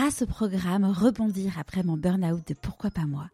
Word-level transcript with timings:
grâce 0.00 0.22
au 0.22 0.26
programme 0.26 0.86
Rebondir 0.86 1.58
après 1.58 1.82
mon 1.82 1.98
burn-out 1.98 2.40
de 2.48 2.54
Pourquoi 2.54 2.90
pas 2.90 3.04
moi, 3.04 3.28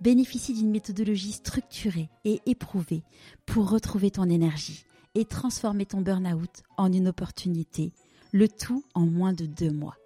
bénéficie 0.00 0.54
d'une 0.54 0.70
méthodologie 0.70 1.32
structurée 1.32 2.10
et 2.24 2.38
éprouvée 2.46 3.02
pour 3.44 3.68
retrouver 3.68 4.12
ton 4.12 4.30
énergie 4.30 4.84
et 5.16 5.24
transformer 5.24 5.84
ton 5.84 6.00
burn-out 6.00 6.62
en 6.76 6.92
une 6.92 7.08
opportunité, 7.08 7.92
le 8.30 8.46
tout 8.46 8.84
en 8.94 9.04
moins 9.04 9.32
de 9.32 9.46
deux 9.46 9.72
mois. 9.72 9.96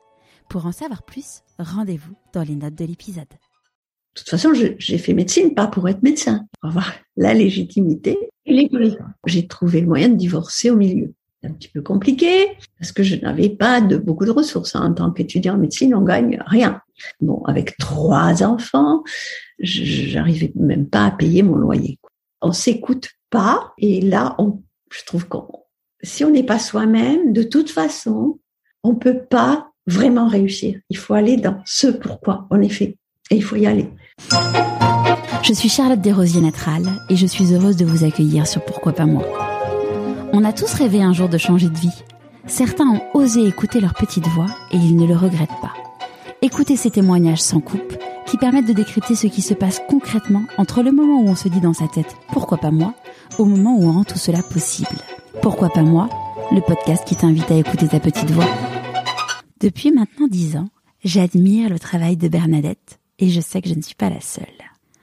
Pour 0.48 0.64
en 0.64 0.72
savoir 0.72 1.02
plus, 1.02 1.42
rendez-vous 1.58 2.14
dans 2.32 2.44
les 2.44 2.56
notes 2.56 2.76
de 2.76 2.86
l'épisode. 2.86 3.28
De 3.28 4.20
toute 4.20 4.30
façon, 4.30 4.54
j'ai 4.54 4.98
fait 4.98 5.12
médecine 5.12 5.52
pas 5.52 5.66
pour 5.66 5.86
être 5.86 6.02
médecin, 6.02 6.46
pour 6.58 6.70
avoir 6.70 6.94
la 7.18 7.34
légitimité 7.34 8.16
et 8.46 8.54
les 8.54 8.70
J'ai 9.26 9.46
trouvé 9.46 9.82
le 9.82 9.86
moyen 9.86 10.08
de 10.08 10.14
divorcer 10.14 10.70
au 10.70 10.76
milieu. 10.76 11.12
Un 11.44 11.52
petit 11.52 11.68
peu 11.68 11.82
compliqué 11.82 12.56
parce 12.78 12.92
que 12.92 13.02
je 13.02 13.16
n'avais 13.16 13.50
pas 13.50 13.80
de 13.80 13.96
beaucoup 13.96 14.24
de 14.24 14.30
ressources. 14.30 14.74
En 14.74 14.92
tant 14.92 15.10
qu'étudiant 15.12 15.54
en 15.54 15.58
médecine, 15.58 15.94
on 15.94 16.02
gagne 16.02 16.40
rien. 16.46 16.80
Bon, 17.20 17.42
avec 17.44 17.76
trois 17.76 18.42
enfants, 18.42 19.04
j'arrivais 19.58 20.52
même 20.56 20.88
pas 20.88 21.06
à 21.06 21.10
payer 21.10 21.42
mon 21.42 21.56
loyer. 21.56 21.98
On 22.42 22.52
s'écoute 22.52 23.10
pas 23.30 23.74
et 23.78 24.00
là, 24.00 24.36
je 24.90 25.04
trouve 25.04 25.28
qu'on, 25.28 25.46
si 26.02 26.24
on 26.24 26.30
n'est 26.30 26.42
pas 26.42 26.58
soi-même, 26.58 27.32
de 27.32 27.42
toute 27.42 27.70
façon, 27.70 28.40
on 28.82 28.94
peut 28.94 29.22
pas 29.28 29.70
vraiment 29.86 30.28
réussir. 30.28 30.78
Il 30.90 30.96
faut 30.96 31.14
aller 31.14 31.36
dans 31.36 31.60
ce 31.64 31.88
pourquoi 31.88 32.46
on 32.50 32.60
est 32.60 32.68
fait 32.68 32.98
et 33.30 33.36
il 33.36 33.42
faut 33.42 33.56
y 33.56 33.66
aller. 33.66 33.88
Je 35.42 35.52
suis 35.52 35.68
Charlotte 35.68 36.00
Desrosiers-Natral 36.00 36.82
et 37.08 37.16
je 37.16 37.26
suis 37.26 37.54
heureuse 37.54 37.76
de 37.76 37.84
vous 37.84 38.04
accueillir 38.04 38.46
sur 38.46 38.64
Pourquoi 38.64 38.92
pas 38.92 39.06
moi. 39.06 39.55
A 40.46 40.52
tous 40.52 40.72
rêvé 40.74 41.02
un 41.02 41.12
jour 41.12 41.28
de 41.28 41.38
changer 41.38 41.68
de 41.68 41.76
vie. 41.76 42.04
Certains 42.46 42.86
ont 42.86 43.02
osé 43.14 43.44
écouter 43.48 43.80
leur 43.80 43.94
petite 43.94 44.28
voix 44.28 44.46
et 44.70 44.76
ils 44.76 44.94
ne 44.94 45.04
le 45.04 45.16
regrettent 45.16 45.60
pas. 45.60 45.72
Écoutez 46.40 46.76
ces 46.76 46.92
témoignages 46.92 47.42
sans 47.42 47.58
coupe 47.58 47.98
qui 48.26 48.36
permettent 48.36 48.68
de 48.68 48.72
décrypter 48.72 49.16
ce 49.16 49.26
qui 49.26 49.42
se 49.42 49.54
passe 49.54 49.82
concrètement 49.88 50.44
entre 50.56 50.84
le 50.84 50.92
moment 50.92 51.20
où 51.20 51.28
on 51.28 51.34
se 51.34 51.48
dit 51.48 51.60
dans 51.60 51.72
sa 51.72 51.88
tête 51.88 52.14
pourquoi 52.28 52.58
pas 52.58 52.70
moi 52.70 52.94
au 53.38 53.44
moment 53.44 53.76
où 53.76 53.88
on 53.88 53.92
rend 53.94 54.04
tout 54.04 54.18
cela 54.18 54.40
possible. 54.40 55.00
Pourquoi 55.42 55.68
pas 55.68 55.82
moi 55.82 56.08
Le 56.52 56.60
podcast 56.60 57.04
qui 57.04 57.16
t'invite 57.16 57.50
à 57.50 57.56
écouter 57.56 57.88
ta 57.88 57.98
petite 57.98 58.30
voix. 58.30 58.46
Depuis 59.60 59.90
maintenant 59.90 60.28
dix 60.28 60.56
ans, 60.56 60.68
j'admire 61.02 61.70
le 61.70 61.80
travail 61.80 62.16
de 62.16 62.28
Bernadette 62.28 63.00
et 63.18 63.30
je 63.30 63.40
sais 63.40 63.60
que 63.60 63.68
je 63.68 63.74
ne 63.74 63.82
suis 63.82 63.96
pas 63.96 64.10
la 64.10 64.20
seule. 64.20 64.46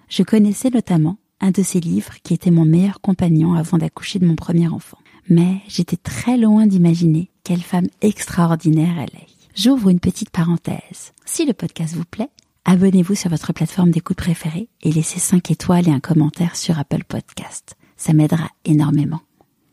Je 0.08 0.24
connaissais 0.24 0.70
notamment 0.70 1.18
un 1.42 1.52
de 1.52 1.64
ses 1.64 1.82
livres 1.82 2.14
qui 2.24 2.34
était 2.34 2.50
mon 2.50 2.64
meilleur 2.64 3.02
compagnon 3.02 3.56
avant 3.56 3.78
d'accoucher 3.78 4.20
de 4.20 4.26
mon 4.26 4.38
premier 4.38 4.70
enfant. 4.70 5.00
Mais 5.30 5.62
j'étais 5.68 5.98
très 5.98 6.38
loin 6.38 6.68
d'imaginer 6.68 7.30
quelle 7.44 7.62
femme 7.62 7.88
extraordinaire 8.02 8.96
elle 8.98 9.20
est. 9.20 9.28
J'ouvre 9.56 9.90
une 9.90 10.00
petite 10.00 10.32
parenthèse. 10.32 11.14
Si 11.26 11.46
le 11.46 11.54
podcast 11.54 11.94
vous 11.96 12.06
plaît, 12.06 12.30
abonnez-vous 12.66 13.16
sur 13.16 13.30
votre 13.30 13.54
plateforme 13.54 13.92
d'écoute 13.92 14.18
préférée 14.18 14.70
et 14.82 14.92
laissez 14.92 15.20
5 15.20 15.52
étoiles 15.52 15.88
et 15.88 15.92
un 15.92 16.00
commentaire 16.00 16.56
sur 16.56 16.80
Apple 16.80 17.04
Podcast. 17.08 17.76
Ça 17.96 18.14
m'aidera 18.14 18.50
énormément. 18.66 19.22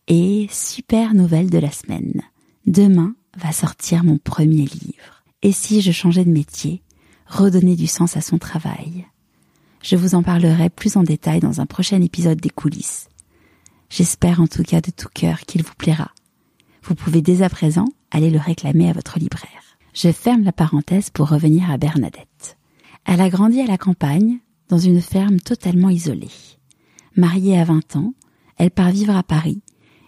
Et 0.06 0.48
super 0.50 1.14
nouvelle 1.14 1.50
de 1.50 1.58
la 1.58 1.70
semaine. 1.70 2.22
Demain 2.66 3.14
va 3.36 3.52
sortir 3.52 4.04
mon 4.04 4.18
premier 4.18 4.66
livre. 4.66 5.24
Et 5.42 5.52
si 5.52 5.80
je 5.80 5.92
changeais 5.92 6.24
de 6.24 6.30
métier, 6.30 6.82
redonner 7.26 7.76
du 7.76 7.86
sens 7.86 8.16
à 8.16 8.20
son 8.20 8.38
travail? 8.38 9.06
Je 9.82 9.96
vous 9.96 10.14
en 10.14 10.22
parlerai 10.22 10.68
plus 10.68 10.96
en 10.96 11.02
détail 11.02 11.40
dans 11.40 11.60
un 11.60 11.66
prochain 11.66 12.02
épisode 12.02 12.40
des 12.40 12.50
coulisses. 12.50 13.08
J'espère 13.90 14.40
en 14.40 14.46
tout 14.46 14.62
cas 14.62 14.80
de 14.80 14.92
tout 14.92 15.08
cœur 15.12 15.40
qu'il 15.40 15.64
vous 15.64 15.74
plaira. 15.76 16.12
Vous 16.84 16.94
pouvez 16.94 17.22
dès 17.22 17.42
à 17.42 17.50
présent 17.50 17.86
aller 18.12 18.30
le 18.30 18.38
réclamer 18.38 18.88
à 18.88 18.92
votre 18.92 19.18
libraire. 19.18 19.76
Je 19.94 20.12
ferme 20.12 20.44
la 20.44 20.52
parenthèse 20.52 21.10
pour 21.10 21.28
revenir 21.28 21.68
à 21.68 21.76
Bernadette. 21.76 22.56
Elle 23.04 23.20
a 23.20 23.28
grandi 23.28 23.60
à 23.60 23.66
la 23.66 23.78
campagne, 23.78 24.38
dans 24.68 24.78
une 24.78 25.00
ferme 25.00 25.40
totalement 25.40 25.90
isolée. 25.90 26.30
Mariée 27.16 27.58
à 27.58 27.64
20 27.64 27.96
ans, 27.96 28.14
elle 28.56 28.70
part 28.70 28.92
vivre 28.92 29.16
à 29.16 29.24
Paris 29.24 29.60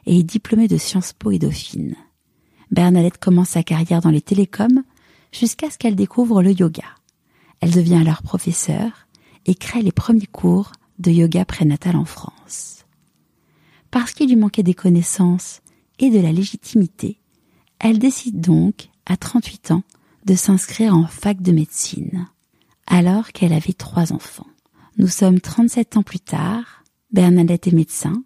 et 0.07 0.21
est 0.21 0.23
diplômée 0.23 0.69
de 0.69 0.77
Sciences 0.77 1.13
Po 1.13 1.33
et 1.33 1.41
Dauphine. 1.41 1.97
Bernadette 2.71 3.19
commence 3.19 3.51
sa 3.51 3.65
carrière 3.65 4.01
dans 4.01 4.11
les 4.11 4.23
télécoms 4.23 4.85
jusqu'à 5.33 5.71
ce 5.71 5.79
qu'elle 5.79 5.97
découvre 5.97 6.41
le 6.41 6.53
yoga. 6.53 6.85
Elle 7.61 7.73
devient 7.73 7.97
alors 7.97 8.23
professeure 8.23 9.09
et 9.45 9.57
crée 9.57 9.83
les 9.83 9.91
premiers 9.91 10.27
cours 10.27 10.71
de 11.01 11.11
yoga 11.11 11.45
prénatal 11.45 11.97
en 11.97 12.05
France 12.05 12.82
parce 13.93 14.13
qu'il 14.13 14.29
lui 14.29 14.37
manquait 14.37 14.65
des 14.65 14.75
connaissances 14.75 15.61
et 16.01 16.11
de 16.11 16.19
la 16.19 16.33
légitimité, 16.33 17.19
elle 17.79 18.01
décide 18.01 18.41
donc, 18.41 18.89
à 19.07 19.17
38 19.17 19.71
ans, 19.71 19.85
de 20.25 20.35
s'inscrire 20.35 20.97
en 20.97 21.07
fac 21.07 21.41
de 21.43 21.53
médecine, 21.53 22.27
alors 22.87 23.31
qu'elle 23.33 23.53
avait 23.53 23.75
trois 23.75 24.13
enfants. 24.13 24.47
Nous 24.97 25.09
sommes 25.09 25.41
37 25.41 25.97
ans 25.99 26.03
plus 26.03 26.21
tard, 26.21 26.85
Bernadette 27.13 27.67
est 27.67 27.73
médecin, 27.73 28.25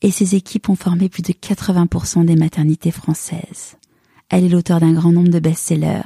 et 0.00 0.12
ses 0.12 0.36
équipes 0.36 0.68
ont 0.68 0.76
formé 0.76 1.08
plus 1.08 1.22
de 1.22 1.32
80% 1.32 2.24
des 2.24 2.36
maternités 2.36 2.92
françaises. 2.92 3.76
Elle 4.28 4.44
est 4.44 4.48
l'auteur 4.48 4.78
d'un 4.78 4.92
grand 4.92 5.10
nombre 5.10 5.30
de 5.30 5.40
best-sellers. 5.40 6.02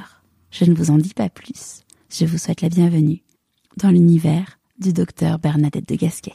Je 0.49 0.65
ne 0.65 0.73
vous 0.73 0.89
en 0.89 0.97
dis 0.97 1.13
pas 1.13 1.29
plus. 1.29 1.81
Je 2.09 2.25
vous 2.25 2.39
souhaite 2.39 2.61
la 2.61 2.69
bienvenue 2.69 3.21
dans 3.77 3.91
l'univers 3.91 4.57
du 4.79 4.93
docteur 4.93 5.37
Bernadette 5.37 5.87
de 5.87 5.95
Gasquet. 5.95 6.33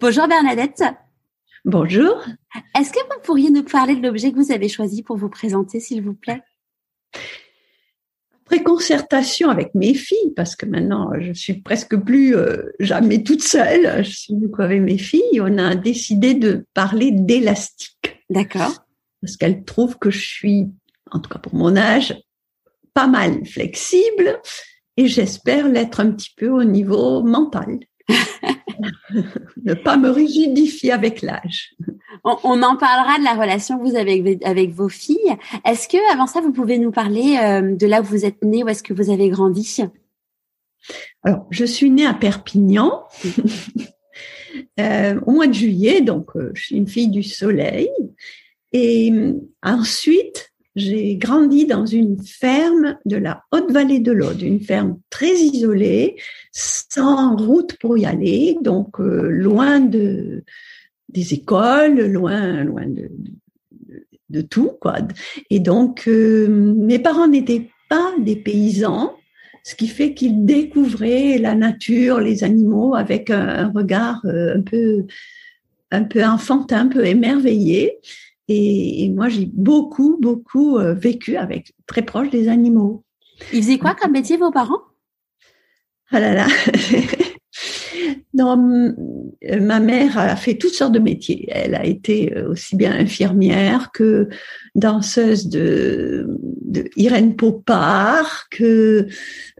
Bonjour 0.00 0.28
Bernadette. 0.28 0.82
Bonjour. 1.64 2.24
Est-ce 2.78 2.92
que 2.92 3.00
vous 3.00 3.20
pourriez 3.22 3.50
nous 3.50 3.64
parler 3.64 3.96
de 3.96 4.02
l'objet 4.06 4.30
que 4.30 4.36
vous 4.36 4.52
avez 4.52 4.68
choisi 4.68 5.02
pour 5.02 5.16
vous 5.16 5.28
présenter, 5.28 5.80
s'il 5.80 6.02
vous 6.02 6.14
plaît? 6.14 6.42
Après 8.44 8.62
concertation 8.62 9.50
avec 9.50 9.74
mes 9.74 9.94
filles, 9.94 10.32
parce 10.36 10.54
que 10.54 10.66
maintenant 10.66 11.10
je 11.18 11.32
suis 11.32 11.54
presque 11.54 11.96
plus 11.96 12.36
euh, 12.36 12.62
jamais 12.78 13.24
toute 13.24 13.42
seule, 13.42 14.04
je 14.04 14.10
suis 14.10 14.34
beaucoup 14.34 14.62
avec 14.62 14.80
mes 14.82 14.98
filles, 14.98 15.40
on 15.40 15.58
a 15.58 15.74
décidé 15.74 16.34
de 16.34 16.64
parler 16.72 17.10
d'élastique. 17.10 18.22
D'accord. 18.30 18.84
Parce 19.20 19.36
qu'elles 19.36 19.64
trouvent 19.64 19.98
que 19.98 20.10
je 20.10 20.24
suis, 20.24 20.68
en 21.10 21.18
tout 21.18 21.28
cas 21.28 21.40
pour 21.40 21.56
mon 21.56 21.76
âge, 21.76 22.16
pas 22.94 23.08
mal 23.08 23.44
flexible 23.44 24.40
et 24.96 25.08
j'espère 25.08 25.68
l'être 25.68 25.98
un 25.98 26.12
petit 26.12 26.32
peu 26.36 26.48
au 26.48 26.62
niveau 26.62 27.24
mental. 27.24 27.80
ne 29.64 29.74
pas 29.74 29.96
me 29.96 30.10
rigidifier 30.10 30.92
avec 30.92 31.22
l'âge. 31.22 31.74
On, 32.24 32.62
en 32.62 32.76
parlera 32.76 33.18
de 33.18 33.24
la 33.24 33.34
relation 33.34 33.78
que 33.78 33.88
vous 33.88 33.96
avez 33.96 34.38
avec, 34.44 34.72
vos 34.72 34.88
filles. 34.88 35.36
Est-ce 35.64 35.88
que, 35.88 36.12
avant 36.12 36.26
ça, 36.26 36.40
vous 36.40 36.52
pouvez 36.52 36.78
nous 36.78 36.90
parler 36.90 37.38
euh, 37.40 37.74
de 37.76 37.86
là 37.86 38.00
où 38.00 38.04
vous 38.04 38.24
êtes 38.24 38.42
née, 38.42 38.64
où 38.64 38.68
est-ce 38.68 38.82
que 38.82 38.94
vous 38.94 39.10
avez 39.10 39.28
grandi? 39.28 39.82
Alors, 41.22 41.46
je 41.50 41.64
suis 41.64 41.90
née 41.90 42.06
à 42.06 42.14
Perpignan 42.14 43.04
euh, 44.80 45.20
au 45.26 45.32
mois 45.32 45.46
de 45.46 45.54
juillet, 45.54 46.00
donc 46.00 46.30
euh, 46.36 46.50
je 46.54 46.62
suis 46.62 46.76
une 46.76 46.88
fille 46.88 47.08
du 47.08 47.22
soleil. 47.22 47.90
Et 48.72 49.12
ensuite, 49.62 50.52
j'ai 50.76 51.16
grandi 51.16 51.64
dans 51.64 51.86
une 51.86 52.22
ferme 52.22 52.98
de 53.06 53.16
la 53.16 53.42
haute 53.50 53.72
vallée 53.72 53.98
de 53.98 54.12
l'Aude, 54.12 54.42
une 54.42 54.60
ferme 54.60 54.98
très 55.08 55.32
isolée, 55.32 56.16
sans 56.52 57.34
route 57.34 57.76
pour 57.80 57.96
y 57.96 58.04
aller, 58.04 58.58
donc 58.60 59.00
euh, 59.00 59.28
loin 59.30 59.80
de 59.80 60.44
des 61.08 61.32
écoles, 61.32 62.12
loin 62.12 62.62
loin 62.64 62.86
de, 62.86 63.10
de, 64.28 64.40
tout 64.42 64.72
quoi. 64.80 64.96
Et 65.48 65.60
donc 65.60 66.06
euh, 66.08 66.46
mes 66.48 66.98
parents 66.98 67.28
n'étaient 67.28 67.70
pas 67.88 68.12
des 68.20 68.36
paysans, 68.36 69.14
ce 69.62 69.74
qui 69.74 69.88
fait 69.88 70.12
qu'ils 70.12 70.44
découvraient 70.44 71.38
la 71.38 71.54
nature, 71.54 72.20
les 72.20 72.44
animaux 72.44 72.94
avec 72.94 73.30
un, 73.30 73.72
regard 73.74 74.20
euh, 74.26 74.56
un 74.56 74.60
peu 74.60 75.06
un 75.90 76.02
peu 76.02 76.22
enfantin, 76.22 76.80
un 76.80 76.88
peu 76.88 77.06
émerveillé. 77.06 77.98
Et, 78.48 79.10
moi, 79.10 79.28
j'ai 79.28 79.46
beaucoup, 79.46 80.18
beaucoup 80.20 80.78
euh, 80.78 80.94
vécu 80.94 81.36
avec 81.36 81.72
très 81.86 82.02
proche 82.02 82.30
des 82.30 82.48
animaux. 82.48 83.04
Ils 83.52 83.62
faisaient 83.62 83.78
quoi 83.78 83.94
comme 83.94 84.12
métier, 84.12 84.36
vos 84.36 84.50
parents? 84.50 84.82
Ah 86.10 86.20
là 86.20 86.34
là 86.34 86.46
Non, 88.34 88.94
euh, 89.44 89.60
ma 89.60 89.80
mère 89.80 90.18
a 90.18 90.36
fait 90.36 90.54
toutes 90.56 90.74
sortes 90.74 90.92
de 90.92 90.98
métiers. 90.98 91.48
Elle 91.50 91.74
a 91.74 91.84
été 91.84 92.36
euh, 92.36 92.50
aussi 92.50 92.76
bien 92.76 92.92
infirmière 92.92 93.90
que 93.92 94.28
danseuse 94.74 95.48
de, 95.48 96.38
de 96.62 96.88
Irène 96.96 97.34
Popard, 97.34 98.48
que 98.50 99.06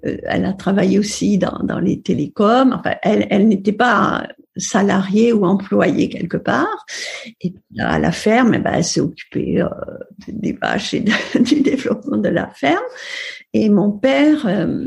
elle 0.03 0.45
a 0.45 0.53
travaillé 0.53 0.99
aussi 0.99 1.39
dans, 1.39 1.59
dans 1.65 1.81
les 1.81 2.01
télécoms. 2.01 2.73
Enfin, 2.73 2.95
elle, 3.03 3.27
elle 3.31 3.49
n'était 3.49 3.73
pas 3.73 4.29
salarié 4.57 5.33
ou 5.33 5.45
employé 5.45 6.09
quelque 6.09 6.37
part. 6.37 6.87
Et 7.41 7.53
à 7.79 7.99
la 7.99 8.13
ferme, 8.13 8.55
eh 8.55 8.59
ben, 8.59 8.75
elle 8.75 8.85
s'est 8.85 9.01
occupée 9.01 9.61
euh, 9.61 9.69
des 10.29 10.53
vaches 10.53 10.95
et 10.95 11.05
du 11.41 11.61
développement 11.61 12.17
de 12.17 12.29
la 12.29 12.49
ferme. 12.49 12.85
Et 13.53 13.69
mon 13.69 13.91
père 13.91 14.47
euh, 14.47 14.87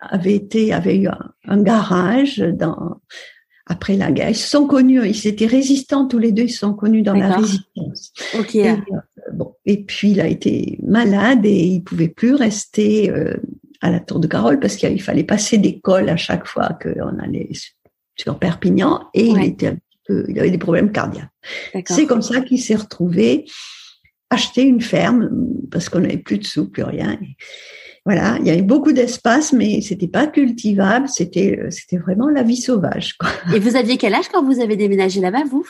avait 0.00 0.34
été, 0.34 0.72
avait 0.72 0.98
eu 0.98 1.08
un, 1.08 1.62
garage 1.62 2.38
dans 2.38 3.00
après 3.68 3.96
la 3.96 4.10
guerre. 4.10 4.30
Ils 4.30 4.36
se 4.36 4.48
sont 4.48 4.66
connus, 4.66 5.06
ils 5.06 5.26
étaient 5.26 5.46
résistants 5.46 6.06
tous 6.06 6.18
les 6.18 6.32
deux, 6.32 6.44
ils 6.44 6.50
se 6.50 6.60
sont 6.60 6.74
connus 6.74 7.02
dans 7.02 7.14
la 7.14 7.36
résistance. 7.36 8.12
Ok. 8.38 8.54
Et, 8.54 8.70
euh, 8.70 8.76
bon, 9.32 9.54
et 9.66 9.84
puis 9.84 10.12
il 10.12 10.20
a 10.20 10.26
été 10.26 10.78
malade 10.82 11.44
et 11.44 11.64
il 11.64 11.82
pouvait 11.82 12.08
plus 12.08 12.34
rester 12.34 13.10
euh, 13.10 13.36
à 13.80 13.90
la 13.90 14.00
Tour 14.00 14.20
de 14.20 14.26
Carole 14.26 14.58
parce 14.58 14.76
qu'il 14.76 15.02
fallait 15.02 15.24
passer 15.24 15.58
des 15.58 15.80
cols 15.80 16.08
à 16.08 16.16
chaque 16.16 16.46
fois 16.46 16.70
qu'on 16.82 17.18
allait 17.18 17.50
sur 18.18 18.38
Perpignan 18.38 19.08
et 19.14 19.26
il 19.26 19.42
était 19.42 19.68
un 19.68 19.74
petit 19.74 19.98
peu, 20.06 20.24
il 20.28 20.38
avait 20.38 20.50
des 20.50 20.58
problèmes 20.58 20.92
cardiaques. 20.92 21.30
C'est 21.86 22.06
comme 22.06 22.22
ça 22.22 22.40
qu'il 22.40 22.60
s'est 22.60 22.74
retrouvé 22.74 23.46
acheter 24.30 24.62
une 24.62 24.80
ferme 24.80 25.30
parce 25.70 25.88
qu'on 25.88 26.00
n'avait 26.00 26.18
plus 26.18 26.38
de 26.38 26.44
sous, 26.44 26.68
plus 26.68 26.82
rien. 26.82 27.18
voilà, 28.04 28.36
il 28.40 28.46
y 28.46 28.50
avait 28.50 28.62
beaucoup 28.62 28.92
d'espace, 28.92 29.52
mais 29.52 29.80
c'était 29.80 30.08
pas 30.08 30.26
cultivable. 30.26 31.08
C'était, 31.08 31.58
euh, 31.58 31.70
c'était 31.70 31.98
vraiment 31.98 32.28
la 32.28 32.42
vie 32.42 32.56
sauvage. 32.56 33.16
Quoi. 33.18 33.30
Et 33.54 33.58
vous 33.58 33.76
aviez 33.76 33.96
quel 33.96 34.14
âge 34.14 34.28
quand 34.32 34.42
vous 34.42 34.60
avez 34.60 34.76
déménagé 34.76 35.20
là-bas, 35.20 35.44
vous? 35.50 35.66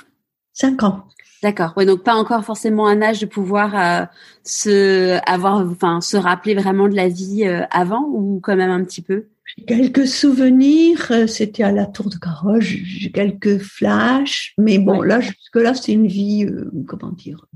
Cinq 0.53 0.83
ans. 0.83 1.05
D'accord. 1.43 1.73
Ouais, 1.77 1.87
donc 1.87 2.03
pas 2.03 2.15
encore 2.15 2.45
forcément 2.45 2.89
un 2.89 3.01
âge 3.01 3.21
de 3.21 3.27
pouvoir 3.27 3.77
euh, 3.77 4.07
se 4.43 5.19
avoir, 5.31 5.59
enfin, 5.59 6.01
se 6.01 6.17
rappeler 6.17 6.55
vraiment 6.55 6.89
de 6.89 6.97
la 6.97 7.09
vie 7.09 7.45
euh, 7.47 7.63
avant 7.71 8.09
ou 8.09 8.41
quand 8.43 8.57
même 8.57 8.71
un 8.71 8.83
petit 8.83 9.03
peu? 9.03 9.27
Quelques 9.67 10.07
souvenirs, 10.07 11.13
c'était 11.27 11.63
à 11.63 11.73
la 11.73 11.87
Tour 11.87 12.11
de 12.11 12.17
Caroge, 12.17 12.79
j'ai 12.85 13.11
quelques 13.11 13.59
flashs, 13.59 14.55
mais 14.59 14.79
bon, 14.79 15.03
là 15.03 15.21
jusque 15.21 15.57
là, 15.57 15.75
c'est 15.75 15.93
une 15.93 16.07
vie, 16.07 16.47
comment 16.87 17.13
dire, 17.13 17.47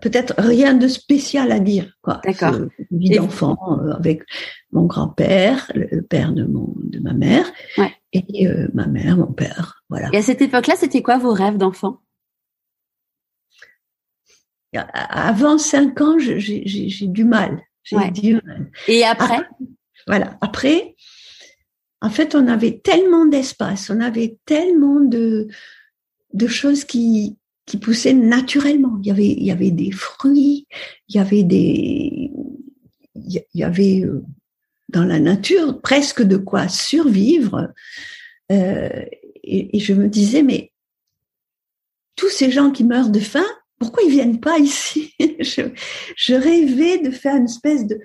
peut-être 0.00 0.34
rien 0.38 0.74
de 0.74 0.88
spécial 0.88 1.52
à 1.52 1.60
dire, 1.60 1.96
quoi. 2.02 2.20
D'accord. 2.24 2.54
Vie 2.90 3.10
d'enfant 3.10 3.56
euh, 3.80 3.92
avec 3.92 4.22
mon 4.72 4.84
grand-père, 4.84 5.70
le 5.74 6.02
père 6.02 6.32
de 6.32 6.44
mon 6.44 6.74
de 6.76 6.98
ma 6.98 7.12
mère, 7.12 7.50
ouais. 7.76 7.92
et 8.12 8.46
euh, 8.46 8.68
ma 8.74 8.86
mère, 8.86 9.16
mon 9.16 9.32
père, 9.32 9.82
voilà. 9.88 10.08
Et 10.12 10.16
à 10.16 10.22
cette 10.22 10.42
époque-là, 10.42 10.74
c'était 10.76 11.02
quoi 11.02 11.18
vos 11.18 11.32
rêves 11.32 11.58
d'enfant? 11.58 12.00
Avant 14.74 15.58
cinq 15.58 16.00
ans, 16.00 16.18
j'ai 16.18 17.06
du 17.06 17.24
mal. 17.24 17.62
J'ai 17.84 17.96
ouais. 17.96 18.10
du 18.10 18.34
mal. 18.34 18.70
Et 18.86 19.02
après, 19.04 19.36
après 19.36 19.48
Voilà. 20.08 20.36
Après, 20.40 20.96
en 22.00 22.10
fait, 22.10 22.34
on 22.34 22.48
avait 22.48 22.80
tellement 22.82 23.26
d'espace, 23.26 23.90
on 23.90 24.00
avait 24.00 24.38
tellement 24.46 25.00
de 25.00 25.48
de 26.34 26.46
choses 26.46 26.84
qui 26.84 27.36
qui 27.66 27.76
poussaient 27.76 28.14
naturellement. 28.14 28.98
Il 29.02 29.08
y 29.08 29.10
avait, 29.10 29.28
il 29.28 29.44
y 29.44 29.50
avait 29.50 29.70
des 29.70 29.92
fruits, 29.92 30.66
il 31.08 31.16
y 31.16 31.18
avait 31.18 31.42
des, 31.42 32.32
il 33.14 33.44
y 33.54 33.62
avait 33.62 34.00
euh, 34.04 34.24
dans 34.88 35.04
la 35.04 35.20
nature 35.20 35.80
presque 35.82 36.22
de 36.22 36.38
quoi 36.38 36.68
survivre. 36.68 37.70
Euh, 38.50 39.04
et, 39.44 39.78
je 39.78 39.92
me 39.92 40.08
disais, 40.08 40.42
mais 40.42 40.72
tous 42.16 42.30
ces 42.30 42.50
gens 42.50 42.70
qui 42.70 42.84
meurent 42.84 43.10
de 43.10 43.20
faim, 43.20 43.46
pourquoi 43.78 44.02
ils 44.02 44.10
viennent 44.10 44.40
pas 44.40 44.58
ici? 44.58 45.12
Je, 45.40 45.62
je, 46.16 46.34
rêvais 46.34 46.98
de 46.98 47.10
faire 47.10 47.36
une 47.36 47.44
espèce 47.44 47.86
de, 47.86 48.00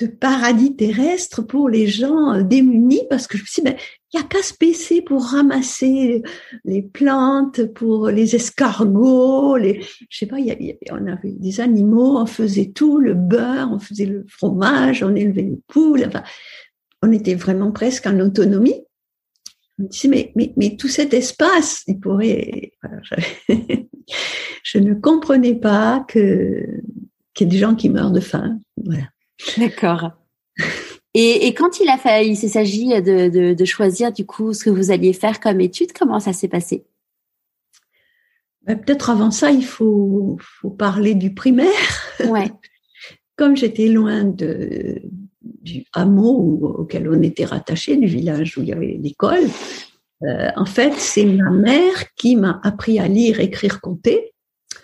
de 0.00 0.06
paradis 0.06 0.74
terrestre 0.74 1.42
pour 1.42 1.68
les 1.68 1.86
gens 1.86 2.42
démunis 2.42 3.06
parce 3.08 3.26
que 3.26 3.38
je 3.38 3.42
me 3.42 3.46
suis 3.46 3.62
dit, 3.62 3.70
ben, 3.70 3.76
il 4.12 4.18
n'y 4.18 4.24
a 4.24 4.28
qu'à 4.28 4.42
se 4.42 4.54
baisser 4.58 5.02
pour 5.02 5.24
ramasser 5.24 6.22
les 6.64 6.82
plantes, 6.82 7.64
pour 7.74 8.08
les 8.08 8.34
escargots, 8.34 9.56
les, 9.56 9.82
je 10.08 10.18
sais 10.18 10.26
pas, 10.26 10.40
y 10.40 10.46
y 10.46 10.72
a, 10.72 10.94
on 10.94 11.06
avait 11.06 11.32
des 11.32 11.60
animaux, 11.60 12.18
on 12.18 12.26
faisait 12.26 12.70
tout, 12.70 12.98
le 12.98 13.14
beurre, 13.14 13.70
on 13.72 13.78
faisait 13.78 14.06
le 14.06 14.24
fromage, 14.28 15.02
on 15.02 15.14
élevait 15.14 15.42
les 15.42 15.60
poules, 15.68 16.04
enfin, 16.06 16.24
on 17.02 17.12
était 17.12 17.34
vraiment 17.34 17.70
presque 17.70 18.06
en 18.06 18.18
autonomie. 18.18 18.82
Je 19.78 19.84
me 19.84 19.88
disais, 19.88 20.08
mais, 20.08 20.32
mais, 20.34 20.52
mais 20.56 20.76
tout 20.76 20.88
cet 20.88 21.14
espace, 21.14 21.82
il 21.86 21.98
pourrait, 22.00 22.72
voilà, 22.82 23.00
je 24.62 24.78
ne 24.78 24.94
comprenais 24.94 25.56
pas 25.56 26.04
que, 26.08 26.64
qu'il 27.32 27.46
y 27.46 27.50
ait 27.50 27.52
des 27.52 27.58
gens 27.58 27.74
qui 27.74 27.90
meurent 27.90 28.12
de 28.12 28.20
faim. 28.20 28.58
Voilà. 28.76 29.04
D'accord. 29.58 30.12
Et, 31.14 31.46
et, 31.46 31.54
quand 31.54 31.80
il 31.80 31.88
a 31.88 31.96
fallu, 31.96 32.30
il 32.30 32.36
s'agit 32.36 32.88
de, 32.88 33.28
de, 33.28 33.54
de, 33.54 33.64
choisir 33.64 34.12
du 34.12 34.26
coup 34.26 34.52
ce 34.52 34.64
que 34.64 34.70
vous 34.70 34.90
alliez 34.90 35.12
faire 35.12 35.38
comme 35.38 35.60
étude, 35.60 35.92
comment 35.92 36.18
ça 36.18 36.32
s'est 36.32 36.48
passé? 36.48 36.84
Ben, 38.62 38.76
Peut-être 38.76 39.10
avant 39.10 39.30
ça, 39.30 39.50
il 39.50 39.64
faut, 39.64 40.36
faut 40.40 40.70
parler 40.70 41.14
du 41.14 41.32
primaire. 41.34 41.68
Ouais. 42.28 42.50
comme 43.36 43.56
j'étais 43.56 43.88
loin 43.88 44.24
de, 44.24 45.02
du 45.42 45.84
hameau 45.92 46.76
auquel 46.78 47.08
on 47.08 47.22
était 47.22 47.44
rattaché, 47.44 47.96
du 47.96 48.06
village 48.06 48.56
où 48.56 48.62
il 48.62 48.68
y 48.68 48.72
avait 48.72 48.98
l'école, 49.00 49.48
euh, 50.22 50.50
en 50.56 50.66
fait, 50.66 50.94
c'est 50.94 51.24
ma 51.24 51.50
mère 51.50 52.14
qui 52.16 52.36
m'a 52.36 52.60
appris 52.62 52.98
à 52.98 53.08
lire, 53.08 53.40
écrire, 53.40 53.80
compter. 53.80 54.32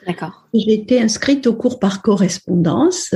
D'accord. 0.06 0.46
J'ai 0.55 0.75
été 0.75 1.00
inscrite 1.00 1.46
au 1.46 1.55
cours 1.55 1.79
par 1.79 2.03
correspondance 2.03 3.14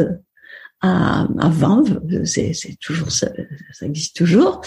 à, 0.81 1.27
à 1.39 1.49
Vanves, 1.49 2.01
c'est, 2.25 2.53
c'est 2.53 2.77
toujours 2.81 3.11
ça, 3.11 3.29
ça 3.73 3.87
existe 3.87 4.17
toujours. 4.17 4.61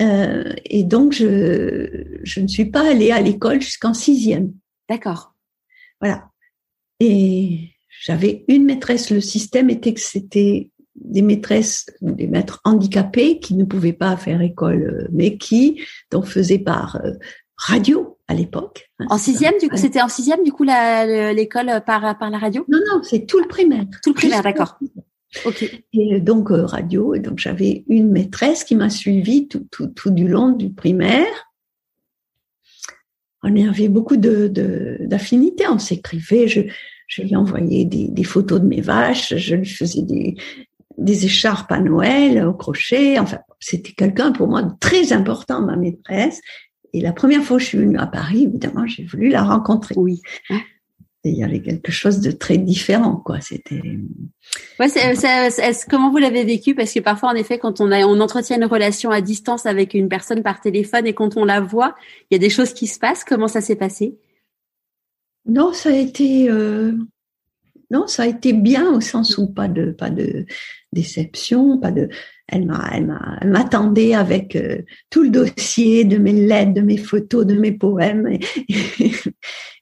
Euh, 0.00 0.54
et 0.64 0.82
donc 0.82 1.12
je 1.12 2.18
je 2.22 2.40
ne 2.40 2.48
suis 2.48 2.64
pas 2.64 2.90
allée 2.90 3.10
à 3.10 3.20
l'école 3.20 3.60
jusqu'en 3.60 3.92
sixième. 3.92 4.52
D'accord. 4.88 5.34
Voilà. 6.00 6.30
Et 7.00 7.70
j'avais 8.02 8.44
une 8.48 8.64
maîtresse. 8.64 9.10
Le 9.10 9.20
système 9.20 9.68
était 9.68 9.92
que 9.92 10.00
c'était 10.00 10.70
des 10.94 11.22
maîtresses, 11.22 11.86
des 12.00 12.26
maîtres 12.26 12.60
handicapés 12.64 13.40
qui 13.40 13.54
ne 13.54 13.64
pouvaient 13.64 13.92
pas 13.92 14.16
faire 14.16 14.40
école, 14.40 15.08
mais 15.12 15.36
qui 15.36 15.82
donc 16.10 16.26
faisaient 16.26 16.58
par 16.58 16.96
euh, 16.96 17.12
radio 17.56 18.18
à 18.26 18.34
l'époque. 18.34 18.90
En 19.08 19.18
sixième, 19.18 19.54
du 19.60 19.68
coup, 19.68 19.76
c'était 19.76 20.00
en 20.00 20.08
sixième, 20.08 20.42
du 20.44 20.52
coup, 20.52 20.64
l'école 20.64 21.82
par 21.84 22.18
par 22.18 22.30
la 22.30 22.38
radio? 22.38 22.64
Non, 22.68 22.78
non, 22.90 23.02
c'est 23.02 23.26
tout 23.26 23.38
le 23.38 23.48
primaire. 23.48 23.84
Tout 24.02 24.10
le 24.10 24.14
primaire, 24.14 24.42
d'accord. 24.42 24.78
Ok. 25.44 25.62
Et 25.92 26.20
donc 26.20 26.50
euh, 26.50 26.64
radio, 26.64 27.14
et 27.14 27.20
donc 27.20 27.38
j'avais 27.38 27.84
une 27.88 28.10
maîtresse 28.10 28.64
qui 28.64 28.74
m'a 28.74 28.90
suivi 28.90 29.48
tout, 29.48 29.66
tout, 29.70 29.86
tout 29.86 30.10
du 30.10 30.26
long 30.26 30.50
du 30.50 30.70
primaire. 30.70 31.52
On 33.42 33.56
avait 33.68 33.88
beaucoup 33.88 34.16
de, 34.16 34.48
de 34.48 34.98
d'affinités, 35.00 35.66
on 35.66 35.78
s'écrivait, 35.78 36.46
je, 36.46 36.60
je 37.06 37.22
lui 37.22 37.36
envoyais 37.36 37.84
des, 37.84 38.08
des 38.08 38.24
photos 38.24 38.60
de 38.60 38.66
mes 38.66 38.82
vaches, 38.82 39.34
je 39.36 39.54
lui 39.54 39.66
faisais 39.66 40.02
des, 40.02 40.36
des 40.98 41.24
écharpes 41.24 41.72
à 41.72 41.80
Noël 41.80 42.44
au 42.44 42.52
crochet. 42.52 43.18
Enfin, 43.18 43.38
c'était 43.58 43.92
quelqu'un 43.92 44.32
pour 44.32 44.48
moi 44.48 44.62
de 44.62 44.72
très 44.78 45.12
important, 45.12 45.62
ma 45.62 45.76
maîtresse. 45.76 46.40
Et 46.92 47.00
la 47.00 47.12
première 47.12 47.42
fois 47.42 47.56
que 47.56 47.62
je 47.62 47.68
suis 47.68 47.78
venue 47.78 47.98
à 47.98 48.06
Paris, 48.06 48.44
évidemment, 48.44 48.86
j'ai 48.86 49.04
voulu 49.04 49.28
la 49.28 49.42
rencontrer. 49.42 49.94
Oui. 49.96 50.20
Il 51.22 51.34
y 51.34 51.44
avait 51.44 51.60
quelque 51.60 51.92
chose 51.92 52.20
de 52.20 52.30
très 52.30 52.56
différent, 52.56 53.16
quoi. 53.16 53.40
C'était. 53.42 53.82
Ouais, 54.78 54.88
c'est, 54.88 55.14
c'est, 55.16 55.50
c'est, 55.50 55.88
comment 55.88 56.10
vous 56.10 56.16
l'avez 56.16 56.44
vécu? 56.44 56.74
Parce 56.74 56.94
que 56.94 57.00
parfois, 57.00 57.28
en 57.28 57.34
effet, 57.34 57.58
quand 57.58 57.82
on 57.82 57.92
a, 57.92 58.06
on 58.06 58.20
entretient 58.20 58.56
une 58.56 58.64
relation 58.64 59.10
à 59.10 59.20
distance 59.20 59.66
avec 59.66 59.92
une 59.92 60.08
personne 60.08 60.42
par 60.42 60.62
téléphone 60.62 61.06
et 61.06 61.12
quand 61.12 61.36
on 61.36 61.44
la 61.44 61.60
voit, 61.60 61.94
il 62.30 62.34
y 62.34 62.36
a 62.36 62.38
des 62.38 62.48
choses 62.48 62.72
qui 62.72 62.86
se 62.86 62.98
passent. 62.98 63.24
Comment 63.24 63.48
ça 63.48 63.60
s'est 63.60 63.76
passé? 63.76 64.18
Non, 65.44 65.74
ça 65.74 65.90
a 65.90 65.96
été. 65.96 66.48
Euh... 66.48 66.92
Non, 67.90 68.06
ça 68.06 68.22
a 68.22 68.26
été 68.26 68.54
bien 68.54 68.90
au 68.90 69.00
sens 69.00 69.36
où 69.36 69.52
pas 69.52 69.68
de 69.68 69.90
pas 69.90 70.10
de 70.10 70.46
déception, 70.92 71.78
pas 71.78 71.90
de. 71.90 72.08
Elle 72.48 72.66
m'a, 72.66 72.88
elle 72.92 73.06
m'a, 73.06 73.38
elle 73.42 73.50
m'attendait 73.50 74.14
avec 74.14 74.56
euh, 74.56 74.78
tout 75.10 75.22
le 75.22 75.30
dossier 75.30 76.04
de 76.04 76.16
mes 76.16 76.32
lettres, 76.32 76.74
de 76.74 76.80
mes 76.80 76.96
photos, 76.96 77.46
de 77.46 77.54
mes 77.54 77.72
poèmes. 77.72 78.26
Et, 78.26 78.40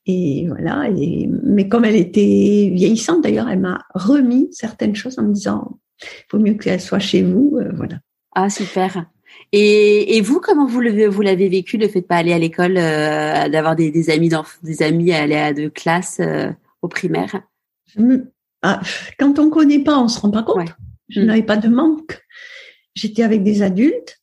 et 0.09 0.47
voilà. 0.49 0.91
Et, 0.97 1.29
mais 1.45 1.69
comme 1.69 1.85
elle 1.85 1.95
était 1.95 2.71
vieillissante, 2.75 3.23
d'ailleurs, 3.23 3.49
elle 3.49 3.61
m'a 3.61 3.85
remis 3.95 4.49
certaines 4.51 4.97
choses 4.97 5.19
en 5.19 5.23
me 5.23 5.33
disant, 5.33 5.79
il 6.03 6.25
faut 6.31 6.39
mieux 6.39 6.55
qu'elle 6.55 6.81
soit 6.81 6.99
chez 6.99 7.23
vous. 7.23 7.59
Euh, 7.61 7.71
voilà. 7.77 8.01
Ah 8.35 8.51
super. 8.51 9.07
Et, 9.53 10.17
et 10.17 10.21
vous, 10.21 10.41
comment 10.41 10.67
vous 10.67 10.81
l'avez, 10.81 11.07
vous 11.07 11.23
l'avez 11.23 11.49
vécu 11.49 11.77
le 11.77 11.89
fait 11.89 12.01
de 12.01 12.07
pas 12.07 12.17
aller 12.17 12.33
à 12.33 12.39
l'école, 12.39 12.77
euh, 12.77 13.49
d'avoir 13.49 13.77
des, 13.77 13.91
des 13.91 14.11
amis, 14.11 14.31
des 14.63 14.83
amis 14.83 15.13
à 15.13 15.23
aller 15.23 15.37
à 15.37 15.53
de 15.53 15.69
classe 15.69 16.19
euh, 16.21 16.51
au 16.83 16.89
primaire? 16.89 17.43
Ah, 18.63 18.81
Quand 19.19 19.39
on 19.39 19.51
connaît 19.51 19.79
pas, 19.79 19.99
on 19.99 20.09
se 20.09 20.21
rend 20.21 20.31
pas 20.31 20.43
compte. 20.43 20.57
Ouais. 20.57 20.65
Je 21.09 21.21
mmh. 21.21 21.25
n'avais 21.25 21.43
pas 21.43 21.57
de 21.57 21.69
manque. 21.69 22.21
J'étais 22.95 23.23
avec 23.23 23.43
des 23.43 23.63
adultes. 23.63 24.21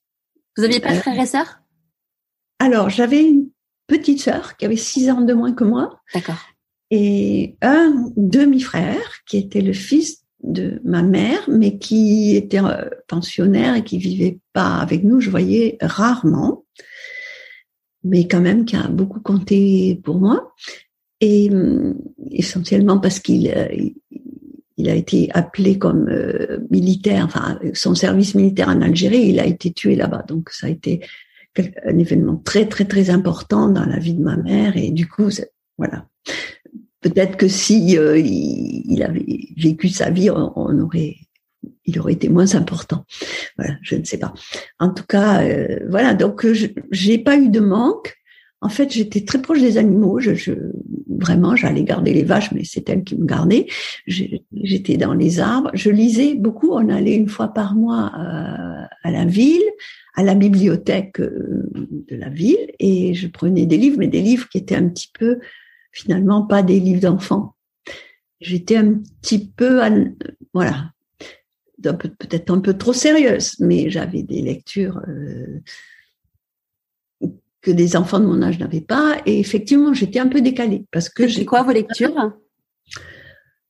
Vous 0.57 0.63
aviez 0.63 0.79
pas 0.79 0.93
de 0.93 0.99
frères 0.99 1.19
et 1.19 1.25
sœurs? 1.25 1.59
Alors, 2.59 2.89
j'avais 2.89 3.23
une 3.23 3.44
petite 3.87 4.21
sœur 4.21 4.57
qui 4.57 4.65
avait 4.65 4.75
six 4.75 5.09
ans 5.09 5.21
de 5.21 5.33
moins 5.33 5.53
que 5.53 5.63
moi. 5.63 5.99
D'accord. 6.13 6.39
Et 6.91 7.55
un 7.61 8.11
demi-frère 8.15 9.23
qui 9.27 9.37
était 9.37 9.61
le 9.61 9.73
fils 9.73 10.23
de 10.43 10.79
ma 10.83 11.01
mère, 11.01 11.49
mais 11.49 11.77
qui 11.77 12.35
était 12.35 12.61
pensionnaire 13.07 13.75
et 13.75 13.83
qui 13.83 13.97
vivait 13.97 14.39
pas 14.53 14.75
avec 14.77 15.03
nous. 15.03 15.19
Je 15.19 15.31
voyais 15.31 15.77
rarement, 15.81 16.65
mais 18.03 18.27
quand 18.27 18.41
même 18.41 18.65
qui 18.65 18.75
a 18.75 18.87
beaucoup 18.87 19.19
compté 19.19 19.99
pour 20.03 20.19
moi. 20.19 20.53
Et 21.21 21.49
essentiellement 22.31 22.99
parce 22.99 23.19
qu'il 23.19 23.51
il 24.77 24.89
a 24.89 24.95
été 24.95 25.29
appelé 25.33 25.77
comme 25.77 26.09
euh, 26.09 26.59
militaire, 26.69 27.25
enfin 27.25 27.59
son 27.73 27.95
service 27.95 28.35
militaire 28.35 28.69
en 28.69 28.81
Algérie, 28.81 29.29
il 29.29 29.39
a 29.39 29.45
été 29.45 29.71
tué 29.71 29.95
là-bas. 29.95 30.23
Donc 30.27 30.49
ça 30.49 30.67
a 30.67 30.69
été 30.69 31.01
un 31.85 31.97
événement 31.97 32.37
très 32.37 32.67
très 32.67 32.85
très 32.85 33.09
important 33.09 33.69
dans 33.69 33.85
la 33.85 33.99
vie 33.99 34.13
de 34.13 34.21
ma 34.21 34.37
mère 34.37 34.77
et 34.77 34.91
du 34.91 35.07
coup 35.07 35.29
voilà. 35.77 36.07
Peut-être 37.01 37.37
que 37.37 37.47
si 37.47 37.97
euh, 37.97 38.17
il, 38.17 39.03
avait 39.03 39.25
vécu 39.57 39.89
sa 39.89 40.09
vie 40.09 40.29
on, 40.29 40.79
aurait 40.79 41.15
il 41.85 41.99
aurait 41.99 42.13
été 42.13 42.29
moins 42.29 42.55
important. 42.55 43.05
Voilà 43.57 43.75
je 43.81 43.95
ne 43.95 44.03
sais 44.03 44.17
pas. 44.17 44.33
En 44.79 44.89
tout 44.89 45.05
cas 45.07 45.43
euh, 45.43 45.79
voilà 45.89 46.13
donc 46.13 46.45
j'ai 46.91 47.17
pas 47.19 47.37
eu 47.37 47.49
de 47.49 47.59
manque 47.59 48.15
en 48.65 48.69
fait, 48.69 48.91
j'étais 48.91 49.23
très 49.23 49.39
proche 49.39 49.61
des 49.61 49.77
animaux. 49.77 50.19
Vraiment, 51.07 51.55
j'allais 51.55 51.83
garder 51.83 52.13
les 52.13 52.23
vaches, 52.23 52.51
mais 52.51 52.63
c'est 52.63 52.89
elles 52.89 53.03
qui 53.03 53.15
me 53.15 53.27
gardaient. 53.27 53.67
J'étais 54.07 54.97
dans 54.97 55.13
les 55.13 55.39
arbres. 55.39 55.69
Je 55.75 55.91
lisais 55.91 56.33
beaucoup. 56.33 56.71
On 56.71 56.89
allait 56.89 57.15
une 57.15 57.29
fois 57.29 57.49
par 57.49 57.75
mois 57.75 58.09
à, 58.11 58.87
à 59.03 59.11
la 59.11 59.23
ville, 59.23 59.61
à 60.15 60.23
la 60.23 60.33
bibliothèque 60.33 61.19
euh, 61.19 61.69
de 62.09 62.15
la 62.15 62.29
ville, 62.29 62.71
et 62.79 63.13
je 63.13 63.27
prenais 63.27 63.67
des 63.67 63.77
livres, 63.77 63.97
mais 63.99 64.07
des 64.07 64.23
livres 64.23 64.49
qui 64.49 64.57
étaient 64.57 64.75
un 64.75 64.89
petit 64.89 65.11
peu, 65.13 65.37
finalement, 65.91 66.41
pas 66.41 66.63
des 66.63 66.79
livres 66.79 67.01
d'enfants. 67.01 67.53
J'étais 68.41 68.77
un 68.77 68.95
petit 69.21 69.47
peu, 69.47 69.79
voilà, 70.55 70.89
peut-être 71.83 72.51
un 72.51 72.61
peu 72.61 72.73
trop 72.73 72.93
sérieuse, 72.93 73.57
mais 73.59 73.91
j'avais 73.91 74.23
des 74.23 74.41
lectures. 74.41 75.01
Euh, 75.07 75.61
que 77.65 77.71
des 77.71 77.95
enfants 77.95 78.19
de 78.19 78.27
mon 78.27 78.43
âge 78.43 78.59
n'avaient 78.59 78.79
pas. 78.79 79.17
Et 79.25 79.39
effectivement, 79.39 79.91
j'étais 79.93 80.19
un 80.19 80.27
peu 80.27 80.39
décalée 80.39 80.85
parce 80.91 81.09
que 81.09 81.27
j'ai 81.27 81.45
quoi 81.45 81.63
vos 81.63 81.71
lectures? 81.71 82.31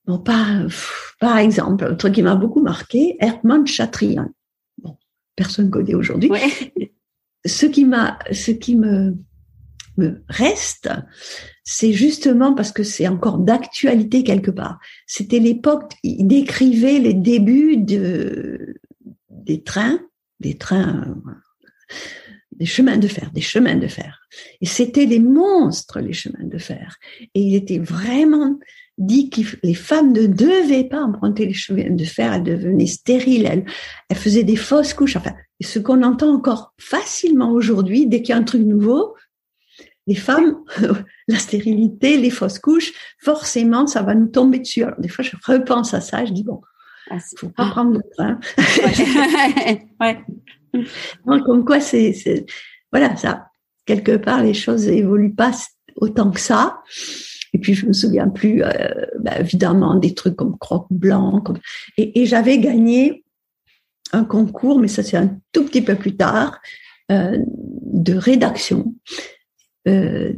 Bon, 0.05 0.19
par, 0.19 0.67
par 1.21 1.37
exemple, 1.37 1.85
un 1.85 1.95
truc 1.95 2.13
qui 2.13 2.21
m'a 2.21 2.35
beaucoup 2.35 2.61
marqué, 2.61 3.15
Hermann 3.21 3.65
Chatrian. 3.65 4.29
Bon, 4.77 4.97
personne 5.37 5.69
connaît 5.71 5.95
aujourd'hui. 5.95 6.29
Ce 7.45 7.67
qui 7.67 7.85
m'a, 7.85 8.17
ce 8.31 8.49
qui 8.49 8.75
me, 8.75 9.15
me 9.97 10.23
reste, 10.27 10.89
c'est 11.63 11.93
justement 11.93 12.55
parce 12.55 12.71
que 12.71 12.81
c'est 12.81 13.07
encore 13.07 13.37
d'actualité 13.37 14.23
quelque 14.23 14.49
part. 14.49 14.79
C'était 15.05 15.37
l'époque, 15.37 15.93
il 16.01 16.25
décrivait 16.25 16.97
les 16.97 17.13
débuts 17.13 17.77
de, 17.77 18.77
des 19.29 19.61
trains, 19.61 19.99
des 20.39 20.57
trains, 20.57 21.15
des 22.57 22.65
chemins 22.65 22.97
de 22.97 23.07
fer, 23.07 23.31
des 23.33 23.41
chemins 23.41 23.75
de 23.75 23.87
fer. 23.87 24.19
Et 24.61 24.65
c'était 24.65 25.05
des 25.05 25.19
monstres, 25.19 25.99
les 25.99 26.13
chemins 26.13 26.43
de 26.43 26.57
fer. 26.57 26.97
Et 27.33 27.41
il 27.41 27.55
était 27.55 27.79
vraiment 27.79 28.57
dit 28.97 29.29
que 29.29 29.41
les 29.63 29.73
femmes 29.73 30.13
ne 30.13 30.25
devaient 30.25 30.85
pas 30.85 31.01
emprunter 31.01 31.45
les 31.45 31.53
chemins 31.53 31.89
de 31.89 32.05
fer, 32.05 32.33
elles 32.33 32.43
devenaient 32.43 32.87
stériles, 32.87 33.45
elles, 33.45 33.65
elles 34.09 34.17
faisaient 34.17 34.43
des 34.43 34.55
fausses 34.55 34.93
couches. 34.93 35.17
Enfin, 35.17 35.33
ce 35.61 35.79
qu'on 35.79 36.01
entend 36.03 36.33
encore 36.33 36.73
facilement 36.79 37.51
aujourd'hui, 37.51 38.07
dès 38.07 38.21
qu'il 38.21 38.29
y 38.29 38.37
a 38.37 38.37
un 38.37 38.43
truc 38.43 38.61
nouveau, 38.61 39.15
les 40.07 40.15
femmes, 40.15 40.57
la 41.27 41.39
stérilité, 41.39 42.17
les 42.17 42.29
fausses 42.29 42.59
couches, 42.59 42.93
forcément, 43.19 43.87
ça 43.87 44.01
va 44.01 44.15
nous 44.15 44.27
tomber 44.27 44.59
dessus. 44.59 44.83
Alors, 44.83 44.99
des 44.99 45.09
fois, 45.09 45.25
je 45.25 45.35
repense 45.45 45.93
à 45.93 46.01
ça, 46.01 46.25
je 46.25 46.31
dis, 46.31 46.43
bon, 46.43 46.61
ah, 47.09 47.17
faut 47.37 47.49
pas 47.49 47.69
prendre 47.69 47.91
le 47.91 48.01
train. 48.15 48.39
ouais. 49.99 50.19
comme 51.25 51.65
quoi, 51.65 51.79
c'est, 51.79 52.45
voilà, 52.91 53.15
ça, 53.15 53.47
quelque 53.85 54.17
part, 54.17 54.43
les 54.43 54.53
choses 54.53 54.87
évoluent 54.87 55.35
pas 55.35 55.51
autant 55.95 56.31
que 56.31 56.39
ça. 56.39 56.81
Et 57.53 57.57
puis, 57.57 57.73
je 57.73 57.85
me 57.85 57.93
souviens 57.93 58.27
plus, 58.27 58.63
euh, 58.63 59.05
bah, 59.19 59.39
évidemment, 59.39 59.95
des 59.95 60.13
trucs 60.13 60.35
comme 60.35 60.57
Croque 60.57 60.91
Blanc. 60.91 61.43
Et, 61.97 62.25
j'avais 62.25 62.59
gagné 62.59 63.23
un 64.11 64.25
concours, 64.25 64.79
mais 64.79 64.87
ça, 64.87 65.03
c'est 65.03 65.17
un 65.17 65.37
tout 65.51 65.63
petit 65.63 65.81
peu 65.81 65.95
plus 65.95 66.17
tard, 66.17 66.59
euh, 67.11 67.37
de 67.47 68.13
rédaction 68.13 68.95
euh, 69.87 70.33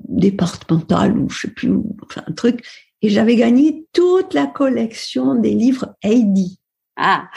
départementale 0.00 1.16
ou 1.18 1.28
je 1.28 1.40
sais 1.40 1.50
plus, 1.52 1.74
enfin, 2.02 2.22
un 2.26 2.32
truc. 2.32 2.64
Et 3.02 3.10
j'avais 3.10 3.36
gagné 3.36 3.86
toute 3.92 4.34
la 4.34 4.46
collection 4.46 5.34
des 5.36 5.54
livres 5.54 5.94
Heidi. 6.02 6.58
Ah 6.96 7.28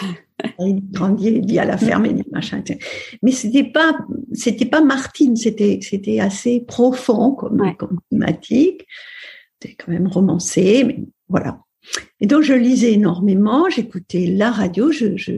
il 0.60 0.82
grandit, 0.92 1.28
il 1.28 1.46
dit 1.46 1.60
à 1.60 1.66
la 1.66 1.78
ferme, 1.78 2.06
il 2.06 2.16
dit 2.16 2.26
machin. 2.32 2.64
Mais 3.24 3.32
c'était 3.32 3.64
pas, 3.64 3.98
c'était 4.34 4.66
pas 4.66 4.82
Martine, 4.82 5.36
c'était, 5.36 5.80
c'était 5.82 6.20
assez 6.20 6.62
profond 6.62 7.32
comme, 7.32 7.76
comme 7.78 8.00
thématique. 8.10 8.86
C'était 9.60 9.76
quand 9.76 9.92
même 9.92 10.08
romancé, 10.08 10.84
mais 10.84 11.00
voilà. 11.30 11.60
Et 12.20 12.28
donc 12.28 12.44
je 12.44 12.54
lisais 12.54 12.94
énormément, 12.94 13.70
j'écoutais 13.70 14.28
la 14.28 14.52
radio, 14.52 14.92
je, 14.92 15.18
je, 15.18 15.34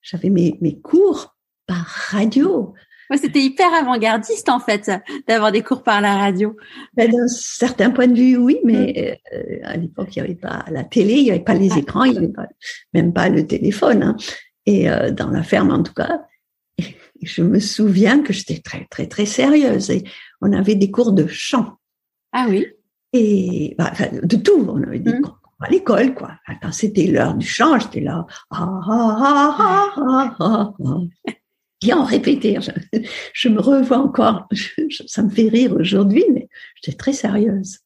j'avais 0.00 0.30
mes, 0.30 0.58
mes 0.60 0.78
cours 0.78 1.36
par 1.66 1.84
radio. 1.86 2.74
C'était 3.16 3.40
hyper 3.40 3.72
avant-gardiste 3.74 4.48
en 4.48 4.60
fait 4.60 4.90
d'avoir 5.28 5.52
des 5.52 5.62
cours 5.62 5.82
par 5.82 6.00
la 6.00 6.16
radio. 6.16 6.56
Ben, 6.94 7.10
d'un 7.10 7.28
certain 7.28 7.90
point 7.90 8.06
de 8.06 8.16
vue, 8.16 8.36
oui, 8.36 8.58
mais 8.64 9.18
mm. 9.32 9.36
euh, 9.36 9.58
à 9.64 9.76
l'époque 9.76 10.14
il 10.16 10.22
n'y 10.22 10.28
avait 10.28 10.38
pas 10.38 10.64
la 10.70 10.84
télé, 10.84 11.14
il 11.14 11.24
n'y 11.24 11.30
avait 11.30 11.40
pas 11.40 11.54
les 11.54 11.76
écrans, 11.78 12.04
il 12.04 12.12
n'y 12.12 12.18
avait 12.18 12.28
pas, 12.28 12.46
même 12.94 13.12
pas 13.12 13.28
le 13.28 13.46
téléphone. 13.46 14.02
Hein 14.02 14.16
et 14.66 14.90
euh, 14.90 15.10
dans 15.10 15.30
la 15.30 15.42
ferme 15.42 15.70
en 15.70 15.82
tout 15.82 15.94
cas. 15.94 16.22
Je 17.22 17.42
me 17.42 17.60
souviens 17.60 18.20
que 18.20 18.32
j'étais 18.32 18.58
très 18.58 18.86
très 18.86 19.06
très 19.06 19.26
sérieuse 19.26 19.90
et 19.90 20.02
on 20.40 20.52
avait 20.52 20.74
des 20.74 20.90
cours 20.90 21.12
de 21.12 21.26
chant. 21.28 21.78
Ah 22.32 22.46
oui. 22.48 22.66
Et 23.12 23.76
bah, 23.78 23.92
de 24.22 24.36
tout, 24.36 24.66
on 24.68 24.82
avait 24.82 24.98
des 24.98 25.12
mmh. 25.12 25.20
cours 25.20 25.38
à 25.60 25.68
l'école 25.68 26.14
quoi. 26.14 26.32
Quand 26.60 26.72
c'était 26.72 27.06
l'heure 27.06 27.34
du 27.34 27.46
chant, 27.46 27.78
j'étais 27.78 28.00
là. 28.00 28.26
Ah, 28.50 28.80
ah, 28.88 30.34
ah, 30.40 30.72
Bien 31.82 32.04
répéter. 32.04 32.58
Je, 32.60 32.70
je, 33.32 33.48
me 33.48 33.60
revois 33.60 33.98
encore. 33.98 34.48
ça 35.06 35.22
me 35.22 35.30
fait 35.30 35.48
rire 35.48 35.72
aujourd'hui, 35.72 36.24
mais 36.32 36.48
j'étais 36.76 36.96
très 36.96 37.12
sérieuse. 37.12 37.78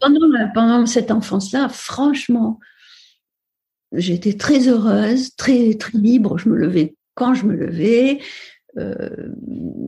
Pendant, 0.00 0.50
pendant 0.54 0.86
cette 0.86 1.10
enfance-là, 1.10 1.68
franchement, 1.68 2.60
j'étais 3.92 4.34
très 4.34 4.68
heureuse, 4.68 5.34
très 5.36 5.74
très 5.74 5.98
libre. 5.98 6.38
Je 6.38 6.48
me 6.48 6.56
levais 6.56 6.94
quand 7.14 7.34
je 7.34 7.46
me 7.46 7.54
levais. 7.54 8.20
Euh, 8.78 9.28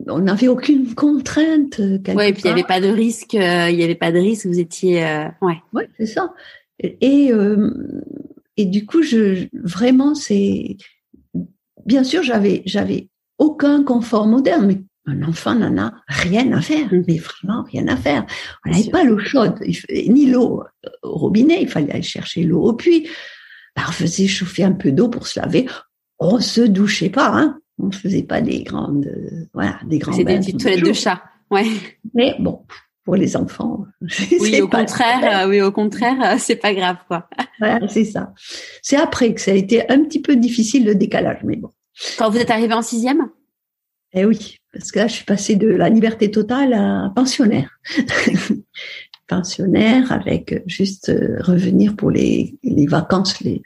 on 0.07 0.19
n'avait 0.19 0.47
aucune 0.47 0.93
contrainte. 0.93 1.79
Oui, 1.79 2.25
et 2.25 2.33
puis 2.33 2.43
il 2.43 2.47
n'y 2.47 2.51
avait 2.51 2.63
pas 2.63 2.81
de 2.81 2.87
risque. 2.87 3.33
Euh, 3.33 3.69
il 3.69 3.77
n'y 3.77 3.83
avait 3.83 3.95
pas 3.95 4.11
de 4.11 4.19
risque. 4.19 4.45
Vous 4.45 4.59
étiez, 4.59 5.03
euh, 5.05 5.25
ouais. 5.41 5.57
Ouais, 5.73 5.89
c'est 5.97 6.05
ça. 6.05 6.33
Et 6.79 7.31
euh, 7.31 7.71
et 8.57 8.65
du 8.65 8.85
coup, 8.85 9.01
je 9.01 9.47
vraiment 9.53 10.15
c'est 10.15 10.77
bien 11.85 12.03
sûr 12.03 12.23
j'avais 12.23 12.63
j'avais 12.65 13.09
aucun 13.37 13.83
confort 13.83 14.27
moderne, 14.27 14.67
mais 14.67 14.81
un 15.07 15.21
enfant 15.23 15.53
n'en 15.55 15.77
a 15.77 15.93
rien 16.07 16.51
à 16.51 16.61
faire, 16.61 16.91
mmh. 16.91 17.03
mais 17.07 17.17
vraiment 17.17 17.63
rien 17.63 17.87
à 17.87 17.95
faire. 17.95 18.25
On 18.65 18.71
n'avait 18.71 18.89
pas 18.89 19.03
l'eau 19.03 19.19
chaude, 19.19 19.59
ni 20.07 20.25
l'eau 20.25 20.63
au 21.03 21.17
robinet, 21.17 21.61
il 21.61 21.69
fallait 21.69 21.91
aller 21.91 22.01
chercher 22.01 22.43
l'eau 22.43 22.63
au 22.63 22.73
puits. 22.73 23.07
Bah, 23.75 23.83
on 23.87 23.91
faisait 23.91 24.27
chauffer 24.27 24.63
un 24.63 24.71
peu 24.71 24.91
d'eau 24.91 25.09
pour 25.09 25.27
se 25.27 25.39
laver. 25.39 25.67
On 26.17 26.39
se 26.39 26.61
douchait 26.61 27.09
pas, 27.09 27.29
hein. 27.33 27.59
On 27.77 27.91
faisait 27.91 28.23
pas 28.23 28.39
des 28.39 28.63
grandes, 28.63 29.11
voilà, 29.53 29.79
des 29.85 29.99
grandes. 29.99 30.15
C'était 30.15 30.37
une 30.37 30.57
toilette 30.57 30.85
de 30.85 30.93
chat, 30.93 31.21
ouais. 31.51 31.65
Mais 32.13 32.35
bon, 32.39 32.61
pour 33.05 33.15
les 33.15 33.37
enfants. 33.37 33.85
Oui, 34.41 34.59
au 34.61 34.67
contraire, 34.67 35.45
euh, 35.45 35.49
oui, 35.49 35.61
au 35.61 35.71
contraire, 35.71 36.17
euh, 36.21 36.35
c'est 36.37 36.57
pas 36.57 36.73
grave, 36.73 36.97
quoi. 37.07 37.29
Voilà, 37.59 37.87
c'est 37.87 38.03
ça. 38.03 38.33
C'est 38.81 38.97
après 38.97 39.33
que 39.33 39.39
ça 39.39 39.51
a 39.51 39.53
été 39.53 39.89
un 39.89 40.03
petit 40.03 40.21
peu 40.21 40.35
difficile 40.35 40.85
le 40.85 40.95
décalage, 40.95 41.39
mais 41.43 41.55
bon. 41.55 41.69
Quand 42.17 42.29
vous 42.29 42.37
êtes 42.37 42.51
arrivé 42.51 42.73
en 42.73 42.81
sixième? 42.81 43.29
Eh 44.11 44.25
oui, 44.25 44.57
parce 44.73 44.91
que 44.91 44.99
là, 44.99 45.07
je 45.07 45.13
suis 45.13 45.25
passée 45.25 45.55
de 45.55 45.69
la 45.69 45.87
liberté 45.87 46.29
totale 46.31 46.73
à 46.73 47.11
pensionnaire. 47.15 47.79
pensionnaire 49.27 50.11
avec 50.11 50.63
juste 50.67 51.09
euh, 51.09 51.37
revenir 51.41 51.95
pour 51.95 52.11
les, 52.11 52.57
les 52.63 52.85
vacances, 52.85 53.39
les, 53.41 53.61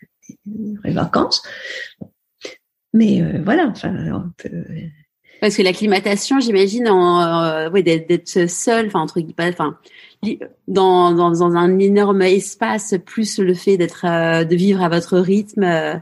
les 0.83 0.91
vacances. 0.91 1.41
Mais 2.93 3.21
euh, 3.21 3.41
voilà, 3.43 3.67
enfin, 3.67 3.93
on 4.13 4.31
peut... 4.37 4.65
Parce 5.41 5.55
que 5.55 5.61
l'acclimatation, 5.61 6.39
j'imagine, 6.39 6.87
euh, 6.87 7.69
d'être 7.81 8.49
seul, 8.49 8.87
enfin 8.87 8.99
entre 8.99 9.19
guillemets, 9.19 9.53
enfin 9.53 9.77
dans, 10.67 11.13
dans, 11.13 11.31
dans 11.31 11.55
un 11.55 11.79
énorme 11.79 12.21
espace, 12.23 12.95
plus 13.05 13.39
le 13.39 13.53
fait 13.53 13.77
d'être, 13.77 14.05
de 14.43 14.55
vivre 14.55 14.83
à 14.83 14.89
votre 14.89 15.17
rythme. 15.17 16.01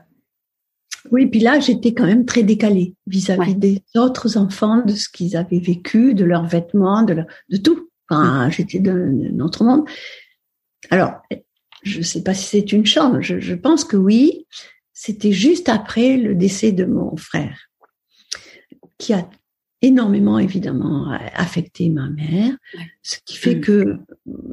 Oui, 1.11 1.27
puis 1.27 1.39
là, 1.39 1.59
j'étais 1.59 1.93
quand 1.93 2.05
même 2.05 2.25
très 2.25 2.43
décalée 2.43 2.95
vis-à-vis 3.05 3.55
des 3.55 3.81
autres 3.95 4.37
enfants, 4.37 4.83
de 4.83 4.93
ce 4.93 5.09
qu'ils 5.09 5.37
avaient 5.37 5.59
vécu, 5.59 6.13
de 6.13 6.25
leurs 6.25 6.45
vêtements, 6.45 7.03
de, 7.03 7.25
de 7.49 7.57
tout. 7.57 7.89
Enfin, 8.09 8.49
j'étais 8.49 8.79
d'un 8.79 9.39
autre 9.39 9.63
monde. 9.63 9.85
Alors, 10.89 11.13
je 11.83 11.99
ne 11.99 12.03
sais 12.03 12.23
pas 12.23 12.33
si 12.33 12.45
c'est 12.45 12.71
une 12.71 12.85
chance. 12.85 13.17
Je, 13.21 13.39
je, 13.39 13.53
pense 13.53 13.83
que 13.83 13.97
oui. 13.97 14.45
C'était 14.93 15.31
juste 15.31 15.69
après 15.69 16.17
le 16.17 16.33
décès 16.33 16.71
de 16.71 16.83
mon 16.83 17.15
frère, 17.17 17.66
qui 18.97 19.13
a 19.13 19.29
énormément 19.81 20.39
évidemment 20.39 21.11
affecté 21.35 21.89
ma 21.89 22.09
mère, 22.09 22.55
ce 23.03 23.17
qui 23.25 23.37
fait 23.37 23.55
mm. 23.55 23.61
que 23.61 23.97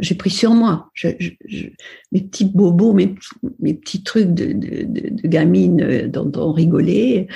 j'ai 0.01 0.15
pris 0.17 0.29
sur 0.29 0.53
moi 0.53 0.91
je, 0.93 1.09
je, 1.19 1.67
mes 2.13 2.21
petits 2.21 2.45
bobos, 2.45 2.93
mes, 2.93 3.15
mes 3.59 3.73
petits 3.73 4.03
trucs 4.03 4.35
de, 4.35 4.53
de, 4.53 4.83
de, 4.83 5.09
de 5.11 5.29
gamine 5.29 6.09
dont 6.09 6.31
on 6.37 6.53
rigolait. 6.53 7.27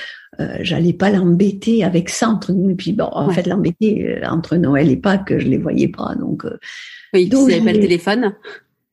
euh, 0.40 0.58
j'allais 0.60 0.92
pas 0.92 1.10
l'embêter 1.10 1.82
avec 1.82 2.10
ça 2.10 2.28
entre 2.28 2.52
nous. 2.52 2.70
Et 2.70 2.74
puis 2.74 2.92
bon, 2.92 3.08
en 3.10 3.30
fait, 3.30 3.46
l'embêter 3.46 4.18
euh, 4.22 4.28
entre 4.28 4.56
Noël 4.56 4.90
et 4.90 4.96
Pâques, 4.96 5.36
je 5.36 5.48
les 5.48 5.58
voyais 5.58 5.88
pas. 5.88 6.14
Donc, 6.14 6.44
euh, 6.44 6.58
oui, 7.14 7.28
donc, 7.28 7.44
il 7.44 7.46
n'y 7.48 7.54
avait 7.54 7.64
pas 7.64 7.72
le 7.72 7.80
téléphone. 7.80 8.34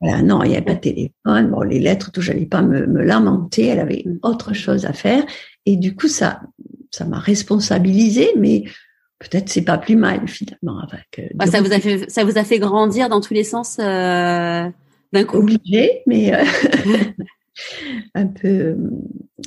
non, 0.00 0.42
il 0.42 0.48
n'y 0.48 0.56
avait 0.56 0.64
pas 0.64 0.74
de 0.74 0.80
téléphone. 0.80 1.50
Bon, 1.50 1.60
les 1.60 1.78
lettres, 1.78 2.10
tout, 2.10 2.22
j'allais 2.22 2.46
pas 2.46 2.62
me, 2.62 2.86
me, 2.86 3.02
lamenter. 3.02 3.66
Elle 3.66 3.80
avait 3.80 4.02
mm. 4.04 4.18
autre 4.22 4.54
chose 4.54 4.86
à 4.86 4.92
faire. 4.92 5.24
Et 5.66 5.76
du 5.76 5.94
coup, 5.94 6.08
ça, 6.08 6.40
ça 6.96 7.04
m'a 7.04 7.18
responsabilisée, 7.18 8.32
mais 8.36 8.64
peut-être 9.18 9.48
c'est 9.48 9.64
pas 9.64 9.78
plus 9.78 9.96
mal 9.96 10.28
finalement. 10.28 10.80
Avec, 10.80 11.32
ça 11.50 11.60
vous 11.60 11.72
a 11.72 11.80
fait, 11.80 12.10
ça 12.10 12.24
vous 12.24 12.38
a 12.38 12.44
fait 12.44 12.58
grandir 12.58 13.08
dans 13.08 13.20
tous 13.20 13.34
les 13.34 13.44
sens 13.44 13.78
euh, 13.78 14.68
d'un 15.12 15.24
coup? 15.24 15.38
Obligé, 15.38 16.02
mais 16.06 16.32
un 18.14 18.26
peu. 18.26 18.76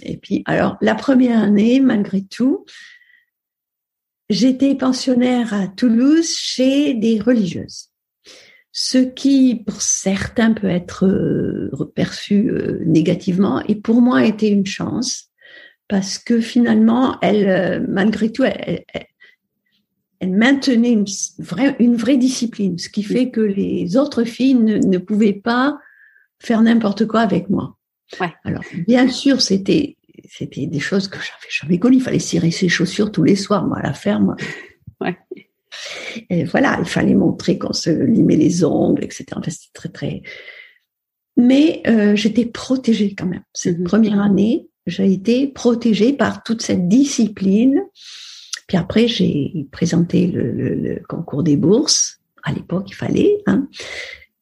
Et 0.03 0.17
puis, 0.17 0.43
alors, 0.45 0.77
la 0.81 0.95
première 0.95 1.41
année, 1.41 1.79
malgré 1.79 2.21
tout, 2.21 2.65
j'étais 4.29 4.75
pensionnaire 4.75 5.53
à 5.53 5.67
Toulouse 5.67 6.29
chez 6.29 6.93
des 6.93 7.19
religieuses. 7.19 7.89
Ce 8.71 8.99
qui, 8.99 9.55
pour 9.55 9.81
certains, 9.81 10.53
peut 10.53 10.69
être 10.69 11.05
euh, 11.05 11.91
perçu 11.95 12.49
euh, 12.51 12.83
négativement, 12.85 13.61
et 13.67 13.75
pour 13.75 14.01
moi, 14.01 14.25
était 14.25 14.49
une 14.49 14.65
chance, 14.65 15.28
parce 15.89 16.19
que 16.19 16.39
finalement, 16.39 17.19
elle, 17.21 17.49
euh, 17.49 17.85
malgré 17.89 18.31
tout, 18.31 18.45
elle, 18.45 18.85
elle, 20.21 20.31
maintenait 20.31 20.91
une 20.91 21.05
vraie, 21.39 21.75
une 21.79 21.97
vraie 21.97 22.17
discipline, 22.17 22.77
ce 22.77 22.87
qui 22.87 23.03
fait 23.03 23.31
que 23.31 23.41
les 23.41 23.97
autres 23.97 24.23
filles 24.23 24.53
ne, 24.53 24.77
ne 24.77 24.97
pouvaient 24.97 25.33
pas 25.33 25.77
faire 26.39 26.61
n'importe 26.61 27.05
quoi 27.05 27.19
avec 27.21 27.49
moi. 27.49 27.75
Ouais. 28.21 28.33
Alors, 28.43 28.63
bien 28.87 29.09
sûr, 29.09 29.41
c'était 29.41 29.97
c'était 30.29 30.67
des 30.67 30.79
choses 30.79 31.07
que 31.07 31.17
j'avais 31.17 31.49
jamais 31.49 31.79
connues. 31.79 31.97
Il 31.97 32.03
fallait 32.03 32.19
cirer 32.19 32.51
ses 32.51 32.69
chaussures 32.69 33.11
tous 33.11 33.23
les 33.23 33.35
soirs, 33.35 33.65
moi, 33.65 33.79
à 33.79 33.83
la 33.83 33.93
ferme. 33.93 34.35
Ouais. 35.01 35.17
Et 36.29 36.43
voilà, 36.43 36.75
il 36.77 36.85
fallait 36.85 37.15
montrer 37.15 37.57
qu'on 37.57 37.71
se 37.71 37.89
limait 37.89 38.35
les 38.35 38.65
ongles, 38.65 39.01
etc. 39.01 39.27
Enfin, 39.37 39.49
c'était 39.49 39.71
très, 39.73 39.87
très... 39.87 40.23
Mais 41.37 41.81
euh, 41.87 42.17
j'étais 42.17 42.45
protégée 42.45 43.15
quand 43.15 43.27
même. 43.27 43.43
Cette 43.53 43.79
mm-hmm. 43.79 43.83
première 43.83 44.19
année, 44.19 44.68
j'ai 44.89 45.11
été 45.11 45.47
protégée 45.47 46.13
par 46.13 46.43
toute 46.43 46.61
cette 46.61 46.87
discipline. 46.87 47.81
Puis 48.67 48.77
après, 48.77 49.07
j'ai 49.07 49.67
présenté 49.71 50.27
le, 50.27 50.51
le, 50.51 50.75
le, 50.75 51.01
concours 51.07 51.43
des 51.43 51.57
bourses. 51.57 52.19
À 52.43 52.53
l'époque, 52.53 52.85
il 52.89 52.95
fallait. 52.95 53.37
Hein. 53.47 53.67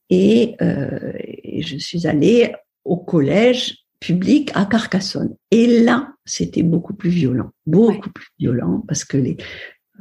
Et, 0.10 0.56
euh, 0.62 1.12
et 1.18 1.62
je 1.62 1.78
suis 1.78 2.08
allée 2.08 2.54
au 2.84 2.98
collège 2.98 3.78
public 4.00 4.52
à 4.54 4.66
Carcassonne. 4.66 5.36
Et 5.52 5.82
là, 5.84 6.14
c'était 6.26 6.64
beaucoup 6.64 6.94
plus 6.94 7.10
violent, 7.10 7.52
beaucoup 7.66 8.12
plus 8.12 8.28
violent, 8.40 8.84
parce 8.88 9.06
que 9.06 9.18
les, 9.18 9.38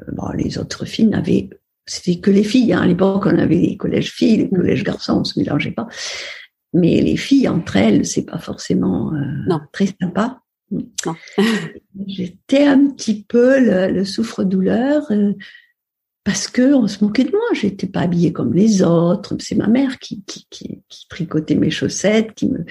euh, 0.00 0.05
bon, 0.12 0.31
les 0.33 0.59
autres 0.59 0.85
filles 0.85 1.07
n'avaient, 1.07 1.49
c'était 1.87 2.21
que 2.21 2.31
les 2.31 2.45
filles. 2.45 2.73
Hein. 2.73 2.83
À 2.83 2.87
l'époque, 2.87 3.26
on 3.26 3.38
avait 3.38 3.57
les 3.57 3.76
collèges 3.76 4.12
filles, 4.12 4.37
les 4.37 4.50
collèges 4.50 4.85
garçons, 4.85 5.21
on 5.21 5.25
se 5.25 5.38
mélangeait 5.38 5.73
pas. 5.73 5.88
Mais 6.76 7.00
les 7.00 7.16
filles 7.16 7.49
entre 7.49 7.76
elles, 7.76 8.06
c'est 8.06 8.26
pas 8.26 8.38
forcément 8.38 9.12
euh, 9.14 9.54
très 9.73 9.88
sympa. 10.00 10.42
J'étais 12.06 12.64
un 12.64 12.90
petit 12.90 13.25
peu 13.25 13.59
le, 13.59 13.92
le 13.92 14.04
souffre-douleur. 14.04 15.11
Euh, 15.11 15.33
parce 16.25 16.49
que 16.49 16.75
on 16.75 16.88
se 16.88 17.04
moquait 17.04 17.25
de 17.25 17.30
moi. 17.30 17.47
J'étais 17.52 17.87
pas 17.87 18.00
habillée 18.00 18.33
comme 18.33 18.52
les 18.52 18.83
autres. 18.83 19.37
C'est 19.38 19.54
ma 19.54 19.68
mère 19.68 19.99
qui, 20.00 20.25
qui, 20.25 20.47
qui, 20.50 20.83
qui, 20.88 21.06
tricotait 21.09 21.54
mes 21.54 21.71
chaussettes, 21.71 22.35
qui 22.35 22.50
me 22.50 22.64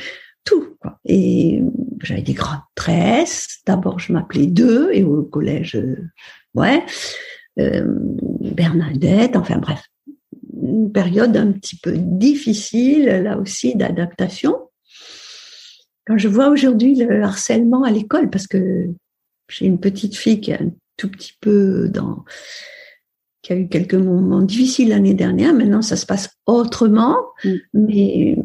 tout. 0.43 0.77
Quoi. 0.81 0.99
Et 1.05 1.61
j'avais 2.03 2.21
des 2.21 2.33
grandes 2.33 2.59
tresses. 2.75 3.61
D'abord, 3.65 3.99
je 3.99 4.13
m'appelais 4.13 4.47
Deux 4.47 4.89
et 4.91 5.03
au 5.03 5.23
collège, 5.23 5.75
euh, 5.75 5.95
ouais, 6.53 6.83
euh, 7.59 7.85
Bernadette. 7.87 9.35
Enfin 9.37 9.57
bref, 9.57 9.81
une 10.61 10.91
période 10.91 11.35
un 11.37 11.51
petit 11.51 11.77
peu 11.77 11.93
difficile 11.95 13.05
là 13.05 13.37
aussi 13.37 13.75
d'adaptation. 13.75 14.69
Quand 16.05 16.17
je 16.17 16.27
vois 16.27 16.49
aujourd'hui 16.49 16.95
le 16.95 17.23
harcèlement 17.23 17.83
à 17.83 17.91
l'école, 17.91 18.29
parce 18.29 18.47
que 18.47 18.87
j'ai 19.49 19.65
une 19.65 19.79
petite 19.79 20.15
fille 20.15 20.39
qui 20.39 20.51
est 20.51 20.61
un 20.61 20.71
tout 20.97 21.09
petit 21.09 21.33
peu 21.39 21.89
dans 21.89 22.23
qui 23.41 23.53
a 23.53 23.57
eu 23.57 23.67
quelques 23.67 23.93
moments 23.93 24.41
difficiles 24.41 24.89
l'année 24.89 25.13
dernière. 25.13 25.53
Maintenant, 25.53 25.83
ça 25.83 25.95
se 25.95 26.07
passe 26.07 26.29
autrement, 26.47 27.15
mm. 27.43 27.55
mais 27.73 28.37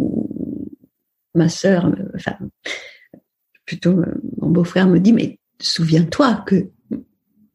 ma 1.34 1.48
sœur, 1.48 1.90
enfin, 2.14 2.36
plutôt 3.64 4.02
mon 4.38 4.50
beau-frère 4.50 4.88
me 4.88 4.98
dit, 4.98 5.14
mais 5.14 5.38
souviens-toi 5.58 6.44
que 6.46 6.68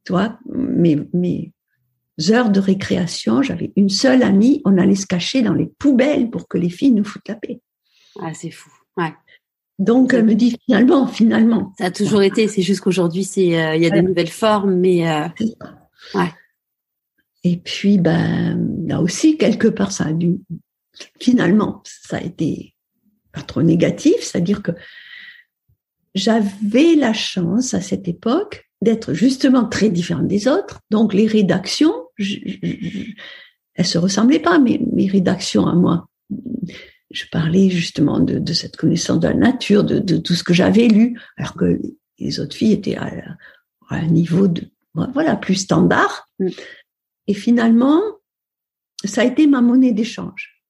toi, 0.06 0.39
mes, 0.48 1.08
mes 1.13 1.52
heures 2.30 2.49
de 2.49 2.60
récréation, 2.60 3.41
j'avais 3.41 3.71
une 3.75 3.89
seule 3.89 4.23
amie, 4.23 4.62
on 4.65 4.78
allait 4.78 4.95
se 4.95 5.06
cacher 5.06 5.41
dans 5.41 5.54
les 5.54 5.65
poubelles 5.65 6.30
pour 6.30 6.47
que 6.47 6.58
les 6.58 6.69
filles 6.69 6.91
nous 6.91 7.04
foutent 7.04 7.28
la 7.28 7.36
paix. 7.36 7.60
Ah, 8.21 8.34
c'est 8.34 8.51
fou. 8.51 8.71
Ouais. 8.97 9.13
Donc 9.78 10.13
elle 10.13 10.25
me 10.25 10.36
dit 10.36 10.58
finalement, 10.65 11.08
finalement. 11.08 11.73
Ça 11.78 11.86
a 11.86 11.91
toujours 11.91 12.23
été. 12.23 12.47
C'est 12.47 12.62
juste 12.62 12.82
qu'aujourd'hui, 12.82 13.25
c'est 13.25 13.60
euh, 13.60 13.75
il 13.75 13.84
y 13.84 13.86
a 13.86 13.89
des 13.89 14.01
nouvelles 14.01 14.30
formes, 14.30 14.75
mais 14.75 15.10
euh, 15.10 15.28
ouais. 16.13 16.32
Et 17.45 17.58
puis, 17.58 17.99
ben, 17.99 18.58
là 18.88 19.01
aussi, 19.01 19.38
quelque 19.38 19.67
part, 19.67 19.91
ça 19.91 20.06
a 20.06 20.13
dû, 20.13 20.39
finalement, 21.21 21.84
ça 21.86 22.17
a 22.17 22.21
été 22.21 22.73
pas 23.32 23.43
trop 23.43 23.62
négatif, 23.62 24.15
c'est-à-dire 24.21 24.63
que 24.63 24.71
j'avais 26.15 26.95
la 26.95 27.13
chance 27.13 27.75
à 27.75 27.82
cette 27.82 28.08
époque 28.08 28.67
d'être 28.82 29.13
justement 29.13 29.65
très 29.65 29.89
différente 29.89 30.28
des 30.28 30.47
autres. 30.47 30.80
Donc, 30.89 31.13
les 31.13 31.28
rédactions, 31.28 31.93
je, 32.17 32.36
je, 32.45 33.04
elles 33.75 33.86
se 33.86 33.97
ressemblaient 33.97 34.39
pas, 34.39 34.60
mais 34.60 34.80
mes 34.93 35.08
rédactions 35.08 35.67
à 35.67 35.75
moi, 35.75 36.08
je 37.12 37.25
parlais 37.32 37.69
justement 37.69 38.19
de, 38.19 38.39
de 38.39 38.54
cette 38.54 38.78
connaissance 38.78 39.19
de 39.19 39.28
la 39.28 39.34
nature, 39.34 39.84
de, 39.84 39.99
de 39.99 40.17
tout 40.17 40.34
ce 40.34 40.43
que 40.43 40.54
j'avais 40.54 40.88
lu, 40.88 41.19
alors 41.38 41.56
que 41.56 41.80
les 42.19 42.39
autres 42.39 42.56
filles 42.56 42.73
étaient 42.73 42.97
à, 42.97 43.12
à 43.89 43.95
un 43.95 44.08
niveau 44.08 44.47
de, 44.47 44.69
voilà, 44.93 45.36
plus 45.36 45.56
standard. 45.56 46.30
Mm. 46.39 46.49
Et 47.28 47.34
finalement, 47.34 48.01
ça 49.04 49.21
a 49.21 49.25
été 49.25 49.47
ma 49.47 49.62
monnaie 49.62 49.93
d'échange. 49.93 50.62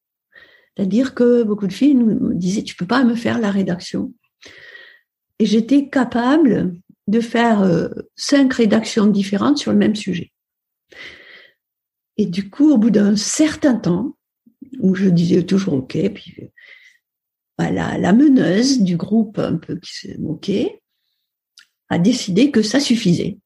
C'est-à-dire 0.75 1.13
que 1.15 1.43
beaucoup 1.43 1.67
de 1.67 1.73
filles 1.73 1.95
nous 1.95 2.33
disaient, 2.33 2.63
tu 2.63 2.75
peux 2.75 2.87
pas 2.87 3.03
me 3.03 3.15
faire 3.15 3.39
la 3.39 3.51
rédaction. 3.51 4.13
Et 5.39 5.45
j'étais 5.45 5.89
capable 5.89 6.73
de 7.07 7.19
faire 7.19 7.61
euh, 7.61 7.89
cinq 8.15 8.53
rédactions 8.53 9.07
différentes 9.07 9.57
sur 9.57 9.71
le 9.71 9.77
même 9.77 9.95
sujet. 9.95 10.31
Et 12.17 12.25
du 12.25 12.49
coup, 12.49 12.71
au 12.71 12.77
bout 12.77 12.91
d'un 12.91 13.15
certain 13.15 13.75
temps, 13.75 14.15
où 14.79 14.95
je 14.95 15.09
disais 15.09 15.43
toujours 15.43 15.75
OK, 15.75 15.97
puis 16.13 16.51
voilà, 17.57 17.97
la 17.97 18.13
meneuse 18.13 18.81
du 18.81 18.97
groupe 18.97 19.39
un 19.39 19.55
peu 19.55 19.75
qui 19.77 19.93
s'est 19.93 20.17
moqué 20.17 20.81
a 21.89 21.99
décidé 21.99 22.51
que 22.51 22.61
ça 22.61 22.79
suffisait 22.79 23.37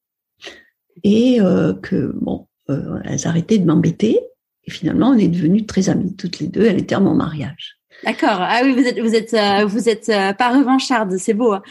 et 1.03 1.41
euh, 1.41 1.73
que 1.73 2.13
bon, 2.21 2.47
euh, 2.69 2.99
elles 3.05 3.27
arrêtaient 3.27 3.57
de 3.57 3.65
m'embêter. 3.65 4.19
Et 4.63 4.71
finalement, 4.71 5.09
on 5.09 5.17
est 5.17 5.27
devenues 5.27 5.65
très 5.65 5.89
amies, 5.89 6.15
toutes 6.15 6.39
les 6.39 6.47
deux. 6.47 6.65
Elle 6.65 6.79
était 6.79 6.95
à 6.95 6.99
mon 6.99 7.15
mariage. 7.15 7.79
D'accord. 8.03 8.39
Ah 8.39 8.61
oui, 8.63 8.73
vous 8.73 8.85
êtes, 8.85 8.99
vous 8.99 9.15
êtes, 9.15 9.33
euh, 9.33 9.65
vous 9.65 9.89
êtes 9.89 10.09
euh, 10.09 10.33
pas 10.33 10.49
revancharde, 10.49 11.17
c'est 11.17 11.33
beau. 11.33 11.53
Hein. 11.53 11.63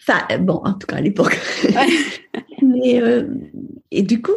Enfin, 0.00 0.38
bon, 0.38 0.60
en 0.64 0.74
tout 0.74 0.86
cas 0.86 0.96
à 0.96 1.00
l'époque. 1.00 1.38
Mais 2.62 3.02
et 3.90 4.02
du 4.02 4.22
coup, 4.22 4.32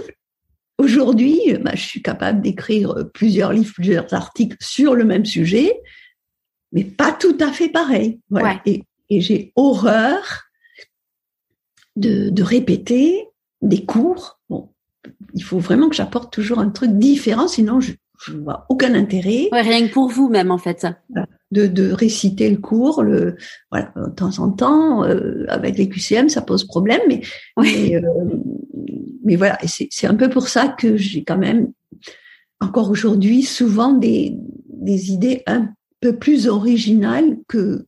aujourd'hui, 0.79 1.39
bah, 1.61 1.71
je 1.75 1.81
suis 1.81 2.01
capable 2.01 2.41
d'écrire 2.41 2.95
plusieurs 3.13 3.53
livres, 3.53 3.73
plusieurs 3.73 4.11
articles 4.13 4.57
sur 4.59 4.95
le 4.95 5.03
même 5.05 5.25
sujet, 5.25 5.79
mais 6.71 6.83
pas 6.83 7.11
tout 7.11 7.37
à 7.39 7.51
fait 7.51 7.69
pareil. 7.69 8.19
Voilà. 8.29 8.61
Et, 8.65 8.83
et 9.09 9.21
j'ai 9.21 9.53
horreur 9.55 10.43
de, 11.95 12.29
de 12.29 12.43
répéter 12.43 13.27
des 13.61 13.85
cours. 13.85 14.39
Bon, 14.49 14.69
il 15.33 15.43
faut 15.43 15.59
vraiment 15.59 15.89
que 15.89 15.95
j'apporte 15.95 16.31
toujours 16.33 16.59
un 16.59 16.69
truc 16.69 16.91
différent, 16.91 17.47
sinon 17.47 17.79
je 17.79 17.93
ne 18.31 18.39
vois 18.39 18.65
aucun 18.69 18.95
intérêt. 18.95 19.49
rien 19.51 19.87
que 19.87 19.93
pour 19.93 20.09
vous 20.09 20.29
même 20.29 20.51
en 20.51 20.57
fait. 20.57 20.87
De, 21.51 21.65
de 21.65 21.91
réciter 21.91 22.49
le 22.49 22.57
cours, 22.57 23.01
le 23.01 23.35
voilà, 23.71 23.91
de 23.95 24.11
temps 24.11 24.37
en 24.37 24.51
temps 24.51 25.03
euh, 25.03 25.45
avec 25.47 25.77
les 25.77 25.89
QCM 25.89 26.29
ça 26.29 26.41
pose 26.41 26.63
problème, 26.63 27.01
mais 27.07 27.21
mais, 27.57 27.95
euh, 27.95 28.01
mais, 29.29 29.35
voilà, 29.35 29.59
c'est 29.65 30.07
un 30.07 30.15
peu 30.15 30.29
pour 30.29 30.47
ça 30.47 30.69
que 30.69 30.97
j'ai 30.97 31.23
quand 31.23 31.37
même 31.37 31.71
encore 32.59 32.89
aujourd'hui 32.89 33.43
souvent 33.43 33.93
des 33.93 34.35
idées 35.11 35.43
un 35.45 35.69
peu 36.01 36.17
plus 36.17 36.47
originales 36.47 37.37
que 37.47 37.85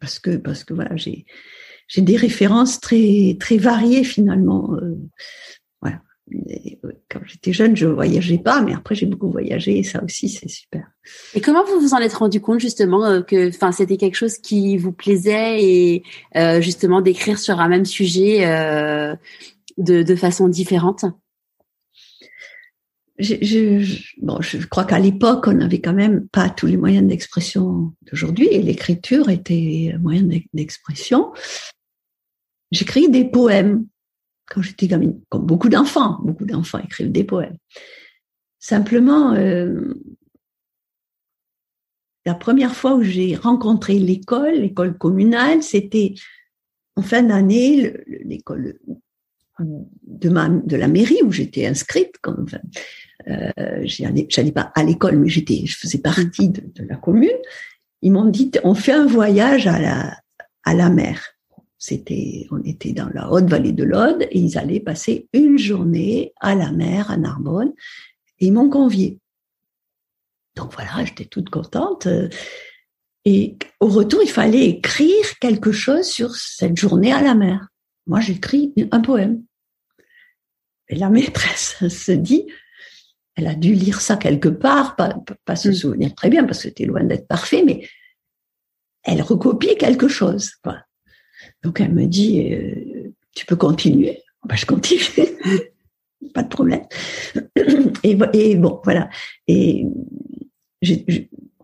parce 0.00 0.18
que 0.18 0.36
parce 0.36 0.64
que 0.64 0.74
voilà 0.74 0.96
j'ai 0.96 1.26
j'ai 1.88 2.00
des 2.00 2.16
références 2.16 2.80
très 2.80 3.36
très 3.38 3.58
variées 3.58 4.04
finalement. 4.04 4.74
Euh, 4.74 4.94
quand 7.08 7.20
j'étais 7.24 7.52
jeune, 7.52 7.76
je 7.76 7.86
voyageais 7.86 8.38
pas, 8.38 8.60
mais 8.60 8.74
après 8.74 8.94
j'ai 8.94 9.06
beaucoup 9.06 9.30
voyagé 9.30 9.78
et 9.78 9.82
ça 9.82 10.02
aussi 10.02 10.28
c'est 10.28 10.48
super. 10.48 10.86
Et 11.34 11.40
comment 11.40 11.64
vous 11.64 11.80
vous 11.80 11.94
en 11.94 11.98
êtes 11.98 12.14
rendu 12.14 12.40
compte 12.40 12.60
justement 12.60 13.04
euh, 13.04 13.22
que, 13.22 13.48
enfin, 13.48 13.72
c'était 13.72 13.96
quelque 13.96 14.16
chose 14.16 14.38
qui 14.38 14.76
vous 14.76 14.92
plaisait 14.92 15.62
et 15.62 16.02
euh, 16.36 16.60
justement 16.60 17.00
d'écrire 17.00 17.38
sur 17.38 17.60
un 17.60 17.68
même 17.68 17.84
sujet 17.84 18.46
euh, 18.46 19.14
de, 19.78 20.02
de 20.02 20.14
façon 20.14 20.48
différente 20.48 21.04
je, 23.18 23.34
je, 23.42 24.02
bon, 24.22 24.40
je 24.40 24.64
crois 24.66 24.84
qu'à 24.84 24.98
l'époque, 24.98 25.46
on 25.48 25.54
n'avait 25.54 25.80
quand 25.80 25.92
même 25.92 26.28
pas 26.28 26.48
tous 26.48 26.66
les 26.66 26.76
moyens 26.76 27.06
d'expression 27.06 27.92
d'aujourd'hui 28.02 28.46
et 28.46 28.62
l'écriture 28.62 29.28
était 29.28 29.92
un 29.94 29.98
moyen 29.98 30.22
d'expression. 30.54 31.32
J'écris 32.70 33.08
des 33.08 33.24
poèmes 33.24 33.86
quand 34.46 34.62
j'étais 34.62 34.86
gamine, 34.86 35.20
comme 35.28 35.46
beaucoup 35.46 35.68
d'enfants. 35.68 36.18
Beaucoup 36.22 36.44
d'enfants 36.44 36.78
écrivent 36.78 37.12
des 37.12 37.24
poèmes. 37.24 37.56
Simplement, 38.60 39.32
euh, 39.32 39.94
la 42.24 42.34
première 42.34 42.74
fois 42.74 42.94
où 42.94 43.02
j'ai 43.02 43.34
rencontré 43.34 43.98
l'école, 43.98 44.54
l'école 44.54 44.96
communale, 44.96 45.62
c'était 45.62 46.14
en 46.96 47.02
fin 47.02 47.22
d'année, 47.22 47.94
l'école 48.06 48.78
de, 49.58 50.28
ma, 50.28 50.48
de 50.48 50.76
la 50.76 50.88
mairie 50.88 51.20
où 51.22 51.32
j'étais 51.32 51.66
inscrite. 51.66 52.18
Comme, 52.22 52.44
enfin, 52.44 52.58
euh, 53.28 53.82
j'allais 53.84 54.52
pas 54.52 54.72
à 54.74 54.84
l'école, 54.84 55.18
mais 55.18 55.28
j'étais, 55.28 55.64
je 55.66 55.76
faisais 55.76 55.98
partie 55.98 56.48
de, 56.48 56.62
la 56.84 56.96
commune. 56.96 57.30
Ils 58.02 58.12
m'ont 58.12 58.26
dit, 58.26 58.50
on 58.64 58.74
fait 58.74 58.92
un 58.92 59.06
voyage 59.06 59.66
à 59.66 59.78
la, 59.78 60.16
à 60.64 60.74
la 60.74 60.90
mer. 60.90 61.22
C'était, 61.78 62.46
on 62.50 62.62
était 62.62 62.92
dans 62.92 63.08
la 63.14 63.30
haute 63.30 63.48
vallée 63.48 63.72
de 63.72 63.84
l'Aude 63.84 64.26
et 64.30 64.38
ils 64.38 64.58
allaient 64.58 64.80
passer 64.80 65.28
une 65.32 65.58
journée 65.58 66.32
à 66.40 66.54
la 66.54 66.72
mer 66.72 67.10
à 67.10 67.16
Narbonne 67.16 67.72
et 68.40 68.46
ils 68.46 68.52
m'ont 68.52 68.70
convié. 68.70 69.18
Donc 70.56 70.72
voilà, 70.74 71.04
j'étais 71.04 71.24
toute 71.24 71.50
contente. 71.50 72.08
Et 73.24 73.56
au 73.80 73.86
retour, 73.86 74.22
il 74.22 74.30
fallait 74.30 74.66
écrire 74.66 75.38
quelque 75.40 75.70
chose 75.70 76.06
sur 76.06 76.34
cette 76.34 76.76
journée 76.76 77.12
à 77.12 77.22
la 77.22 77.34
mer. 77.34 77.68
Moi, 78.06 78.20
j'écris 78.20 78.72
un 78.90 79.00
poème. 79.00 79.42
Et 80.88 80.96
la 80.96 81.10
maîtresse 81.10 81.76
se 81.88 82.12
dit, 82.12 82.46
elle 83.36 83.46
a 83.46 83.54
dû 83.54 83.74
lire 83.74 84.00
ça 84.00 84.16
quelque 84.16 84.48
part, 84.48 84.96
pas, 84.96 85.16
pas 85.44 85.56
se 85.56 85.68
mm. 85.68 85.74
souvenir 85.74 86.14
très 86.14 86.30
bien 86.30 86.44
parce 86.44 86.58
que 86.58 86.68
c'était 86.68 86.84
loin 86.84 87.04
d'être 87.04 87.28
parfait, 87.28 87.62
mais 87.64 87.88
elle 89.04 89.22
recopie 89.22 89.76
quelque 89.76 90.08
chose. 90.08 90.50
Quoi. 90.62 90.78
Donc 91.62 91.80
elle 91.80 91.92
me 91.92 92.06
dit, 92.06 92.52
euh, 92.52 93.12
tu 93.34 93.46
peux 93.46 93.56
continuer. 93.56 94.22
Ben, 94.44 94.54
je 94.54 94.66
continue, 94.66 95.02
pas 96.32 96.44
de 96.44 96.48
problème. 96.48 96.86
Et, 98.04 98.16
et 98.34 98.54
bon, 98.54 98.80
voilà. 98.84 99.10
Et 99.48 99.84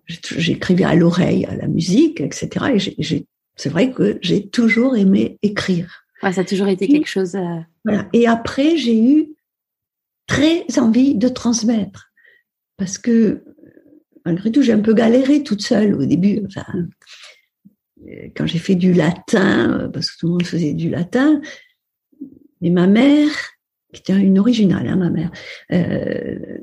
j'écrivais 0.08 0.84
à 0.84 0.96
l'oreille, 0.96 1.44
à 1.46 1.54
la 1.54 1.68
musique, 1.68 2.20
etc. 2.20 2.48
Et 2.74 3.24
c'est 3.54 3.68
vrai 3.68 3.92
que 3.92 4.18
j'ai 4.22 4.48
toujours 4.48 4.96
aimé 4.96 5.38
écrire. 5.42 6.03
Ouais, 6.24 6.32
ça 6.32 6.40
a 6.40 6.44
toujours 6.44 6.68
été 6.68 6.88
quelque 6.88 7.06
chose. 7.06 7.34
Euh, 7.36 7.60
voilà. 7.84 8.08
Et 8.14 8.26
après, 8.26 8.78
j'ai 8.78 8.98
eu 8.98 9.34
très 10.26 10.64
envie 10.78 11.14
de 11.14 11.28
transmettre. 11.28 12.10
Parce 12.78 12.96
que, 12.96 13.44
malgré 14.24 14.50
tout, 14.50 14.62
j'ai 14.62 14.72
un 14.72 14.80
peu 14.80 14.94
galéré 14.94 15.42
toute 15.42 15.60
seule 15.60 15.94
au 15.94 16.06
début. 16.06 16.40
Enfin, 16.46 16.64
quand 18.34 18.46
j'ai 18.46 18.58
fait 18.58 18.74
du 18.74 18.94
latin, 18.94 19.90
parce 19.92 20.10
que 20.10 20.18
tout 20.18 20.26
le 20.26 20.32
monde 20.32 20.46
faisait 20.46 20.72
du 20.72 20.88
latin, 20.88 21.42
mais 22.62 22.70
ma 22.70 22.86
mère, 22.86 23.30
qui 23.92 24.00
était 24.00 24.18
une 24.18 24.38
originale, 24.38 24.88
hein, 24.88 24.96
ma 24.96 25.10
mère, 25.10 25.30
euh, 25.72 26.58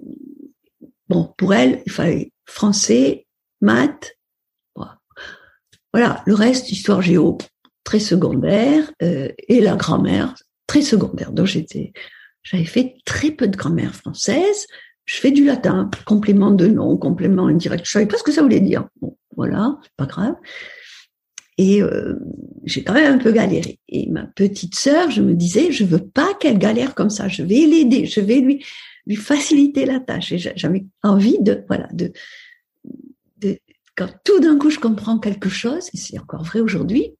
bon, 1.08 1.34
pour 1.38 1.54
elle, 1.54 1.84
il 1.86 1.91
fallait 1.91 2.34
français, 2.45 3.28
maths, 3.62 4.17
voilà, 5.93 6.24
le 6.26 6.34
reste, 6.34 6.71
histoire 6.71 7.02
géo, 7.02 7.38
très 7.83 7.99
secondaire, 7.99 8.91
euh, 9.01 9.29
et 9.47 9.61
la 9.61 9.75
grammaire, 9.75 10.35
très 10.67 10.81
secondaire. 10.81 11.31
Donc 11.31 11.47
j'étais, 11.47 11.93
j'avais 12.43 12.65
fait 12.65 12.95
très 13.05 13.31
peu 13.31 13.47
de 13.47 13.57
grammaire 13.57 13.95
française. 13.95 14.67
Je 15.05 15.17
fais 15.17 15.31
du 15.31 15.43
latin, 15.43 15.89
complément 16.05 16.51
de 16.51 16.67
nom, 16.67 16.95
complément 16.97 17.47
indirect. 17.47 17.85
Je 17.85 17.91
savais 17.91 18.05
pas 18.05 18.17
ce 18.17 18.23
que 18.23 18.31
ça 18.31 18.41
voulait 18.41 18.59
dire. 18.59 18.87
Bon, 19.01 19.17
voilà, 19.35 19.77
pas 19.97 20.05
grave. 20.05 20.35
Et 21.57 21.81
euh, 21.81 22.15
j'ai 22.63 22.83
quand 22.83 22.93
même 22.93 23.15
un 23.15 23.17
peu 23.17 23.31
galéré. 23.31 23.79
Et 23.89 24.09
ma 24.09 24.25
petite 24.25 24.75
sœur, 24.75 25.11
je 25.11 25.21
me 25.21 25.33
disais, 25.33 25.71
je 25.71 25.83
veux 25.83 26.07
pas 26.07 26.33
qu'elle 26.39 26.57
galère 26.57 26.95
comme 26.95 27.09
ça. 27.09 27.27
Je 27.27 27.43
vais 27.43 27.65
l'aider, 27.65 28.05
je 28.05 28.21
vais 28.21 28.39
lui 28.39 28.63
lui 29.05 29.15
faciliter 29.15 29.85
la 29.85 29.99
tâche. 29.99 30.31
Et 30.31 30.37
j'avais 30.37 30.85
envie 31.03 31.39
de 31.39 31.63
voilà 31.67 31.87
de, 31.91 32.11
de 33.37 33.57
quand 33.95 34.09
tout 34.23 34.39
d'un 34.39 34.57
coup 34.57 34.69
je 34.69 34.79
comprends 34.79 35.19
quelque 35.19 35.49
chose, 35.49 35.89
et 35.93 35.97
c'est 35.97 36.19
encore 36.19 36.43
vrai 36.43 36.61
aujourd'hui, 36.61 37.13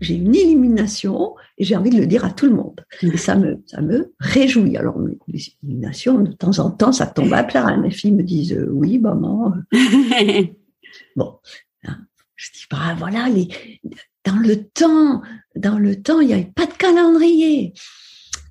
j'ai 0.00 0.14
une 0.14 0.34
illumination 0.34 1.34
et 1.58 1.64
j'ai 1.64 1.76
envie 1.76 1.90
de 1.90 1.98
le 1.98 2.06
dire 2.06 2.24
à 2.24 2.30
tout 2.30 2.46
le 2.46 2.54
monde. 2.54 2.84
Et 3.02 3.16
ça 3.16 3.36
me, 3.36 3.62
ça 3.66 3.80
me 3.80 4.12
réjouit. 4.18 4.76
Alors, 4.76 4.98
les 5.28 5.48
illuminations, 5.62 6.18
de 6.20 6.32
temps 6.32 6.58
en 6.58 6.70
temps, 6.70 6.92
ça 6.92 7.06
tombe 7.06 7.32
à 7.32 7.44
plat. 7.44 7.76
Mes 7.76 7.90
filles 7.90 8.12
me 8.12 8.22
disent, 8.22 8.52
euh, 8.52 8.68
oui, 8.70 8.98
maman. 8.98 9.54
bon, 11.16 11.38
je 12.36 12.52
dis, 12.52 12.66
bah 12.70 12.94
voilà, 12.98 13.28
les, 13.28 13.48
dans 14.24 14.36
le 14.36 14.64
temps, 14.64 15.22
dans 15.56 15.78
le 15.78 16.02
temps, 16.02 16.20
il 16.20 16.28
n'y 16.28 16.34
avait 16.34 16.52
pas 16.54 16.66
de 16.66 16.72
calendrier. 16.72 17.72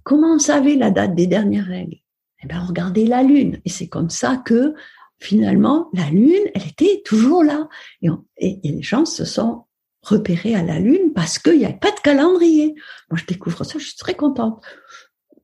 Comment 0.03 0.35
on 0.35 0.39
savait 0.39 0.75
la 0.75 0.91
date 0.91 1.15
des 1.15 1.27
dernières 1.27 1.67
règles? 1.67 1.97
Eh 2.43 2.47
bien, 2.47 2.61
on 2.63 2.67
regardait 2.67 3.05
la 3.05 3.23
lune. 3.23 3.61
Et 3.65 3.69
c'est 3.69 3.87
comme 3.87 4.09
ça 4.09 4.37
que, 4.37 4.73
finalement, 5.19 5.89
la 5.93 6.09
lune, 6.09 6.49
elle 6.53 6.67
était 6.67 7.01
toujours 7.05 7.43
là. 7.43 7.69
Et, 8.01 8.09
et, 8.37 8.71
les 8.71 8.81
gens 8.81 9.05
se 9.05 9.25
sont 9.25 9.65
repérés 10.03 10.55
à 10.55 10.63
la 10.63 10.79
lune 10.79 11.13
parce 11.15 11.39
qu'il 11.39 11.57
n'y 11.57 11.65
avait 11.65 11.73
pas 11.73 11.91
de 11.91 11.99
calendrier. 11.99 12.75
Moi, 13.09 13.19
je 13.19 13.25
découvre 13.25 13.63
ça, 13.63 13.79
je 13.79 13.85
suis 13.85 13.97
très 13.97 14.13
contente. 14.13 14.63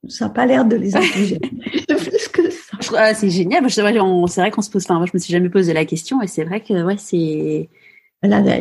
Ça 0.07 0.25
n'a 0.25 0.31
pas 0.31 0.45
l'air 0.45 0.65
de 0.65 0.75
les 0.75 0.95
intelliger 0.95 1.39
plus 1.87 2.27
que 2.27 2.49
ça. 2.49 2.77
Ah, 2.95 3.13
c'est 3.13 3.29
génial. 3.29 3.69
C'est 3.69 3.81
vrai, 3.81 3.97
qu'on 3.97 4.27
se 4.27 4.69
pose. 4.69 4.83
Enfin, 4.85 4.97
moi, 4.97 5.05
je 5.05 5.11
me 5.13 5.19
suis 5.19 5.31
jamais 5.31 5.49
posé 5.49 5.73
la 5.73 5.85
question, 5.85 6.21
et 6.21 6.27
c'est 6.27 6.43
vrai 6.43 6.61
que 6.61 6.83
ouais, 6.83 6.97
c'est 6.97 7.69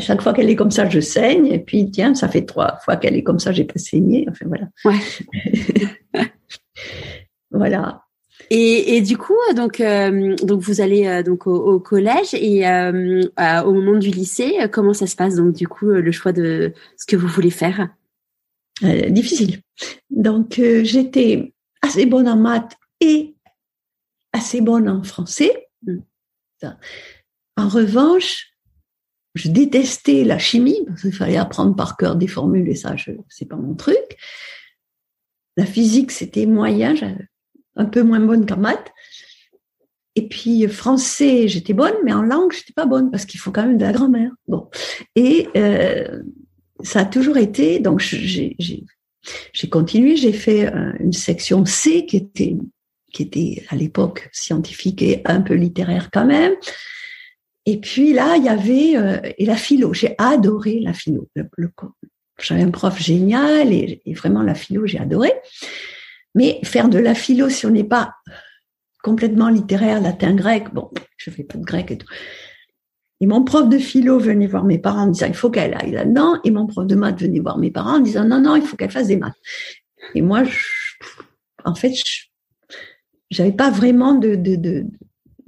chaque 0.00 0.22
fois 0.22 0.32
qu'elle 0.32 0.50
est 0.50 0.56
comme 0.56 0.70
ça, 0.70 0.88
je 0.88 1.00
saigne. 1.00 1.46
Et 1.46 1.58
puis, 1.58 1.90
tiens, 1.90 2.14
ça 2.14 2.28
fait 2.28 2.44
trois 2.44 2.78
fois 2.84 2.96
qu'elle 2.96 3.16
est 3.16 3.22
comme 3.22 3.38
ça, 3.38 3.52
j'ai 3.52 3.64
pas 3.64 3.78
saigné. 3.78 4.26
Enfin, 4.30 4.46
voilà. 4.46 4.68
Ouais. 4.84 6.22
voilà. 7.50 8.02
Et, 8.50 8.96
et, 8.96 9.02
du 9.02 9.18
coup, 9.18 9.37
donc, 9.54 9.80
euh, 9.80 10.34
donc 10.37 10.62
vous 10.62 10.80
allez 10.80 11.06
euh, 11.06 11.22
donc 11.22 11.46
au, 11.46 11.78
collège 11.80 12.32
et 12.32 12.66
euh, 12.66 13.22
au 13.64 13.72
moment 13.72 13.98
du 13.98 14.08
lycée, 14.08 14.56
comment 14.72 14.94
ça 14.94 15.06
se 15.06 15.16
passe 15.16 15.34
donc 15.34 15.54
du 15.54 15.68
coup 15.68 15.87
le 15.87 16.12
choix 16.12 16.32
de 16.32 16.72
ce 16.96 17.06
que 17.06 17.16
vous 17.16 17.28
voulez 17.28 17.50
faire? 17.50 17.88
Difficile. 18.80 19.61
Donc 20.08 20.61
j'étais 20.82 21.52
assez 21.82 22.06
bonne 22.06 22.28
en 22.28 22.37
maths 22.37 22.76
et 23.00 23.34
assez 24.32 24.61
bonne 24.61 24.88
en 24.88 25.02
français. 25.02 25.68
Mm. 25.82 25.98
En 27.56 27.68
revanche, 27.68 28.52
je 29.34 29.48
détestais 29.48 30.24
la 30.24 30.38
chimie 30.38 30.84
parce 30.87 31.02
qu'il 31.02 31.12
fallait 31.12 31.37
apprendre 31.37 31.76
par 31.76 31.96
cœur 31.96 32.16
des 32.16 32.28
formules 32.28 32.68
et 32.68 32.74
ça, 32.74 32.96
je 32.96 33.11
c'est 33.28 33.46
pas 33.46 33.56
mon 33.56 33.74
truc. 33.74 34.16
La 35.56 35.66
physique, 35.66 36.12
c'était 36.12 36.46
moyen, 36.46 36.94
un 37.78 37.86
peu 37.86 38.02
moins 38.02 38.20
bonne 38.20 38.46
qu'en 38.46 38.58
maths. 38.58 38.92
Et 40.14 40.28
puis 40.28 40.66
français, 40.66 41.48
j'étais 41.48 41.72
bonne, 41.72 41.94
mais 42.04 42.12
en 42.12 42.22
langue, 42.22 42.52
j'étais 42.52 42.72
pas 42.72 42.86
bonne 42.86 43.10
parce 43.10 43.24
qu'il 43.24 43.40
faut 43.40 43.52
quand 43.52 43.64
même 43.64 43.78
de 43.78 43.84
la 43.84 43.92
grammaire. 43.92 44.32
Bon, 44.48 44.68
et 45.14 45.48
euh, 45.56 46.22
ça 46.82 47.00
a 47.00 47.04
toujours 47.04 47.36
été. 47.36 47.78
Donc 47.78 48.00
j'ai 48.00 48.56
continué, 49.70 50.16
j'ai 50.16 50.32
fait 50.32 50.66
euh, 50.66 50.92
une 50.98 51.12
section 51.12 51.64
C 51.64 52.04
qui 52.04 52.16
était 52.16 52.56
qui 53.12 53.22
était 53.22 53.64
à 53.68 53.76
l'époque 53.76 54.28
scientifique 54.32 55.02
et 55.02 55.22
un 55.24 55.40
peu 55.40 55.54
littéraire 55.54 56.10
quand 56.12 56.26
même. 56.26 56.54
Et 57.64 57.78
puis 57.78 58.12
là, 58.12 58.36
il 58.36 58.44
y 58.44 58.48
avait 58.48 58.96
euh, 58.96 59.20
et 59.36 59.44
la 59.44 59.56
philo. 59.56 59.92
J'ai 59.92 60.14
adoré 60.18 60.80
la 60.80 60.92
philo. 60.92 61.28
J'avais 62.40 62.62
un 62.62 62.70
prof 62.70 62.98
génial 63.00 63.72
et, 63.72 64.00
vraiment 64.14 64.42
la 64.42 64.54
philo, 64.54 64.86
j'ai 64.86 64.98
adoré. 64.98 65.32
Mais 66.38 66.61
faire 66.62 66.88
de 66.88 67.01
la 67.01 67.14
philo, 67.16 67.48
si 67.48 67.66
on 67.66 67.70
n'est 67.70 67.83
pas 67.83 68.14
complètement 69.03 69.48
littéraire, 69.48 70.01
latin, 70.01 70.37
grec, 70.37 70.72
bon, 70.72 70.88
je 71.16 71.31
fais 71.31 71.42
pas 71.42 71.59
de 71.59 71.64
grec 71.64 71.90
et 71.90 71.98
tout. 71.98 72.07
Et 73.20 73.27
mon 73.27 73.42
prof 73.42 73.68
de 73.68 73.77
philo 73.77 74.20
venait 74.20 74.46
voir 74.46 74.62
mes 74.62 74.79
parents 74.79 75.03
en 75.03 75.07
disant 75.09 75.27
il 75.27 75.35
faut 75.35 75.51
qu'elle 75.51 75.74
aille 75.74 75.90
là-dedans. 75.90 76.38
Et 76.44 76.53
mon 76.53 76.68
prof 76.68 76.87
de 76.87 76.94
maths 76.94 77.20
venait 77.20 77.40
voir 77.40 77.59
mes 77.59 77.72
parents 77.72 77.96
en 77.96 78.01
disant 78.01 78.24
non, 78.24 78.40
non, 78.40 78.55
il 78.55 78.62
faut 78.62 78.77
qu'elle 78.77 78.92
fasse 78.92 79.09
des 79.09 79.16
maths. 79.16 79.35
Et 80.14 80.22
moi, 80.22 80.44
en 81.64 81.74
fait, 81.74 81.92
j'avais 83.33 83.51
pas 83.51 83.72
vraiment 83.72 84.14
de 84.14 84.37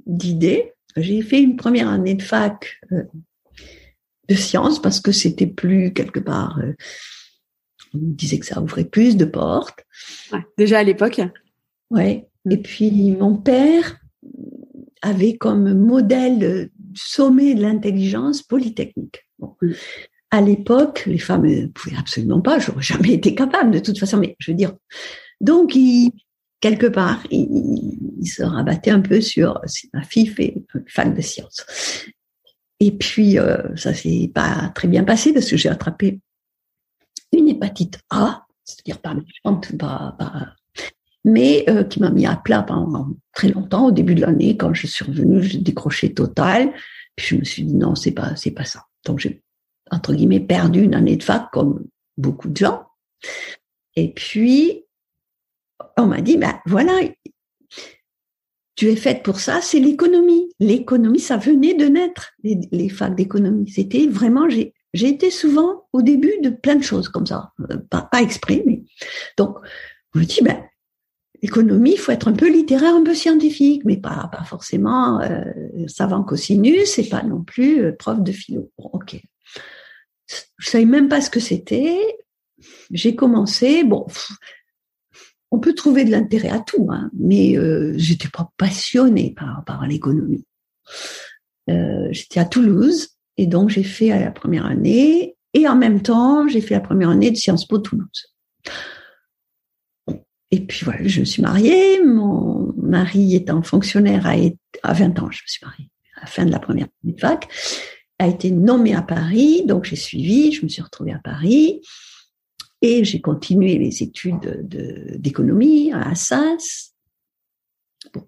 d'idée. 0.05 0.73
J'ai 0.97 1.21
fait 1.21 1.41
une 1.41 1.55
première 1.55 1.87
année 1.87 2.15
de 2.15 2.21
fac 2.21 2.81
euh, 2.91 3.03
de 4.27 4.35
sciences 4.35 4.81
parce 4.81 4.99
que 4.99 5.13
c'était 5.13 5.47
plus 5.47 5.93
quelque 5.93 6.19
part. 6.19 6.59
Euh, 6.59 6.73
me 7.93 8.13
disait 8.13 8.39
que 8.39 8.45
ça 8.45 8.61
ouvrait 8.61 8.85
plus 8.85 9.17
de 9.17 9.25
portes. 9.25 9.85
déjà 10.57 10.79
à 10.79 10.83
l'époque. 10.83 11.21
Ouais. 11.89 12.27
Et 12.49 12.57
puis 12.57 13.11
mon 13.11 13.35
père 13.35 13.97
avait 15.01 15.37
comme 15.37 15.73
modèle 15.73 16.69
sommet 16.93 17.53
de 17.55 17.61
l'intelligence 17.61 18.41
polytechnique. 18.43 19.27
Bon. 19.39 19.55
À 20.29 20.41
l'époque, 20.41 21.03
les 21.07 21.17
femmes 21.17 21.47
ne 21.47 21.67
pouvaient 21.67 21.97
absolument 21.97 22.41
pas, 22.41 22.59
j'aurais 22.59 22.81
jamais 22.81 23.13
été 23.13 23.35
capable 23.35 23.71
de 23.71 23.79
toute 23.79 23.99
façon, 23.99 24.17
mais 24.17 24.35
je 24.39 24.51
veux 24.51 24.57
dire, 24.57 24.73
donc 25.41 25.75
il, 25.75 26.11
quelque 26.61 26.87
part, 26.87 27.23
il, 27.31 27.97
il 28.21 28.27
se 28.27 28.43
rabattait 28.43 28.91
un 28.91 29.01
peu 29.01 29.19
sur 29.19 29.59
si 29.65 29.89
ma 29.93 30.03
fille 30.03 30.27
fait 30.27 30.55
fac 30.87 31.13
de 31.13 31.21
sciences. 31.21 31.65
Et 32.79 32.91
puis, 32.91 33.37
euh, 33.37 33.75
ça 33.75 33.93
s'est 33.93 34.31
pas 34.33 34.71
très 34.73 34.87
bien 34.87 35.03
passé 35.03 35.33
parce 35.33 35.49
que 35.49 35.55
j'ai 35.55 35.69
attrapé 35.69 36.19
une 37.31 37.47
hépatite 37.47 37.99
A, 38.09 38.45
c'est-à-dire 38.63 38.99
pas 38.99 39.13
méchante, 39.13 39.77
pas, 39.77 40.15
pas 40.17 40.53
mais 41.23 41.65
euh, 41.69 41.83
qui 41.83 41.99
m'a 41.99 42.09
mis 42.09 42.25
à 42.25 42.35
plat 42.35 42.63
pendant 42.63 43.09
très 43.33 43.49
longtemps. 43.49 43.87
Au 43.87 43.91
début 43.91 44.15
de 44.15 44.21
l'année, 44.21 44.57
quand 44.57 44.73
je 44.73 44.87
suis 44.87 45.05
revenue, 45.05 45.43
j'ai 45.43 45.59
décroché 45.59 46.13
total. 46.13 46.73
Puis 47.15 47.27
je 47.27 47.35
me 47.35 47.43
suis 47.43 47.63
dit 47.63 47.75
non, 47.75 47.95
c'est 47.95 48.11
pas, 48.11 48.35
c'est 48.35 48.51
pas 48.51 48.65
ça. 48.65 48.85
Donc 49.05 49.19
j'ai 49.19 49.41
entre 49.91 50.13
guillemets 50.13 50.39
perdu 50.39 50.81
une 50.81 50.95
année 50.95 51.17
de 51.17 51.23
fac 51.23 51.49
comme 51.51 51.85
beaucoup 52.17 52.49
de 52.49 52.57
gens. 52.57 52.85
Et 53.95 54.13
puis 54.13 54.85
on 55.97 56.07
m'a 56.07 56.21
dit 56.21 56.37
ben 56.37 56.59
voilà, 56.65 56.93
tu 58.75 58.87
es 58.87 58.95
faite 58.95 59.21
pour 59.21 59.39
ça, 59.39 59.61
c'est 59.61 59.79
l'économie. 59.79 60.49
L'économie, 60.59 61.19
ça 61.19 61.37
venait 61.37 61.75
de 61.75 61.85
naître, 61.85 62.31
les, 62.43 62.59
les 62.71 62.89
facs 62.89 63.15
d'économie. 63.15 63.69
C'était 63.69 64.07
vraiment, 64.07 64.49
j'ai, 64.49 64.73
j'ai 64.93 65.07
été 65.07 65.31
souvent 65.31 65.87
au 65.93 66.01
début 66.01 66.33
de 66.41 66.49
plein 66.49 66.75
de 66.75 66.83
choses 66.83 67.09
comme 67.09 67.25
ça, 67.25 67.51
euh, 67.69 67.77
pas, 67.89 68.01
pas 68.01 68.21
exprès, 68.21 68.63
mais 68.65 68.83
donc 69.37 69.57
je 70.13 70.19
me 70.19 70.25
dis 70.25 70.41
ben 70.41 70.63
l'économie, 71.41 71.93
il 71.93 71.97
faut 71.97 72.11
être 72.11 72.27
un 72.27 72.33
peu 72.33 72.49
littéraire, 72.49 72.95
un 72.95 73.03
peu 73.03 73.15
scientifique, 73.15 73.83
mais 73.85 73.97
pas, 73.97 74.29
forcément 74.45 75.21
euh, 75.21 75.43
savant 75.87 76.23
cosinus 76.23 76.99
et 76.99 77.09
pas 77.09 77.23
non 77.23 77.43
plus 77.43 77.83
euh, 77.83 77.91
prof 77.93 78.21
de 78.21 78.31
philo. 78.31 78.71
Bon, 78.77 78.89
ok. 78.93 79.19
Je 80.57 80.69
savais 80.69 80.85
même 80.85 81.09
pas 81.09 81.21
ce 81.21 81.29
que 81.29 81.39
c'était. 81.39 81.97
J'ai 82.91 83.15
commencé. 83.15 83.83
Bon, 83.83 84.05
on 85.49 85.59
peut 85.59 85.73
trouver 85.73 86.05
de 86.05 86.11
l'intérêt 86.11 86.49
à 86.49 86.59
tout, 86.59 86.87
hein, 86.91 87.09
mais 87.13 87.57
euh, 87.57 87.93
j'étais 87.97 88.29
pas 88.29 88.49
passionnée 88.57 89.35
par, 89.65 89.85
l'économie. 89.87 90.45
J'étais 91.67 92.39
à 92.39 92.45
Toulouse 92.45 93.17
et 93.37 93.47
donc 93.47 93.69
j'ai 93.69 93.83
fait 93.83 94.09
la 94.09 94.31
première 94.31 94.65
année 94.65 95.35
et 95.53 95.67
en 95.67 95.75
même 95.75 96.01
temps 96.01 96.47
j'ai 96.47 96.61
fait 96.61 96.75
la 96.75 96.81
première 96.81 97.09
année 97.09 97.31
de 97.31 97.35
Sciences 97.37 97.65
Po 97.65 97.77
Toulouse. 97.79 98.33
Et 100.53 100.59
puis 100.65 100.83
voilà, 100.83 101.07
je 101.07 101.21
me 101.21 101.25
suis 101.25 101.41
mariée. 101.41 102.03
Mon 102.03 102.73
mari 102.75 103.35
étant 103.35 103.61
fonctionnaire 103.61 104.27
à, 104.27 104.33
à 104.83 104.93
20 104.93 105.19
ans, 105.19 105.31
je 105.31 105.41
me 105.43 105.47
suis 105.47 105.65
mariée 105.65 105.89
à 106.17 106.21
la 106.21 106.27
fin 106.27 106.45
de 106.45 106.51
la 106.51 106.59
première 106.59 106.87
année 107.03 107.13
de 107.13 107.19
fac, 107.19 107.47
a 108.19 108.27
été 108.27 108.51
nommé 108.51 108.93
à 108.93 109.01
Paris, 109.01 109.63
donc 109.65 109.85
j'ai 109.85 109.95
suivi, 109.95 110.51
je 110.51 110.63
me 110.63 110.69
suis 110.69 110.81
retrouvée 110.81 111.13
à 111.13 111.19
Paris 111.19 111.81
et 112.81 113.03
j'ai 113.03 113.21
continué 113.21 113.77
les 113.77 114.03
études 114.03 114.67
d'économie 115.17 115.91
à 115.91 116.09
Assas. 116.09 116.93
Bon, 118.13 118.27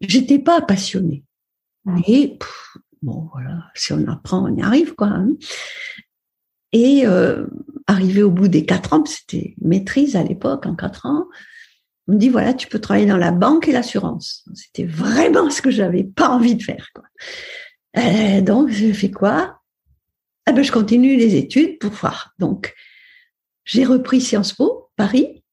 j'étais 0.00 0.38
pas 0.38 0.62
passionnée, 0.62 1.24
mais 1.84 2.38
bon 3.02 3.28
voilà, 3.32 3.70
si 3.74 3.92
on 3.92 4.06
apprend, 4.08 4.50
on 4.50 4.56
y 4.56 4.62
arrive 4.62 4.94
quoi. 4.94 5.08
Hein. 5.08 5.30
Et 6.72 7.06
euh, 7.06 7.46
arrivé 7.86 8.22
au 8.22 8.30
bout 8.30 8.48
des 8.48 8.64
quatre 8.64 8.94
ans, 8.94 9.04
c'était 9.04 9.54
maîtrise 9.60 10.16
à 10.16 10.22
l'époque, 10.22 10.64
en 10.66 10.74
quatre 10.74 11.06
ans, 11.06 11.26
on 12.08 12.14
me 12.14 12.18
dit 12.18 12.28
voilà, 12.28 12.54
tu 12.54 12.66
peux 12.68 12.80
travailler 12.80 13.06
dans 13.06 13.16
la 13.16 13.30
banque 13.30 13.68
et 13.68 13.72
l'assurance. 13.72 14.44
C'était 14.54 14.84
vraiment 14.84 15.50
ce 15.50 15.62
que 15.62 15.70
j'avais 15.70 16.04
pas 16.04 16.28
envie 16.28 16.56
de 16.56 16.62
faire. 16.62 16.88
Quoi. 16.94 17.04
Euh, 17.98 18.40
donc, 18.40 18.70
je 18.70 18.92
fais 18.92 19.10
quoi? 19.10 19.60
Eh 20.48 20.52
ben, 20.52 20.62
Je 20.62 20.72
continue 20.72 21.16
les 21.16 21.36
études 21.36 21.78
pour 21.78 21.92
voir. 21.92 22.32
Donc, 22.38 22.74
j'ai 23.64 23.84
repris 23.84 24.20
Sciences 24.20 24.52
Po, 24.52 24.90
Paris, 24.96 25.44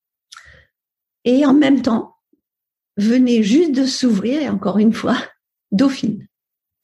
et 1.26 1.46
en 1.46 1.54
même 1.54 1.82
temps, 1.82 2.16
venait 2.98 3.44
juste 3.44 3.74
de 3.74 3.86
s'ouvrir, 3.86 4.52
encore 4.54 4.80
une 4.80 4.94
fois, 4.94 5.18
Dauphine. 5.72 6.28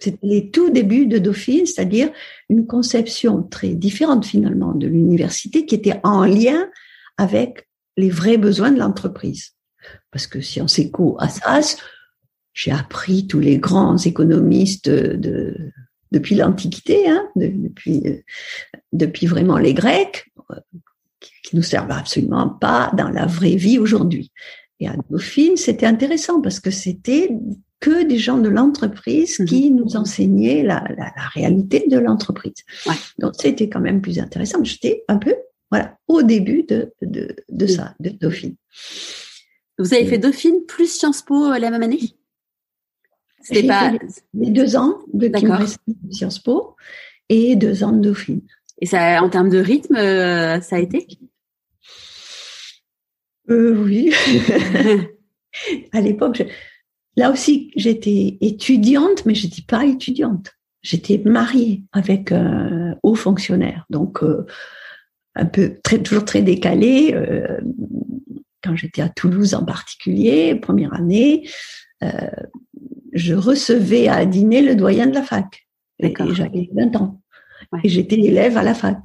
C'était 0.06 0.20
les 0.22 0.52
tout 0.52 0.70
débuts 0.70 1.08
de 1.08 1.18
Dauphine, 1.18 1.65
c'est-à-dire 1.65 2.12
une 2.50 2.68
conception 2.68 3.41
très 3.41 3.70
différente 3.70 4.24
finalement 4.24 4.74
de 4.74 4.86
l'université 4.86 5.65
qui 5.65 5.74
était 5.74 6.00
en 6.04 6.26
lien 6.26 6.70
avec 7.18 7.68
les 7.98 8.12
vrais 8.12 8.38
besoins 8.38 8.72
de 8.72 8.78
l'entreprise. 8.78 9.54
Parce 10.12 10.28
que 10.28 10.41
Sciences 10.41 10.78
Éco, 10.78 11.18
Assas, 11.20 11.78
j'ai 12.54 12.72
appris 12.72 13.26
tous 13.26 13.39
les 13.39 13.58
grands 13.58 13.98
économistes 13.98 14.89
de, 14.89 15.72
depuis 16.12 16.36
l'Antiquité, 16.36 17.10
hein, 17.10 17.28
depuis, 17.36 18.04
depuis 18.94 19.26
vraiment 19.26 19.58
les 19.58 19.74
Grecs, 19.74 20.26
qui 21.44 21.56
nous 21.56 21.63
servent 21.63 21.91
absolument 21.91 22.50
pas 22.50 22.91
dans 22.96 23.10
la 23.10 23.26
vraie 23.26 23.56
vie 23.56 23.80
aujourd'hui. 23.80 24.32
Et 24.80 24.88
à 24.88 24.96
Dauphine, 25.10 25.58
c'était 25.58 25.88
intéressant 25.88 26.41
parce 26.41 26.60
que 26.60 26.70
c'était 26.70 27.30
que 27.80 28.04
des 28.04 28.18
gens 28.18 28.38
de 28.38 28.50
l'entreprise 28.50 29.40
mhm. 29.40 29.46
qui 29.46 29.72
nous 29.72 29.96
enseignaient 29.96 30.64
la, 30.64 30.84
la, 30.98 31.12
la 31.16 31.28
réalité 31.34 31.86
de 31.88 31.98
l'entreprise. 31.98 32.54
Ouais. 32.86 32.96
Donc 33.20 33.34
c'était 33.40 33.70
quand 33.70 33.80
même 33.80 34.02
plus 34.02 34.20
intéressant. 34.20 34.64
J'étais 34.64 35.04
un 35.08 35.18
peu 35.18 35.36
voilà 35.72 35.98
au 36.08 36.24
début 36.24 36.64
de, 36.64 36.94
de, 37.02 37.36
de 37.50 37.68
ça, 37.68 37.96
de 38.00 38.10
Dauphine. 38.10 38.56
Vous 39.78 39.94
avez 39.94 40.06
fait 40.06 40.18
Dauphine 40.18 40.66
plus 40.68 40.88
Sciences 40.88 41.22
Po 41.22 41.52
euh, 41.52 41.60
la 41.60 41.70
même 41.70 41.84
année? 41.84 42.16
C'était 43.42 43.68
pas 43.68 43.92
les 44.34 44.50
deux 44.50 44.76
ans 44.76 45.00
de 45.14 45.32
Sciences 46.10 46.40
Po 46.40 46.76
et 47.30 47.56
deux 47.56 47.84
ans 47.84 47.92
de 47.92 48.02
Dauphine. 48.02 48.42
Et 48.82 48.86
ça, 48.86 49.22
en 49.22 49.30
termes 49.30 49.50
de 49.50 49.60
rythme, 49.60 49.96
euh, 49.96 50.60
ça 50.62 50.78
a 50.78 50.80
été? 50.80 51.08
Euh, 53.50 53.76
Oui. 53.84 54.12
à 55.92 56.02
l'époque, 56.02 56.44
Là 57.17 57.32
aussi, 57.32 57.71
j'étais 57.75 58.38
étudiante, 58.41 59.25
mais 59.25 59.36
je 59.36 59.47
dis 59.47 59.62
pas 59.62 59.86
étudiante. 59.86 60.51
J'étais 60.82 61.21
mariée 61.25 61.84
avec 61.93 62.32
un 62.32 62.95
haut 63.01 63.15
fonctionnaire, 63.15 63.86
donc 63.89 64.21
euh, 64.23 64.45
un 65.36 65.45
peu 65.45 65.78
très 65.84 66.01
toujours 66.01 66.25
très 66.25 66.41
décalé. 66.41 67.13
Euh, 67.13 67.60
quand 68.63 68.75
j'étais 68.75 69.01
à 69.01 69.10
Toulouse 69.10 69.54
en 69.54 69.63
particulier, 69.63 70.56
première 70.56 70.93
année, 70.93 71.47
euh, 72.04 72.10
je 73.13 73.34
recevais 73.34 74.08
à 74.08 74.25
dîner 74.25 74.62
le 74.62 74.75
doyen 74.75 75.08
de 75.08 75.13
la 75.13 75.23
fac. 75.23 75.67
Et 75.99 76.13
j'avais 76.34 76.69
20 76.73 76.95
ans. 76.97 77.21
Et 77.84 77.90
j'étais 77.90 78.20
élève 78.20 78.58
à 78.58 78.64
la 78.64 78.74
fac 78.74 78.98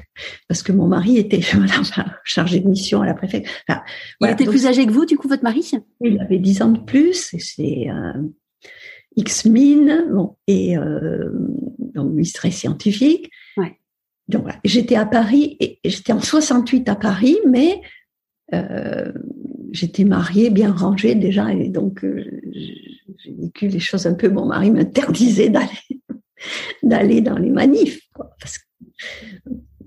parce 0.48 0.62
que 0.62 0.72
mon 0.72 0.86
mari 0.86 1.18
était 1.18 1.40
chargé 2.24 2.60
de 2.60 2.68
mission 2.68 3.02
à 3.02 3.06
la 3.06 3.14
préfecture. 3.14 3.52
Enfin, 3.68 3.82
il 4.20 4.30
était 4.30 4.44
plus 4.44 4.66
âgé 4.66 4.86
que 4.86 4.92
vous, 4.92 5.04
du 5.04 5.16
coup, 5.16 5.28
votre 5.28 5.42
mari? 5.42 5.70
Il 6.00 6.20
avait 6.20 6.38
10 6.38 6.62
ans 6.62 6.70
de 6.70 6.80
plus 6.80 7.34
et 7.34 7.38
c'est 7.38 7.88
euh, 7.90 8.22
X 9.16 9.44
mine, 9.46 10.06
bon, 10.10 10.36
et 10.46 10.76
euh, 10.76 11.30
donc 11.94 12.20
très 12.32 12.50
scientifique. 12.50 13.30
Ouais. 13.56 13.78
Donc 14.28 14.42
voilà. 14.42 14.58
j'étais 14.64 14.96
à 14.96 15.06
Paris 15.06 15.56
et 15.60 15.80
j'étais 15.84 16.12
en 16.12 16.20
68 16.20 16.88
à 16.88 16.94
Paris, 16.94 17.38
mais 17.48 17.80
euh, 18.54 19.12
j'étais 19.72 20.04
mariée, 20.04 20.50
bien 20.50 20.72
rangée 20.72 21.14
déjà, 21.14 21.52
et 21.52 21.68
donc 21.68 22.04
euh, 22.04 22.24
j'ai 22.52 23.32
vécu 23.32 23.68
les 23.68 23.80
choses 23.80 24.06
un 24.06 24.14
peu. 24.14 24.28
Mon 24.28 24.46
mari 24.46 24.70
m'interdisait 24.70 25.48
d'aller 25.48 25.99
d'aller 26.82 27.20
dans 27.20 27.38
les 27.38 27.50
manifs, 27.50 28.00
quoi, 28.14 28.30
parce, 28.40 28.58
que, 28.58 28.64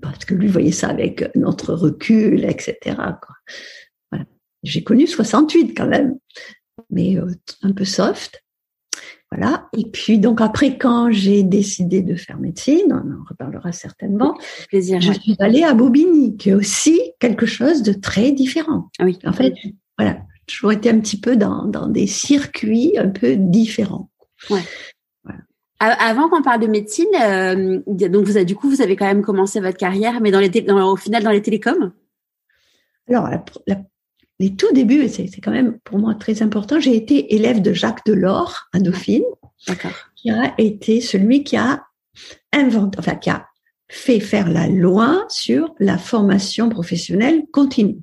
parce 0.00 0.24
que 0.24 0.34
lui 0.34 0.48
voyait 0.48 0.72
ça 0.72 0.88
avec 0.88 1.34
notre 1.34 1.74
recul, 1.74 2.44
etc. 2.44 2.76
Quoi. 2.84 3.36
Voilà. 4.10 4.26
J'ai 4.62 4.84
connu 4.84 5.06
68 5.06 5.76
quand 5.76 5.88
même, 5.88 6.18
mais 6.90 7.18
euh, 7.18 7.30
un 7.62 7.72
peu 7.72 7.84
soft. 7.84 8.44
Voilà. 9.30 9.68
Et 9.76 9.84
puis 9.90 10.18
donc 10.18 10.40
après, 10.40 10.78
quand 10.78 11.10
j'ai 11.10 11.42
décidé 11.42 12.02
de 12.02 12.14
faire 12.14 12.38
médecine, 12.38 12.86
on 12.90 13.20
en 13.20 13.24
reparlera 13.28 13.72
certainement. 13.72 14.38
Plaisir. 14.68 15.00
Je 15.00 15.12
suis 15.12 15.34
allée 15.40 15.64
à 15.64 15.74
Bobigny, 15.74 16.36
qui 16.36 16.50
est 16.50 16.54
aussi 16.54 17.00
quelque 17.18 17.46
chose 17.46 17.82
de 17.82 17.92
très 17.92 18.30
différent. 18.30 18.90
Oui. 19.00 19.18
En 19.24 19.32
fait, 19.32 19.54
voilà, 19.98 20.18
j'ai 20.34 20.54
toujours 20.54 20.72
été 20.72 20.88
un 20.90 21.00
petit 21.00 21.18
peu 21.18 21.36
dans, 21.36 21.66
dans 21.66 21.88
des 21.88 22.06
circuits 22.06 22.96
un 22.96 23.08
peu 23.08 23.34
différents. 23.36 24.08
Ouais. 24.50 24.62
Avant 25.80 26.28
qu'on 26.28 26.42
parle 26.42 26.60
de 26.60 26.66
médecine, 26.66 27.08
euh, 27.20 27.80
donc 27.86 28.24
vous 28.24 28.36
avez, 28.36 28.46
du 28.46 28.54
coup 28.54 28.70
vous 28.70 28.80
avez 28.80 28.96
quand 28.96 29.06
même 29.06 29.22
commencé 29.22 29.60
votre 29.60 29.76
carrière, 29.76 30.20
mais 30.20 30.30
dans 30.30 30.40
les 30.40 30.48
dans, 30.48 30.92
au 30.92 30.96
final 30.96 31.22
dans 31.22 31.30
les 31.30 31.42
télécoms? 31.42 31.92
Alors 33.08 33.28
les 34.38 34.56
tout 34.56 34.72
débuts, 34.72 35.08
c'est 35.08 35.28
quand 35.42 35.50
même 35.50 35.78
pour 35.84 35.98
moi 35.98 36.14
très 36.14 36.42
important. 36.42 36.80
J'ai 36.80 36.96
été 36.96 37.34
élève 37.34 37.60
de 37.60 37.72
Jacques 37.72 38.04
Delors 38.06 38.68
à 38.72 38.80
Dauphine, 38.80 39.24
qui 40.16 40.30
a 40.30 40.54
été 40.58 41.00
celui 41.00 41.44
qui 41.44 41.56
a 41.56 41.84
inventé, 42.52 42.98
enfin 42.98 43.16
qui 43.16 43.30
a 43.30 43.46
fait 43.88 44.20
faire 44.20 44.48
la 44.48 44.68
loi 44.68 45.24
sur 45.28 45.74
la 45.78 45.98
formation 45.98 46.68
professionnelle 46.68 47.42
continue. 47.52 47.98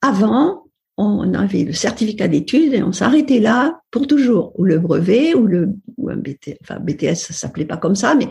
Avant, 0.00 0.61
on 0.96 1.34
avait 1.34 1.64
le 1.64 1.72
certificat 1.72 2.28
d'études 2.28 2.74
et 2.74 2.82
on 2.82 2.92
s'arrêtait 2.92 3.40
là 3.40 3.80
pour 3.90 4.06
toujours, 4.06 4.58
ou 4.58 4.64
le 4.64 4.78
brevet, 4.78 5.34
ou 5.34 5.46
le 5.46 5.74
ou 5.96 6.10
un 6.10 6.16
BTS, 6.16 6.58
enfin 6.62 6.78
BTS, 6.80 7.14
ça 7.14 7.32
s'appelait 7.32 7.64
pas 7.64 7.76
comme 7.76 7.96
ça, 7.96 8.14
mais 8.14 8.28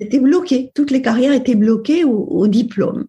c'était 0.00 0.20
bloqué. 0.20 0.70
Toutes 0.74 0.90
les 0.90 1.02
carrières 1.02 1.32
étaient 1.32 1.54
bloquées 1.54 2.04
au, 2.04 2.46
diplôme. 2.48 3.06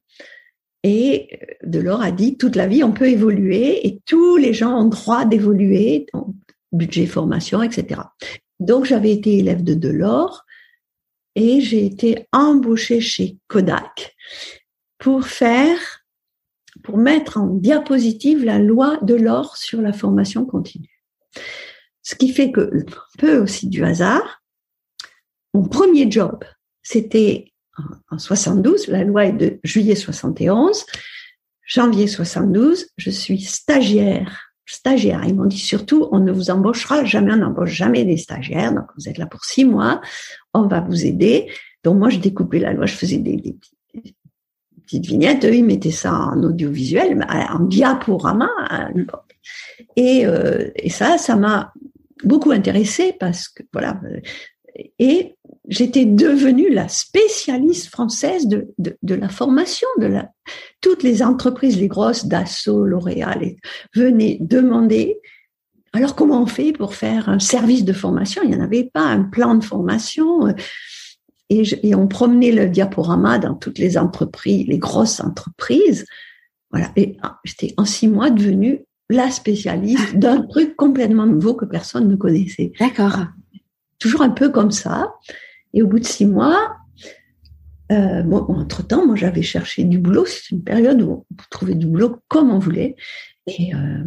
Et 0.84 1.28
euh, 1.34 1.54
Delors 1.64 2.02
a 2.02 2.12
dit 2.12 2.38
toute 2.38 2.56
la 2.56 2.68
vie 2.68 2.84
on 2.84 2.94
peut 2.94 3.10
évoluer 3.10 3.86
et 3.86 4.00
tous 4.06 4.38
les 4.38 4.54
gens 4.54 4.80
ont 4.80 4.88
droit 4.88 5.26
d'évoluer, 5.26 6.06
budget 6.72 7.08
formation, 7.08 7.62
etc. 7.62 8.02
Donc 8.60 8.86
j'avais 8.86 9.12
été 9.12 9.38
élève 9.38 9.64
de 9.64 9.74
Delors 9.74 10.46
et 11.36 11.62
j'ai 11.62 11.86
été 11.86 12.28
embauchée 12.32 13.02
chez 13.02 13.38
Kodak 13.48 14.16
pour 14.98 15.26
faire, 15.26 15.97
pour 16.88 16.98
mettre 16.98 17.38
en 17.38 17.48
diapositive 17.48 18.46
la 18.46 18.60
loi 18.60 18.98
de 19.02 19.14
l'or 19.14 19.58
sur 19.58 19.82
la 19.82 19.92
formation 19.92 20.46
continue. 20.46 21.04
Ce 22.02 22.16
qui 22.16 22.30
fait 22.30 22.50
que, 22.50 22.62
un 22.62 23.18
peu 23.18 23.40
aussi 23.40 23.68
du 23.68 23.84
hasard, 23.84 24.42
mon 25.54 25.64
premier 25.68 26.10
job, 26.10 26.46
c'était 26.82 27.52
en 28.10 28.18
72, 28.18 28.88
la 28.88 29.04
loi 29.04 29.26
est 29.26 29.34
de 29.34 29.60
juillet 29.66 29.96
71, 29.96 30.86
janvier 31.66 32.08
72, 32.08 32.88
je 32.96 33.10
suis 33.10 33.42
stagiaire. 33.42 34.54
Stagiaire. 34.66 35.26
Ils 35.26 35.36
m'ont 35.36 35.46
dit 35.46 35.60
surtout, 35.60 36.08
on 36.14 36.20
ne 36.20 36.32
vous 36.32 36.52
embauchera 36.52 37.04
jamais, 37.04 37.34
on 37.34 37.38
n'embauche 37.38 37.72
jamais 37.72 38.06
des 38.06 38.18
stagiaires. 38.18 38.74
Donc 38.74 38.86
vous 38.98 39.10
êtes 39.10 39.18
là 39.18 39.26
pour 39.26 39.44
six 39.44 39.66
mois, 39.66 40.00
on 40.54 40.68
va 40.68 40.80
vous 40.80 41.06
aider. 41.06 41.52
Donc 41.84 41.98
moi, 41.98 42.10
je 42.10 42.20
découpais 42.20 42.60
la 42.60 42.72
loi, 42.72 42.86
je 42.86 42.96
faisais 42.96 43.18
des, 43.18 43.36
des, 43.36 43.58
petites 44.88 45.06
vignettes. 45.06 45.46
Eux, 45.46 45.54
ils 45.54 45.66
mettaient 45.66 45.92
ça 45.92 46.14
en 46.14 46.42
audiovisuel, 46.44 47.26
en 47.30 47.60
diaporama. 47.60 48.50
Et, 49.96 50.26
euh, 50.26 50.70
et 50.76 50.90
ça, 50.90 51.18
ça 51.18 51.36
m'a 51.36 51.74
beaucoup 52.24 52.52
intéressée 52.52 53.14
parce 53.20 53.50
que 53.50 53.64
voilà. 53.74 54.00
Et 54.98 55.36
j'étais 55.68 56.06
devenue 56.06 56.70
la 56.70 56.88
spécialiste 56.88 57.88
française 57.90 58.48
de, 58.48 58.68
de, 58.78 58.98
de, 59.04 59.16
la 59.16 59.30
formation 59.30 59.88
de 60.00 60.06
la 60.06 60.30
toutes 60.82 61.04
les 61.04 61.24
entreprises 61.24 61.80
les 61.80 61.88
grosses 61.88 62.26
Dassault 62.28 62.86
L'Oréal 62.86 63.56
venaient 63.96 64.38
demander 64.40 65.20
alors 65.94 66.16
comment 66.16 66.44
on 66.44 66.46
fait 66.46 66.74
pour 66.74 66.94
faire 66.94 67.28
un 67.28 67.40
service 67.40 67.84
de 67.84 67.94
formation? 67.94 68.44
Il 68.44 68.52
n'y 68.52 68.56
en 68.56 68.64
avait 68.64 68.84
pas 68.84 69.06
un 69.06 69.24
plan 69.24 69.56
de 69.56 69.64
formation 69.64 70.54
et, 71.50 71.64
et, 71.84 71.96
on 71.96 72.08
promenait 72.08 72.52
le 72.52 72.68
diaporama 72.68 73.40
dans 73.40 73.56
toutes 73.56 73.80
les 73.80 73.98
entreprises 73.98 74.68
les 74.68 74.78
grosses 74.78 75.20
entreprises 75.22 76.06
voilà 76.72 76.92
et 76.96 77.18
ah, 77.24 77.40
j'étais 77.44 77.74
en 77.78 77.86
six 77.86 78.08
mois 78.08 78.30
devenue 78.30 78.82
la 79.10 79.32
spécialiste 79.32 80.16
d'un 80.18 80.42
truc 80.42 80.76
complètement 80.76 81.26
nouveau 81.26 81.54
que 81.54 81.66
personne 81.66 82.08
ne 82.08 82.16
connaissait 82.16 82.74
d'accord 82.80 83.28
toujours 84.00 84.22
un 84.22 84.30
peu 84.30 84.50
comme 84.50 84.72
ça 84.72 85.14
et 85.74 85.82
au 85.82 85.88
bout 85.88 86.00
de 86.00 86.06
six 86.06 86.26
mois, 86.26 86.78
euh, 87.92 88.24
bon, 88.24 88.38
entre-temps, 88.50 89.06
moi, 89.06 89.16
j'avais 89.16 89.44
cherché 89.44 89.84
du 89.84 90.00
boulot. 90.00 90.26
C'est 90.26 90.50
une 90.52 90.64
période 90.64 91.02
où 91.02 91.12
on 91.12 91.36
trouvait 91.50 91.76
du 91.76 91.86
boulot 91.86 92.18
comme 92.28 92.50
on 92.52 92.60
voulait. 92.60 92.96
Et 93.46 93.74
euh, 93.74 94.04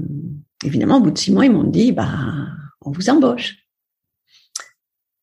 évidemment, 0.65 0.97
au 0.97 1.01
bout 1.01 1.11
de 1.11 1.19
six 1.19 1.33
mois, 1.33 1.47
ils 1.47 1.53
m'ont 1.53 1.65
dit, 1.65 1.93
bah, 1.93 2.11
on 2.83 2.91
vous 2.91 3.09
embauche. 3.09 3.57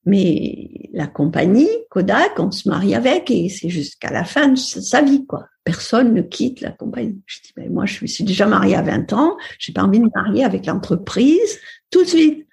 Mais 0.08 0.89
la 0.93 1.06
compagnie, 1.06 1.67
Kodak, 1.89 2.39
on 2.39 2.50
se 2.50 2.70
marie 2.70 2.96
avec 2.96 3.30
et 3.30 3.50
c'est 3.50 3.67
jusqu'à 3.67 4.10
la 4.10 4.24
fin 4.24 4.48
de 4.48 4.56
sa 4.56 5.02
vie, 5.02 5.26
quoi. 5.26 5.50
Personne 5.65 6.13
ne 6.13 6.22
quitte 6.22 6.62
la 6.62 6.72
compagnie. 6.72 7.22
Je 7.26 7.41
dis, 7.41 7.52
ben, 7.58 7.70
moi, 7.70 7.86
je 7.86 8.06
suis 8.06 8.24
déjà 8.24 8.46
mariée 8.46 8.78
à 8.78 8.82
20 8.82 9.12
ans. 9.12 9.36
J'ai 9.60 9.74
pas 9.74 9.84
envie 9.84 10.00
de 10.00 10.06
me 10.06 10.10
marier 10.15 10.46
avec 10.46 10.65
l'entreprise 10.65 11.60
tout 11.91 12.04
de 12.04 12.08
suite. 12.08 12.48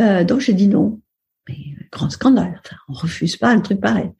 Euh, 0.00 0.24
donc, 0.24 0.40
j'ai 0.40 0.54
dit 0.54 0.66
non. 0.66 1.00
Mais 1.48 1.56
grand 1.92 2.10
scandale. 2.10 2.60
On 2.88 2.94
refuse 2.94 3.36
pas 3.36 3.50
un 3.50 3.60
truc 3.60 3.80
pareil. 3.80 4.10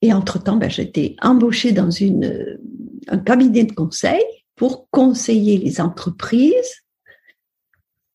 Et 0.00 0.14
entre-temps, 0.14 0.56
ben, 0.56 0.70
j'ai 0.70 0.84
été 0.84 1.14
embauchée 1.20 1.72
dans 1.72 1.90
un 3.08 3.18
cabinet 3.18 3.64
de 3.64 3.72
conseil 3.72 4.22
pour 4.56 4.88
conseiller 4.88 5.58
les 5.58 5.78
entreprises 5.78 6.84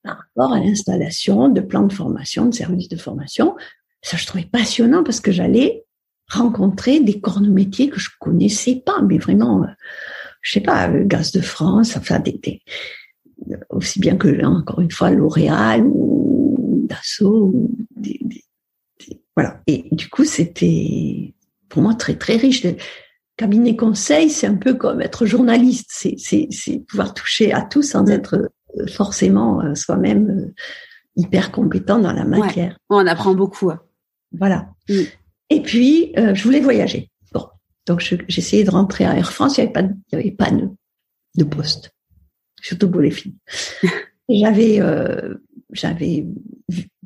par 0.06 0.18
rapport 0.18 0.54
à 0.54 0.60
l'installation 0.60 1.50
de 1.50 1.62
plans 1.62 1.88
de 1.88 1.94
formation, 1.94 2.46
de 2.46 2.54
services 2.54 2.90
de 2.90 2.98
formation. 2.98 3.56
Ça, 4.02 4.18
je 4.18 4.26
trouvais 4.26 4.46
passionnant 4.46 5.04
parce 5.04 5.20
que 5.20 5.32
j'allais 5.32 5.84
rencontrer 6.30 7.00
des 7.00 7.20
corps 7.20 7.42
de 7.42 7.50
métier 7.50 7.90
que 7.90 8.00
je 8.00 8.10
connaissais 8.20 8.82
pas, 8.86 9.02
mais 9.02 9.18
vraiment, 9.18 9.64
euh, 9.64 9.68
je 10.42 10.54
sais 10.54 10.62
pas, 10.62 10.88
le 10.88 11.04
Gaz 11.04 11.32
de 11.32 11.42
France, 11.42 11.98
enfin, 11.98 12.20
des, 12.20 12.40
des, 12.44 12.62
aussi 13.70 14.00
bien 14.00 14.16
que, 14.16 14.44
encore 14.46 14.82
une 14.82 14.92
fois, 14.92 15.12
L'Oréal 15.12 15.84
ou 15.86 16.86
Dassault, 16.88 17.54
voilà. 19.36 19.62
Et 19.68 19.86
du 19.92 20.10
coup, 20.10 20.24
c'était 20.24 21.34
pour 21.70 21.82
moi 21.82 21.94
très 21.94 22.16
très 22.16 22.38
riche. 22.38 22.64
Le 22.64 22.76
cabinet 23.38 23.76
conseil, 23.76 24.30
c'est 24.30 24.48
un 24.48 24.56
peu 24.56 24.76
comme 24.76 25.02
être 25.02 25.26
journaliste. 25.26 25.90
C'est 25.92 26.80
pouvoir 26.88 27.14
toucher 27.14 27.52
à 27.52 27.62
tout 27.62 27.82
sans 27.82 28.08
être 28.08 28.36
euh, 28.36 28.48
forcément 28.88 29.62
euh, 29.62 29.76
soi-même 29.76 30.30
euh, 30.30 30.54
hyper 31.16 31.52
compétent 31.52 32.00
dans 32.00 32.14
la 32.14 32.26
matière. 32.26 32.78
On 32.90 33.06
apprend 33.08 33.34
beaucoup. 33.34 33.72
Hein. 33.72 33.82
Voilà. 34.32 34.70
Mm. 34.90 35.02
Et 35.52 35.62
puis, 35.62 36.12
je 36.16 36.44
voulais 36.44 36.60
voyager. 36.60 37.12
Bon, 37.32 37.46
donc 37.86 38.00
j'essayais 38.28 38.64
de 38.64 38.72
rentrer 38.72 39.06
à 39.06 39.16
Air 39.16 39.32
France. 39.32 39.58
Il 39.58 39.62
n'y 39.62 39.66
avait 39.66 39.74
pas, 39.74 39.84
de, 39.84 39.94
il 40.12 40.16
y 40.18 40.22
avait 40.22 40.32
pas 40.32 40.50
de, 40.50 40.70
de 41.38 41.44
poste, 41.44 41.92
surtout 42.62 42.90
pour 42.90 43.02
les 43.02 43.12
filles. 43.12 43.36
j'avais, 44.30 44.82
j'avais 45.72 46.26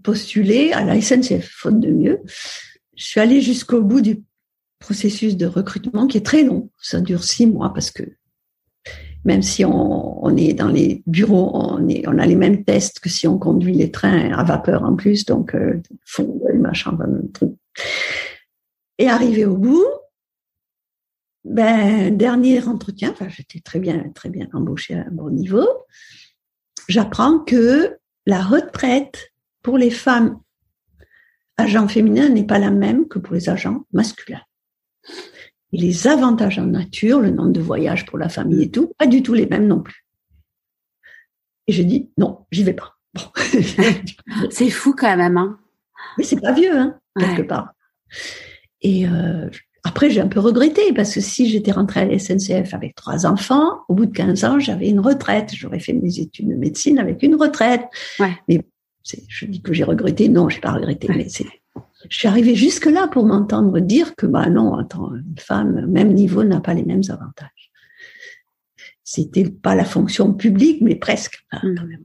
postulé 0.04 0.72
à 0.72 0.86
la 0.86 1.02
SNCF, 1.02 1.50
faute 1.52 1.82
de 1.82 1.92
mieux. 1.92 2.22
Je 2.96 3.06
suis 3.06 3.20
allée 3.20 3.42
jusqu'au 3.42 3.82
bout 3.82 4.00
du 4.00 4.24
processus 4.80 5.36
de 5.36 5.46
recrutement 5.46 6.08
qui 6.08 6.18
est 6.18 6.26
très 6.26 6.44
long. 6.44 6.70
Ça 6.82 7.02
dure 7.02 7.26
six 7.26 7.46
mois 7.46 7.74
parce 7.74 7.92
que 7.92 8.04
même 9.26 9.42
si 9.42 9.66
on, 9.66 10.36
est 10.38 10.54
dans 10.54 10.70
les 10.70 11.04
bureaux, 11.06 11.52
on, 11.54 12.18
a 12.18 12.26
les 12.26 12.36
mêmes 12.36 12.64
tests 12.64 13.00
que 13.00 13.10
si 13.10 13.28
on 13.28 13.38
conduit 13.38 13.74
les 13.74 13.92
trains 13.92 14.32
à 14.32 14.44
vapeur 14.44 14.84
en 14.84 14.96
plus, 14.96 15.26
donc 15.26 15.56
euh, 15.56 15.82
fond, 16.06 16.40
machin, 16.56 16.98
truc. 17.34 17.52
Et 18.98 19.10
arrivé 19.10 19.46
au 19.46 19.58
bout, 19.58 19.86
ben 21.44 22.16
dernier 22.16 22.64
entretien, 22.68 23.12
enfin 23.12 23.28
j'étais 23.30 23.60
très 23.60 23.80
bien, 23.80 24.10
très 24.14 24.30
bien 24.30 24.48
embauchée 24.54 24.96
à 24.96 25.02
un 25.02 25.12
bon 25.12 25.30
niveau. 25.30 25.68
J'apprends 26.88 27.40
que 27.40 27.98
la 28.26 28.42
retraite 28.42 29.32
pour 29.62 29.78
les 29.78 29.92
femmes 29.92 30.40
agents 31.58 31.88
féminins 31.88 32.30
n'est 32.30 32.46
pas 32.46 32.60
la 32.60 32.72
même 32.72 33.08
que 33.08 33.20
pour 33.20 33.34
les 33.36 33.50
agents 33.50 33.86
masculins. 33.92 34.42
Et 35.72 35.78
les 35.78 36.08
avantages 36.08 36.60
en 36.60 36.66
nature, 36.66 37.20
le 37.20 37.30
nombre 37.30 37.52
de 37.52 37.62
voyages 37.62 38.06
pour 38.06 38.18
la 38.18 38.30
famille 38.30 38.64
et 38.64 38.72
tout, 38.72 38.92
pas 38.98 39.08
du 39.08 39.22
tout 39.22 39.34
les 39.34 39.46
mêmes 39.46 39.68
non 39.68 39.82
plus. 39.82 40.06
Et 41.68 41.72
j'ai 41.72 41.84
dit 41.84 42.10
non, 42.18 42.46
j'y 42.52 42.64
vais 42.64 42.74
pas. 42.74 42.96
c'est 44.50 44.70
fou 44.70 44.96
quand 44.98 45.16
même. 45.16 45.38
Hein 45.38 45.60
Mais 46.18 46.24
c'est 46.24 46.42
pas 46.42 46.52
vieux, 46.52 46.76
hein, 46.76 47.00
quelque 47.20 47.44
part. 47.44 47.74
Et 48.82 49.08
euh, 49.08 49.50
après, 49.84 50.10
j'ai 50.10 50.22
un 50.22 50.28
peu 50.28 50.40
regretté 50.40 50.94
parce 50.94 51.14
que 51.14 51.22
si 51.22 51.50
j'étais 51.50 51.72
rentrée 51.72 52.02
à 52.02 52.06
la 52.06 52.20
SNCF 52.20 52.74
avec 52.74 52.96
trois 52.96 53.26
enfants, 53.26 53.82
au 53.88 53.94
bout 53.94 54.06
de 54.06 54.12
15 54.12 54.44
ans, 54.46 54.60
j'avais 54.60 54.90
une 54.90 55.00
retraite. 55.00 55.52
J'aurais 55.54 55.80
fait 55.80 55.94
mes 55.94 56.20
études 56.20 56.50
de 56.50 56.56
médecine 56.56 57.00
avec 57.00 57.24
une 57.24 57.36
retraite. 57.36 57.84
Ouais. 58.20 58.36
Mais 58.48 58.62
je 59.28 59.46
dis 59.46 59.62
que 59.62 59.74
j'ai 59.74 59.84
regretté, 59.84 60.30
non, 60.30 60.50
j'ai 60.50 60.60
pas 60.60 60.72
regretté, 60.72 61.08
mais 61.10 61.30
c'est, 61.30 61.46
je 62.10 62.18
suis 62.18 62.28
arrivée 62.28 62.56
jusque 62.56 62.86
là 62.86 63.08
pour 63.08 63.26
m'entendre 63.26 63.80
dire 63.80 64.16
que 64.16 64.26
bah 64.26 64.50
non, 64.50 64.76
attends, 64.76 65.14
une 65.16 65.38
femme 65.38 65.86
même 65.86 66.14
niveau 66.14 66.44
n'a 66.44 66.60
pas 66.60 66.74
les 66.74 66.84
mêmes 66.84 67.04
avantages. 67.10 67.72
C'était 69.04 69.50
pas 69.50 69.76
la 69.76 69.86
fonction 69.86 70.34
publique, 70.34 70.82
mais 70.82 70.96
presque 70.96 71.46
mmh. 71.54 71.76
quand 71.76 71.86
même. 71.86 72.04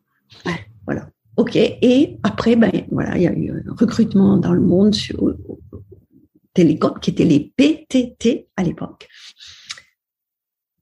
Voilà. 0.87 1.11
Ok. 1.37 1.57
Et 1.57 2.19
après, 2.23 2.57
ben 2.57 2.71
voilà, 2.91 3.17
il 3.17 3.23
y 3.23 3.27
a 3.27 3.33
eu 3.33 3.51
un 3.51 3.75
recrutement 3.75 4.37
dans 4.37 4.53
le 4.53 4.61
monde 4.61 4.95
sur 4.95 5.35
télécom, 6.53 6.99
qui 7.01 7.11
étaient 7.11 7.25
les 7.25 7.53
PTT 7.57 8.49
à 8.57 8.63
l'époque, 8.63 9.09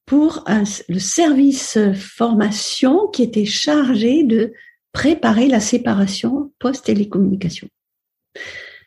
pour 0.04 0.44
le 0.46 0.98
service 0.98 1.78
formation 1.94 3.08
qui 3.08 3.22
était 3.22 3.46
chargé 3.46 4.24
de 4.24 4.52
préparer 4.92 5.48
la 5.48 5.60
séparation 5.60 6.52
post-télécommunication. 6.58 7.68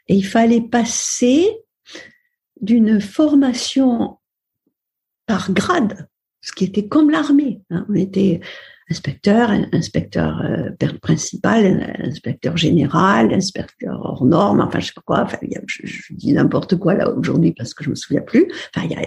Et 0.08 0.16
il 0.16 0.26
fallait 0.26 0.62
passer 0.62 1.50
d'une 2.62 3.02
formation 3.02 4.18
par 5.26 5.52
grade, 5.52 6.08
ce 6.42 6.52
qui 6.52 6.66
était 6.66 6.88
comme 6.88 7.10
l'armée. 7.10 7.62
Hein. 7.70 7.86
On 7.90 7.96
était 7.96 8.40
inspecteur, 8.90 9.50
inspecteur 9.72 10.42
euh, 10.44 10.98
principal, 11.02 11.96
inspecteur 12.00 12.56
général, 12.56 13.34
inspecteur 13.34 14.00
hors 14.04 14.26
norme, 14.26 14.62
enfin 14.62 14.80
je 14.80 14.88
sais 14.88 14.94
pas 14.96 15.02
quoi. 15.02 15.22
Enfin, 15.24 15.38
je, 15.66 16.14
dis 16.14 16.34
n'importe 16.34 16.76
quoi 16.78 16.94
là 16.94 17.12
aujourd'hui 17.12 17.54
parce 17.54 17.74
que 17.74 17.84
je 17.84 17.90
me 17.90 17.96
souviens 17.96 18.22
plus. 18.22 18.48
Enfin, 18.76 18.88
a, 18.96 19.02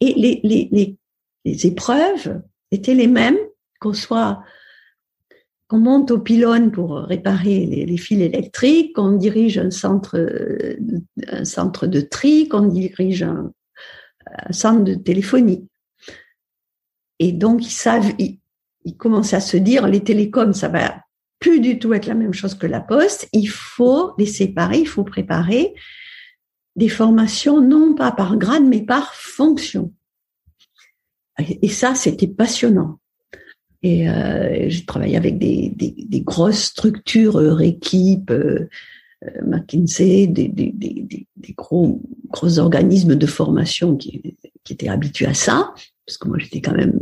et 0.00 0.14
les, 0.14 0.40
les, 0.44 0.68
les, 0.70 0.96
les 1.44 1.66
épreuves 1.66 2.42
étaient 2.70 2.94
les 2.94 3.06
mêmes, 3.06 3.38
qu'on 3.80 3.94
soit 3.94 4.42
qu'on 5.72 5.78
monte 5.78 6.10
au 6.10 6.18
pylône 6.18 6.70
pour 6.70 6.98
réparer 6.98 7.64
les, 7.64 7.96
fils 7.96 8.20
électriques, 8.20 8.94
qu'on 8.94 9.12
dirige 9.12 9.56
un 9.56 9.70
centre, 9.70 10.22
un 11.28 11.46
centre 11.46 11.86
de 11.86 12.02
tri, 12.02 12.46
qu'on 12.46 12.66
dirige 12.66 13.22
un, 13.22 13.50
centre 14.50 14.84
de 14.84 14.92
téléphonie. 14.92 15.66
Et 17.20 17.32
donc, 17.32 17.64
ils 17.64 17.70
savent, 17.70 18.12
ils, 18.18 18.38
ils 18.84 18.98
commencent 18.98 19.32
à 19.32 19.40
se 19.40 19.56
dire, 19.56 19.88
les 19.88 20.04
télécoms, 20.04 20.52
ça 20.52 20.68
va 20.68 21.02
plus 21.38 21.58
du 21.58 21.78
tout 21.78 21.94
être 21.94 22.04
la 22.04 22.14
même 22.14 22.34
chose 22.34 22.54
que 22.54 22.66
la 22.66 22.82
poste. 22.82 23.30
Il 23.32 23.48
faut 23.48 24.12
les 24.18 24.26
séparer, 24.26 24.80
il 24.80 24.88
faut 24.88 25.04
préparer 25.04 25.72
des 26.76 26.90
formations 26.90 27.62
non 27.62 27.94
pas 27.94 28.12
par 28.12 28.36
grade, 28.36 28.64
mais 28.64 28.82
par 28.82 29.14
fonction. 29.14 29.94
Et 31.38 31.70
ça, 31.70 31.94
c'était 31.94 32.28
passionnant. 32.28 32.98
Et 33.82 34.08
euh, 34.08 34.68
j'ai 34.68 34.84
travaillé 34.84 35.16
avec 35.16 35.38
des, 35.38 35.70
des, 35.74 35.94
des, 35.98 36.20
grosses 36.20 36.64
structures, 36.64 37.36
euh, 37.36 37.58
équipes, 37.58 38.30
euh, 38.30 38.68
euh, 39.24 39.42
McKinsey, 39.44 40.28
des, 40.28 40.48
des, 40.48 41.26
gros, 41.56 42.00
gros 42.28 42.58
organismes 42.58 43.16
de 43.16 43.26
formation 43.26 43.96
qui, 43.96 44.36
qui 44.62 44.72
étaient 44.72 44.88
habitués 44.88 45.26
à 45.26 45.34
ça, 45.34 45.74
parce 46.06 46.16
que 46.16 46.28
moi 46.28 46.38
j'étais 46.38 46.60
quand 46.60 46.74
même 46.74 46.98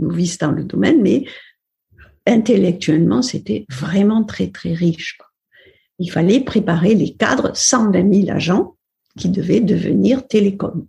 novice 0.00 0.38
dans 0.38 0.50
le 0.50 0.64
domaine, 0.64 1.00
mais 1.02 1.24
intellectuellement, 2.26 3.22
c'était 3.22 3.64
vraiment 3.70 4.24
très, 4.24 4.48
très 4.48 4.72
riche. 4.72 5.18
Il 6.00 6.10
fallait 6.10 6.40
préparer 6.40 6.94
les 6.94 7.14
cadres, 7.14 7.52
120 7.54 8.26
000 8.26 8.30
agents 8.30 8.76
qui 9.16 9.28
devaient 9.28 9.60
devenir 9.60 10.26
télécom 10.26 10.86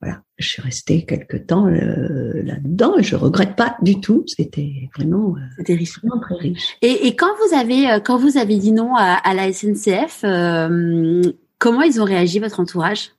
voilà, 0.00 0.22
je 0.36 0.46
suis 0.46 0.62
restée 0.62 1.04
quelque 1.04 1.36
temps 1.36 1.66
euh, 1.66 2.42
là-dedans 2.44 2.96
et 2.98 3.02
je 3.02 3.16
regrette 3.16 3.56
pas 3.56 3.76
du 3.82 4.00
tout. 4.00 4.22
C'était 4.26 4.88
vraiment, 4.94 5.34
euh, 5.36 5.40
c'était 5.56 5.74
riche, 5.74 5.98
vraiment 5.98 6.20
très 6.20 6.36
riche. 6.36 6.76
Et, 6.82 7.08
et, 7.08 7.16
quand 7.16 7.34
vous 7.44 7.56
avez 7.56 7.90
euh, 7.90 7.98
quand 7.98 8.16
vous 8.16 8.38
avez 8.38 8.58
dit 8.58 8.70
non 8.70 8.94
à, 8.94 9.14
à 9.14 9.34
la 9.34 9.52
SNCF, 9.52 10.20
euh, 10.22 11.22
comment 11.58 11.82
ils 11.82 12.00
ont 12.00 12.04
réagi 12.04 12.38
votre 12.38 12.60
entourage? 12.60 13.10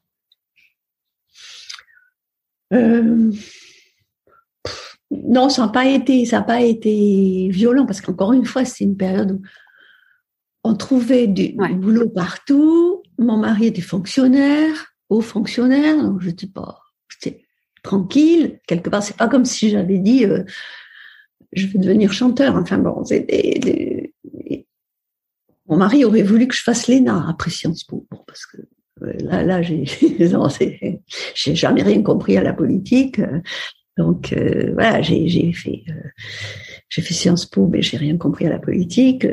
Non, 5.12 5.50
ça 5.50 5.64
n'a 5.64 5.72
pas 5.72 5.86
été 5.86 6.24
ça 6.26 6.38
n'a 6.38 6.44
pas 6.44 6.62
été 6.62 7.50
violent 7.50 7.86
parce 7.86 8.00
qu'encore 8.00 8.32
une 8.32 8.46
fois, 8.46 8.64
c'est 8.64 8.86
une 8.86 8.96
période 8.96 9.32
où 9.34 9.42
on 10.64 10.76
trouvait 10.76 11.28
du 11.28 11.56
boulot 11.74 12.10
partout. 12.10 13.04
Mon 13.18 13.38
mari 13.38 13.68
était 13.68 13.82
fonctionnaire 13.82 14.94
haut 15.10 15.22
fonctionnaire, 15.22 16.02
donc 16.02 16.22
je 16.22 16.30
dis 16.30 16.48
pas, 16.48 16.80
j'étais 17.10 17.44
tranquille. 17.84 18.60
Quelque 18.68 18.90
part, 18.90 19.04
c'est 19.04 19.18
pas 19.18 19.28
comme 19.28 19.46
si 19.46 19.70
j'avais 19.70 19.98
dit, 19.98 20.26
euh, 20.26 20.44
je 21.52 21.68
vais 21.68 21.80
devenir 21.80 22.14
chanteur. 22.14 22.56
Enfin 22.56 22.78
bon, 22.78 23.04
c'est 23.04 23.22
des, 23.22 24.14
mon 25.68 25.78
mari 25.78 26.06
aurait 26.06 26.24
voulu 26.24 26.48
que 26.48 26.56
je 26.56 26.64
fasse 26.64 26.88
l'ENA 26.88 27.28
après 27.30 27.52
Sciences 27.52 27.84
Po, 27.84 28.08
parce 28.26 28.46
que 28.46 28.58
euh, 29.04 29.14
là, 29.20 29.44
là, 29.44 29.62
j'ai, 29.62 29.84
j'ai 31.36 31.56
jamais 31.56 31.84
rien 31.84 32.02
compris 32.02 32.38
à 32.38 32.44
la 32.44 32.54
politique. 32.54 33.22
Donc 33.98 34.34
euh, 34.34 34.72
voilà, 34.74 35.02
j'ai, 35.02 35.28
j'ai 35.28 35.52
fait, 35.52 35.84
j'ai 36.88 37.02
fait 37.02 37.14
Sciences 37.14 37.46
Po, 37.46 37.68
mais 37.68 37.82
j'ai 37.82 37.98
rien 37.98 38.18
compris 38.18 38.46
à 38.46 38.50
la 38.50 38.60
politique. 38.60 39.28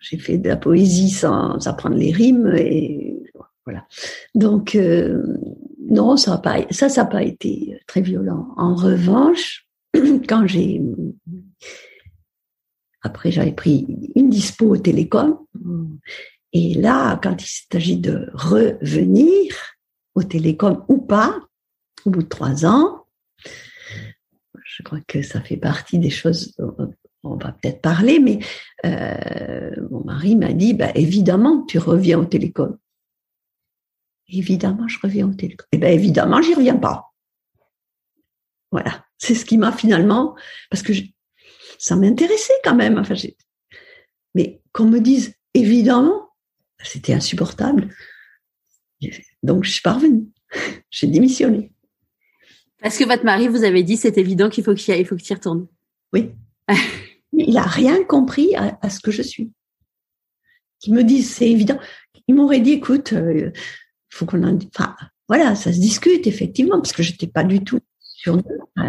j'ai 0.00 0.18
fait 0.18 0.38
de 0.38 0.48
la 0.48 0.56
poésie 0.56 1.10
sans 1.10 1.66
apprendre 1.66 1.96
les 1.96 2.12
rimes 2.12 2.52
et 2.56 3.16
voilà. 3.66 3.84
Donc, 4.34 4.76
euh, 4.76 5.22
non, 5.90 6.16
ça 6.16 6.32
n'a 6.32 6.38
pas, 6.38 6.56
ça, 6.70 7.04
pas 7.04 7.22
été 7.22 7.78
très 7.88 8.00
violent. 8.00 8.54
En 8.56 8.76
revanche, 8.76 9.66
quand 10.28 10.46
j'ai, 10.46 10.80
après, 13.02 13.32
j'avais 13.32 13.52
pris 13.52 13.86
une 14.14 14.30
dispo 14.30 14.66
au 14.66 14.76
télécom. 14.76 15.38
Et 16.52 16.74
là, 16.74 17.18
quand 17.22 17.42
il 17.42 17.48
s'agit 17.72 17.98
de 17.98 18.30
revenir 18.32 19.54
au 20.14 20.22
télécom 20.22 20.84
ou 20.88 20.98
pas, 20.98 21.40
au 22.04 22.10
bout 22.10 22.22
de 22.22 22.28
trois 22.28 22.64
ans, 22.64 23.04
je 24.64 24.82
crois 24.84 25.00
que 25.08 25.22
ça 25.22 25.40
fait 25.40 25.56
partie 25.56 25.98
des 25.98 26.10
choses 26.10 26.54
dont 26.56 26.94
on 27.24 27.36
va 27.36 27.52
peut-être 27.52 27.80
parler, 27.80 28.20
mais 28.20 28.38
euh, 28.84 29.70
mon 29.90 30.04
mari 30.04 30.36
m'a 30.36 30.52
dit, 30.52 30.72
bah, 30.72 30.92
évidemment, 30.94 31.64
tu 31.66 31.78
reviens 31.78 32.20
au 32.20 32.24
télécom. 32.24 32.76
Évidemment, 34.28 34.88
je 34.88 34.98
reviens 35.02 35.28
au 35.28 35.34
télécom. 35.34 35.66
Eh 35.72 35.78
bien, 35.78 35.90
évidemment, 35.90 36.42
j'y 36.42 36.54
reviens 36.54 36.76
pas. 36.76 37.12
Voilà. 38.72 39.04
C'est 39.18 39.34
ce 39.34 39.44
qui 39.44 39.56
m'a 39.56 39.72
finalement, 39.72 40.34
parce 40.70 40.82
que 40.82 40.92
ça 41.78 41.96
m'intéressait 41.96 42.52
quand 42.64 42.74
même. 42.74 42.98
Enfin, 42.98 43.14
mais 44.34 44.60
qu'on 44.72 44.86
me 44.86 45.00
dise 45.00 45.34
évidemment, 45.54 46.30
c'était 46.82 47.14
insupportable. 47.14 47.94
Donc, 49.42 49.64
je 49.64 49.70
suis 49.70 49.82
pas 49.82 49.94
revenue. 49.94 50.26
J'ai 50.90 51.06
démissionné. 51.06 51.72
Parce 52.80 52.98
que 52.98 53.04
votre 53.04 53.24
mari 53.24 53.48
vous 53.48 53.64
avait 53.64 53.82
dit, 53.82 53.96
c'est 53.96 54.18
évident 54.18 54.48
qu'il 54.50 54.64
faut 54.64 54.74
qu'il 54.74 54.94
y 54.94 55.00
y 55.00 55.34
retournes. 55.34 55.66
Oui. 56.12 56.32
il 57.32 57.56
a 57.56 57.62
rien 57.62 58.04
compris 58.04 58.54
à, 58.54 58.90
ce 58.90 59.00
que 59.00 59.10
je 59.10 59.22
suis. 59.22 59.52
Qui 60.78 60.92
me 60.92 61.02
disent, 61.02 61.34
c'est 61.34 61.50
évident. 61.50 61.78
Il 62.28 62.34
m'aurait 62.34 62.60
dit, 62.60 62.72
écoute, 62.72 63.12
euh, 63.12 63.50
faut 64.10 64.26
qu'on 64.26 64.42
en, 64.42 64.58
enfin, 64.74 64.96
voilà, 65.28 65.54
ça 65.54 65.72
se 65.72 65.78
discute 65.78 66.26
effectivement 66.26 66.76
parce 66.76 66.92
que 66.92 67.02
j'étais 67.02 67.26
pas 67.26 67.44
du 67.44 67.62
tout 67.64 67.80
sur 68.00 68.36
euh, 68.36 68.82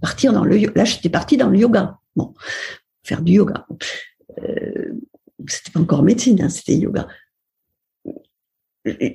partir 0.00 0.32
dans 0.32 0.44
le 0.44 0.56
là 0.74 0.84
j'étais 0.84 1.08
partie 1.08 1.36
dans 1.36 1.48
le 1.48 1.58
yoga. 1.58 1.98
Bon, 2.16 2.34
faire 3.02 3.22
du 3.22 3.32
yoga. 3.32 3.66
Euh, 4.42 4.92
c'était 5.46 5.70
pas 5.72 5.80
encore 5.80 6.02
médecine, 6.02 6.42
hein, 6.42 6.48
c'était 6.48 6.76
yoga. 6.76 7.08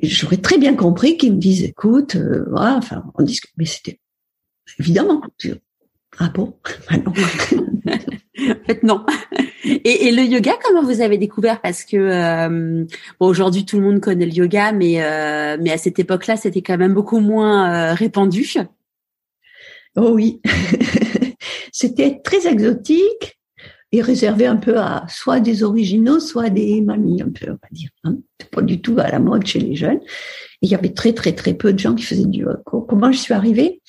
J'aurais 0.03 0.37
très 0.37 0.57
bien 0.57 0.75
compris 0.75 1.17
qu'ils 1.17 1.33
me 1.33 1.39
disent, 1.39 1.63
écoute, 1.63 2.15
euh, 2.15 2.45
voilà, 2.49 2.77
enfin, 2.77 3.03
on 3.15 3.23
discute, 3.23 3.51
mais 3.57 3.65
c'était 3.65 3.99
évidemment. 4.79 5.21
Ah 6.17 6.29
bon? 6.29 6.57
Bah 6.89 6.97
En 8.37 8.65
fait, 8.65 8.83
non. 8.83 9.05
Et, 9.65 10.07
et, 10.07 10.11
le 10.11 10.23
yoga, 10.23 10.53
comment 10.63 10.83
vous 10.83 11.01
avez 11.01 11.17
découvert? 11.17 11.59
Parce 11.59 11.83
que 11.83 11.97
euh, 11.97 12.85
bon, 13.19 13.27
aujourd'hui 13.27 13.65
tout 13.65 13.79
le 13.79 13.85
monde 13.85 13.99
connaît 13.99 14.25
le 14.25 14.33
yoga, 14.33 14.71
mais 14.71 15.03
euh, 15.03 15.57
mais 15.59 15.71
à 15.71 15.77
cette 15.77 15.97
époque-là, 15.97 16.37
c'était 16.37 16.61
quand 16.61 16.77
même 16.77 16.93
beaucoup 16.93 17.19
moins 17.19 17.73
euh, 17.73 17.93
répandu. 17.93 18.53
Oh 19.95 20.11
oui, 20.13 20.41
c'était 21.71 22.21
très 22.23 22.47
exotique 22.47 23.39
et 23.91 24.01
réservé 24.01 24.45
un 24.45 24.57
peu 24.57 24.77
à 24.77 25.05
soit 25.07 25.39
des 25.39 25.63
originaux, 25.63 26.19
soit 26.19 26.49
des 26.49 26.81
mamies, 26.81 27.21
un 27.21 27.29
peu, 27.29 27.47
on 27.49 27.53
va 27.53 27.69
dire. 27.71 27.89
Hein. 28.03 28.17
Pas 28.51 28.61
du 28.61 28.81
tout 28.81 28.95
à 28.99 29.09
la 29.09 29.19
mode 29.19 29.47
chez 29.47 29.59
les 29.59 29.75
jeunes. 29.75 29.99
il 30.61 30.69
y 30.69 30.75
avait 30.75 30.93
très 30.93 31.13
très 31.13 31.33
très 31.33 31.53
peu 31.53 31.73
de 31.73 31.79
gens 31.79 31.95
qui 31.95 32.03
faisaient 32.03 32.25
du 32.25 32.41
yoga. 32.41 32.59
Comment 32.65 33.11
je 33.11 33.17
suis 33.17 33.33
arrivée? 33.33 33.81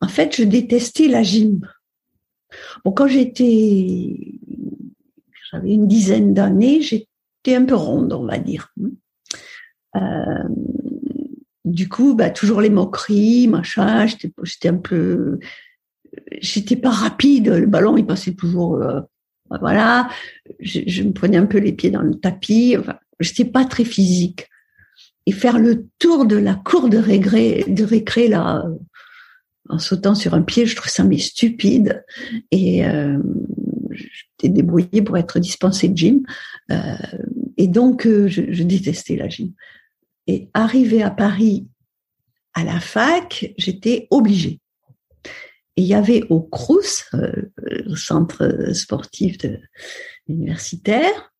En 0.00 0.08
fait, 0.08 0.34
je 0.36 0.42
détestais 0.42 1.06
la 1.06 1.22
gym. 1.22 1.60
Bon, 2.84 2.92
quand 2.92 3.06
j'étais 3.06 4.16
j'avais 5.52 5.72
une 5.72 5.86
dizaine 5.86 6.34
d'années, 6.34 6.80
j'étais 6.80 7.54
un 7.54 7.64
peu 7.64 7.74
ronde, 7.74 8.12
on 8.12 8.24
va 8.24 8.38
dire. 8.38 8.72
Euh, 9.96 10.48
du 11.64 11.88
coup, 11.88 12.14
bah, 12.14 12.30
toujours 12.30 12.60
les 12.60 12.70
moqueries, 12.70 13.48
machin, 13.48 14.06
j'étais, 14.06 14.68
un 14.68 14.76
peu, 14.76 15.38
j'étais 16.40 16.76
pas 16.76 16.90
rapide, 16.90 17.48
le 17.48 17.66
ballon 17.66 17.96
il 17.96 18.06
passait 18.06 18.34
toujours, 18.34 18.76
euh, 18.76 19.00
voilà, 19.60 20.08
je, 20.60 21.02
me 21.02 21.12
prenais 21.12 21.36
un 21.36 21.46
peu 21.46 21.58
les 21.58 21.72
pieds 21.72 21.90
dans 21.90 22.02
le 22.02 22.14
tapis, 22.14 22.76
enfin, 22.78 22.98
j'étais 23.20 23.44
pas 23.44 23.64
très 23.64 23.84
physique. 23.84 24.48
Et 25.26 25.32
faire 25.32 25.58
le 25.58 25.86
tour 26.00 26.24
de 26.24 26.36
la 26.36 26.54
cour 26.54 26.88
de 26.88 26.98
récré, 26.98 27.64
de 27.68 27.84
récré 27.84 28.26
là, 28.26 28.64
en 29.68 29.78
sautant 29.78 30.16
sur 30.16 30.34
un 30.34 30.42
pied, 30.42 30.66
je 30.66 30.74
trouve 30.74 30.90
ça 30.90 31.04
mais 31.04 31.18
stupide. 31.18 32.04
Et 32.50 32.84
euh, 32.84 33.18
j'étais 34.42 34.52
débrouillée 34.52 35.02
pour 35.02 35.16
être 35.16 35.38
dispensée 35.38 35.88
de 35.88 35.96
gym. 35.96 36.22
Euh, 36.70 36.94
et 37.56 37.68
donc, 37.68 38.06
euh, 38.06 38.28
je, 38.28 38.62
détestais 38.62 39.16
la 39.16 39.28
gym. 39.28 39.52
Et 40.26 40.48
arrivé 40.54 41.02
à 41.02 41.10
Paris 41.10 41.66
à 42.54 42.64
la 42.64 42.80
fac, 42.80 43.52
j'étais 43.56 44.06
obligée. 44.10 44.60
Et 45.76 45.82
il 45.82 45.86
y 45.86 45.94
avait 45.94 46.24
au 46.28 46.40
CRUS, 46.40 47.04
euh, 47.14 47.50
le 47.56 47.96
centre 47.96 48.72
sportif 48.74 49.38
de, 49.38 49.58
universitaire, 50.28 51.32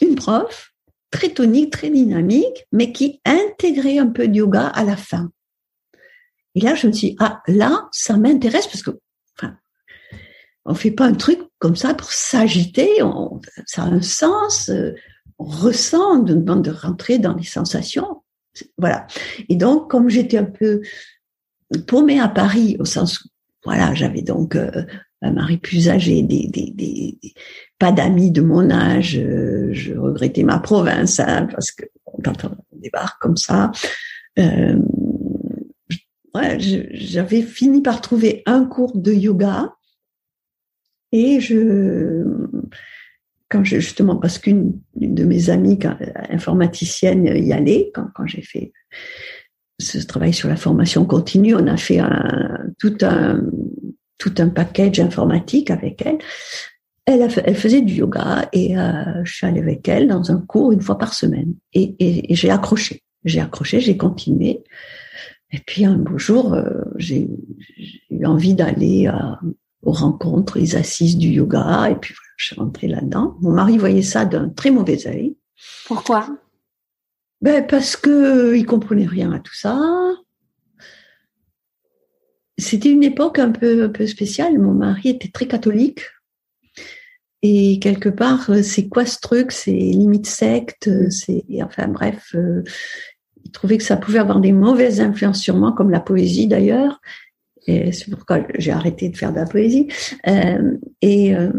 une 0.00 0.16
prof 0.16 0.72
très 1.10 1.30
tonique, 1.30 1.72
très 1.72 1.90
dynamique, 1.90 2.66
mais 2.72 2.92
qui 2.92 3.20
intégrait 3.24 3.98
un 3.98 4.08
peu 4.08 4.28
de 4.28 4.34
yoga 4.34 4.66
à 4.66 4.84
la 4.84 4.96
fin. 4.96 5.30
Et 6.54 6.60
là, 6.60 6.74
je 6.74 6.88
me 6.88 6.92
suis 6.92 7.10
dit, 7.10 7.16
ah, 7.20 7.40
là, 7.46 7.88
ça 7.92 8.16
m'intéresse 8.16 8.66
parce 8.66 8.82
que 8.82 8.98
on 10.68 10.74
fait 10.74 10.90
pas 10.90 11.06
un 11.06 11.14
truc 11.14 11.40
comme 11.58 11.76
ça 11.76 11.94
pour 11.94 12.12
s'agiter. 12.12 13.00
Ça 13.66 13.82
a 13.82 13.86
un 13.86 14.02
sens. 14.02 14.68
Euh, 14.68 14.94
on 15.38 15.44
ressent, 15.44 16.18
on 16.18 16.22
demande 16.22 16.62
de 16.62 16.70
rentrer 16.70 17.18
dans 17.18 17.34
les 17.34 17.44
sensations. 17.44 18.22
Voilà. 18.76 19.06
Et 19.48 19.56
donc, 19.56 19.90
comme 19.90 20.08
j'étais 20.08 20.38
un 20.38 20.44
peu 20.44 20.82
paumée 21.86 22.20
à 22.20 22.28
Paris, 22.28 22.76
au 22.78 22.84
sens 22.84 23.26
voilà, 23.64 23.94
j'avais 23.94 24.22
donc 24.22 24.56
euh, 24.56 24.84
un 25.22 25.32
mari 25.32 25.58
plus 25.58 25.88
âgé, 25.88 26.22
des, 26.22 26.48
des, 26.48 26.70
des, 26.70 27.18
pas 27.78 27.92
d'amis 27.92 28.30
de 28.30 28.40
mon 28.40 28.70
âge. 28.70 29.12
je 29.72 29.94
regrettais 29.94 30.42
ma 30.42 30.58
province 30.58 31.18
hein, 31.20 31.48
parce 31.50 31.72
que 31.72 31.84
quand 32.24 32.44
on 32.44 32.50
débarque 32.72 33.20
comme 33.20 33.36
ça, 33.36 33.72
euh, 34.38 34.76
ouais, 36.34 36.56
j'avais 36.58 37.42
fini 37.42 37.82
par 37.82 38.00
trouver 38.00 38.42
un 38.46 38.64
cours 38.64 38.96
de 38.96 39.12
yoga 39.12 39.74
et 41.12 41.40
je 41.40 42.24
quand 43.50 43.64
je, 43.64 43.80
justement 43.80 44.16
parce 44.16 44.38
qu'une 44.38 44.78
de 44.96 45.24
mes 45.24 45.48
amies 45.48 45.78
informaticienne 46.28 47.26
y 47.26 47.52
allait 47.52 47.90
quand, 47.94 48.08
quand 48.14 48.26
j'ai 48.26 48.42
fait 48.42 48.72
ce 49.80 49.98
travail 49.98 50.34
sur 50.34 50.48
la 50.48 50.56
formation 50.56 51.04
continue, 51.06 51.54
on 51.54 51.66
a 51.66 51.76
fait 51.76 51.98
un, 51.98 52.58
tout 52.78 52.96
un 53.02 53.40
tout 54.18 54.34
un 54.38 54.48
package 54.48 55.00
informatique 55.00 55.70
avec 55.70 56.02
elle. 56.04 56.18
Elle, 57.06 57.26
elle 57.44 57.54
faisait 57.54 57.80
du 57.80 57.94
yoga 57.94 58.48
et 58.52 58.76
euh, 58.76 59.24
je 59.24 59.32
suis 59.32 59.46
allée 59.46 59.60
avec 59.60 59.88
elle 59.88 60.08
dans 60.08 60.30
un 60.30 60.40
cours 60.40 60.72
une 60.72 60.82
fois 60.82 60.98
par 60.98 61.14
semaine 61.14 61.54
et, 61.72 61.94
et, 61.98 62.34
j'ai 62.34 62.50
accroché. 62.50 63.02
J'ai 63.24 63.40
accroché, 63.40 63.80
j'ai 63.80 63.96
continué. 63.96 64.62
Et 65.50 65.58
puis 65.64 65.86
un 65.86 65.96
beau 65.96 66.18
jour, 66.18 66.52
euh, 66.52 66.82
j'ai 66.96 67.26
eu 68.10 68.26
envie 68.26 68.54
d'aller 68.54 69.08
euh, 69.08 69.48
aux 69.82 69.92
rencontres, 69.92 70.58
les 70.58 70.76
assises 70.76 71.16
du 71.16 71.28
yoga, 71.28 71.88
et 71.90 71.94
puis 71.94 72.14
voilà, 72.14 72.32
je 72.36 72.46
suis 72.46 72.56
rentrée 72.56 72.88
là-dedans. 72.88 73.36
Mon 73.40 73.52
mari 73.52 73.78
voyait 73.78 74.02
ça 74.02 74.24
d'un 74.24 74.48
très 74.48 74.70
mauvais 74.70 75.06
œil. 75.06 75.36
Pourquoi? 75.86 76.28
Ben 77.40 77.66
parce 77.66 77.96
que 77.96 78.56
il 78.56 78.66
comprenait 78.66 79.06
rien 79.06 79.32
à 79.32 79.38
tout 79.38 79.54
ça. 79.54 79.78
C'était 82.58 82.90
une 82.90 83.04
époque 83.04 83.38
un 83.38 83.52
peu 83.52 83.84
un 83.84 83.88
peu 83.88 84.06
spéciale. 84.06 84.58
Mon 84.58 84.74
mari 84.74 85.10
était 85.10 85.30
très 85.30 85.46
catholique. 85.46 86.00
Et 87.42 87.78
quelque 87.78 88.08
part, 88.08 88.50
c'est 88.64 88.88
quoi 88.88 89.06
ce 89.06 89.20
truc? 89.20 89.52
C'est 89.52 89.70
limite 89.70 90.26
secte, 90.26 90.90
c'est 91.10 91.44
enfin 91.62 91.86
bref, 91.86 92.34
euh, 92.34 92.64
il 93.44 93.52
trouvait 93.52 93.78
que 93.78 93.84
ça 93.84 93.96
pouvait 93.96 94.18
avoir 94.18 94.40
des 94.40 94.52
mauvaises 94.52 95.00
influences 95.00 95.40
sur 95.40 95.56
moi, 95.56 95.72
comme 95.76 95.90
la 95.90 96.00
poésie 96.00 96.48
d'ailleurs. 96.48 97.00
Et 97.68 97.92
c'est 97.92 98.10
pourquoi 98.10 98.40
j'ai 98.58 98.72
arrêté 98.72 99.10
de 99.10 99.16
faire 99.16 99.30
de 99.30 99.36
la 99.36 99.44
poésie. 99.44 99.88
Euh, 100.26 100.78
et 101.02 101.36
euh, 101.36 101.52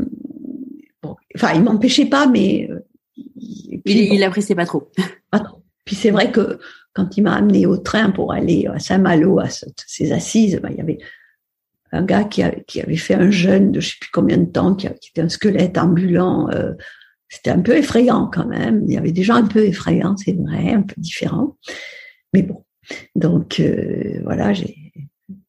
bon, 1.04 1.16
enfin, 1.36 1.54
il 1.54 1.62
m'empêchait 1.62 2.08
pas, 2.08 2.28
mais 2.28 2.68
euh, 2.70 2.80
il, 3.86 4.20
n'appréciait 4.20 4.56
pas 4.56 4.66
trop. 4.66 4.92
Pas 5.30 5.40
trop. 5.40 5.64
Puis 5.86 5.96
c'est 5.96 6.10
vrai 6.10 6.32
que 6.32 6.60
quand 6.94 7.16
il 7.16 7.24
m'a 7.24 7.36
amené 7.36 7.68
au 7.68 7.78
train 7.78 8.10
pour 8.10 8.34
aller 8.34 8.66
à 8.66 8.80
Saint-Malo 8.80 9.40
à 9.40 9.46
ces 9.50 10.12
assises, 10.12 10.60
ben, 10.62 10.70
il 10.72 10.78
y 10.78 10.82
avait 10.82 10.98
un 11.92 12.04
gars 12.04 12.24
qui, 12.24 12.44
qui, 12.68 12.82
avait 12.82 12.98
fait 12.98 13.14
un 13.14 13.30
jeûne 13.30 13.72
de 13.72 13.80
je 13.80 13.90
sais 13.90 13.98
plus 14.02 14.10
combien 14.12 14.38
de 14.38 14.46
temps, 14.46 14.74
qui, 14.76 14.88
était 14.88 15.22
un 15.22 15.30
squelette 15.30 15.78
ambulant. 15.78 16.50
Euh, 16.50 16.74
c'était 17.28 17.52
un 17.52 17.62
peu 17.62 17.78
effrayant 17.78 18.30
quand 18.34 18.48
même. 18.48 18.84
Il 18.88 18.94
y 18.94 18.98
avait 18.98 19.12
des 19.12 19.24
gens 19.24 19.36
un 19.36 19.48
peu 19.48 19.64
effrayants, 19.64 20.18
c'est 20.18 20.34
vrai, 20.34 20.74
un 20.74 20.82
peu 20.82 20.96
différents. 20.98 21.58
Mais 22.34 22.42
bon, 22.42 22.66
donc 23.16 23.60
euh, 23.60 24.22
voilà, 24.24 24.54
j'ai 24.54 24.76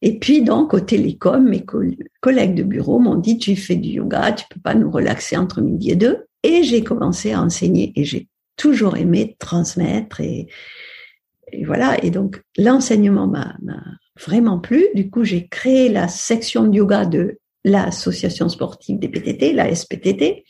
et 0.03 0.19
puis 0.19 0.43
donc 0.43 0.73
au 0.73 0.81
télécom, 0.81 1.49
mes 1.49 1.65
collègues 2.21 2.55
de 2.55 2.63
bureau 2.63 2.99
m'ont 2.99 3.17
dit 3.17 3.39
tu 3.39 3.55
fais 3.57 3.77
du 3.77 3.91
yoga, 3.91 4.33
tu 4.33 4.45
peux 4.49 4.61
pas 4.61 4.75
nous 4.75 4.91
relaxer 4.91 5.37
entre 5.37 5.61
midi 5.61 5.91
et 5.91 5.97
deux. 5.97 6.27
Et 6.43 6.63
j'ai 6.63 6.83
commencé 6.83 7.33
à 7.33 7.43
enseigner 7.43 7.93
et 7.97 8.05
j'ai 8.05 8.29
toujours 8.57 8.97
aimé 8.97 9.37
transmettre 9.39 10.21
et, 10.21 10.49
voilà. 11.65 12.03
Et 12.03 12.11
donc 12.11 12.43
l'enseignement 12.57 13.27
m'a 13.27 13.57
vraiment 14.19 14.59
plu. 14.59 14.87
Du 14.95 15.11
coup, 15.11 15.25
j'ai 15.25 15.49
créé 15.49 15.91
la 15.91 16.09
section 16.09 16.67
de 16.67 16.77
yoga 16.77 17.05
de 17.05 17.39
l'association 17.65 18.49
sportive 18.49 18.99
des 18.99 19.09
PTT, 19.09 19.53
la 19.53 19.75
SPTT. 19.75 20.45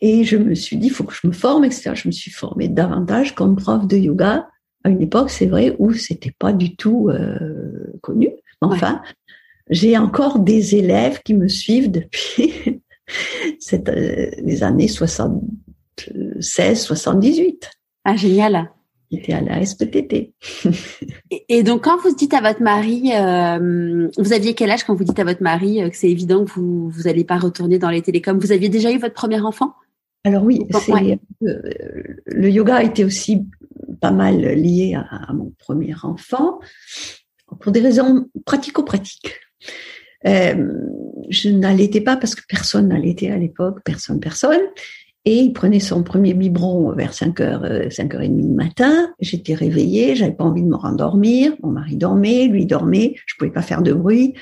Et 0.00 0.24
je 0.24 0.36
me 0.36 0.54
suis 0.54 0.76
dit, 0.76 0.88
il 0.88 0.92
faut 0.92 1.04
que 1.04 1.14
je 1.14 1.26
me 1.26 1.32
forme, 1.32 1.64
etc. 1.64 1.92
Je 1.94 2.08
me 2.08 2.12
suis 2.12 2.30
formée 2.30 2.68
davantage 2.68 3.34
comme 3.34 3.56
prof 3.56 3.86
de 3.86 3.96
yoga 3.96 4.48
à 4.84 4.90
une 4.90 5.02
époque, 5.02 5.30
c'est 5.30 5.46
vrai, 5.46 5.74
où 5.78 5.92
c'était 5.92 6.34
pas 6.38 6.52
du 6.52 6.76
tout 6.76 7.08
euh, 7.08 7.57
connu. 7.98 8.30
Enfin, 8.60 9.02
j'ai 9.70 9.96
encore 9.96 10.38
des 10.38 10.74
élèves 10.76 11.22
qui 11.22 11.34
me 11.34 11.48
suivent 11.48 11.90
depuis 11.90 12.80
cette, 13.58 13.88
euh, 13.88 14.30
les 14.42 14.62
années 14.62 14.88
76, 14.88 16.80
78. 16.82 17.70
Ah, 18.04 18.16
génial. 18.16 18.70
J'étais 19.10 19.32
à 19.32 19.40
la 19.40 19.64
SPTT. 19.64 20.34
et, 21.48 21.62
donc, 21.62 21.84
quand 21.84 21.98
vous 22.02 22.14
dites 22.14 22.34
à 22.34 22.42
votre 22.42 22.62
mari, 22.62 23.12
euh, 23.14 24.08
vous 24.18 24.32
aviez 24.32 24.54
quel 24.54 24.70
âge 24.70 24.84
quand 24.84 24.94
vous 24.94 25.04
dites 25.04 25.18
à 25.18 25.24
votre 25.24 25.42
mari 25.42 25.82
euh, 25.82 25.88
que 25.88 25.96
c'est 25.96 26.10
évident 26.10 26.44
que 26.44 26.50
vous 26.50 26.90
vous 26.90 27.08
allez 27.08 27.24
pas 27.24 27.38
retourner 27.38 27.78
dans 27.78 27.88
les 27.88 28.02
télécoms? 28.02 28.38
Vous 28.38 28.52
aviez 28.52 28.68
déjà 28.68 28.92
eu 28.92 28.98
votre 28.98 29.14
premier 29.14 29.40
enfant? 29.40 29.74
Alors 30.24 30.42
oui, 30.42 30.66
euh, 31.42 31.62
le 32.26 32.50
yoga 32.50 32.82
était 32.82 33.04
aussi 33.04 33.46
pas 34.00 34.10
mal 34.10 34.40
lié 34.40 34.94
à, 34.94 35.32
mon 35.32 35.52
premier 35.58 35.94
enfant 36.02 36.58
pour 37.60 37.72
des 37.72 37.80
raisons 37.80 38.28
pratico-pratiques. 38.44 39.34
Euh, 40.26 40.72
je 41.30 41.48
n'allaitais 41.48 42.00
pas 42.00 42.16
parce 42.16 42.34
que 42.34 42.42
personne 42.48 42.88
n'allaitait 42.88 43.30
à 43.30 43.38
l'époque, 43.38 43.80
personne, 43.84 44.20
personne. 44.20 44.60
Et 45.24 45.40
il 45.40 45.52
prenait 45.52 45.80
son 45.80 46.02
premier 46.02 46.32
biberon 46.32 46.92
vers 46.92 47.12
5 47.12 47.38
h 47.40 47.90
5 47.90 48.14
h 48.14 48.16
30 48.16 48.36
du 48.36 48.48
matin. 48.54 49.12
J'étais 49.20 49.54
réveillée, 49.54 50.16
j'avais 50.16 50.32
pas 50.32 50.44
envie 50.44 50.62
de 50.62 50.68
me 50.68 50.76
rendormir. 50.76 51.52
Mon 51.62 51.70
mari 51.70 51.96
dormait, 51.96 52.46
lui 52.46 52.66
dormait. 52.66 53.14
Je 53.26 53.34
pouvais 53.36 53.50
pas 53.50 53.62
faire 53.62 53.82
de 53.82 53.92
bruit. 53.92 54.34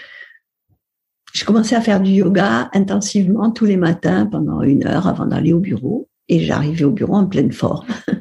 Je 1.32 1.44
commençais 1.44 1.74
à 1.74 1.80
faire 1.80 2.00
du 2.00 2.12
yoga 2.12 2.70
intensivement 2.72 3.50
tous 3.50 3.64
les 3.64 3.76
matins 3.76 4.26
pendant 4.26 4.62
une 4.62 4.86
heure 4.86 5.08
avant 5.08 5.26
d'aller 5.26 5.52
au 5.52 5.60
bureau. 5.60 6.08
Et 6.28 6.40
j'arrivais 6.40 6.84
au 6.84 6.92
bureau 6.92 7.14
en 7.14 7.26
pleine 7.26 7.52
forme. 7.52 7.86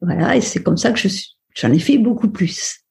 Voilà, 0.00 0.36
et 0.36 0.42
c'est 0.42 0.62
comme 0.62 0.76
ça 0.76 0.92
que 0.92 0.98
je 0.98 1.08
j'en 1.54 1.72
ai 1.72 1.78
fait 1.78 1.96
beaucoup 1.96 2.28
plus. 2.28 2.83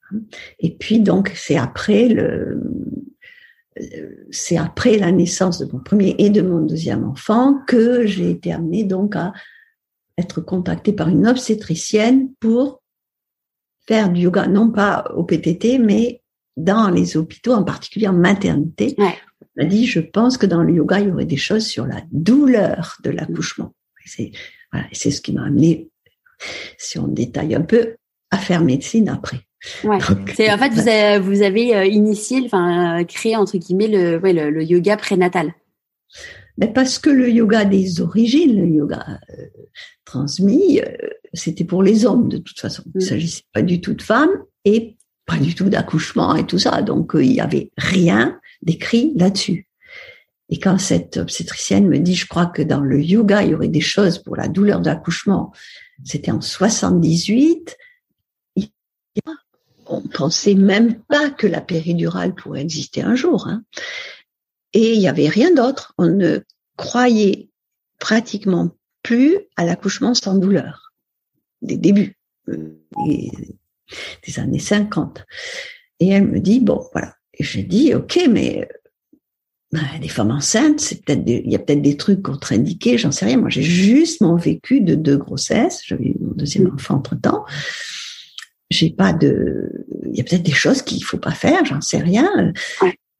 Et 0.59 0.75
puis 0.75 0.99
donc 0.99 1.31
c'est 1.35 1.57
après 1.57 2.07
le 2.07 2.61
c'est 4.29 4.57
après 4.57 4.97
la 4.97 5.11
naissance 5.11 5.59
de 5.59 5.71
mon 5.71 5.79
premier 5.79 6.15
et 6.19 6.29
de 6.29 6.41
mon 6.41 6.59
deuxième 6.59 7.03
enfant 7.03 7.59
que 7.67 8.05
j'ai 8.05 8.29
été 8.29 8.53
amenée 8.53 8.83
donc 8.83 9.15
à 9.15 9.33
être 10.17 10.41
contactée 10.41 10.93
par 10.93 11.09
une 11.09 11.27
obstétricienne 11.27 12.31
pour 12.39 12.83
faire 13.87 14.11
du 14.11 14.21
yoga, 14.21 14.47
non 14.47 14.69
pas 14.69 15.11
au 15.15 15.23
PTT, 15.23 15.79
mais 15.79 16.21
dans 16.55 16.89
les 16.89 17.17
hôpitaux, 17.17 17.53
en 17.53 17.63
particulier 17.63 18.07
en 18.07 18.13
maternité. 18.13 18.95
Ouais. 18.97 19.15
Elle 19.55 19.65
m'a 19.65 19.69
dit, 19.69 19.85
je 19.85 19.99
pense 19.99 20.37
que 20.37 20.45
dans 20.45 20.63
le 20.63 20.73
yoga, 20.73 20.99
il 20.99 21.09
y 21.09 21.11
aurait 21.11 21.25
des 21.25 21.37
choses 21.37 21.65
sur 21.65 21.85
la 21.85 22.01
douleur 22.11 22.97
de 23.03 23.09
l'accouchement. 23.09 23.73
C'est 24.05 24.31
voilà, 24.71 24.87
ce 24.93 25.21
qui 25.21 25.33
m'a 25.33 25.45
amené 25.45 25.89
si 26.77 26.99
on 26.99 27.07
détaille 27.07 27.55
un 27.55 27.61
peu, 27.61 27.95
à 28.31 28.37
faire 28.37 28.61
médecine 28.61 29.09
après. 29.09 29.47
Ouais. 29.83 29.97
c'est 30.35 30.51
en 30.51 30.57
fait 30.57 30.69
vous 30.69 30.87
avez, 30.87 31.19
vous 31.19 31.41
avez 31.41 31.75
euh, 31.75 31.85
initié, 31.85 32.41
enfin 32.45 32.99
euh, 32.99 33.03
créé 33.05 33.35
entre 33.35 33.57
guillemets 33.57 33.87
le, 33.87 34.17
ouais, 34.19 34.33
le, 34.33 34.63
yoga 34.63 34.97
prénatal. 34.97 35.53
Mais 36.57 36.67
parce 36.67 36.99
que 36.99 37.09
le 37.09 37.29
yoga 37.29 37.65
des 37.65 38.01
origines, 38.01 38.59
le 38.59 38.67
yoga 38.67 39.19
euh, 39.29 39.45
transmis, 40.05 40.81
c'était 41.33 41.63
pour 41.63 41.81
les 41.81 42.05
hommes 42.05 42.27
de 42.27 42.37
toute 42.37 42.59
façon. 42.59 42.83
Il 42.87 42.99
ne 42.99 43.05
mm. 43.05 43.07
s'agissait 43.07 43.43
pas 43.53 43.61
du 43.61 43.81
tout 43.81 43.93
de 43.93 44.01
femmes 44.01 44.43
et 44.65 44.97
pas 45.25 45.37
du 45.37 45.55
tout 45.55 45.69
d'accouchement 45.69 46.35
et 46.35 46.45
tout 46.45 46.59
ça. 46.59 46.81
Donc 46.81 47.13
il 47.15 47.31
y 47.31 47.39
avait 47.39 47.71
rien 47.77 48.39
d'écrit 48.61 49.13
là-dessus. 49.15 49.67
Et 50.49 50.59
quand 50.59 50.77
cette 50.77 51.17
obstétricienne 51.17 51.87
me 51.87 51.97
dit, 51.97 52.15
je 52.15 52.27
crois 52.27 52.45
que 52.45 52.61
dans 52.61 52.81
le 52.81 53.01
yoga, 53.01 53.41
il 53.41 53.51
y 53.51 53.55
aurait 53.55 53.69
des 53.69 53.81
choses 53.81 54.19
pour 54.19 54.35
la 54.35 54.47
douleur 54.47 54.81
d'accouchement, 54.81 55.51
c'était 56.03 56.31
en 56.31 56.41
78. 56.41 57.77
On 59.93 60.07
pensait 60.07 60.55
même 60.55 60.95
pas 61.03 61.29
que 61.29 61.47
la 61.47 61.61
péridurale 61.61 62.33
pourrait 62.33 62.61
exister 62.61 63.01
un 63.01 63.15
jour. 63.15 63.47
Hein. 63.47 63.63
Et 64.73 64.93
il 64.93 64.99
n'y 64.99 65.07
avait 65.07 65.29
rien 65.29 65.53
d'autre. 65.53 65.93
On 65.97 66.07
ne 66.07 66.39
croyait 66.77 67.49
pratiquement 67.99 68.71
plus 69.03 69.37
à 69.55 69.65
l'accouchement 69.65 70.13
sans 70.13 70.35
douleur. 70.35 70.93
Des 71.61 71.77
débuts, 71.77 72.17
euh, 72.49 72.79
des, 73.05 74.39
années 74.39 74.59
50. 74.59 75.25
Et 75.99 76.09
elle 76.09 76.27
me 76.27 76.39
dit, 76.39 76.59
bon, 76.59 76.85
voilà. 76.91 77.15
Et 77.33 77.43
j'ai 77.43 77.63
dit, 77.63 77.93
OK, 77.93 78.19
mais 78.29 78.67
ben, 79.71 79.81
des 80.01 80.07
femmes 80.07 80.31
enceintes, 80.31 80.79
c'est 80.79 81.03
peut-être 81.03 81.23
il 81.25 81.51
y 81.51 81.55
a 81.55 81.59
peut-être 81.59 81.81
des 81.81 81.97
trucs 81.97 82.21
contre-indiqués, 82.21 82.97
j'en 82.97 83.11
sais 83.11 83.25
rien. 83.25 83.37
Moi, 83.37 83.49
j'ai 83.49 83.63
juste 83.63 84.21
mon 84.21 84.35
vécu 84.35 84.81
de 84.81 84.95
deux 84.95 85.17
grossesses. 85.17 85.81
J'avais 85.85 86.05
eu 86.05 86.15
mon 86.19 86.33
deuxième 86.33 86.65
mm. 86.65 86.75
enfant 86.75 86.95
entre 86.95 87.15
temps. 87.19 87.45
J'ai 88.69 88.89
pas 88.89 89.13
de, 89.13 89.85
il 90.05 90.15
y 90.15 90.21
a 90.21 90.23
peut-être 90.23 90.43
des 90.43 90.51
choses 90.51 90.81
qu'il 90.81 91.03
faut 91.03 91.17
pas 91.17 91.31
faire, 91.31 91.65
j'en 91.65 91.81
sais 91.81 91.99
rien. 91.99 92.53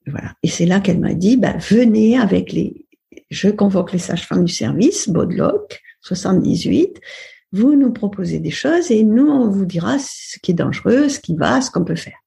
Voilà. 0.07 0.33
Et 0.43 0.47
c'est 0.47 0.65
là 0.65 0.79
qu'elle 0.79 0.99
m'a 0.99 1.13
dit, 1.13 1.37
ben, 1.37 1.57
venez 1.57 2.17
avec 2.17 2.51
les, 2.51 2.85
je 3.29 3.49
convoque 3.49 3.93
les 3.93 3.99
sages-femmes 3.99 4.45
du 4.45 4.53
service, 4.53 5.09
Baudeloc, 5.09 5.81
78. 6.01 6.99
Vous 7.51 7.75
nous 7.75 7.91
proposez 7.91 8.39
des 8.39 8.51
choses 8.51 8.91
et 8.91 9.03
nous, 9.03 9.27
on 9.27 9.49
vous 9.49 9.65
dira 9.65 9.97
ce 9.99 10.39
qui 10.39 10.51
est 10.51 10.55
dangereux, 10.55 11.09
ce 11.09 11.19
qui 11.19 11.35
va, 11.35 11.61
ce 11.61 11.69
qu'on 11.69 11.85
peut 11.85 11.95
faire. 11.95 12.17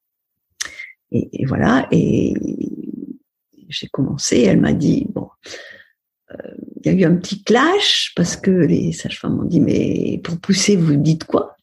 Et, 1.11 1.45
voilà, 1.45 1.87
et 1.91 2.33
j'ai 3.69 3.87
commencé, 3.87 4.41
elle 4.41 4.59
m'a 4.59 4.73
dit, 4.73 5.07
bon, 5.09 5.29
euh, 6.31 6.51
il 6.83 6.91
y 6.91 6.95
a 6.95 6.97
eu 6.97 7.05
un 7.05 7.15
petit 7.15 7.43
clash 7.43 8.13
parce 8.15 8.35
que 8.35 8.51
les 8.51 8.91
sages-femmes 8.91 9.35
m'ont 9.35 9.43
dit, 9.43 9.61
mais 9.61 10.19
pour 10.23 10.39
pousser, 10.39 10.75
vous 10.75 10.95
dites 10.95 11.23
quoi? 11.25 11.56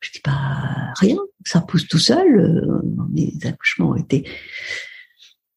Je 0.00 0.12
dis, 0.12 0.20
pas 0.20 0.92
rien, 0.96 1.18
ça 1.44 1.60
pousse 1.60 1.88
tout 1.88 1.98
seul. 1.98 2.82
Les 3.14 3.34
accouchements 3.44 3.90
ont 3.90 3.96
été 3.96 4.28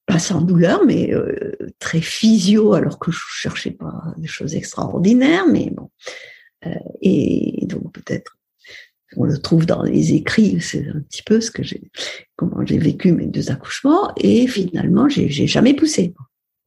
pas 0.06 0.20
sans 0.20 0.42
douleur, 0.42 0.86
mais 0.86 1.14
euh, 1.14 1.56
très 1.78 2.02
physio, 2.02 2.74
alors 2.74 2.98
que 2.98 3.12
je 3.12 3.20
cherchais 3.32 3.72
pas 3.72 4.14
des 4.18 4.28
choses 4.28 4.56
extraordinaires, 4.56 5.46
mais 5.48 5.70
bon. 5.70 5.92
Euh, 6.66 6.74
et 7.02 7.66
donc 7.68 7.94
peut-être 7.94 8.36
on 9.16 9.24
le 9.24 9.38
trouve 9.38 9.66
dans 9.66 9.84
les 9.84 10.14
écrits, 10.14 10.62
c'est 10.62 10.88
un 10.88 11.00
petit 11.02 11.24
peu 11.24 11.42
ce 11.42 11.52
que 11.52 11.64
j'ai, 11.64 11.92
comment 12.36 12.66
j'ai 12.66 12.78
vécu 12.78 13.12
mes 13.12 13.26
deux 13.26 13.52
accouchements, 13.52 14.14
et 14.18 14.48
finalement, 14.48 15.10
j'ai 15.10 15.48
jamais 15.48 15.74
poussé. 15.74 16.14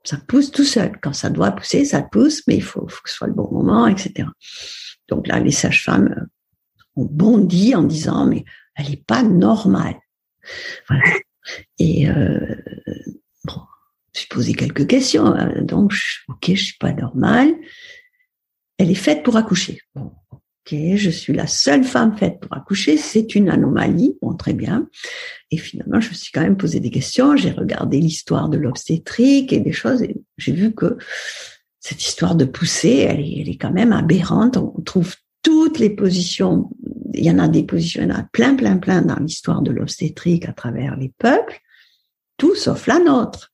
Ça 0.05 0.17
pousse 0.27 0.51
tout 0.51 0.65
seul. 0.65 0.99
Quand 1.01 1.13
ça 1.13 1.31
doit 1.31 1.53
pousser, 1.53 1.85
ça 1.85 2.03
pousse, 2.03 2.43
mais 2.49 2.57
il 2.57 2.63
faut, 2.63 2.87
faut 2.89 3.03
que 3.03 3.11
ce 3.11 3.17
soit 3.17 3.29
le 3.29 3.35
bon 3.35 3.49
moment, 3.53 3.87
etc. 3.87 4.29
Donc 5.09 5.29
là, 5.29 5.39
les 5.39 5.53
sages-femmes 5.53 6.27
euh, 6.97 7.01
ont 7.01 7.05
bondi 7.05 7.75
en 7.75 7.83
disant, 7.83 8.27
mais 8.27 8.45
elle 8.77 8.93
est 8.93 9.05
pas 9.05 9.23
normale. 9.23 9.97
Voilà. 10.89 11.05
Et 11.79 12.09
euh, 12.09 12.57
bon, 13.45 13.61
j'ai 14.15 14.27
posé 14.31 14.55
quelques 14.55 14.87
questions. 14.87 15.27
Hein. 15.27 15.63
Donc, 15.63 15.95
ok, 16.29 16.51
je 16.55 16.65
suis 16.65 16.79
pas 16.79 16.93
normale. 16.93 17.55
Elle 18.79 18.91
est 18.91 18.95
faite 18.95 19.23
pour 19.23 19.37
accoucher. 19.37 19.81
Bon, 19.95 20.13
Ok, 20.65 20.77
je 20.95 21.11
suis 21.11 21.33
la 21.33 21.49
seule 21.49 21.83
femme 21.83 22.17
faite 22.17 22.39
pour 22.39 22.57
accoucher, 22.57 22.97
c'est 22.97 23.35
une 23.35 23.49
anomalie, 23.49 24.17
bon 24.23 24.35
très 24.35 24.53
bien. 24.53 24.89
Et 25.51 25.57
finalement, 25.57 25.99
je 26.01 26.11
me 26.11 26.15
suis 26.15 26.31
quand 26.31 26.41
même 26.41 26.57
posé 26.57 26.79
des 26.79 26.91
questions, 26.91 27.37
j'ai 27.37 27.51
regardé 27.51 27.99
l'histoire 27.99 28.49
de 28.49 28.59
l'obstétrique 28.59 29.53
et 29.53 29.59
des 29.59 29.73
choses, 29.73 30.03
et 30.03 30.15
j'ai 30.39 30.53
vu 30.53 30.73
que 30.73 30.99
cette 31.81 32.01
histoire 32.07 32.37
de 32.37 32.45
est, 32.45 32.97
elle 32.99 33.49
est 33.49 33.59
quand 33.61 33.73
même 33.73 33.93
aberrante. 33.93 34.57
On 34.57 34.81
trouve 34.83 35.17
toutes 35.43 35.79
les 35.79 35.91
positions, 35.91 36.71
il 37.15 37.25
y 37.25 37.31
en 37.31 37.39
a 37.39 37.49
des 37.49 37.65
positions, 37.65 38.03
il 38.03 38.09
y 38.09 38.13
en 38.13 38.17
a 38.17 38.23
plein, 38.23 38.55
plein, 38.55 38.79
plein 38.79 39.03
dans 39.03 39.17
l'histoire 39.17 39.63
de 39.63 39.71
l'obstétrique 39.71 40.49
à 40.49 40.53
travers 40.53 40.97
les 40.97 41.13
peuples, 41.19 41.61
tout 42.37 42.55
sauf 42.55 42.87
la 42.87 42.99
nôtre. 42.99 43.53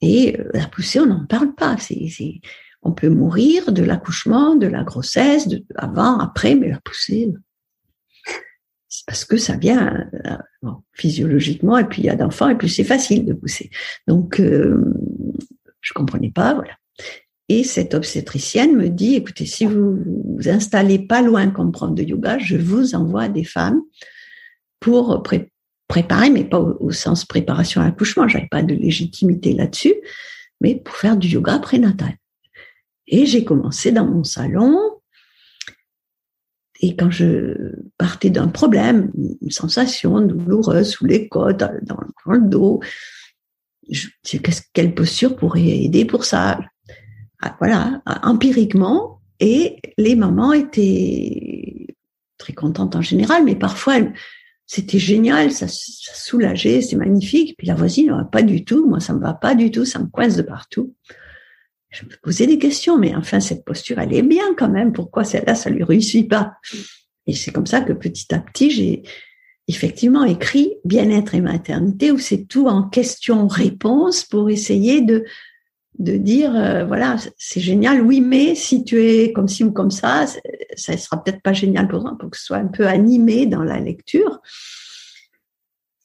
Et 0.00 0.38
euh, 0.38 0.50
la 0.54 0.66
poussée, 0.66 1.00
on 1.00 1.06
n'en 1.06 1.26
parle 1.26 1.54
pas. 1.54 1.76
C'est, 1.78 2.40
on 2.82 2.92
peut 2.92 3.10
mourir 3.10 3.72
de 3.72 3.82
l'accouchement, 3.82 4.56
de 4.56 4.66
la 4.66 4.82
grossesse, 4.82 5.46
de, 5.46 5.64
avant, 5.76 6.18
après, 6.18 6.54
mais 6.54 6.70
la 6.70 6.80
poussée, 6.80 7.32
c'est 8.88 9.06
parce 9.06 9.24
que 9.24 9.36
ça 9.36 9.56
vient 9.56 10.08
euh, 10.26 10.70
physiologiquement, 10.92 11.78
et 11.78 11.84
puis 11.84 12.02
il 12.02 12.06
y 12.06 12.10
a 12.10 12.16
d'enfants, 12.16 12.48
et 12.48 12.56
puis 12.56 12.68
c'est 12.68 12.84
facile 12.84 13.24
de 13.24 13.34
pousser. 13.34 13.70
Donc, 14.08 14.40
euh, 14.40 14.82
je 15.80 15.92
comprenais 15.92 16.32
pas, 16.32 16.54
voilà. 16.54 16.72
Et 17.50 17.64
cette 17.64 17.94
obstétricienne 17.94 18.76
me 18.76 18.88
dit, 18.88 19.16
écoutez, 19.16 19.44
si 19.44 19.66
vous 19.66 19.98
vous 20.04 20.48
installez 20.48 21.00
pas 21.00 21.20
loin 21.20 21.50
comme 21.50 21.72
prof 21.72 21.92
de 21.92 22.04
yoga, 22.04 22.38
je 22.38 22.56
vous 22.56 22.94
envoie 22.94 23.28
des 23.28 23.42
femmes 23.42 23.82
pour 24.78 25.24
préparer, 25.88 26.30
mais 26.30 26.44
pas 26.44 26.60
au, 26.60 26.92
sens 26.92 27.24
préparation 27.24 27.80
à 27.80 27.86
l'accouchement, 27.86 28.28
j'avais 28.28 28.46
pas 28.46 28.62
de 28.62 28.72
légitimité 28.72 29.52
là-dessus, 29.52 29.96
mais 30.60 30.76
pour 30.76 30.94
faire 30.94 31.16
du 31.16 31.26
yoga 31.26 31.58
prénatal. 31.58 32.14
Et 33.08 33.26
j'ai 33.26 33.44
commencé 33.44 33.90
dans 33.90 34.06
mon 34.06 34.22
salon. 34.22 34.78
Et 36.78 36.94
quand 36.94 37.10
je 37.10 37.56
partais 37.98 38.30
d'un 38.30 38.46
problème, 38.46 39.10
une 39.42 39.50
sensation 39.50 40.20
douloureuse 40.20 40.90
sous 40.90 41.04
les 41.04 41.28
côtes, 41.28 41.58
dans, 41.58 41.98
le 42.26 42.48
dos, 42.48 42.80
quelle 44.72 44.94
posture 44.94 45.34
pourrait 45.34 45.66
aider 45.66 46.04
pour 46.04 46.24
ça? 46.24 46.60
Voilà, 47.58 48.02
empiriquement. 48.22 49.20
Et 49.38 49.76
les 49.96 50.14
mamans 50.14 50.52
étaient 50.52 51.96
très 52.36 52.52
contentes 52.52 52.96
en 52.96 53.02
général, 53.02 53.44
mais 53.44 53.56
parfois 53.56 53.94
c'était 54.66 54.98
génial, 54.98 55.50
ça, 55.50 55.66
ça 55.66 56.14
soulageait, 56.14 56.80
c'est 56.80 56.96
magnifique. 56.96 57.56
Puis 57.58 57.66
la 57.66 57.74
voisine, 57.74 58.28
pas 58.30 58.42
du 58.42 58.64
tout, 58.64 58.86
moi 58.88 59.00
ça 59.00 59.14
me 59.14 59.20
va 59.20 59.32
pas 59.32 59.54
du 59.54 59.70
tout, 59.70 59.84
ça 59.84 59.98
me 59.98 60.06
coince 60.06 60.36
de 60.36 60.42
partout 60.42 60.94
je 61.90 62.04
me 62.04 62.10
posais 62.22 62.46
des 62.46 62.58
questions, 62.58 62.98
mais 62.98 63.14
enfin, 63.14 63.40
cette 63.40 63.64
posture, 63.64 63.98
elle 63.98 64.14
est 64.14 64.22
bien 64.22 64.54
quand 64.56 64.68
même. 64.68 64.92
Pourquoi 64.92 65.24
celle-là, 65.24 65.54
ça 65.54 65.70
lui 65.70 65.82
réussit 65.82 66.28
pas? 66.28 66.54
Et 67.26 67.34
c'est 67.34 67.50
comme 67.50 67.66
ça 67.66 67.80
que 67.80 67.92
petit 67.92 68.32
à 68.32 68.38
petit, 68.38 68.70
j'ai 68.70 69.02
effectivement 69.68 70.24
écrit 70.24 70.74
Bien-être 70.84 71.34
et 71.34 71.40
maternité, 71.40 72.12
où 72.12 72.18
c'est 72.18 72.46
tout 72.46 72.66
en 72.66 72.84
question-réponse 72.84 74.24
pour 74.24 74.50
essayer 74.50 75.00
de, 75.00 75.24
de 76.00 76.16
dire, 76.16 76.56
euh, 76.56 76.84
voilà, 76.86 77.16
c'est 77.36 77.60
génial, 77.60 78.00
oui, 78.00 78.22
mais 78.22 78.54
si 78.54 78.84
tu 78.84 79.04
es 79.04 79.32
comme 79.32 79.48
ci 79.48 79.64
ou 79.64 79.70
comme 79.70 79.90
ça, 79.90 80.24
ça 80.74 80.96
sera 80.96 81.22
peut-être 81.22 81.42
pas 81.42 81.52
génial 81.52 81.88
pour 81.88 82.00
toi, 82.00 82.16
pour 82.18 82.30
que 82.30 82.38
ce 82.38 82.46
soit 82.46 82.56
un 82.56 82.68
peu 82.68 82.86
animé 82.86 83.44
dans 83.46 83.62
la 83.62 83.78
lecture. 83.78 84.40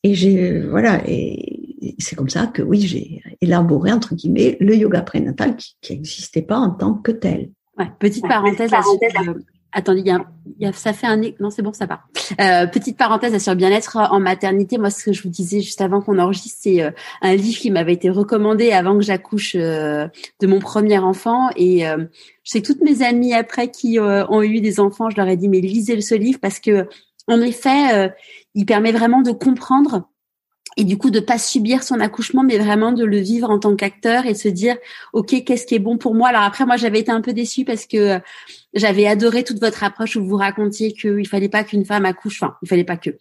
Et 0.04 0.14
j'ai, 0.14 0.60
voilà, 0.60 1.02
et 1.08 1.96
c'est 1.98 2.16
comme 2.16 2.30
ça 2.30 2.48
que 2.48 2.62
oui, 2.62 2.82
j'ai 2.82 3.24
élaboré 3.40 3.92
entre 3.94 4.16
guillemets 4.16 4.58
le 4.60 4.76
yoga 4.76 5.02
prénatal 5.02 5.56
qui 5.56 5.94
n'existait 5.94 6.42
pas 6.42 6.58
en 6.58 6.72
tant 6.72 6.94
que 6.94 7.12
tel. 7.12 7.52
Ouais, 7.78 7.90
petite 7.98 8.28
parenthèse, 8.28 8.72
euh, 8.74 9.34
attendez, 9.76 10.02
il 10.02 10.08
y 10.60 10.66
a, 10.66 10.74
ça 10.74 10.94
fait 10.94 11.06
un 11.06 11.22
non 11.40 11.52
c'est 11.52 11.62
bon 11.62 11.74
ça 11.74 11.86
part. 11.86 12.08
Euh, 12.40 12.66
petite 12.66 12.98
parenthèse 12.98 13.38
sur 13.44 13.56
bien-être 13.56 13.98
en 13.98 14.20
maternité. 14.20 14.78
Moi, 14.78 14.90
ce 14.90 15.04
que 15.04 15.14
je 15.14 15.22
vous 15.22 15.30
disais 15.30 15.60
juste 15.60 15.82
avant 15.82 16.02
qu'on 16.02 16.18
enregistre, 16.18 16.60
c'est 16.62 16.82
euh, 16.82 16.92
un 17.22 17.36
livre 17.36 17.60
qui 17.60 17.70
m'avait 17.70 17.94
été 17.94 18.10
recommandé 18.10 18.72
avant 18.72 18.98
que 18.98 19.04
j'accouche 19.04 19.56
de 19.56 20.10
mon 20.44 20.60
premier 20.60 20.98
enfant. 20.98 21.50
Et 21.58 21.82
je 21.82 22.52
sais 22.52 22.62
que 22.62 22.68
toutes 22.68 22.82
mes 22.82 23.04
amies 23.04 23.34
après 23.34 23.70
qui 23.70 24.00
ont 24.00 24.42
eu 24.42 24.62
des 24.62 24.80
enfants, 24.80 25.10
je 25.10 25.18
leur 25.18 25.28
ai 25.28 25.38
dit 25.38 25.50
mais 25.50 25.60
lisez 25.60 26.00
ce 26.02 26.16
livre 26.16 26.40
parce 26.42 26.60
que 26.60 26.88
en 27.28 27.42
effet, 27.42 28.12
il 28.54 28.66
permet 28.66 28.92
vraiment 28.92 29.22
de 29.22 29.32
comprendre 29.32 30.08
et 30.78 30.84
du 30.84 30.98
coup 30.98 31.10
de 31.10 31.20
pas 31.20 31.38
subir 31.38 31.84
son 31.84 32.00
accouchement 32.00 32.44
mais 32.44 32.58
vraiment 32.58 32.92
de 32.92 33.06
le 33.06 33.18
vivre 33.18 33.50
en 33.50 33.60
tant 33.60 33.76
qu'acteur 33.76 34.26
et 34.26 34.34
se 34.34 34.48
dire 34.48 34.78
ok 35.14 35.44
qu'est-ce 35.46 35.66
qui 35.66 35.76
est 35.76 35.80
bon 35.80 35.98
pour 35.98 36.16
moi? 36.16 36.30
Alors 36.30 36.44
après 36.44 36.66
moi 36.66 36.78
j'avais 36.78 37.00
été 37.00 37.12
un 37.12 37.22
peu 37.22 37.34
déçue 37.34 37.66
parce 37.66 37.86
que 37.86 37.98
euh, 37.98 38.20
j'avais 38.74 39.08
adoré 39.08 39.44
toute 39.44 39.60
votre 39.60 39.84
approche 39.84 40.16
où 40.16 40.26
vous 40.26 40.38
racontiez 40.38 40.92
qu'il 40.92 41.28
fallait 41.28 41.50
pas 41.50 41.64
qu'une 41.64 41.86
femme 41.86 42.06
accouche 42.06 42.44
enfin 42.44 42.56
il 42.62 42.68
fallait 42.68 42.84
pas 42.84 42.98
que 42.98 43.12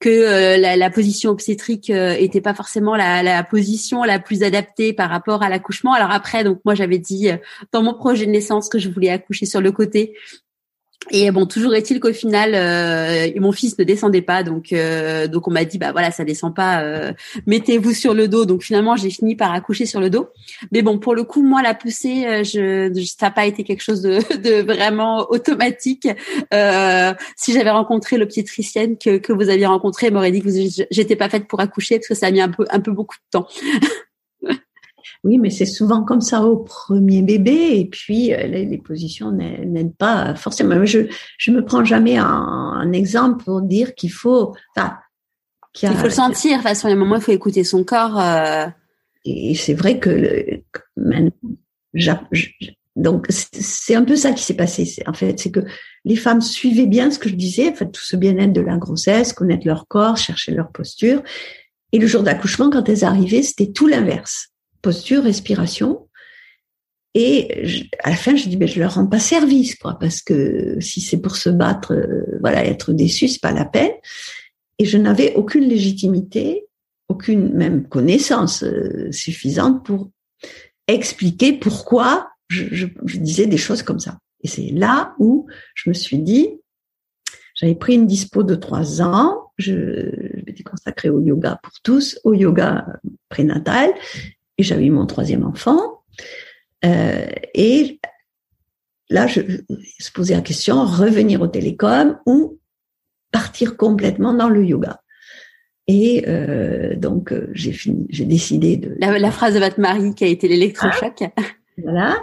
que 0.00 0.08
euh, 0.08 0.76
la, 0.76 0.90
position 0.90 1.30
obstétrique 1.30 1.88
euh, 1.88 2.14
était 2.18 2.42
pas 2.42 2.52
forcément 2.52 2.94
la, 2.94 3.22
la, 3.22 3.42
position 3.42 4.02
la 4.02 4.18
plus 4.18 4.42
adaptée 4.42 4.92
par 4.92 5.08
rapport 5.08 5.42
à 5.42 5.48
l'accouchement. 5.48 5.94
Alors 5.94 6.10
après, 6.10 6.44
donc 6.44 6.60
moi 6.64 6.74
j'avais 6.74 6.98
dit 6.98 7.28
dans 7.72 7.82
mon 7.82 7.94
projet 7.94 8.26
de 8.26 8.30
naissance 8.30 8.68
que 8.68 8.78
je 8.78 8.90
voulais 8.90 9.08
accoucher 9.08 9.46
sur 9.46 9.62
le 9.62 9.72
côté 9.72 10.14
et 11.10 11.30
bon, 11.30 11.44
toujours 11.44 11.74
est-il 11.74 12.00
qu'au 12.00 12.12
final, 12.12 12.54
euh, 12.54 13.28
mon 13.38 13.52
fils 13.52 13.78
ne 13.78 13.84
descendait 13.84 14.22
pas, 14.22 14.42
donc 14.42 14.72
euh, 14.72 15.26
donc 15.26 15.46
on 15.48 15.50
m'a 15.50 15.64
dit 15.64 15.76
bah 15.76 15.92
voilà, 15.92 16.10
ça 16.10 16.24
descend 16.24 16.54
pas, 16.54 16.82
euh, 16.82 17.12
mettez-vous 17.46 17.92
sur 17.92 18.14
le 18.14 18.26
dos. 18.26 18.46
Donc 18.46 18.62
finalement, 18.62 18.96
j'ai 18.96 19.10
fini 19.10 19.36
par 19.36 19.52
accoucher 19.52 19.84
sur 19.84 20.00
le 20.00 20.08
dos. 20.08 20.28
Mais 20.72 20.80
bon, 20.80 20.98
pour 20.98 21.14
le 21.14 21.24
coup, 21.24 21.42
moi 21.42 21.62
la 21.62 21.74
poussée, 21.74 22.42
je, 22.44 22.90
ça 23.18 23.26
n'a 23.26 23.30
pas 23.32 23.44
été 23.44 23.64
quelque 23.64 23.82
chose 23.82 24.00
de, 24.00 24.62
vraiment 24.62 25.30
automatique. 25.30 26.08
si 27.36 27.52
j'avais 27.52 27.70
rencontré 27.70 28.16
l'obstétricienne 28.16 28.96
que 28.96 29.18
que 29.18 29.32
vous 29.32 29.50
aviez 29.50 29.66
rencontré, 29.66 30.06
elle 30.06 30.14
m'aurait 30.14 30.32
dit 30.32 30.40
que 30.40 30.48
j'étais 30.90 31.16
pas 31.16 31.28
faite 31.28 31.46
pour 31.46 31.60
accoucher 31.60 31.96
parce 31.96 32.08
que 32.08 32.14
ça 32.14 32.26
a 32.26 32.30
mis 32.30 32.40
un 32.40 32.48
peu 32.48 32.64
un 32.70 32.80
peu 32.80 32.92
beaucoup 32.92 33.16
de 33.16 33.38
temps. 33.38 33.46
Oui, 35.24 35.38
mais 35.38 35.48
c'est 35.48 35.64
souvent 35.64 36.04
comme 36.04 36.20
ça 36.20 36.42
au 36.42 36.58
premier 36.58 37.22
bébé, 37.22 37.78
et 37.78 37.86
puis 37.86 38.34
euh, 38.34 38.46
les, 38.46 38.76
positions 38.76 39.32
n'aident 39.32 39.96
pas 39.96 40.34
forcément. 40.34 40.84
Je 40.84 41.06
je 41.38 41.50
me 41.50 41.64
prends 41.64 41.82
jamais 41.82 42.18
un, 42.18 42.92
exemple 42.92 43.42
pour 43.42 43.62
dire 43.62 43.94
qu'il 43.94 44.12
faut. 44.12 44.54
Enfin, 44.76 44.98
qu'il 45.72 45.90
il 45.90 45.96
faut 45.96 46.04
le 46.04 46.10
sentir. 46.10 46.50
De 46.50 46.56
toute 46.56 46.64
façon, 46.64 46.88
il 46.88 46.90
y 46.90 46.94
a 46.94 46.96
un 46.96 47.00
moment, 47.00 47.16
il 47.16 47.22
faut 47.22 47.32
écouter 47.32 47.64
son 47.64 47.84
corps. 47.84 48.20
Euh... 48.20 48.66
Et 49.24 49.54
c'est 49.54 49.72
vrai 49.72 49.98
que 49.98 50.10
le, 50.10 50.62
donc 52.96 53.26
c'est 53.30 53.94
un 53.94 54.04
peu 54.04 54.16
ça 54.16 54.32
qui 54.32 54.44
s'est 54.44 54.56
passé. 54.56 55.02
En 55.06 55.14
fait, 55.14 55.40
c'est 55.40 55.50
que 55.50 55.60
les 56.04 56.16
femmes 56.16 56.42
suivaient 56.42 56.86
bien 56.86 57.10
ce 57.10 57.18
que 57.18 57.30
je 57.30 57.34
disais, 57.34 57.70
en 57.70 57.74
fait, 57.74 57.90
tout 57.90 58.04
ce 58.04 58.16
bien-être 58.16 58.52
de 58.52 58.60
la 58.60 58.76
grossesse, 58.76 59.32
connaître 59.32 59.66
leur 59.66 59.88
corps, 59.88 60.18
chercher 60.18 60.52
leur 60.52 60.70
posture. 60.70 61.22
Et 61.92 61.98
le 61.98 62.06
jour 62.06 62.22
d'accouchement, 62.22 62.68
quand 62.68 62.90
elles 62.90 63.04
arrivaient, 63.04 63.42
c'était 63.42 63.72
tout 63.72 63.86
l'inverse 63.86 64.53
posture, 64.84 65.24
respiration. 65.24 66.08
Et 67.14 67.88
à 68.02 68.10
la 68.10 68.16
fin, 68.16 68.36
je 68.36 68.48
dis, 68.48 68.56
ben, 68.56 68.68
je 68.68 68.78
leur 68.78 68.94
rends 68.94 69.06
pas 69.06 69.18
service, 69.18 69.76
parce 69.76 70.20
que 70.20 70.78
si 70.80 71.00
c'est 71.00 71.20
pour 71.20 71.36
se 71.36 71.48
battre, 71.48 71.92
euh, 71.94 72.38
voilà, 72.40 72.64
être 72.66 72.92
déçu, 72.92 73.28
c'est 73.28 73.40
pas 73.40 73.52
la 73.52 73.64
peine. 73.64 73.92
Et 74.78 74.84
je 74.84 74.98
n'avais 74.98 75.34
aucune 75.34 75.64
légitimité, 75.64 76.66
aucune 77.08 77.52
même 77.54 77.88
connaissance 77.88 78.64
euh, 78.64 79.10
suffisante 79.12 79.86
pour 79.86 80.10
expliquer 80.88 81.52
pourquoi 81.52 82.28
je, 82.48 82.64
je, 82.74 83.18
disais 83.18 83.46
des 83.46 83.56
choses 83.56 83.82
comme 83.82 84.00
ça. 84.00 84.18
Et 84.42 84.48
c'est 84.48 84.70
là 84.70 85.14
où 85.18 85.46
je 85.74 85.88
me 85.88 85.94
suis 85.94 86.18
dit, 86.18 86.48
j'avais 87.54 87.76
pris 87.76 87.94
une 87.94 88.06
dispo 88.06 88.42
de 88.42 88.56
trois 88.56 89.00
ans, 89.00 89.52
je, 89.56 90.42
m'étais 90.44 90.64
consacrée 90.64 91.08
au 91.08 91.20
yoga 91.20 91.60
pour 91.62 91.72
tous, 91.82 92.18
au 92.24 92.34
yoga 92.34 92.86
prénatal, 93.28 93.90
j'avais 94.62 94.86
eu 94.86 94.90
mon 94.90 95.06
troisième 95.06 95.44
enfant. 95.44 96.02
Euh, 96.84 97.26
et 97.54 98.00
là, 99.10 99.26
je, 99.26 99.40
se 99.98 100.10
posais 100.12 100.34
la 100.34 100.42
question, 100.42 100.84
revenir 100.84 101.40
au 101.42 101.48
télécom 101.48 102.18
ou 102.26 102.58
partir 103.32 103.76
complètement 103.76 104.34
dans 104.34 104.48
le 104.48 104.64
yoga. 104.64 105.00
Et 105.86 106.24
euh, 106.28 106.94
donc, 106.96 107.32
euh, 107.32 107.50
j'ai 107.52 107.72
fini, 107.72 108.06
j'ai 108.08 108.24
décidé 108.24 108.76
de... 108.76 108.96
La, 108.98 109.30
phrase 109.30 109.54
de 109.54 109.58
votre 109.58 109.80
mari 109.80 110.14
qui 110.14 110.24
a 110.24 110.28
été 110.28 110.48
l'électrochoc. 110.48 111.24
Ah, 111.36 111.42
voilà. 111.82 112.16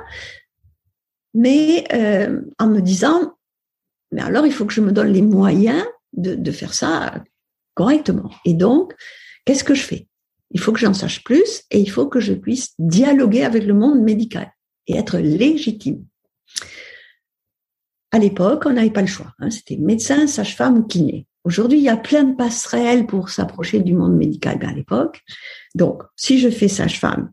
Mais 1.34 1.86
euh, 1.93 2.41
en 2.59 2.67
me 2.67 2.82
disant, 2.82 3.34
mais 4.11 4.21
alors 4.21 4.45
il 4.45 4.51
faut 4.51 4.65
que 4.65 4.73
je 4.73 4.82
me 4.82 4.91
donne 4.91 5.11
les 5.11 5.21
moyens 5.21 5.86
de, 6.13 6.36
de 6.36 6.51
faire 6.51 6.73
ça 6.73 7.23
correctement. 7.75 8.32
Et 8.45 8.53
donc, 8.53 8.93
qu'est-ce 9.45 9.63
que 9.63 9.75
je 9.75 9.84
fais? 9.84 10.07
Il 10.53 10.59
faut 10.59 10.71
que 10.71 10.79
j'en 10.79 10.93
sache 10.93 11.23
plus 11.23 11.63
et 11.71 11.79
il 11.79 11.89
faut 11.89 12.07
que 12.07 12.19
je 12.19 12.33
puisse 12.33 12.73
dialoguer 12.79 13.43
avec 13.43 13.63
le 13.63 13.73
monde 13.73 14.01
médical 14.01 14.51
et 14.87 14.97
être 14.97 15.17
légitime. 15.17 16.05
À 18.11 18.19
l'époque, 18.19 18.63
on 18.65 18.73
n'avait 18.73 18.91
pas 18.91 19.01
le 19.01 19.07
choix. 19.07 19.33
Hein. 19.39 19.49
C'était 19.49 19.77
médecin, 19.77 20.27
sage-femme 20.27 20.79
ou 20.79 20.83
kiné. 20.83 21.27
Aujourd'hui, 21.43 21.79
il 21.79 21.83
y 21.83 21.89
a 21.89 21.97
plein 21.97 22.23
de 22.23 22.35
passerelles 22.35 23.07
pour 23.07 23.29
s'approcher 23.29 23.79
du 23.79 23.93
monde 23.93 24.15
médical 24.15 24.59
à 24.63 24.73
l'époque. 24.73 25.21
Donc, 25.73 26.03
si 26.15 26.37
je 26.37 26.49
fais 26.49 26.67
sage-femme, 26.67 27.31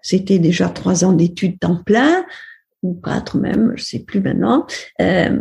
c'était 0.00 0.38
déjà 0.38 0.68
trois 0.68 1.04
ans 1.04 1.12
d'études 1.12 1.58
temps 1.58 1.82
plein, 1.82 2.24
ou 2.82 2.94
quatre 2.94 3.36
même, 3.36 3.72
je 3.76 3.82
sais 3.82 3.98
plus 3.98 4.20
maintenant. 4.20 4.66
Euh, 5.00 5.40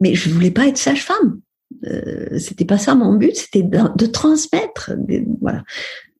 mais 0.00 0.14
je 0.14 0.30
voulais 0.30 0.50
pas 0.50 0.68
être 0.68 0.76
sage-femme. 0.76 1.40
Euh, 1.84 2.38
c'était 2.38 2.64
pas 2.64 2.78
ça 2.78 2.94
mon 2.94 3.14
but, 3.14 3.36
c'était 3.36 3.62
de, 3.62 4.06
transmettre. 4.06 4.92
voilà. 5.40 5.64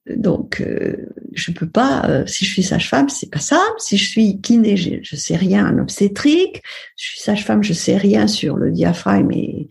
Donc, 0.07 0.61
euh, 0.61 1.09
je 1.33 1.53
peux 1.53 1.69
pas. 1.69 2.05
Euh, 2.09 2.27
si 2.27 2.45
je 2.45 2.51
suis 2.51 2.63
sage-femme, 2.63 3.09
c'est 3.09 3.31
pas 3.31 3.41
ça. 3.41 3.61
Si 3.79 3.99
je 3.99 4.09
suis 4.09 4.41
kiné, 4.41 4.77
je, 4.77 4.97
je 5.03 5.17
sais 5.17 5.37
rien 5.37 5.67
en 5.67 5.79
obstétrique. 5.79 6.63
Je 6.97 7.11
suis 7.11 7.21
sage-femme, 7.21 7.63
je 7.63 7.73
sais 7.73 7.97
rien 7.97 8.27
sur 8.27 8.57
le 8.57 8.71
diaphragme 8.71 9.31
et, 9.33 9.69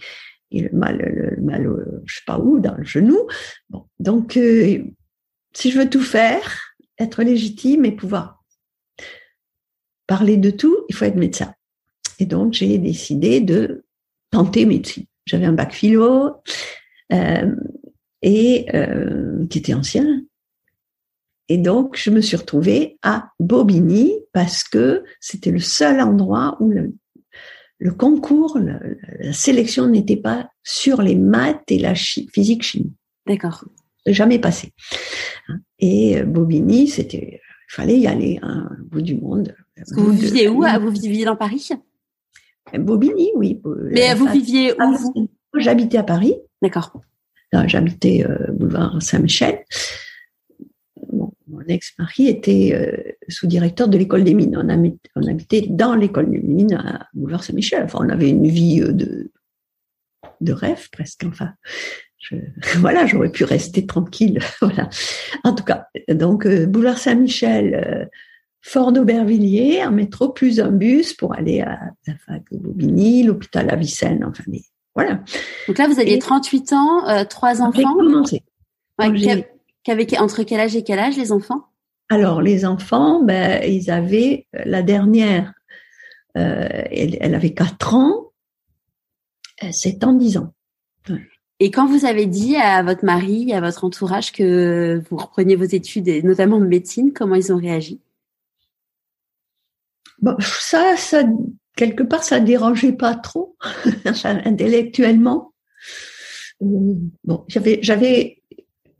le 0.51 0.69
mal, 0.71 0.97
le 0.97 1.41
mal, 1.41 1.67
je 2.05 2.15
sais 2.15 2.23
pas 2.25 2.39
où, 2.39 2.59
dans 2.59 2.75
le 2.75 2.84
genou. 2.84 3.28
Bon, 3.69 3.86
donc, 3.99 4.38
euh, 4.38 4.84
si 5.53 5.71
je 5.71 5.80
veux 5.80 5.89
tout 5.89 6.01
faire, 6.01 6.75
être 6.99 7.23
légitime 7.23 7.84
et 7.86 7.91
pouvoir 7.91 8.43
parler 10.05 10.38
de 10.38 10.51
tout, 10.51 10.78
il 10.88 10.95
faut 10.95 11.05
être 11.05 11.17
médecin. 11.17 11.53
Et 12.19 12.25
donc, 12.25 12.53
j'ai 12.53 12.78
décidé 12.78 13.41
de 13.41 13.84
tenter 14.32 14.65
médecine. 14.65 15.05
J'avais 15.28 15.45
un 15.45 15.53
bac 15.53 15.73
philo 15.73 16.38
euh, 17.13 17.55
et 18.21 18.65
euh, 18.73 19.45
qui 19.47 19.59
était 19.59 19.73
ancien. 19.73 20.23
Et 21.49 21.57
donc, 21.57 21.97
je 21.97 22.09
me 22.09 22.21
suis 22.21 22.36
retrouvée 22.36 22.97
à 23.03 23.30
Bobigny 23.39 24.13
parce 24.34 24.63
que 24.63 25.03
c'était 25.19 25.51
le 25.51 25.59
seul 25.59 26.01
endroit 26.01 26.57
où 26.59 26.69
le, 26.69 26.95
le 27.80 27.91
concours, 27.91 28.57
la 28.57 29.34
sélection 29.34 29.88
n'était 29.88 30.17
pas 30.17 30.49
sur 30.63 31.01
les 31.01 31.15
maths 31.15 31.69
et 31.69 31.80
la 31.80 31.93
physique 31.95 32.63
chimie. 32.63 32.93
D'accord. 33.25 33.65
Jamais 34.05 34.39
passé. 34.39 34.71
Et 35.80 36.17
euh, 36.17 36.25
Bobigny, 36.25 36.88
c'était, 36.88 37.41
il 37.69 37.73
fallait 37.73 37.99
y 37.99 38.07
aller 38.07 38.39
hein, 38.41 38.69
au 38.82 38.84
bout 38.86 39.01
du 39.01 39.15
monde. 39.15 39.55
Vous 39.91 40.11
viviez 40.11 40.47
où 40.47 40.63
Vous 40.82 40.91
viviez 40.91 41.25
dans 41.25 41.36
Paris? 41.36 41.69
Bobigny, 42.74 43.32
oui. 43.36 43.61
Mais 43.91 44.13
vous 44.13 44.28
viviez 44.28 44.74
où 44.74 45.59
J'habitais 45.59 45.97
à 45.97 46.03
Paris. 46.03 46.36
D'accord. 46.61 46.91
J'habitais 47.65 48.26
euh, 48.28 48.51
boulevard 48.51 49.01
Saint-Michel. 49.01 49.63
mon 51.11 51.61
ex-mari 51.68 52.28
était 52.28 52.72
euh, 52.74 53.11
sous-directeur 53.30 53.88
de 53.88 53.97
l'école 53.97 54.24
des 54.24 54.34
mines. 54.34 54.57
On, 55.15 55.28
habitait 55.28 55.65
dans 55.70 55.95
l'école 55.95 56.30
des 56.30 56.39
mines 56.39 56.74
à 56.74 57.07
boulevard 57.13 57.43
Saint-Michel. 57.43 57.84
Enfin, 57.84 57.99
on 58.01 58.09
avait 58.09 58.30
une 58.30 58.47
vie 58.47 58.82
euh, 58.82 58.91
de, 58.91 59.32
de 60.41 60.53
rêve 60.53 60.89
presque. 60.91 61.24
Enfin, 61.26 61.53
voilà, 62.76 63.05
j'aurais 63.05 63.32
pu 63.32 63.45
rester 63.45 63.86
tranquille. 63.86 64.39
voilà. 64.61 64.89
En 65.43 65.55
tout 65.55 65.63
cas, 65.63 65.88
donc 66.09 66.47
boulevard 66.47 66.97
Saint-Michel, 66.97 68.09
Fort 68.62 68.91
d'Aubervilliers, 68.91 69.82
un 69.82 69.91
métro 69.91 70.30
plus 70.30 70.60
un 70.60 70.72
bus 70.72 71.14
pour 71.14 71.34
aller 71.34 71.62
à 71.62 71.80
la 72.05 72.16
fac 72.18 72.43
de 72.51 72.58
Bobigny, 72.58 73.24
l'hôpital 73.24 73.70
Avicenne, 73.70 74.26
enfin 74.26 74.43
voilà. 74.97 75.22
Donc 75.68 75.78
là, 75.78 75.88
vous 75.88 75.99
aviez 75.99 76.18
38 76.18 76.74
ans, 76.74 77.08
euh, 77.08 77.24
trois 77.24 77.62
enfants. 77.62 77.93
Commencé. 77.93 78.41
entre 80.20 80.43
quel 80.43 80.60
âge 80.60 80.76
et 80.76 80.84
quel 80.84 80.97
âge 80.97 81.16
les 81.18 81.32
enfants? 81.32 81.68
Alors 82.10 82.41
les 82.41 82.66
enfants, 82.66 83.22
ben, 83.22 83.62
ils 83.64 83.91
avaient 83.91 84.47
euh, 84.55 84.64
la 84.66 84.82
dernière, 84.82 85.53
euh, 86.36 86.68
elle, 86.89 87.36
avait 87.36 87.53
4 87.53 87.93
ans, 87.93 88.32
7 89.72 90.03
ans, 90.03 90.14
10 90.14 90.38
ans. 90.38 90.53
Et 91.60 91.70
quand 91.70 91.88
vous 91.88 92.05
avez 92.05 92.26
dit 92.26 92.55
à 92.55 92.82
votre 92.82 93.05
mari, 93.05 93.53
à 93.53 93.62
votre 93.62 93.84
entourage 93.84 94.32
que 94.32 95.01
vous 95.10 95.18
repreniez 95.18 95.55
vos 95.55 95.64
études, 95.64 96.08
et 96.08 96.24
notamment 96.24 96.60
de 96.60 96.66
médecine, 96.66 97.14
comment 97.14 97.36
ils 97.36 97.51
ont 97.53 97.58
réagi? 97.58 97.99
Bon, 100.22 100.36
ça, 100.39 100.95
ça, 100.97 101.24
quelque 101.76 102.03
part, 102.03 102.24
ça 102.24 102.39
dérangeait 102.39 102.93
pas 102.93 103.15
trop, 103.15 103.55
intellectuellement. 104.24 105.53
Euh, 106.61 106.95
bon, 107.24 107.43
j'avais, 107.47 107.80
j'avais 107.82 108.41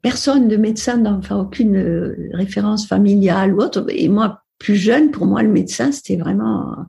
personne 0.02 0.48
de 0.48 0.58
médecin, 0.58 1.04
enfin 1.06 1.38
aucune 1.38 1.76
euh, 1.76 2.30
référence 2.34 2.88
familiale 2.88 3.54
ou 3.54 3.62
autre. 3.62 3.86
Et 3.90 4.08
moi, 4.10 4.44
plus 4.60 4.76
jeune, 4.76 5.12
pour 5.12 5.26
moi, 5.26 5.44
le 5.44 5.50
médecin, 5.50 5.92
c'était 5.92 6.18
vraiment 6.18 6.86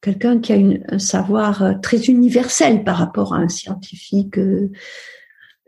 quelqu'un 0.00 0.40
qui 0.40 0.52
a 0.52 0.56
une, 0.56 0.82
un 0.88 0.98
savoir 0.98 1.80
très 1.80 1.98
universel 1.98 2.84
par 2.84 2.96
rapport 2.96 3.34
à 3.34 3.38
un 3.38 3.48
scientifique. 3.48 4.38
Euh, 4.38 4.70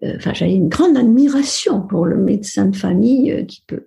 enfin, 0.02 0.32
j'avais 0.34 0.54
une 0.54 0.68
grande 0.68 0.96
admiration 0.96 1.80
pour 1.82 2.06
le 2.06 2.16
médecin 2.16 2.66
de 2.66 2.76
famille 2.76 3.46
qui 3.46 3.62
peut 3.66 3.84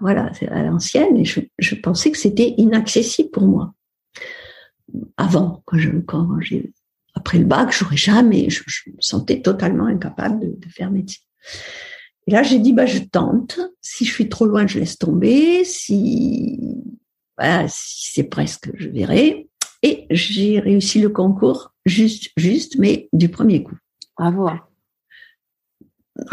voilà, 0.00 0.30
c'est 0.34 0.48
à 0.48 0.62
l'ancienne, 0.62 1.16
et 1.16 1.24
je, 1.24 1.74
pensais 1.76 2.10
que 2.10 2.18
c'était 2.18 2.54
inaccessible 2.58 3.30
pour 3.30 3.46
moi. 3.46 3.72
Avant, 5.16 5.62
quand 5.64 5.78
je, 5.78 5.90
quand 6.00 6.40
j'ai, 6.40 6.72
après 7.14 7.38
le 7.38 7.44
bac, 7.44 7.72
j'aurais 7.72 7.96
jamais, 7.96 8.50
je, 8.50 8.62
me 8.88 9.00
sentais 9.00 9.40
totalement 9.40 9.86
incapable 9.86 10.58
de, 10.58 10.68
faire 10.68 10.90
médecine. 10.90 11.24
Et 12.26 12.32
là, 12.32 12.42
j'ai 12.42 12.58
dit, 12.58 12.72
bah, 12.72 12.86
je 12.86 12.98
tente. 12.98 13.58
Si 13.80 14.04
je 14.04 14.12
suis 14.12 14.28
trop 14.28 14.46
loin, 14.46 14.66
je 14.66 14.78
laisse 14.78 14.98
tomber. 14.98 15.64
Si, 15.64 16.60
si 17.68 18.12
c'est 18.12 18.24
presque, 18.24 18.70
je 18.74 18.88
verrai. 18.88 19.48
Et 19.82 20.06
j'ai 20.10 20.60
réussi 20.60 21.00
le 21.00 21.08
concours 21.08 21.72
juste, 21.86 22.30
juste, 22.36 22.76
mais 22.78 23.08
du 23.14 23.30
premier 23.30 23.62
coup. 23.62 23.76
Bravo. 24.18 24.50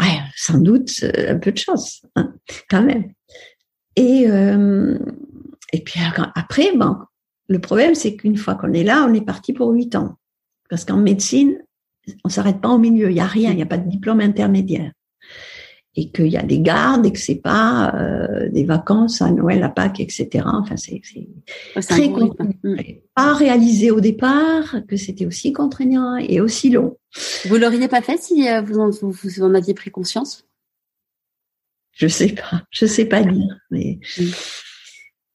Ouais, 0.00 0.18
sans 0.36 0.58
doute 0.58 0.90
euh, 1.02 1.34
un 1.34 1.38
peu 1.38 1.52
de 1.52 1.58
chance, 1.58 2.02
hein, 2.16 2.34
quand 2.68 2.82
même. 2.82 3.12
Et, 3.96 4.28
euh, 4.28 4.98
et 5.72 5.82
puis 5.82 6.00
après, 6.34 6.76
bon, 6.76 6.96
le 7.48 7.60
problème, 7.60 7.94
c'est 7.94 8.16
qu'une 8.16 8.36
fois 8.36 8.54
qu'on 8.54 8.72
est 8.72 8.84
là, 8.84 9.06
on 9.08 9.14
est 9.14 9.24
parti 9.24 9.52
pour 9.52 9.70
huit 9.70 9.94
ans. 9.96 10.18
Parce 10.70 10.84
qu'en 10.84 10.98
médecine, 10.98 11.58
on 12.24 12.28
s'arrête 12.28 12.60
pas 12.60 12.68
au 12.68 12.78
milieu, 12.78 13.10
il 13.10 13.16
y 13.16 13.20
a 13.20 13.26
rien, 13.26 13.50
il 13.50 13.56
n'y 13.56 13.62
a 13.62 13.66
pas 13.66 13.78
de 13.78 13.88
diplôme 13.88 14.20
intermédiaire. 14.20 14.92
Et 16.00 16.10
qu'il 16.10 16.28
y 16.28 16.36
a 16.36 16.44
des 16.44 16.60
gardes 16.60 17.04
et 17.06 17.12
que 17.12 17.18
c'est 17.18 17.42
pas 17.42 17.92
euh, 17.96 18.48
des 18.50 18.62
vacances 18.62 19.20
à 19.20 19.32
Noël, 19.32 19.64
à 19.64 19.68
Pâques, 19.68 19.98
etc. 19.98 20.44
Enfin, 20.46 20.76
c'est 20.76 21.02
très 21.74 22.08
contraignant. 22.08 22.54
Mm. 22.62 22.76
Pas 23.16 23.34
réalisé 23.34 23.90
au 23.90 24.00
départ, 24.00 24.76
que 24.86 24.96
c'était 24.96 25.26
aussi 25.26 25.52
contraignant 25.52 26.16
et 26.16 26.40
aussi 26.40 26.70
long. 26.70 26.96
Vous 27.46 27.56
l'auriez 27.56 27.88
pas 27.88 28.00
fait 28.00 28.16
si 28.16 28.48
euh, 28.48 28.60
vous 28.60 28.78
en, 28.78 28.90
vous 28.90 29.42
en 29.42 29.54
aviez 29.54 29.74
pris 29.74 29.90
conscience? 29.90 30.46
Je 31.94 32.06
sais 32.06 32.28
pas, 32.28 32.62
je 32.70 32.86
sais 32.86 33.06
pas 33.06 33.24
dire, 33.24 33.58
mais 33.72 33.98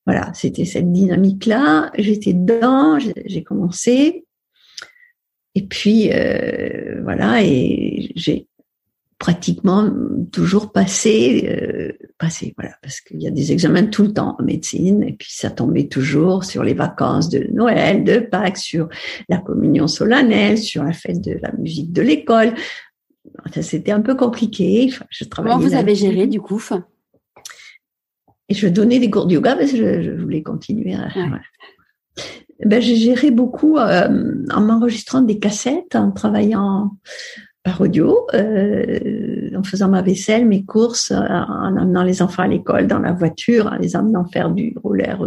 voilà, 0.05 0.31
c'était 0.33 0.63
cette 0.63 0.93
dynamique-là. 0.93 1.91
J'étais 1.97 2.31
dedans, 2.31 2.99
j'ai 2.99 3.43
commencé, 3.43 4.25
et 5.55 5.67
puis 5.67 6.09
euh, 6.13 7.01
voilà, 7.03 7.43
et 7.43 8.13
j'ai 8.15 8.47
pratiquement 9.23 9.89
toujours 10.33 10.73
passé, 10.73 11.47
euh, 11.49 11.93
passé, 12.17 12.53
voilà, 12.57 12.75
parce 12.81 12.99
qu'il 12.99 13.21
y 13.21 13.27
a 13.27 13.31
des 13.31 13.53
examens 13.53 13.85
tout 13.85 14.03
le 14.03 14.11
temps 14.11 14.35
en 14.37 14.43
médecine, 14.43 15.01
et 15.01 15.13
puis 15.13 15.31
ça 15.31 15.49
tombait 15.49 15.87
toujours 15.87 16.43
sur 16.43 16.61
les 16.61 16.73
vacances 16.73 17.29
de 17.29 17.47
Noël, 17.53 18.03
de 18.03 18.19
Pâques, 18.19 18.57
sur 18.57 18.89
la 19.29 19.37
communion 19.37 19.87
solennelle, 19.87 20.57
sur 20.57 20.83
la 20.83 20.91
fête 20.91 21.21
de 21.21 21.39
la 21.41 21.53
musique 21.53 21.93
de 21.93 22.01
l'école 22.01 22.53
c'était 23.61 23.91
un 23.91 24.01
peu 24.01 24.15
compliqué. 24.15 24.91
Je 25.09 25.25
Comment 25.25 25.57
vous 25.57 25.73
avez 25.73 25.95
géré 25.95 26.27
du 26.27 26.41
coup 26.41 26.61
Et 28.49 28.53
je 28.53 28.67
donnais 28.67 28.99
des 28.99 29.09
cours 29.09 29.25
de 29.25 29.33
yoga 29.33 29.55
parce 29.55 29.71
que 29.71 30.01
je, 30.01 30.11
voulais 30.11 30.43
continuer. 30.43 30.95
Ben, 32.65 32.81
j'ai 32.81 32.95
géré 32.95 33.31
beaucoup 33.31 33.77
euh, 33.77 34.45
en 34.51 34.61
m'enregistrant 34.61 35.21
des 35.21 35.39
cassettes, 35.39 35.95
en 35.95 36.11
travaillant 36.11 36.91
par 37.63 37.79
audio, 37.79 38.27
euh, 38.33 39.49
en 39.55 39.63
faisant 39.63 39.89
ma 39.89 40.01
vaisselle, 40.01 40.45
mes 40.45 40.65
courses, 40.65 41.11
en 41.11 41.77
amenant 41.77 42.03
les 42.03 42.21
enfants 42.21 42.43
à 42.43 42.47
l'école, 42.47 42.87
dans 42.87 42.99
la 42.99 43.13
voiture, 43.13 43.67
en 43.67 43.77
les 43.77 43.95
amenant 43.95 44.25
faire 44.25 44.51
du 44.51 44.75
roller 44.83 45.17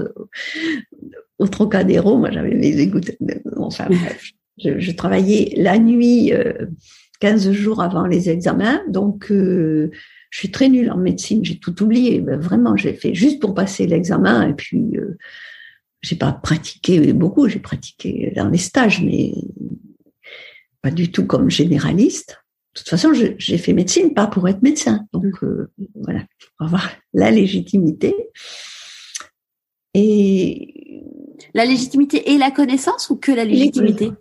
au 1.39 1.47
Trocadéro. 1.49 2.19
Moi, 2.19 2.31
j'avais 2.31 2.55
mes 2.55 2.79
écoutes. 2.79 3.11
Enfin 3.57 3.87
bref, 3.87 4.33
je, 4.59 4.79
je, 4.79 4.93
travaillais 4.93 5.55
la 5.57 5.79
nuit, 5.79 6.33
15 7.21 7.53
jours 7.53 7.83
avant 7.83 8.07
les 8.07 8.29
examens, 8.29 8.83
donc 8.89 9.31
je 10.37 10.39
suis 10.39 10.51
très 10.51 10.69
nulle 10.69 10.91
en 10.91 10.99
médecine, 10.99 11.45
j'ai 11.45 11.59
tout 11.59 11.83
oublié. 11.83 12.21
Ben, 12.21 12.39
vraiment, 12.39 12.77
j'ai 12.77 12.93
fait 12.93 13.15
juste 13.15 13.41
pour 13.41 13.55
passer 13.55 13.87
l'examen 13.87 14.49
et 14.49 14.53
puis 14.53 14.97
euh, 14.97 15.17
j'ai 16.03 16.17
pas 16.17 16.33
pratiqué 16.33 17.13
beaucoup, 17.13 17.49
j'ai 17.49 17.59
pratiqué 17.59 18.33
dans 18.37 18.49
les 18.49 18.59
stages, 18.59 19.03
mais 19.03 19.33
pas 20.87 20.93
du 20.93 21.11
tout 21.11 21.27
comme 21.27 21.51
généraliste. 21.51 22.39
De 22.73 22.79
toute 22.79 22.89
façon, 22.89 23.13
j'ai 23.13 23.59
fait 23.59 23.73
médecine 23.73 24.15
pas 24.15 24.29
pour 24.29 24.49
être 24.49 24.63
médecin, 24.63 25.05
donc 25.13 25.43
euh, 25.43 25.73
voilà, 25.97 26.21
pour 26.21 26.67
avoir 26.67 26.89
la 27.13 27.33
légitimité. 27.33 28.15
Et 29.95 31.03
la 31.55 31.65
légitimité 31.65 32.31
et 32.31 32.39
la 32.39 32.53
connaissance 32.53 33.11
ou 33.11 33.17
que 33.17 33.33
la 33.33 33.45
légitimité 33.45 34.13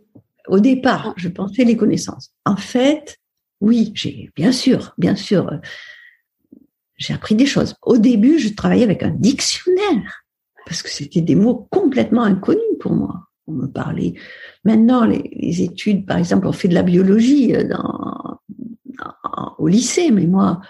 Au 0.47 0.59
départ, 0.59 1.13
je 1.18 1.30
pensais 1.30 1.66
les 1.66 1.78
connaissances. 1.78 2.32
En 2.45 2.57
fait, 2.57 3.20
oui, 3.61 3.91
j'ai 3.93 4.32
bien 4.36 4.51
sûr, 4.51 4.95
bien 4.97 5.16
sûr, 5.16 5.47
j'ai 6.97 7.13
appris 7.13 7.36
des 7.36 7.45
choses. 7.45 7.76
Au 7.84 7.99
début, 7.99 8.39
je 8.39 8.49
travaillais 8.49 8.86
avec 8.86 9.03
un 9.03 9.11
dictionnaire 9.11 10.24
parce 10.66 10.82
que 10.82 10.89
c'était 10.89 11.22
des 11.22 11.36
mots 11.36 11.68
complètement 11.70 12.24
inconnus 12.24 12.80
pour 12.80 12.93
moi. 12.93 13.28
On 13.47 13.53
me 13.53 13.67
parlait. 13.67 14.15
Maintenant, 14.63 15.05
les, 15.05 15.61
études, 15.61 16.05
par 16.05 16.17
exemple, 16.17 16.47
on 16.47 16.51
fait 16.51 16.67
de 16.67 16.73
la 16.73 16.83
biologie 16.83 17.55
euh, 17.55 17.63
dans, 17.67 18.39
au 19.57 19.67
lycée, 19.67 20.11
mais 20.11 20.25
moi, 20.25 20.61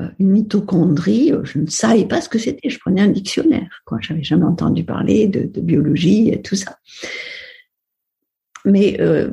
euh, 0.00 0.08
une 0.18 0.30
mitochondrie, 0.30 1.32
euh, 1.32 1.44
je 1.44 1.58
ne 1.58 1.66
savais 1.66 2.06
pas 2.06 2.20
ce 2.20 2.28
que 2.28 2.38
c'était. 2.38 2.68
Je 2.68 2.78
prenais 2.78 3.02
un 3.02 3.08
dictionnaire. 3.08 3.82
Quoi. 3.84 3.98
J'avais 4.00 4.24
jamais 4.24 4.44
entendu 4.44 4.84
parler 4.84 5.28
de, 5.28 5.44
de, 5.44 5.60
biologie 5.60 6.30
et 6.30 6.42
tout 6.42 6.56
ça. 6.56 6.78
Mais 8.64 9.00
euh, 9.00 9.30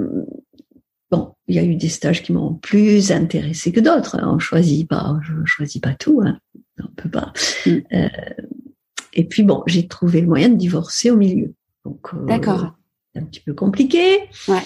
Bon, 1.13 1.35
il 1.47 1.53
y 1.53 1.59
a 1.59 1.63
eu 1.63 1.75
des 1.75 1.89
stages 1.89 2.23
qui 2.23 2.33
m'ont 2.33 2.55
plus 2.55 3.11
intéressé 3.11 3.71
que 3.71 3.79
d'autres. 3.79 4.15
Hein. 4.15 4.31
On 4.33 4.39
choisit 4.39 4.89
pas, 4.89 5.19
je 5.21 5.45
choisis 5.45 5.79
pas 5.79 5.93
tout, 5.93 6.23
hein. 6.25 6.39
on 6.79 6.87
peut 6.87 7.11
pas. 7.11 7.31
Mm. 7.67 7.69
Euh, 7.93 8.07
et 9.13 9.27
puis 9.27 9.43
bon, 9.43 9.61
j'ai 9.67 9.87
trouvé 9.87 10.21
le 10.21 10.27
moyen 10.27 10.49
de 10.49 10.55
divorcer 10.55 11.11
au 11.11 11.15
milieu. 11.15 11.53
Donc, 11.85 12.13
euh, 12.13 12.25
d'accord. 12.25 12.73
un 13.15 13.23
petit 13.23 13.41
peu 13.41 13.53
compliqué. 13.53 14.29
Ouais. 14.47 14.63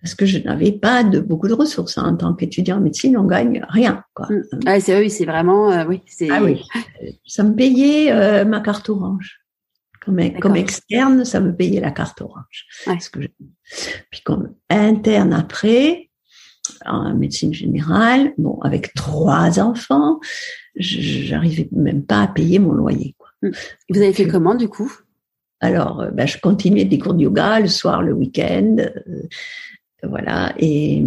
Parce 0.00 0.14
que 0.14 0.26
je 0.26 0.38
n'avais 0.38 0.72
pas 0.72 1.02
de 1.02 1.18
beaucoup 1.18 1.48
de 1.48 1.54
ressources. 1.54 1.98
Hein. 1.98 2.12
En 2.12 2.16
tant 2.16 2.34
qu'étudiant 2.34 2.78
en 2.78 2.80
médecine, 2.80 3.16
on 3.16 3.24
gagne 3.24 3.64
rien. 3.68 4.04
Quoi. 4.14 4.26
Mm. 4.30 4.42
Ah, 4.66 4.80
c'est 4.80 4.98
oui, 4.98 5.10
c'est 5.10 5.24
vraiment 5.24 5.72
euh, 5.72 5.84
oui. 5.86 6.02
Ah 6.30 6.42
oui. 6.42 6.62
Ça 7.26 7.42
me 7.42 7.54
payait 7.54 8.44
ma 8.44 8.60
carte 8.60 8.88
orange. 8.88 9.40
Comme, 10.40 10.56
externe, 10.56 11.26
ça 11.26 11.38
me 11.38 11.54
payait 11.54 11.80
la 11.80 11.90
carte 11.90 12.22
orange. 12.22 12.66
que 13.12 13.20
Puis 14.10 14.22
comme 14.24 14.54
interne 14.70 15.34
après, 15.34 16.08
en 16.86 17.14
médecine 17.14 17.52
générale, 17.52 18.32
bon, 18.38 18.58
avec 18.62 18.94
trois 18.94 19.60
enfants, 19.60 20.20
j'arrivais 20.76 21.68
même 21.72 22.04
pas 22.04 22.22
à 22.22 22.28
payer 22.28 22.58
mon 22.58 22.72
loyer. 22.72 23.16
Quoi. 23.18 23.28
Hum. 23.42 23.52
Vous 23.90 23.98
avez 23.98 24.12
fait 24.12 24.26
comment 24.26 24.54
du 24.54 24.68
coup? 24.68 24.90
Alors, 25.60 26.00
euh, 26.00 26.10
ben, 26.10 26.26
je 26.26 26.38
continuais 26.38 26.84
des 26.84 26.98
cours 26.98 27.14
de 27.14 27.22
yoga 27.22 27.60
le 27.60 27.68
soir, 27.68 28.02
le 28.02 28.12
week-end, 28.12 28.76
euh, 28.78 29.22
voilà. 30.02 30.54
Et 30.58 31.04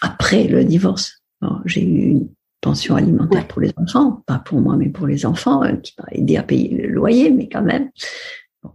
après 0.00 0.44
le 0.44 0.64
divorce, 0.64 1.22
j'ai 1.64 1.84
eu 1.84 2.10
une 2.10 2.28
pension 2.60 2.96
alimentaire 2.96 3.46
pour 3.46 3.60
les 3.60 3.72
enfants, 3.76 4.22
pas 4.26 4.38
pour 4.38 4.60
moi, 4.60 4.76
mais 4.76 4.88
pour 4.88 5.06
les 5.06 5.26
enfants, 5.26 5.62
euh, 5.64 5.76
qui 5.76 5.94
m'a 5.98 6.06
aidé 6.12 6.36
à 6.36 6.42
payer 6.42 6.68
le 6.68 6.88
loyer, 6.88 7.30
mais 7.30 7.48
quand 7.48 7.62
même. 7.62 7.90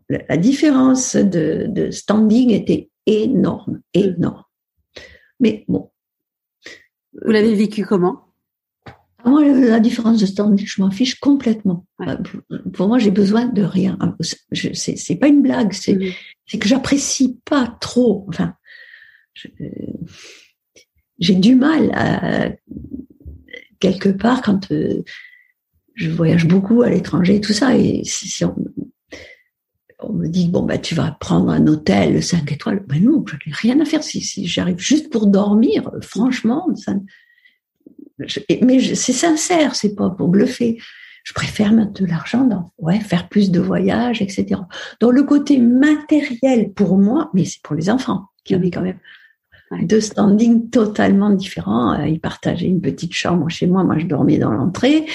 la, 0.10 0.38
différence 0.38 1.16
de, 1.16 1.89
standing 1.91 2.52
était 2.52 2.89
énorme, 3.06 3.82
énorme. 3.93 4.43
Mais 5.39 5.66
bon. 5.68 5.89
Vous 7.14 7.32
l'avez 7.32 7.56
vécu 7.56 7.86
comment? 7.86 8.27
Moi, 9.28 9.46
la 9.46 9.80
différence 9.80 10.20
de 10.20 10.26
standing, 10.26 10.66
je 10.66 10.82
m'en 10.82 10.92
fiche 10.92 11.20
complètement. 11.20 11.86
Euh, 12.02 12.18
pour 12.74 12.88
moi, 12.88 13.00
j'ai 13.00 13.12
besoin 13.12 13.46
de 13.46 13.64
rien. 13.64 13.98
C'est 14.52 15.16
pas 15.16 15.28
une 15.28 15.42
blague, 15.42 15.74
mmh. 15.74 16.12
c'est 16.46 16.60
que 16.60 16.68
j'apprécie 16.68 17.40
pas 17.46 17.78
trop. 17.82 18.26
Enfin, 18.30 18.54
j'ai 21.20 21.36
du 21.36 21.56
mal 21.56 21.92
à 21.94 22.52
quelque 23.80 24.10
part, 24.10 24.42
quand 24.42 24.72
euh, 24.72 25.04
je 25.96 26.10
voyage 26.10 26.48
beaucoup 26.48 26.82
à 26.82 26.90
l'étranger, 26.90 27.42
tout 27.42 27.54
ça, 27.54 27.76
et 27.76 28.02
si, 28.04 28.44
on, 28.46 30.14
me 30.14 30.28
dit 30.28 30.48
bon 30.48 30.64
bah 30.64 30.78
tu 30.78 30.94
vas 30.94 31.12
prendre 31.20 31.50
un 31.50 31.66
hôtel 31.68 32.24
5 32.24 32.52
étoiles, 32.52 32.84
ben 32.88 33.04
non, 33.04 33.26
je 33.28 33.36
n'ai 33.36 33.54
rien 33.54 33.80
à 33.80 33.86
faire. 33.86 34.04
Si, 34.04 34.22
si 34.22 34.48
j'arrive 34.48 34.80
juste 34.80 35.12
pour 35.12 35.28
dormir, 35.28 35.92
franchement, 36.02 36.68
ça, 36.76 36.94
mais 38.61 38.95
c'est 38.95 39.13
sincère, 39.13 39.76
c'est 39.76 39.95
pas 39.95 40.09
pour 40.09 40.28
bluffer. 40.28 40.78
Je 41.24 41.34
préfère 41.34 41.74
mettre 41.74 41.93
de 41.93 42.05
l'argent 42.05 42.45
dans, 42.45 42.72
ouais, 42.78 42.99
faire 42.99 43.28
plus 43.28 43.51
de 43.51 43.59
voyages, 43.59 44.22
etc. 44.22 44.61
Dans 45.01 45.11
le 45.11 45.24
côté 45.24 45.59
matériel 45.59 46.72
pour 46.72 46.97
moi, 46.97 47.30
mais 47.34 47.43
c'est 47.43 47.61
pour 47.61 47.76
les 47.76 47.89
enfants 47.89 48.28
qui 48.45 48.55
avaient 48.55 48.72
quand 48.72 48.82
même 48.82 48.99
deux 49.84 50.01
standings 50.01 50.70
totalement 50.70 51.30
différents. 51.30 51.99
Euh, 51.99 52.07
ils 52.07 52.20
partageaient 52.20 52.68
une 52.68 52.82
petite 52.82 53.13
chambre 53.13 53.49
chez 53.49 53.68
moi. 53.68 53.84
Moi, 53.84 53.97
je 53.97 54.05
dormais 54.05 54.38
dans 54.38 54.51
l'entrée. 54.51 55.05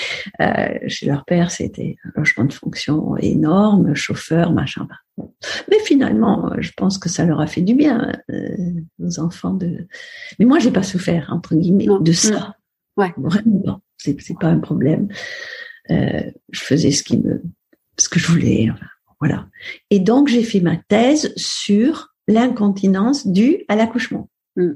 Euh, 0.40 0.68
chez 0.88 1.06
leur 1.06 1.24
père, 1.24 1.50
c'était 1.50 1.96
un 2.04 2.10
logement 2.16 2.44
de 2.44 2.52
fonction 2.52 3.16
énorme, 3.16 3.94
chauffeur, 3.94 4.52
machin. 4.52 4.86
Mais 5.70 5.78
finalement, 5.84 6.52
euh, 6.52 6.56
je 6.58 6.72
pense 6.76 6.98
que 6.98 7.08
ça 7.08 7.24
leur 7.24 7.40
a 7.40 7.46
fait 7.46 7.62
du 7.62 7.74
bien 7.74 8.12
aux 8.98 9.20
enfants 9.20 9.54
de. 9.54 9.86
Mais 10.38 10.44
moi, 10.44 10.58
j'ai 10.58 10.70
pas 10.70 10.82
souffert 10.82 11.30
entre 11.32 11.54
guillemets 11.54 11.88
de 12.00 12.12
ça. 12.12 12.56
Ouais. 12.96 13.12
Vraiment, 13.16 13.82
c'est 13.96 14.20
c'est 14.20 14.38
pas 14.38 14.48
un 14.48 14.58
problème. 14.58 15.08
je 15.88 16.32
faisais 16.52 16.90
ce 16.90 17.02
qui 17.02 17.18
me, 17.18 17.42
ce 17.98 18.08
que 18.08 18.18
je 18.18 18.26
voulais. 18.28 18.68
voilà. 19.20 19.48
Et 19.90 20.00
donc, 20.00 20.28
j'ai 20.28 20.42
fait 20.42 20.60
ma 20.60 20.76
thèse 20.76 21.32
sur 21.36 22.14
l'incontinence 22.28 23.26
due 23.26 23.64
à 23.68 23.76
l'accouchement. 23.76 24.30
Mm. 24.56 24.72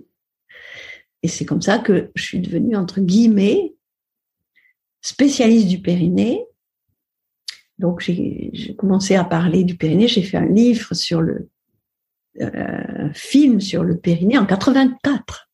Et 1.23 1.29
c'est 1.29 1.45
comme 1.45 1.63
ça 1.63 1.79
que 1.79 2.11
je 2.15 2.23
suis 2.23 2.41
devenue, 2.41 2.77
entre 2.77 3.01
guillemets, 3.01 3.75
spécialiste 5.01 5.69
du 5.69 5.81
périnée. 5.81 6.45
Donc, 7.79 8.01
j'ai 8.01 8.75
commencé 8.79 9.17
à 9.17 9.25
parler 9.25 9.65
du 9.65 9.77
périnée. 9.77 10.09
J'ai 10.09 10.23
fait 10.23 10.37
un 10.39 10.47
livre 10.47 10.95
sur 10.95 11.21
le, 11.21 11.49
euh, 12.41 13.13
film 13.15 13.61
sur 13.61 13.83
le 13.83 13.97
périnée 13.99 14.39
en 14.39 14.47
84, 14.47 15.46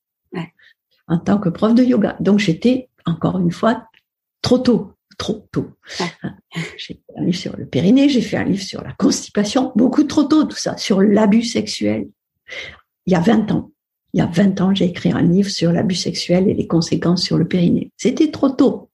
en 1.12 1.18
tant 1.18 1.38
que 1.38 1.48
prof 1.48 1.74
de 1.74 1.84
yoga. 1.84 2.16
Donc, 2.20 2.38
j'étais, 2.38 2.88
encore 3.04 3.38
une 3.38 3.52
fois, 3.52 3.86
trop 4.40 4.58
tôt, 4.58 4.94
trop 5.18 5.46
tôt. 5.52 5.68
Hein. 6.00 6.34
J'ai 6.76 6.94
fait 6.94 7.00
un 7.16 7.24
livre 7.24 7.38
sur 7.38 7.56
le 7.56 7.66
périnée, 7.66 8.08
j'ai 8.08 8.22
fait 8.22 8.38
un 8.38 8.44
livre 8.44 8.62
sur 8.62 8.82
la 8.82 8.92
constipation, 8.92 9.72
beaucoup 9.76 10.04
trop 10.04 10.24
tôt, 10.24 10.44
tout 10.44 10.56
ça, 10.56 10.76
sur 10.76 11.00
l'abus 11.00 11.44
sexuel. 11.44 12.08
Il 13.06 13.12
y 13.12 13.16
a 13.16 13.20
20 13.20 13.50
ans 13.52 13.72
il 14.12 14.18
y 14.18 14.20
a 14.20 14.26
20 14.26 14.60
ans, 14.60 14.74
j'ai 14.74 14.84
écrit 14.86 15.10
un 15.10 15.22
livre 15.22 15.48
sur 15.48 15.72
l'abus 15.72 15.94
sexuel 15.94 16.48
et 16.48 16.54
les 16.54 16.66
conséquences 16.66 17.22
sur 17.22 17.38
le 17.38 17.48
périnée. 17.48 17.90
C'était 17.96 18.30
trop 18.30 18.50
tôt. 18.50 18.90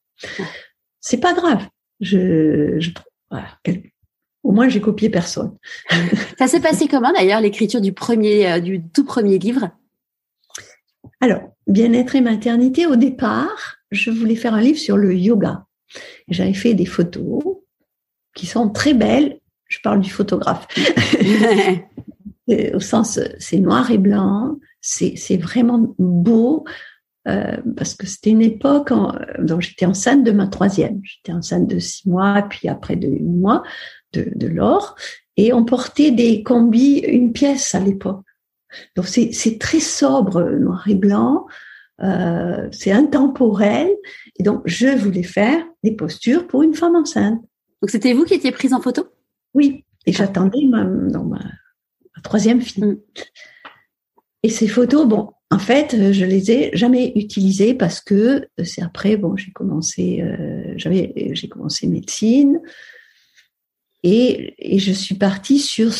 C'est 1.01 1.19
pas 1.19 1.35
grave. 1.35 1.67
Je, 2.01 2.79
je 2.79 2.91
au 4.45 4.53
moins, 4.53 4.69
j'ai 4.69 4.81
copié 4.81 5.11
personne. 5.11 5.57
Ça 6.39 6.47
s'est 6.47 6.61
passé 6.61 6.87
comment 6.87 7.13
d'ailleurs 7.13 7.41
l'écriture 7.41 7.81
du 7.81 7.93
premier, 7.93 8.51
euh, 8.51 8.61
du 8.61 8.83
tout 8.83 9.05
premier 9.05 9.39
livre? 9.39 9.71
Alors, 11.21 11.41
bien-être 11.69 12.17
et 12.17 12.21
maternité. 12.21 12.87
Au 12.87 12.97
départ, 12.97 13.77
je 13.91 14.11
voulais 14.11 14.37
faire 14.37 14.55
un 14.55 14.61
livre 14.61 14.79
sur 14.79 14.97
le 14.97 15.15
yoga. 15.15 15.65
J'avais 16.29 16.55
fait 16.55 16.75
des 16.75 16.87
photos 16.87 17.43
qui 18.35 18.47
sont 18.47 18.71
très 18.71 18.95
belles. 18.95 19.39
Je 19.69 19.79
parle 19.83 20.01
du 20.01 20.11
photographe. 20.11 20.67
au 22.75 22.81
sens, 22.81 23.21
c'est 23.39 23.59
noir 23.59 23.91
et 23.91 23.99
blanc 23.99 24.57
c'est 24.81 25.37
vraiment 25.37 25.95
beau 25.99 26.65
euh, 27.27 27.57
parce 27.77 27.95
que 27.95 28.07
c'était 28.07 28.31
une 28.31 28.43
époque 28.43 28.93
dont 29.39 29.61
j'étais 29.61 29.87
enceinte 29.87 30.25
de 30.25 30.31
ma 30.31 30.47
troisième. 30.47 31.01
J'étais 31.03 31.33
enceinte 31.33 31.67
de 31.67 31.79
six 31.79 32.09
mois, 32.09 32.43
puis 32.49 32.69
après 32.69 32.97
de 32.97 33.09
huit 33.09 33.23
mois 33.23 33.63
de, 34.13 34.31
de 34.35 34.47
l'or. 34.47 34.97
Et 35.37 35.53
on 35.53 35.65
portait 35.65 36.11
des 36.11 36.43
combis 36.43 36.99
une 36.99 37.33
pièce 37.33 37.75
à 37.75 37.81
l'époque. 37.81 38.25
Donc 38.97 39.07
c'est 39.07 39.59
très 39.59 39.81
sobre, 39.81 40.43
noir 40.43 40.87
et 40.89 40.95
blanc. 40.95 41.47
Euh, 42.01 42.69
c'est 42.71 42.93
intemporel. 42.93 43.91
Et 44.39 44.43
donc 44.43 44.63
je 44.65 44.89
voulais 44.89 45.23
faire 45.23 45.65
des 45.83 45.93
postures 45.93 46.47
pour 46.47 46.63
une 46.63 46.75
femme 46.75 46.97
enceinte. 46.97 47.41
Donc 47.83 47.91
c'était 47.91 48.13
vous 48.13 48.25
qui 48.25 48.35
étiez 48.35 48.53
prise 48.53 48.73
en 48.73 48.81
photo? 48.81 49.07
Oui. 49.55 49.85
Et 50.07 50.13
j'attendais 50.13 50.65
ma, 50.65 50.85
ma, 50.85 51.39
troisième 52.23 52.61
fille. 52.61 52.85
Mm. 52.85 52.97
Et 54.45 54.49
ces 54.49 54.69
photos, 54.69 55.07
bon, 55.07 55.31
en 55.51 55.59
fait, 55.59 56.13
je 56.13 56.25
les 56.25 56.51
ai 56.51 56.71
jamais 56.77 57.13
utilisées 57.17 57.75
parce 57.75 58.01
que 58.01 58.47
c'est 58.63 58.83
après, 58.83 59.17
bon, 59.17 59.37
j'ai 59.37 59.51
commencé, 59.51 60.21
euh, 60.23 60.75
j'avais, 60.77 61.13
j'ai 61.33 61.49
commencé 61.49 61.89
médecine 61.89 62.61
et, 64.05 64.55
et 64.59 64.79
je 64.79 64.93
suis 64.93 65.17
partie 65.17 65.59
sur 65.59 65.91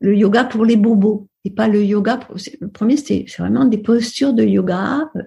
le 0.00 0.16
yoga 0.16 0.44
pour 0.44 0.64
les 0.64 0.76
bobos 0.76 1.28
et 1.44 1.50
pas 1.50 1.68
le 1.68 1.84
yoga. 1.84 2.20
Le 2.60 2.68
premier, 2.68 2.96
c'était 2.96 3.26
vraiment 3.38 3.64
des 3.64 3.78
postures 3.78 4.32
de 4.32 4.44
yoga, 4.44 5.10
euh, 5.16 5.22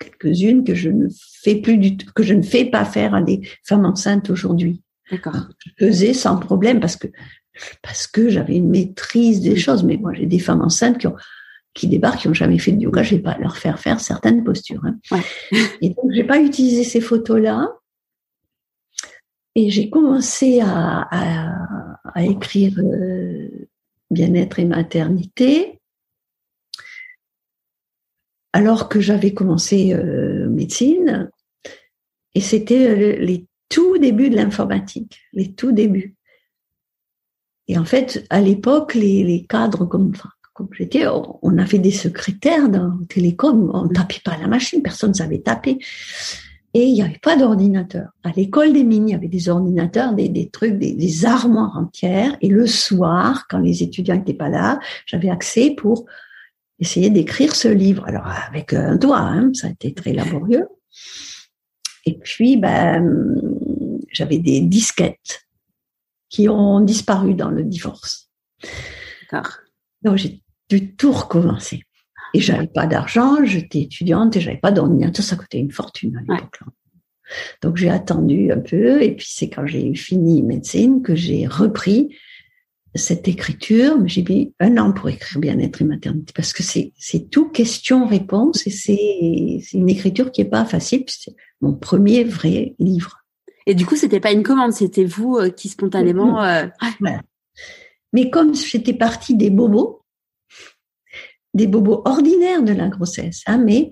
quelques-unes 0.00 0.64
que 0.64 0.74
je 0.74 0.90
ne 0.90 1.08
fais 1.42 1.56
plus 1.56 1.78
du 1.78 1.96
tout, 1.96 2.10
que 2.14 2.22
je 2.22 2.34
ne 2.34 2.42
fais 2.42 2.64
pas 2.64 2.84
faire 2.84 3.14
à 3.14 3.22
des 3.22 3.42
femmes 3.64 3.84
enceintes 3.84 4.30
aujourd'hui. 4.30 4.82
D'accord. 5.10 5.48
Je 5.58 5.86
faisais 5.86 6.14
sans 6.14 6.38
problème 6.38 6.80
parce 6.80 6.96
que 6.96 7.08
parce 7.82 8.06
que 8.06 8.28
j'avais 8.28 8.56
une 8.56 8.68
maîtrise 8.68 9.40
des 9.40 9.56
choses. 9.56 9.84
Mais 9.84 9.96
moi, 9.96 10.12
j'ai 10.12 10.26
des 10.26 10.38
femmes 10.38 10.62
enceintes 10.62 10.98
qui 10.98 11.06
ont 11.06 11.16
qui 11.76 11.88
débarquent, 11.88 12.22
qui 12.22 12.28
n'ont 12.28 12.34
jamais 12.34 12.58
fait 12.58 12.72
de 12.72 12.80
yoga, 12.80 13.02
je 13.02 13.16
vais 13.16 13.22
pas 13.22 13.36
leur 13.38 13.58
faire 13.58 13.78
faire 13.78 14.00
certaines 14.00 14.42
postures. 14.42 14.82
Hein. 14.84 14.96
Ouais. 15.10 15.20
Et 15.82 15.90
donc, 15.90 16.10
j'ai 16.10 16.24
pas 16.24 16.40
utilisé 16.40 16.84
ces 16.84 17.02
photos-là. 17.02 17.68
Et 19.54 19.70
j'ai 19.70 19.90
commencé 19.90 20.60
à, 20.60 21.06
à, 21.10 21.98
à 22.14 22.24
écrire 22.24 22.78
euh, 22.78 23.65
bien-être 24.10 24.58
et 24.58 24.64
maternité, 24.64 25.80
alors 28.52 28.88
que 28.88 29.00
j'avais 29.00 29.34
commencé 29.34 29.92
euh, 29.92 30.48
médecine. 30.48 31.30
Et 32.34 32.40
c'était 32.40 32.88
euh, 32.88 33.16
les 33.24 33.46
tout 33.68 33.98
débuts 33.98 34.30
de 34.30 34.36
l'informatique, 34.36 35.20
les 35.32 35.52
tout 35.52 35.72
débuts. 35.72 36.14
Et 37.68 37.78
en 37.78 37.84
fait, 37.84 38.24
à 38.30 38.40
l'époque, 38.40 38.94
les, 38.94 39.24
les 39.24 39.44
cadres 39.44 39.86
comme, 39.86 40.12
enfin, 40.14 40.30
comme 40.54 40.68
j'étais, 40.72 41.06
on 41.06 41.58
avait 41.58 41.78
des 41.78 41.90
secrétaires 41.90 42.68
dans 42.70 42.96
Télécom, 43.08 43.70
on 43.74 43.88
tapait 43.88 44.22
pas 44.24 44.32
à 44.32 44.38
la 44.38 44.46
machine, 44.46 44.82
personne 44.82 45.10
ne 45.10 45.16
savait 45.16 45.40
taper. 45.40 45.78
Et 46.76 46.88
il 46.88 46.92
n'y 46.92 47.00
avait 47.00 47.18
pas 47.22 47.36
d'ordinateur. 47.36 48.10
À 48.22 48.32
l'école 48.32 48.74
des 48.74 48.84
mines, 48.84 49.08
il 49.08 49.12
y 49.12 49.14
avait 49.14 49.28
des 49.28 49.48
ordinateurs, 49.48 50.12
des, 50.12 50.28
des 50.28 50.50
trucs, 50.50 50.76
des, 50.76 50.92
des, 50.92 51.24
armoires 51.24 51.74
entières. 51.74 52.36
Et 52.42 52.48
le 52.48 52.66
soir, 52.66 53.46
quand 53.48 53.60
les 53.60 53.82
étudiants 53.82 54.14
n'étaient 54.14 54.34
pas 54.34 54.50
là, 54.50 54.78
j'avais 55.06 55.30
accès 55.30 55.74
pour 55.74 56.04
essayer 56.78 57.08
d'écrire 57.08 57.56
ce 57.56 57.68
livre. 57.68 58.04
Alors 58.06 58.26
avec 58.26 58.74
un 58.74 58.96
doigt, 58.96 59.20
hein, 59.20 59.52
ça 59.54 59.68
a 59.68 59.70
été 59.70 59.94
très 59.94 60.12
laborieux. 60.12 60.68
Et 62.04 62.18
puis, 62.18 62.58
ben, 62.58 63.40
j'avais 64.12 64.38
des 64.38 64.60
disquettes 64.60 65.46
qui 66.28 66.46
ont 66.50 66.80
disparu 66.80 67.32
dans 67.32 67.50
le 67.50 67.64
divorce. 67.64 68.28
D'accord. 69.32 69.60
Donc 70.02 70.16
j'ai 70.18 70.42
dû 70.68 70.94
tout 70.94 71.12
recommencer. 71.12 71.85
Et 72.36 72.40
j'avais 72.40 72.66
pas 72.66 72.86
d'argent, 72.86 73.42
j'étais 73.44 73.80
étudiante 73.80 74.36
et 74.36 74.40
j'avais 74.40 74.58
pas 74.58 74.70
d'ordinateur, 74.70 75.24
ça 75.24 75.36
coûtait 75.36 75.58
une 75.58 75.70
fortune 75.70 76.18
à 76.18 76.20
l'époque. 76.20 76.58
Ouais. 76.60 76.72
Donc 77.62 77.78
j'ai 77.78 77.88
attendu 77.88 78.52
un 78.52 78.58
peu 78.58 79.02
et 79.02 79.16
puis 79.16 79.26
c'est 79.26 79.48
quand 79.48 79.66
j'ai 79.66 79.94
fini 79.94 80.42
médecine 80.42 81.00
que 81.00 81.14
j'ai 81.14 81.46
repris 81.46 82.14
cette 82.94 83.26
écriture, 83.26 83.96
j'ai 84.04 84.22
mis 84.22 84.52
un 84.60 84.76
an 84.76 84.92
pour 84.92 85.08
écrire 85.08 85.40
bien-être 85.40 85.80
et 85.80 85.86
maternité 85.86 86.34
parce 86.36 86.52
que 86.52 86.62
c'est 86.62 87.30
tout 87.30 87.48
question-réponse 87.48 88.66
et 88.66 88.70
c'est 88.70 89.60
une 89.72 89.88
écriture 89.88 90.30
qui 90.30 90.42
est 90.42 90.46
pas 90.46 90.66
facile. 90.66 91.04
C'est 91.06 91.34
mon 91.62 91.72
premier 91.72 92.22
vrai 92.22 92.74
livre. 92.78 93.24
Et 93.66 93.74
du 93.74 93.86
coup, 93.86 93.96
c'était 93.96 94.20
pas 94.20 94.32
une 94.32 94.42
commande, 94.42 94.72
c'était 94.72 95.06
vous 95.06 95.38
euh, 95.38 95.48
qui 95.48 95.70
spontanément. 95.70 96.42
Euh... 96.44 96.66
Voilà. 97.00 97.22
Mais 98.12 98.28
comme 98.28 98.54
j'étais 98.54 98.92
partie 98.92 99.34
des 99.34 99.50
bobos, 99.50 100.02
des 101.56 101.66
bobos 101.66 102.02
ordinaires 102.04 102.62
de 102.62 102.72
la 102.72 102.88
grossesse, 102.88 103.42
hein, 103.46 103.58
mais 103.58 103.90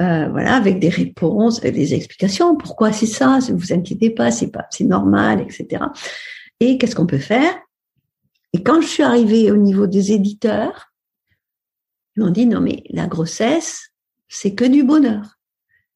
euh, 0.00 0.28
voilà, 0.28 0.56
avec 0.56 0.78
des 0.78 0.88
réponses, 0.88 1.60
des 1.60 1.94
explications. 1.94 2.56
Pourquoi 2.56 2.92
c'est 2.92 3.06
ça? 3.06 3.38
Ne 3.48 3.54
vous 3.54 3.72
inquiétez 3.72 4.10
pas, 4.10 4.30
c'est 4.30 4.50
pas, 4.50 4.66
c'est 4.70 4.84
normal, 4.84 5.40
etc. 5.40 5.84
Et 6.60 6.78
qu'est-ce 6.78 6.96
qu'on 6.96 7.06
peut 7.06 7.18
faire? 7.18 7.54
Et 8.52 8.62
quand 8.62 8.80
je 8.80 8.86
suis 8.86 9.02
arrivée 9.02 9.50
au 9.50 9.56
niveau 9.56 9.86
des 9.86 10.12
éditeurs, 10.12 10.92
ils 12.16 12.22
m'ont 12.22 12.30
dit 12.30 12.46
non 12.46 12.60
mais 12.60 12.82
la 12.90 13.06
grossesse, 13.06 13.90
c'est 14.28 14.54
que 14.54 14.64
du 14.64 14.82
bonheur. 14.82 15.38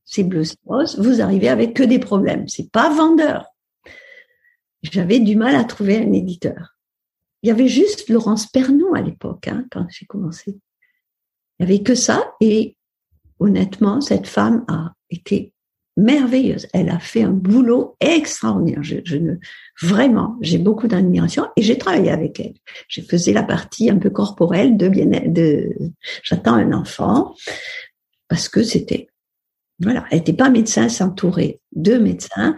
C'est 0.05 0.25
bleu 0.25 0.43
rose, 0.65 0.99
vous 0.99 1.21
arrivez 1.21 1.49
avec 1.49 1.75
que 1.75 1.83
des 1.83 1.99
problèmes. 1.99 2.49
C'est 2.49 2.71
pas 2.71 2.93
vendeur. 2.93 3.47
J'avais 4.83 5.21
du 5.21 5.37
mal 5.37 5.55
à 5.55 5.65
trouver 5.65 5.99
un 5.99 6.13
éditeur. 6.13 6.75
Il 7.43 7.49
y 7.49 7.53
avait 7.53 7.69
juste 7.69 8.09
Laurence 8.09 8.47
Pernon 8.47 8.93
à 8.95 9.03
l'époque, 9.03 9.49
hein, 9.49 9.65
quand 9.71 9.87
j'ai 9.89 10.07
commencé. 10.07 10.59
Il 11.61 11.67
n'y 11.67 11.75
avait 11.75 11.83
que 11.83 11.95
ça. 11.95 12.35
Et 12.41 12.77
honnêtement, 13.39 14.01
cette 14.01 14.27
femme 14.27 14.65
a 14.67 14.95
été 15.11 15.53
merveilleuse. 15.97 16.67
Elle 16.73 16.89
a 16.89 16.99
fait 16.99 17.23
un 17.23 17.33
boulot 17.33 17.97
extraordinaire. 18.01 18.83
Je, 18.83 19.17
ne, 19.17 19.35
vraiment, 19.83 20.39
j'ai 20.41 20.57
beaucoup 20.57 20.89
d'admiration 20.89 21.47
et 21.57 21.63
j'ai 21.63 21.77
travaillé 21.77 22.11
avec 22.11 22.41
elle. 22.41 22.55
Je 22.89 23.03
faisais 23.03 23.35
la 23.35 23.43
partie 23.43 23.91
un 23.91 23.99
peu 23.99 24.09
corporelle 24.09 24.79
de 24.79 24.89
bien, 24.89 25.07
de, 25.07 25.77
j'attends 26.23 26.55
un 26.55 26.73
enfant 26.73 27.35
parce 28.29 28.49
que 28.49 28.63
c'était, 28.63 29.09
voilà, 29.81 30.07
elle 30.11 30.19
n'était 30.19 30.33
pas 30.33 30.49
médecin, 30.49 30.89
s'entourer 30.89 31.61
de 31.73 31.99
médecins 31.99 32.57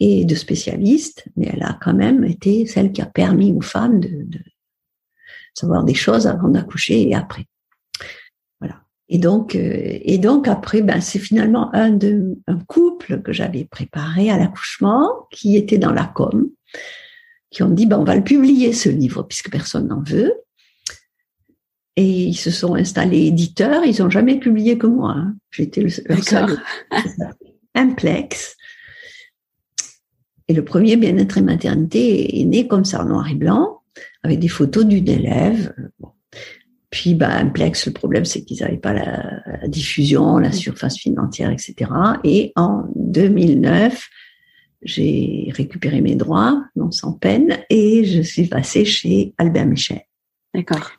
et 0.00 0.24
de 0.24 0.34
spécialistes, 0.34 1.24
mais 1.36 1.50
elle 1.52 1.62
a 1.62 1.78
quand 1.80 1.94
même 1.94 2.24
été 2.24 2.66
celle 2.66 2.90
qui 2.90 3.02
a 3.02 3.06
permis 3.06 3.52
aux 3.52 3.60
femmes 3.60 4.00
de, 4.00 4.24
de 4.24 4.40
savoir 5.54 5.84
des 5.84 5.94
choses 5.94 6.26
avant 6.26 6.48
d'accoucher 6.48 7.08
et 7.08 7.14
après. 7.14 7.46
Et 9.12 9.18
donc, 9.18 9.56
euh, 9.56 9.98
et 10.02 10.18
donc 10.18 10.46
après, 10.46 10.82
ben 10.82 11.00
c'est 11.00 11.18
finalement 11.18 11.74
un 11.74 11.90
de 11.90 12.38
un 12.46 12.58
couple 12.60 13.20
que 13.22 13.32
j'avais 13.32 13.64
préparé 13.64 14.30
à 14.30 14.38
l'accouchement 14.38 15.26
qui 15.32 15.56
était 15.56 15.78
dans 15.78 15.92
la 15.92 16.04
com, 16.04 16.48
qui 17.50 17.64
ont 17.64 17.70
dit 17.70 17.86
ben 17.86 17.98
on 17.98 18.04
va 18.04 18.14
le 18.14 18.22
publier 18.22 18.72
ce 18.72 18.88
livre 18.88 19.24
puisque 19.24 19.50
personne 19.50 19.88
n'en 19.88 20.00
veut. 20.00 20.34
Et 21.96 22.06
ils 22.06 22.36
se 22.36 22.52
sont 22.52 22.76
installés 22.76 23.26
éditeurs. 23.26 23.84
Ils 23.84 24.00
ont 24.00 24.08
jamais 24.08 24.38
publié 24.38 24.78
que 24.78 24.86
moi. 24.86 25.14
Hein. 25.16 25.34
J'étais 25.50 25.82
le, 25.82 25.88
seul. 25.88 26.62
Implex. 27.74 28.56
Et 30.46 30.54
le 30.54 30.64
premier 30.64 30.96
bien-être 30.96 31.36
et 31.36 31.42
maternité 31.42 32.40
est 32.40 32.44
né 32.44 32.68
comme 32.68 32.84
ça 32.84 33.02
en 33.02 33.06
noir 33.06 33.28
et 33.28 33.34
blanc, 33.34 33.82
avec 34.22 34.38
des 34.38 34.48
photos 34.48 34.86
d'une 34.86 35.08
élève. 35.08 35.74
Bon. 35.98 36.12
Puis, 36.90 37.14
bah, 37.14 37.40
Amplex, 37.40 37.86
le 37.86 37.92
problème, 37.92 38.24
c'est 38.24 38.42
qu'ils 38.42 38.60
n'avaient 38.60 38.76
pas 38.76 38.92
la, 38.92 39.42
la, 39.62 39.68
diffusion, 39.68 40.38
la 40.38 40.50
surface 40.50 40.98
financière, 40.98 41.50
etc. 41.50 41.90
Et 42.24 42.52
en 42.56 42.84
2009, 42.96 44.08
j'ai 44.82 45.52
récupéré 45.54 46.00
mes 46.00 46.16
droits, 46.16 46.64
non 46.74 46.90
sans 46.90 47.12
peine, 47.12 47.58
et 47.70 48.04
je 48.04 48.22
suis 48.22 48.46
passée 48.46 48.84
chez 48.84 49.34
Albert 49.38 49.66
Michel. 49.66 50.00
D'accord. 50.54 50.92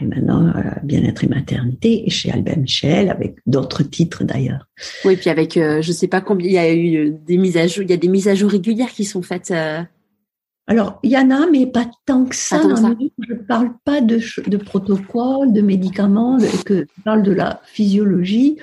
Et 0.00 0.04
maintenant, 0.04 0.46
euh, 0.46 0.62
bien-être 0.84 1.24
et 1.24 1.26
maternité, 1.26 2.06
et 2.06 2.10
chez 2.10 2.30
Albert 2.30 2.58
Michel, 2.58 3.10
avec 3.10 3.36
d'autres 3.46 3.82
titres 3.82 4.22
d'ailleurs. 4.22 4.68
Oui, 5.04 5.16
puis 5.16 5.28
avec, 5.28 5.56
euh, 5.56 5.82
je 5.82 5.90
sais 5.90 6.06
pas 6.06 6.20
combien, 6.20 6.46
il 6.46 6.52
y 6.52 6.58
a 6.58 6.72
eu 6.72 7.10
des 7.10 7.36
mises 7.36 7.56
à 7.56 7.66
jour, 7.66 7.82
il 7.82 7.90
y 7.90 7.92
a 7.92 7.96
des 7.96 8.08
mises 8.08 8.28
à 8.28 8.36
jour 8.36 8.50
régulières 8.50 8.92
qui 8.92 9.04
sont 9.04 9.22
faites. 9.22 9.50
Euh... 9.50 9.82
Alors, 10.66 11.00
il 11.02 11.10
y 11.10 11.18
en 11.18 11.30
a, 11.30 11.46
mais 11.50 11.66
pas 11.66 11.86
tant 12.06 12.24
que 12.24 12.36
ça. 12.36 12.62
Je 12.62 13.32
ne 13.32 13.38
parle 13.38 13.72
pas 13.84 14.00
de, 14.00 14.20
de 14.46 14.56
protocole, 14.56 15.52
de 15.52 15.60
médicaments, 15.60 16.38
de, 16.38 16.46
que 16.64 16.86
je 16.96 17.02
parle 17.02 17.22
de 17.22 17.32
la 17.32 17.60
physiologie. 17.64 18.58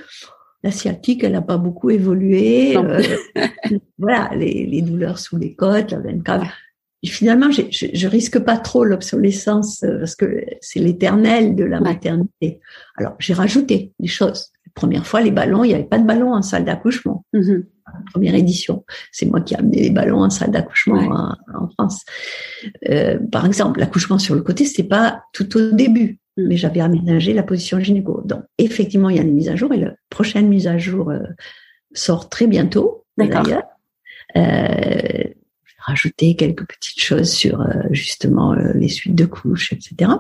La 0.64 0.72
sciatique, 0.72 1.24
elle 1.24 1.34
n'a 1.34 1.42
pas 1.42 1.58
beaucoup 1.58 1.90
évolué. 1.90 2.78
Euh, 2.78 3.02
voilà, 3.98 4.32
les, 4.36 4.66
les, 4.66 4.82
douleurs 4.82 5.20
sous 5.20 5.38
les 5.38 5.54
côtes, 5.56 5.92
la 5.92 6.00
veine 6.00 6.24
cave. 6.24 6.46
Et 7.04 7.08
finalement, 7.08 7.52
je, 7.52 7.62
je, 7.72 8.08
risque 8.08 8.40
pas 8.40 8.58
trop 8.58 8.84
l'obsolescence 8.84 9.84
euh, 9.84 10.00
parce 10.00 10.16
que 10.16 10.44
c'est 10.60 10.80
l'éternel 10.80 11.56
de 11.56 11.64
la 11.64 11.80
maternité. 11.80 12.60
Alors, 12.98 13.16
j'ai 13.20 13.34
rajouté 13.34 13.94
des 14.00 14.08
choses. 14.08 14.52
La 14.66 14.72
première 14.74 15.08
fois, 15.08 15.22
les 15.22 15.32
ballons, 15.32 15.64
il 15.64 15.70
n'y 15.70 15.74
avait 15.76 15.84
pas 15.84 16.00
de 16.00 16.06
ballons 16.06 16.34
en 16.34 16.42
salle 16.42 16.66
d'accouchement. 16.66 17.26
Mm 17.34 17.40
-hmm 17.40 17.64
première 18.12 18.36
édition. 18.36 18.86
C'est 19.12 19.26
moi 19.26 19.42
qui 19.42 19.54
ai 19.54 19.58
amené 19.58 19.82
les 19.82 19.90
ballons 19.90 20.24
en 20.24 20.30
salle 20.30 20.52
d'accouchement 20.52 21.00
ouais. 21.00 21.56
en, 21.56 21.70
France. 21.70 22.04
Euh, 22.90 23.20
par 23.32 23.46
exemple, 23.46 23.80
l'accouchement 23.80 24.20
sur 24.20 24.36
le 24.36 24.42
côté, 24.42 24.66
c'était 24.66 24.88
pas 24.88 25.24
tout 25.34 25.58
au 25.58 25.72
début, 25.72 26.20
mm. 26.38 26.48
mais 26.48 26.58
j'avais 26.58 26.82
aménagé 26.82 27.34
la 27.34 27.44
position 27.44 27.80
gynéco. 27.80 28.22
Donc, 28.26 28.44
effectivement, 28.58 29.10
il 29.10 29.18
y 29.18 29.20
a 29.20 29.24
des 29.24 29.32
mises 29.32 29.50
à 29.50 29.56
jour 29.56 29.74
et 29.74 29.78
la 29.78 29.94
prochaine 30.10 30.48
mise 30.48 30.68
à 30.68 30.78
jour 30.78 31.12
euh, 31.12 31.20
sort 31.94 32.30
très 32.30 32.48
bientôt. 32.48 33.06
D'ailleurs, 33.18 33.64
euh, 34.38 34.42
j'ai 34.42 35.78
rajouté 35.80 36.36
quelques 36.36 36.66
petites 36.66 37.02
choses 37.02 37.32
sur 37.32 37.66
justement 37.92 38.54
les 38.54 38.88
suites 38.88 39.16
de 39.16 39.26
couches, 39.26 39.74
etc 39.74 40.12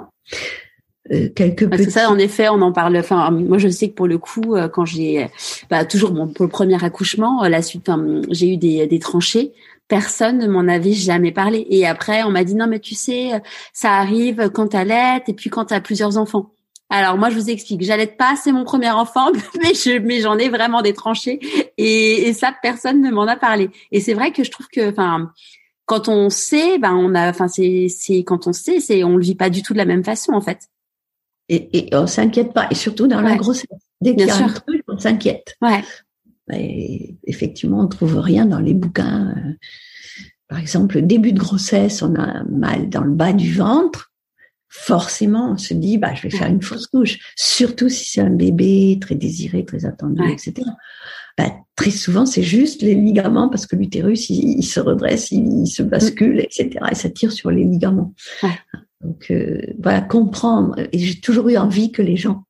euh, 1.12 1.30
quelques 1.34 1.68
Parce 1.68 1.82
petits... 1.84 1.91
ça, 1.91 2.10
en 2.10 2.18
effet, 2.18 2.49
on 2.49 2.62
en 2.62 2.72
parle. 2.72 2.97
Enfin, 2.97 3.32
moi, 3.32 3.57
je 3.57 3.68
sais 3.68 3.89
que 3.89 3.95
pour 3.95 4.07
le 4.07 4.18
coup, 4.18 4.55
euh, 4.55 4.68
quand 4.68 4.86
j'ai, 4.86 5.28
bah, 5.70 5.86
toujours 5.86 6.12
bon 6.12 6.28
pour 6.28 6.45
le 6.45 6.51
premier 6.51 6.84
accouchement, 6.84 7.43
euh, 7.43 7.49
la 7.49 7.62
suite, 7.62 7.89
j'ai 8.30 8.53
eu 8.53 8.57
des, 8.57 8.88
des 8.88 8.99
tranchées. 8.99 9.51
Personne 9.88 10.38
ne 10.38 10.47
m'en 10.47 10.68
avait 10.68 10.93
jamais 10.93 11.32
parlé. 11.32 11.66
Et 11.70 11.88
après, 11.88 12.24
on 12.24 12.30
m'a 12.30 12.43
dit 12.43 12.55
non, 12.55 12.68
mais 12.68 12.80
tu 12.80 12.95
sais, 12.95 13.32
ça 13.74 13.93
arrive 13.93 14.49
quand 14.53 14.68
t'as 14.70 14.84
l'aide 14.84 15.24
et 15.28 15.34
puis 15.34 15.49
quand 15.49 15.66
t'as 15.66 15.82
plusieurs 15.82 16.18
enfants. 16.18 16.51
Alors 16.91 17.20
moi 17.20 17.30
je 17.30 17.36
vous 17.36 17.51
explique, 17.51 17.84
j'allais 17.84 18.07
pas, 18.07 18.36
c'est 18.36 18.51
mon 18.51 18.64
premier 18.64 18.89
enfant, 18.89 19.28
mais 19.62 19.76
je 19.76 19.99
mais 19.99 20.22
j'en 20.22 20.39
ai 20.39 20.49
vraiment 20.49 20.82
des 20.82 20.93
tranchées 20.93 21.39
et, 21.78 22.28
et 22.28 22.34
ça 22.34 22.51
personne 22.64 22.99
ne 23.01 23.12
m'en 23.12 23.28
a 23.28 23.36
parlé. 23.36 23.70
Et 23.91 24.01
c'est 24.01 24.16
vrai 24.16 24.32
que 24.32 24.43
je 24.43 24.49
trouve 24.49 24.68
que 24.70 24.89
enfin 24.89 25.32
quand 25.86 26.07
on 26.07 26.32
sait, 26.32 26.80
ben 26.80 26.95
on 26.95 27.14
a, 27.14 27.30
enfin 27.30 27.47
c'est 27.47 27.88
c'est 27.89 28.24
quand 28.24 28.47
on 28.47 28.53
sait, 28.53 28.80
c'est 28.80 29.03
on 29.03 29.18
le 29.18 29.24
vit 29.24 29.36
pas 29.36 29.51
du 29.51 29.62
tout 29.62 29.74
de 29.74 29.78
la 29.78 29.86
même 29.86 30.03
façon 30.03 30.34
en 30.34 30.41
fait. 30.41 30.70
Et, 31.50 31.78
et 31.78 31.95
on 31.95 32.08
s'inquiète 32.08 32.54
pas, 32.54 32.68
et 32.70 32.76
surtout 32.76 33.08
dans 33.08 33.22
la 33.22 33.36
grossesse. 33.36 33.68
Dès 34.02 34.16
qu'il 34.16 34.28
y 34.28 34.30
a 34.30 34.38
un 34.38 34.47
truc, 34.47 34.84
on 34.88 34.97
s'inquiète. 34.97 35.56
Ouais. 35.62 35.84
Et 36.54 37.16
effectivement, 37.26 37.82
on 37.82 37.88
trouve 37.88 38.18
rien 38.20 38.45
dans 38.45 38.60
les 38.60 38.74
bouquins. 38.74 39.36
Par 40.47 40.60
exemple, 40.60 41.02
début 41.02 41.34
de 41.34 41.39
grossesse, 41.39 42.02
on 42.02 42.16
a 42.16 42.43
mal 42.45 42.89
dans 42.89 43.04
le 43.04 43.14
bas 43.14 43.34
du 43.34 43.54
ventre. 43.54 44.12
Forcément, 44.72 45.52
on 45.54 45.58
se 45.58 45.74
dit, 45.74 45.97
bah, 45.97 46.14
je 46.14 46.24
vais 46.24 46.30
faire 46.30 46.47
une 46.47 46.62
fausse 46.62 46.88
couche. 46.88 47.18
Surtout 47.36 47.89
si 47.89 48.06
c'est 48.06 48.22
un 48.22 48.30
bébé 48.30 48.97
très 49.02 49.16
désiré, 49.16 49.66
très 49.66 49.86
attendu, 49.86 50.22
etc. 50.32 50.54
Bah, 51.38 51.52
très 51.76 51.91
souvent, 51.91 52.26
c'est 52.26 52.43
juste 52.43 52.82
les 52.82 52.95
ligaments 52.95 53.50
parce 53.50 53.66
que 53.66 53.76
l'utérus, 53.76 54.30
il, 54.30 54.64
se 54.64 54.80
redresse, 54.80 55.32
il, 55.32 55.68
se 55.68 55.82
bascule, 55.82 56.39
etc. 56.39 56.70
Et 56.91 56.95
ça 56.95 57.10
tire 57.10 57.32
sur 57.32 57.50
les 57.50 57.64
ligaments. 57.64 58.14
Donc, 59.02 59.28
euh, 59.32 59.62
voilà, 59.82 60.02
comprendre. 60.02 60.76
Et 60.91 61.00
j'ai 61.00 61.20
toujours 61.20 61.50
eu 61.50 61.58
envie 61.58 61.91
que 61.91 62.02
les 62.02 62.18
gens 62.18 62.43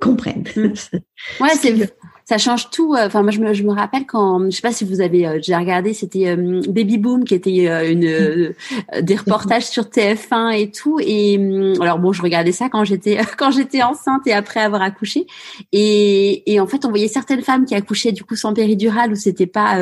comprennent. 0.00 0.44
Mm. 0.56 0.72
ouais, 1.40 1.54
c'est 1.60 1.94
ça 2.24 2.38
change 2.38 2.70
tout. 2.70 2.94
Euh, 2.94 3.06
enfin, 3.06 3.22
moi, 3.22 3.30
je 3.30 3.40
me, 3.40 3.52
je 3.52 3.62
me 3.62 3.72
rappelle 3.72 4.06
quand, 4.06 4.44
je 4.46 4.50
sais 4.50 4.62
pas 4.62 4.72
si 4.72 4.84
vous 4.84 5.00
avez 5.00 5.26
euh, 5.26 5.34
déjà 5.34 5.58
regardé, 5.58 5.92
c'était 5.92 6.28
euh, 6.28 6.62
Baby 6.68 6.98
Boom 6.98 7.24
qui 7.24 7.34
était 7.34 7.90
une 7.90 8.54
des 9.02 9.16
reportages 9.16 9.66
sur 9.66 9.84
TF1 9.84 10.58
et 10.58 10.70
tout. 10.70 10.98
Et 11.00 11.36
hum, 11.38 11.80
alors 11.82 11.98
bon, 11.98 12.12
je 12.12 12.22
regardais 12.22 12.52
ça 12.52 12.68
quand 12.70 12.84
j'étais 12.84 13.18
quand 13.38 13.50
j'étais 13.50 13.82
enceinte 13.82 14.26
et 14.26 14.32
après 14.32 14.60
avoir 14.60 14.82
accouché. 14.82 15.26
Et, 15.72 16.50
et 16.52 16.60
en 16.60 16.66
fait, 16.66 16.84
on 16.84 16.88
voyait 16.88 17.08
certaines 17.08 17.42
femmes 17.42 17.66
qui 17.66 17.74
accouchaient 17.74 18.12
du 18.12 18.24
coup 18.24 18.36
sans 18.36 18.54
péridurale 18.54 19.12
ou 19.12 19.16
c'était 19.16 19.46
pas 19.46 19.78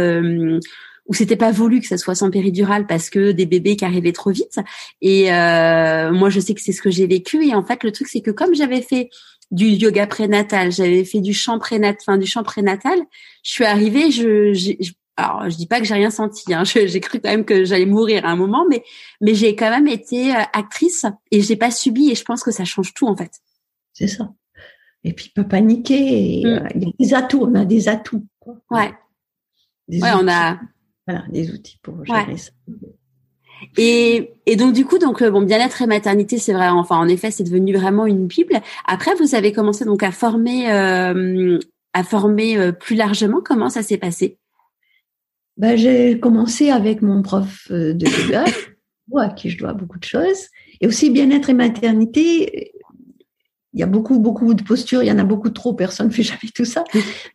où 1.06 1.14
c'était 1.14 1.36
pas 1.36 1.50
voulu 1.50 1.80
que 1.80 1.86
ça 1.86 1.98
soit 1.98 2.14
sans 2.14 2.30
péridurale 2.30 2.86
parce 2.86 3.10
que 3.10 3.32
des 3.32 3.46
bébés 3.46 3.76
qui 3.76 3.84
arrivaient 3.84 4.12
trop 4.12 4.30
vite. 4.30 4.60
Et 5.00 5.32
euh, 5.32 6.12
moi, 6.12 6.30
je 6.30 6.40
sais 6.40 6.54
que 6.54 6.60
c'est 6.60 6.72
ce 6.72 6.80
que 6.80 6.90
j'ai 6.90 7.06
vécu. 7.06 7.44
Et 7.46 7.54
en 7.54 7.64
fait, 7.64 7.82
le 7.82 7.92
truc, 7.92 8.08
c'est 8.08 8.20
que 8.20 8.30
comme 8.30 8.54
j'avais 8.54 8.82
fait 8.82 9.10
du 9.50 9.66
yoga 9.66 10.06
prénatal, 10.06 10.72
j'avais 10.72 11.04
fait 11.04 11.20
du 11.20 11.34
chant 11.34 11.58
prénatal, 11.58 11.98
enfin 12.00 12.18
du 12.18 12.26
chant 12.26 12.42
prénatal. 12.42 12.98
Je 13.42 13.50
suis 13.50 13.64
arrivée, 13.64 14.10
je, 14.10 14.52
je, 14.54 14.92
alors 15.16 15.50
je 15.50 15.56
dis 15.56 15.66
pas 15.66 15.78
que 15.78 15.86
j'ai 15.86 15.94
rien 15.94 16.10
senti, 16.10 16.54
hein, 16.54 16.64
j'ai 16.64 17.00
cru 17.00 17.20
quand 17.20 17.30
même 17.30 17.44
que 17.44 17.64
j'allais 17.64 17.86
mourir 17.86 18.24
à 18.24 18.30
un 18.30 18.36
moment, 18.36 18.64
mais 18.68 18.82
mais 19.20 19.34
j'ai 19.34 19.54
quand 19.54 19.70
même 19.70 19.88
été 19.88 20.34
euh, 20.34 20.40
actrice 20.52 21.04
et 21.30 21.42
j'ai 21.42 21.56
pas 21.56 21.70
subi 21.70 22.10
et 22.10 22.14
je 22.14 22.24
pense 22.24 22.42
que 22.42 22.50
ça 22.50 22.64
change 22.64 22.94
tout 22.94 23.06
en 23.06 23.16
fait. 23.16 23.32
C'est 23.92 24.08
ça. 24.08 24.32
Et 25.04 25.12
puis 25.12 25.30
pas 25.34 25.44
paniquer. 25.44 26.42
Mm. 26.44 26.46
Euh, 26.46 26.68
il 26.74 26.82
y 26.82 26.86
a 26.86 26.92
des 26.98 27.14
atouts, 27.14 27.44
on 27.44 27.54
a 27.54 27.64
des 27.64 27.88
atouts. 27.88 28.24
Ouais. 28.70 28.92
ouais, 29.88 30.10
on 30.14 30.28
a. 30.28 30.58
Voilà, 31.06 31.24
des 31.28 31.50
outils 31.50 31.78
pour 31.82 32.04
gérer 32.04 32.36
ça. 32.36 32.52
Et, 33.76 34.32
et 34.46 34.56
donc 34.56 34.72
du 34.72 34.84
coup, 34.84 34.98
donc 34.98 35.22
euh, 35.22 35.30
bon, 35.30 35.42
bien-être 35.42 35.82
et 35.82 35.86
maternité, 35.86 36.38
c'est 36.38 36.52
vrai. 36.52 36.68
Enfin, 36.68 36.96
en 36.96 37.08
effet, 37.08 37.30
c'est 37.30 37.44
devenu 37.44 37.74
vraiment 37.74 38.06
une 38.06 38.26
bible. 38.26 38.60
Après, 38.86 39.14
vous 39.14 39.34
avez 39.34 39.52
commencé 39.52 39.84
donc 39.84 40.02
à 40.02 40.10
former, 40.10 40.72
euh, 40.72 41.58
à 41.92 42.04
former 42.04 42.58
euh, 42.58 42.72
plus 42.72 42.96
largement. 42.96 43.40
Comment 43.44 43.68
ça 43.68 43.82
s'est 43.82 43.98
passé? 43.98 44.38
Ben, 45.56 45.76
j'ai 45.76 46.18
commencé 46.18 46.70
avec 46.70 47.02
mon 47.02 47.22
prof 47.22 47.70
de 47.70 48.24
yoga, 48.24 48.44
à 49.16 49.28
qui 49.28 49.50
je 49.50 49.58
dois 49.58 49.74
beaucoup 49.74 49.98
de 49.98 50.04
choses, 50.04 50.48
et 50.80 50.86
aussi 50.86 51.10
bien-être 51.10 51.50
et 51.50 51.54
maternité 51.54 52.72
il 53.74 53.80
y 53.80 53.82
a 53.82 53.86
beaucoup, 53.86 54.18
beaucoup 54.18 54.52
de 54.52 54.62
postures, 54.62 55.02
il 55.02 55.06
y 55.06 55.12
en 55.12 55.18
a 55.18 55.24
beaucoup 55.24 55.48
trop, 55.48 55.72
personne 55.72 56.08
ne 56.08 56.12
fait 56.12 56.22
jamais 56.22 56.50
tout 56.54 56.64
ça. 56.64 56.84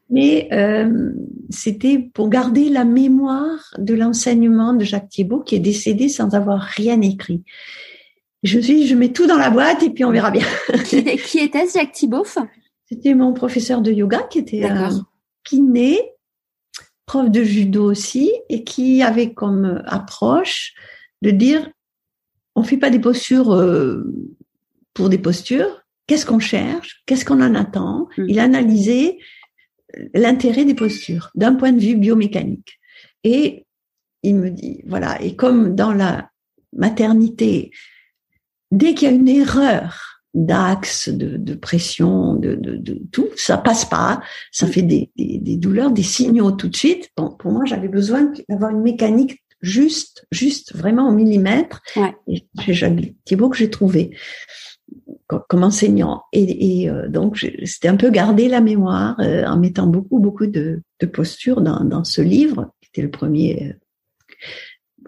Mais 0.10 0.48
euh, 0.52 1.12
c'était 1.50 1.98
pour 2.14 2.30
garder 2.30 2.70
la 2.70 2.86
mémoire 2.86 3.74
de 3.78 3.96
l'enseignement 3.96 4.74
de 4.74 4.84
Jacques 4.84 5.10
Thibault 5.10 5.40
qui 5.40 5.56
est 5.56 5.60
décédé 5.60 6.10
sans 6.10 6.36
avoir 6.36 6.62
rien 6.62 7.02
écrit. 7.02 7.44
Je 8.44 8.58
me 8.58 8.62
suis 8.62 8.76
dit, 8.76 8.88
je 8.88 8.96
mets 8.96 9.12
tout 9.12 9.26
dans 9.26 9.38
la 9.38 9.50
boîte 9.50 9.82
et 9.82 9.90
puis 9.90 10.06
on 10.06 10.12
verra 10.12 10.30
bien. 10.30 10.46
qui, 10.86 11.40
était 11.40 11.68
Jacques 11.74 11.94
Thibault 11.94 12.26
C'était 12.88 13.16
mon 13.16 13.34
professeur 13.34 13.82
de 13.82 13.92
yoga 13.92 14.22
qui 14.30 14.40
était 14.40 14.64
euh, 14.64 14.90
kiné, 15.44 16.00
prof 17.08 17.32
de 17.32 17.44
judo 17.44 17.90
aussi, 17.90 18.32
et 18.50 18.64
qui 18.64 19.02
avait 19.02 19.34
comme 19.34 19.82
approche 19.86 20.76
de 21.24 21.32
dire, 21.32 21.68
on 22.56 22.62
fait 22.62 22.78
pas 22.78 22.92
des 22.92 23.00
postures 23.00 23.56
euh, 23.56 24.04
pour 24.94 25.10
des 25.10 25.18
postures, 25.18 25.87
qu'est-ce 26.08 26.26
qu'on 26.26 26.39
cherche, 26.39 27.03
qu'est-ce 27.05 27.26
qu'on 27.26 27.41
en 27.41 27.53
attend? 27.53 28.08
Mm. 28.18 28.26
Il 28.30 28.39
a 28.39 28.43
analysé 28.43 29.20
l'intérêt 30.14 30.66
des 30.66 30.74
postures 30.74 31.30
d'un 31.36 31.55
point 31.55 31.72
de 31.72 31.80
vue 31.80 31.95
biomécanique. 31.95 32.80
Et 33.24 33.66
il 34.24 34.36
me 34.36 34.49
dit, 34.49 34.82
voilà, 34.88 35.22
et 35.22 35.36
comme 35.36 35.76
dans 35.76 35.93
la 35.93 36.30
maternité, 36.74 37.72
dès 38.72 38.93
qu'il 38.93 39.10
y 39.10 39.12
a 39.12 39.16
une 39.16 39.30
erreur 39.30 40.22
d'axe, 40.34 41.10
de, 41.10 41.53
pression, 41.55 42.36
de, 42.36 42.55
de, 42.55 43.01
tout, 43.12 43.28
ça 43.36 43.58
passe 43.58 43.86
pas, 43.86 44.22
ça 44.51 44.68
mm. 44.68 44.72
fait 44.72 44.82
des, 44.82 45.58
douleurs, 45.58 45.91
des 45.91 46.03
signaux 46.03 46.51
tout 46.51 46.70
de 46.70 46.76
suite. 46.76 47.10
Bon, 47.18 47.30
pour 47.32 47.51
moi, 47.51 47.66
j'avais 47.66 47.88
besoin 47.88 48.32
d'avoir 48.49 48.72
une 48.72 48.82
mécanique 48.82 49.43
juste, 49.62 50.28
juste, 50.32 50.76
vraiment 50.76 51.10
au 51.10 51.12
millimètre. 51.12 51.82
Et 52.28 52.45
c'est 52.66 53.16
Thibault 53.26 53.49
que 53.49 53.58
j'ai 53.58 53.70
trouvé 53.70 54.12
comme 55.28 55.63
enseignant. 55.63 56.23
Et, 56.32 56.89
euh, 56.89 57.07
donc, 57.07 57.45
c'était 57.65 57.88
un 57.88 57.97
peu 57.97 58.09
garder 58.09 58.47
la 58.47 58.61
mémoire 58.61 59.19
euh, 59.19 59.45
en 59.45 59.57
mettant 59.57 59.88
beaucoup, 59.88 60.19
beaucoup 60.19 60.47
de, 60.47 60.82
de 60.99 61.05
postures 61.05 61.61
dans, 61.61 61.84
dans, 61.84 62.03
ce 62.03 62.21
livre, 62.21 62.71
qui 62.82 62.89
était 62.89 63.01
le 63.01 63.11
premier 63.11 63.69
euh, 63.69 64.38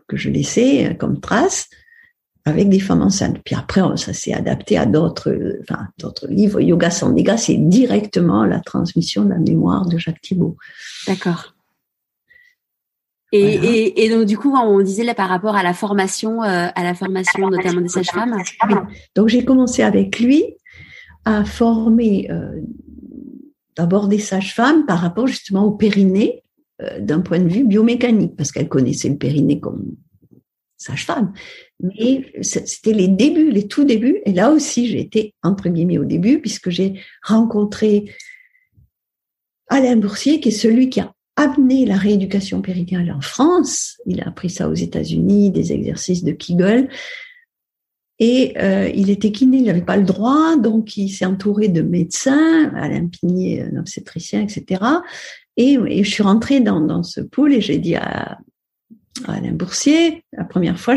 que 0.07 0.17
je 0.17 0.29
laissais 0.29 0.95
comme 0.99 1.19
trace, 1.19 1.69
avec 2.45 2.69
des 2.69 2.79
femmes 2.79 3.01
enceintes. 3.01 3.39
Puis 3.45 3.55
après, 3.55 3.81
ça 3.95 4.13
s'est 4.13 4.33
adapté 4.33 4.77
à 4.77 4.85
d'autres, 4.85 5.59
enfin, 5.61 5.87
d'autres 5.99 6.27
livres. 6.27 6.59
Yoga 6.59 6.89
Sandhika, 6.89 7.37
c'est 7.37 7.57
directement 7.57 8.43
la 8.43 8.59
transmission 8.59 9.23
de 9.23 9.29
la 9.29 9.39
mémoire 9.39 9.85
de 9.85 9.97
Jacques 9.97 10.21
Thibault. 10.21 10.57
D'accord. 11.05 11.53
Et, 13.31 13.41
et, 13.41 14.05
et, 14.05 14.09
donc 14.09 14.25
du 14.25 14.37
coup, 14.37 14.55
on 14.55 14.81
disait 14.81 15.03
là 15.03 15.13
par 15.13 15.29
rapport 15.29 15.55
à 15.55 15.61
la 15.61 15.73
formation, 15.73 16.41
euh, 16.43 16.67
à 16.73 16.83
la 16.83 16.95
formation 16.95 17.49
notamment 17.49 17.81
des 17.81 17.89
sages-femmes. 17.89 18.35
Donc 19.15 19.27
j'ai 19.27 19.45
commencé 19.45 19.83
avec 19.83 20.19
lui 20.19 20.43
à 21.25 21.45
former 21.45 22.27
euh, 22.31 22.59
d'abord 23.75 24.07
des 24.07 24.17
sages-femmes 24.17 24.85
par 24.85 24.99
rapport 24.99 25.27
justement 25.27 25.65
au 25.65 25.71
périnée 25.71 26.43
euh, 26.81 26.99
d'un 26.99 27.19
point 27.19 27.39
de 27.39 27.47
vue 27.47 27.63
biomécanique, 27.63 28.35
parce 28.35 28.51
qu'elle 28.51 28.67
connaissait 28.67 29.09
le 29.09 29.17
périnée 29.17 29.59
comme 29.59 29.95
sage-femme. 30.77 31.33
Mais 31.81 32.31
c'était 32.41 32.93
les 32.93 33.07
débuts, 33.07 33.51
les 33.51 33.67
tout 33.67 33.83
débuts. 33.83 34.21
Et 34.25 34.33
là 34.33 34.51
aussi, 34.51 34.87
j'ai 34.87 35.01
été 35.01 35.35
entre 35.43 35.69
guillemets 35.69 35.99
au 35.99 36.05
début, 36.05 36.39
puisque 36.39 36.71
j'ai 36.71 36.99
rencontré 37.21 38.11
Alain 39.67 39.97
Boursier, 39.97 40.39
qui 40.39 40.49
est 40.49 40.51
celui 40.51 40.89
qui 40.89 40.99
a 40.99 41.13
amener 41.39 41.85
la 41.85 41.95
rééducation 41.95 42.61
périnéale 42.61 43.11
en 43.11 43.21
France. 43.21 43.97
Il 44.05 44.21
a 44.21 44.27
appris 44.27 44.49
ça 44.49 44.69
aux 44.69 44.73
États-Unis, 44.73 45.51
des 45.51 45.71
exercices 45.71 46.23
de 46.23 46.33
Kegel. 46.33 46.89
Et 48.19 48.53
euh, 48.57 48.89
il 48.93 49.09
était 49.09 49.31
kiné, 49.31 49.57
il 49.59 49.63
n'avait 49.63 49.81
pas 49.81 49.95
le 49.95 50.03
droit, 50.03 50.57
donc 50.57 50.97
il 50.97 51.09
s'est 51.09 51.25
entouré 51.25 51.69
de 51.69 51.81
médecins, 51.81 52.69
Alain 52.75 53.07
Pigné, 53.07 53.61
un 53.61 53.77
obstétricien, 53.77 54.41
etc. 54.41 54.83
Et, 55.55 56.03
je 56.03 56.09
suis 56.09 56.23
rentrée 56.23 56.59
dans, 56.59 56.81
dans 56.81 57.03
ce 57.03 57.21
pool 57.21 57.53
et 57.53 57.61
j'ai 57.61 57.77
dit 57.77 57.95
à, 57.95 58.37
à, 59.25 59.33
Alain 59.33 59.53
Boursier, 59.53 60.25
la 60.33 60.43
première 60.43 60.77
fois, 60.77 60.95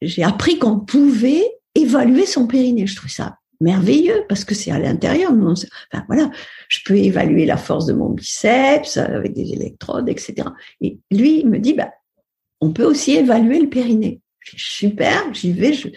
j'ai 0.00 0.22
appris 0.22 0.60
qu'on 0.60 0.78
pouvait 0.78 1.44
évaluer 1.74 2.26
son 2.26 2.46
périnée. 2.46 2.86
Je 2.86 2.94
trouve 2.94 3.10
ça 3.10 3.39
merveilleux 3.60 4.24
parce 4.28 4.44
que 4.44 4.54
c'est 4.54 4.70
à 4.70 4.78
l'intérieur. 4.78 5.32
Enfin, 5.32 6.04
voilà, 6.06 6.30
je 6.68 6.80
peux 6.84 6.96
évaluer 6.96 7.46
la 7.46 7.56
force 7.56 7.86
de 7.86 7.92
mon 7.92 8.10
biceps 8.10 8.96
avec 8.96 9.34
des 9.34 9.52
électrodes, 9.52 10.08
etc. 10.08 10.48
Et 10.80 10.98
lui, 11.10 11.40
il 11.40 11.48
me 11.48 11.58
dit, 11.58 11.74
bah, 11.74 11.92
on 12.60 12.72
peut 12.72 12.84
aussi 12.84 13.12
évaluer 13.16 13.60
le 13.60 13.68
périnée. 13.68 14.20
Je 14.40 14.56
super, 14.56 15.32
j'y 15.34 15.52
vais, 15.52 15.74
je, 15.74 15.88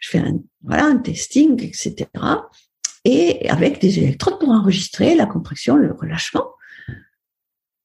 je, 0.00 0.10
fais 0.10 0.18
un, 0.18 0.38
voilà, 0.62 0.84
un 0.84 0.98
testing, 0.98 1.62
etc. 1.62 2.08
Et 3.04 3.48
avec 3.48 3.80
des 3.80 3.98
électrodes 3.98 4.38
pour 4.38 4.50
enregistrer 4.50 5.14
la 5.14 5.26
contraction, 5.26 5.76
le 5.76 5.92
relâchement. 5.92 6.50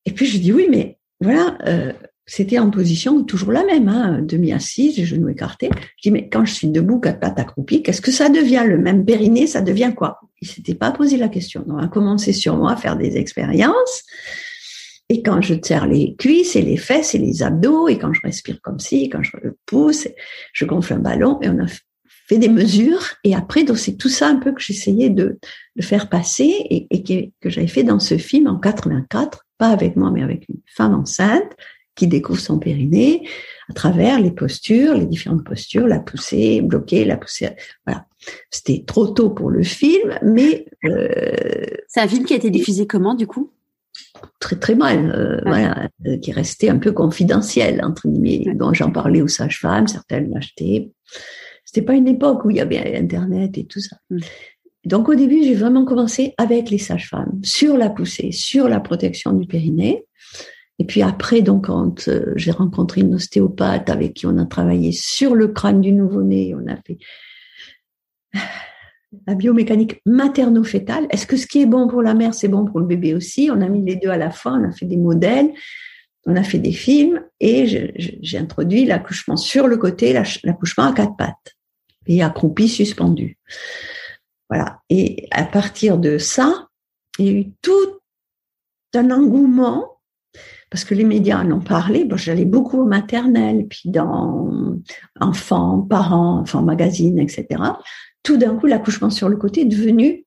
Et 0.05 0.11
puis 0.11 0.25
je 0.25 0.37
dis 0.37 0.51
oui, 0.51 0.67
mais 0.69 0.99
voilà, 1.21 1.57
euh, 1.65 1.93
c'était 2.31 2.59
en 2.59 2.71
position 2.71 3.25
toujours 3.25 3.51
la 3.51 3.65
même, 3.65 3.89
hein, 3.89 4.21
demi-assise, 4.21 4.95
les 4.95 5.03
genoux 5.03 5.27
écartés. 5.27 5.69
Je 5.97 6.03
dis, 6.03 6.11
mais 6.11 6.29
quand 6.29 6.45
je 6.45 6.53
suis 6.53 6.69
debout, 6.69 6.97
quatre 6.97 7.19
pattes 7.19 7.37
accroupies, 7.37 7.83
qu'est-ce 7.83 7.99
que 7.99 8.13
ça 8.13 8.29
devient? 8.29 8.63
Le 8.65 8.77
même 8.77 9.03
périnée, 9.03 9.47
ça 9.47 9.59
devient 9.59 9.91
quoi? 9.93 10.21
Il 10.41 10.47
s'était 10.47 10.73
pas 10.73 10.91
posé 10.91 11.17
la 11.17 11.27
question. 11.27 11.65
On 11.67 11.77
a 11.77 11.89
commencé 11.89 12.31
sur 12.31 12.55
moi 12.55 12.71
à 12.71 12.75
faire 12.77 12.95
des 12.95 13.17
expériences. 13.17 14.03
Et 15.09 15.23
quand 15.23 15.41
je 15.41 15.55
serre 15.61 15.87
les 15.87 16.15
cuisses 16.15 16.55
et 16.55 16.61
les 16.61 16.77
fesses 16.77 17.15
et 17.15 17.17
les 17.17 17.43
abdos, 17.43 17.89
et 17.89 17.97
quand 17.97 18.13
je 18.13 18.21
respire 18.21 18.61
comme 18.61 18.79
ci, 18.79 19.09
quand 19.09 19.23
je 19.23 19.31
pousse, 19.65 20.07
je 20.53 20.63
gonfle 20.63 20.93
un 20.93 20.99
ballon, 20.99 21.37
et 21.41 21.49
on 21.49 21.59
a 21.59 21.67
fait 22.29 22.37
des 22.37 22.47
mesures 22.47 23.07
et 23.25 23.35
après, 23.35 23.65
donc 23.65 23.77
c'est 23.77 23.97
tout 23.97 24.07
ça 24.07 24.29
un 24.29 24.37
peu 24.37 24.53
que 24.53 24.61
j'essayais 24.61 25.09
de, 25.09 25.37
faire 25.81 26.07
passer 26.07 26.65
et, 26.69 27.03
que 27.41 27.49
j'avais 27.49 27.67
fait 27.67 27.83
dans 27.83 27.99
ce 27.99 28.17
film 28.17 28.47
en 28.47 28.57
84, 28.57 29.47
pas 29.57 29.67
avec 29.67 29.97
moi, 29.97 30.11
mais 30.11 30.23
avec 30.23 30.47
une 30.47 30.61
femme 30.65 30.93
enceinte 30.93 31.57
qui 31.95 32.07
découvre 32.07 32.39
son 32.39 32.59
périnée 32.59 33.27
à 33.69 33.73
travers 33.73 34.19
les 34.19 34.31
postures, 34.31 34.95
les 34.95 35.05
différentes 35.05 35.43
postures, 35.43 35.87
la 35.87 35.99
poussée, 35.99 36.61
bloquer, 36.61 37.05
la 37.05 37.17
poussée. 37.17 37.49
Voilà. 37.85 38.05
C'était 38.49 38.83
trop 38.85 39.07
tôt 39.07 39.29
pour 39.29 39.49
le 39.49 39.63
film, 39.63 40.17
mais 40.23 40.65
euh, 40.85 41.65
c'est 41.87 42.01
un 42.01 42.07
film 42.07 42.25
qui 42.25 42.33
a 42.33 42.37
été 42.37 42.49
diffusé 42.49 42.85
comment 42.87 43.15
du 43.15 43.27
coup? 43.27 43.51
Très 44.39 44.57
très 44.57 44.75
mal, 44.75 45.11
euh, 45.15 45.37
ah. 45.39 45.49
voilà, 45.49 45.89
euh, 46.05 46.17
qui 46.17 46.31
est 46.31 46.33
resté 46.33 46.69
un 46.69 46.77
peu 46.77 46.91
confidentiel 46.91 47.83
entre 47.83 48.07
guillemets. 48.07 48.53
Bon, 48.55 48.73
j'en 48.73 48.91
parlais 48.91 49.21
aux 49.21 49.27
sages-femmes, 49.27 49.87
certaines 49.87 50.31
l'achetaient. 50.31 50.91
C'était 51.65 51.85
pas 51.85 51.93
une 51.93 52.07
époque 52.07 52.45
où 52.45 52.51
il 52.51 52.57
y 52.57 52.61
avait 52.61 52.97
Internet 52.97 53.57
et 53.57 53.65
tout 53.65 53.79
ça. 53.79 53.97
Mm. 54.09 54.19
Donc 54.85 55.09
au 55.09 55.15
début, 55.15 55.43
j'ai 55.43 55.53
vraiment 55.53 55.85
commencé 55.85 56.33
avec 56.37 56.69
les 56.69 56.79
sages-femmes 56.79 57.39
sur 57.43 57.77
la 57.77 57.89
poussée, 57.89 58.31
sur 58.31 58.67
la 58.67 58.79
protection 58.79 59.33
du 59.33 59.47
périnée. 59.47 60.05
Et 60.79 60.85
puis 60.85 61.01
après, 61.01 61.41
donc, 61.41 61.65
quand 61.65 62.07
euh, 62.07 62.33
j'ai 62.35 62.51
rencontré 62.51 63.01
une 63.01 63.15
ostéopathe 63.15 63.89
avec 63.89 64.13
qui 64.13 64.25
on 64.25 64.37
a 64.37 64.45
travaillé 64.45 64.91
sur 64.91 65.35
le 65.35 65.49
crâne 65.49 65.81
du 65.81 65.91
nouveau-né, 65.91 66.55
on 66.55 66.67
a 66.67 66.77
fait 66.77 66.97
la 69.27 69.35
biomécanique 69.35 70.01
materno-fétale. 70.05 71.07
Est-ce 71.09 71.27
que 71.27 71.37
ce 71.37 71.45
qui 71.45 71.61
est 71.61 71.65
bon 71.65 71.87
pour 71.87 72.01
la 72.01 72.13
mère, 72.13 72.33
c'est 72.33 72.47
bon 72.47 72.65
pour 72.65 72.79
le 72.79 72.85
bébé 72.85 73.13
aussi? 73.13 73.49
On 73.53 73.61
a 73.61 73.69
mis 73.69 73.83
les 73.83 73.95
deux 73.95 74.09
à 74.09 74.17
la 74.17 74.31
fois, 74.31 74.53
on 74.53 74.63
a 74.63 74.71
fait 74.71 74.85
des 74.85 74.97
modèles, 74.97 75.51
on 76.25 76.35
a 76.35 76.43
fait 76.43 76.59
des 76.59 76.71
films 76.71 77.23
et 77.39 77.67
j'ai 77.97 78.37
introduit 78.37 78.85
l'accouchement 78.85 79.37
sur 79.37 79.67
le 79.67 79.77
côté, 79.77 80.13
l'accouchement 80.43 80.85
à 80.85 80.93
quatre 80.93 81.15
pattes 81.15 81.55
et 82.07 82.23
accroupi 82.23 82.67
suspendu. 82.67 83.37
Voilà. 84.49 84.79
Et 84.89 85.27
à 85.31 85.45
partir 85.45 85.97
de 85.97 86.17
ça, 86.17 86.67
il 87.19 87.25
y 87.25 87.29
a 87.29 87.33
eu 87.33 87.51
tout 87.61 87.99
un 88.93 89.09
engouement 89.11 90.00
parce 90.71 90.85
que 90.85 90.95
les 90.95 91.03
médias 91.03 91.43
en 91.43 91.51
ont 91.51 91.59
parlé. 91.59 92.05
Bon, 92.05 92.15
j'allais 92.15 92.45
beaucoup 92.45 92.79
au 92.81 92.85
maternel, 92.85 93.67
puis 93.69 93.89
dans 93.89 94.79
enfants, 95.19 95.81
parents, 95.81 96.39
enfants 96.39 96.63
magazine, 96.63 97.19
etc. 97.19 97.61
Tout 98.23 98.37
d'un 98.37 98.55
coup, 98.55 98.67
l'accouchement 98.67 99.09
sur 99.09 99.27
le 99.27 99.35
côté 99.35 99.61
est 99.61 99.65
devenu 99.65 100.25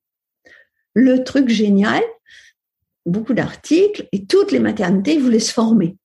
le 0.92 1.24
truc 1.24 1.48
génial. 1.48 2.02
Beaucoup 3.06 3.32
d'articles 3.32 4.06
et 4.12 4.26
toutes 4.26 4.52
les 4.52 4.60
maternités 4.60 5.18
voulaient 5.18 5.38
se 5.38 5.52
former. 5.52 5.96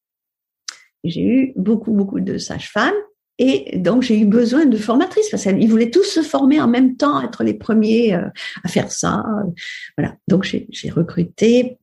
J'ai 1.03 1.22
eu 1.22 1.53
beaucoup, 1.56 1.91
beaucoup 1.91 2.22
de 2.22 2.38
sages-femmes 2.38 2.95
et 3.40 3.78
donc 3.78 4.03
j'ai 4.03 4.20
eu 4.20 4.26
besoin 4.26 4.66
de 4.66 4.78
formatrices 4.78 5.30
parce 5.30 5.44
qu'ils 5.44 5.70
voulaient 5.70 5.91
tous 5.91 6.03
se 6.03 6.22
former 6.22 6.60
en 6.60 6.68
même 6.68 6.98
temps, 6.98 7.22
être 7.22 7.44
les 7.44 7.53
premiers 7.53 8.14
euh, 8.14 8.28
à 8.64 8.68
faire 8.68 8.91
ça. 8.91 9.24
Voilà. 9.98 10.16
Donc 10.28 10.44
j'ai 10.44 10.90
recruté 10.90 11.78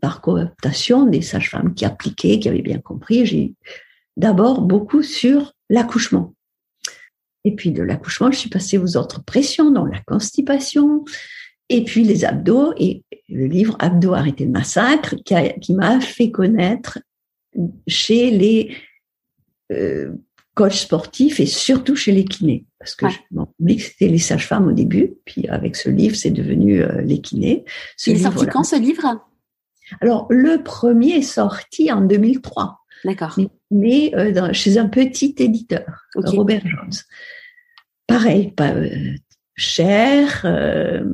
par 0.00 0.20
cooptation 0.20 1.06
des 1.06 1.22
sages-femmes 1.22 1.74
qui 1.74 1.84
appliquaient, 1.84 2.38
qui 2.38 2.48
avaient 2.48 2.62
bien 2.62 2.78
compris. 2.78 3.26
J'ai 3.26 3.54
d'abord 4.16 4.62
beaucoup 4.62 5.02
sur 5.02 5.52
l'accouchement. 5.68 6.34
Et 7.44 7.54
puis 7.54 7.72
de 7.72 7.82
l'accouchement, 7.82 8.30
je 8.30 8.38
suis 8.38 8.50
passée 8.50 8.78
aux 8.78 8.96
autres 8.96 9.24
pressions, 9.24 9.70
dans 9.70 9.86
la 9.86 10.00
constipation, 10.00 11.04
et 11.68 11.84
puis 11.84 12.04
les 12.04 12.24
abdos, 12.24 12.72
et 12.76 13.04
le 13.28 13.46
livre 13.46 13.76
Abdos 13.78 14.14
arrêter 14.14 14.44
le 14.44 14.50
massacre, 14.50 15.14
qui, 15.24 15.74
m'a 15.74 16.00
fait 16.00 16.30
connaître 16.30 16.98
chez 17.86 18.30
les 18.30 18.74
euh, 19.72 20.12
coachs 20.54 20.72
sportifs 20.72 21.40
et 21.40 21.46
surtout 21.46 21.94
chez 21.94 22.12
les 22.12 22.24
kinés. 22.24 22.64
Parce 22.78 22.94
que 22.94 23.06
ouais. 23.06 23.78
c'était 23.78 24.08
les 24.08 24.18
sages-femmes 24.18 24.68
au 24.68 24.72
début, 24.72 25.14
puis 25.24 25.46
avec 25.48 25.76
ce 25.76 25.90
livre, 25.90 26.16
c'est 26.16 26.30
devenu 26.30 26.82
euh, 26.82 27.02
les 27.02 27.20
kinés. 27.20 27.64
Il 28.06 28.14
est 28.14 28.22
sorti 28.22 28.46
quand 28.46 28.64
ce 28.64 28.76
livre? 28.76 29.27
Alors, 30.00 30.26
le 30.30 30.62
premier 30.62 31.16
est 31.16 31.22
sorti 31.22 31.90
en 31.92 32.00
2003. 32.00 32.78
D'accord. 33.04 33.38
Mais, 33.70 34.12
euh, 34.14 34.52
chez 34.52 34.78
un 34.78 34.88
petit 34.88 35.34
éditeur, 35.38 36.06
Robert 36.14 36.62
Jones. 36.66 36.92
Pareil, 38.06 38.52
pas 38.52 38.72
euh, 38.72 38.88
cher, 39.54 40.42
euh, 40.44 41.04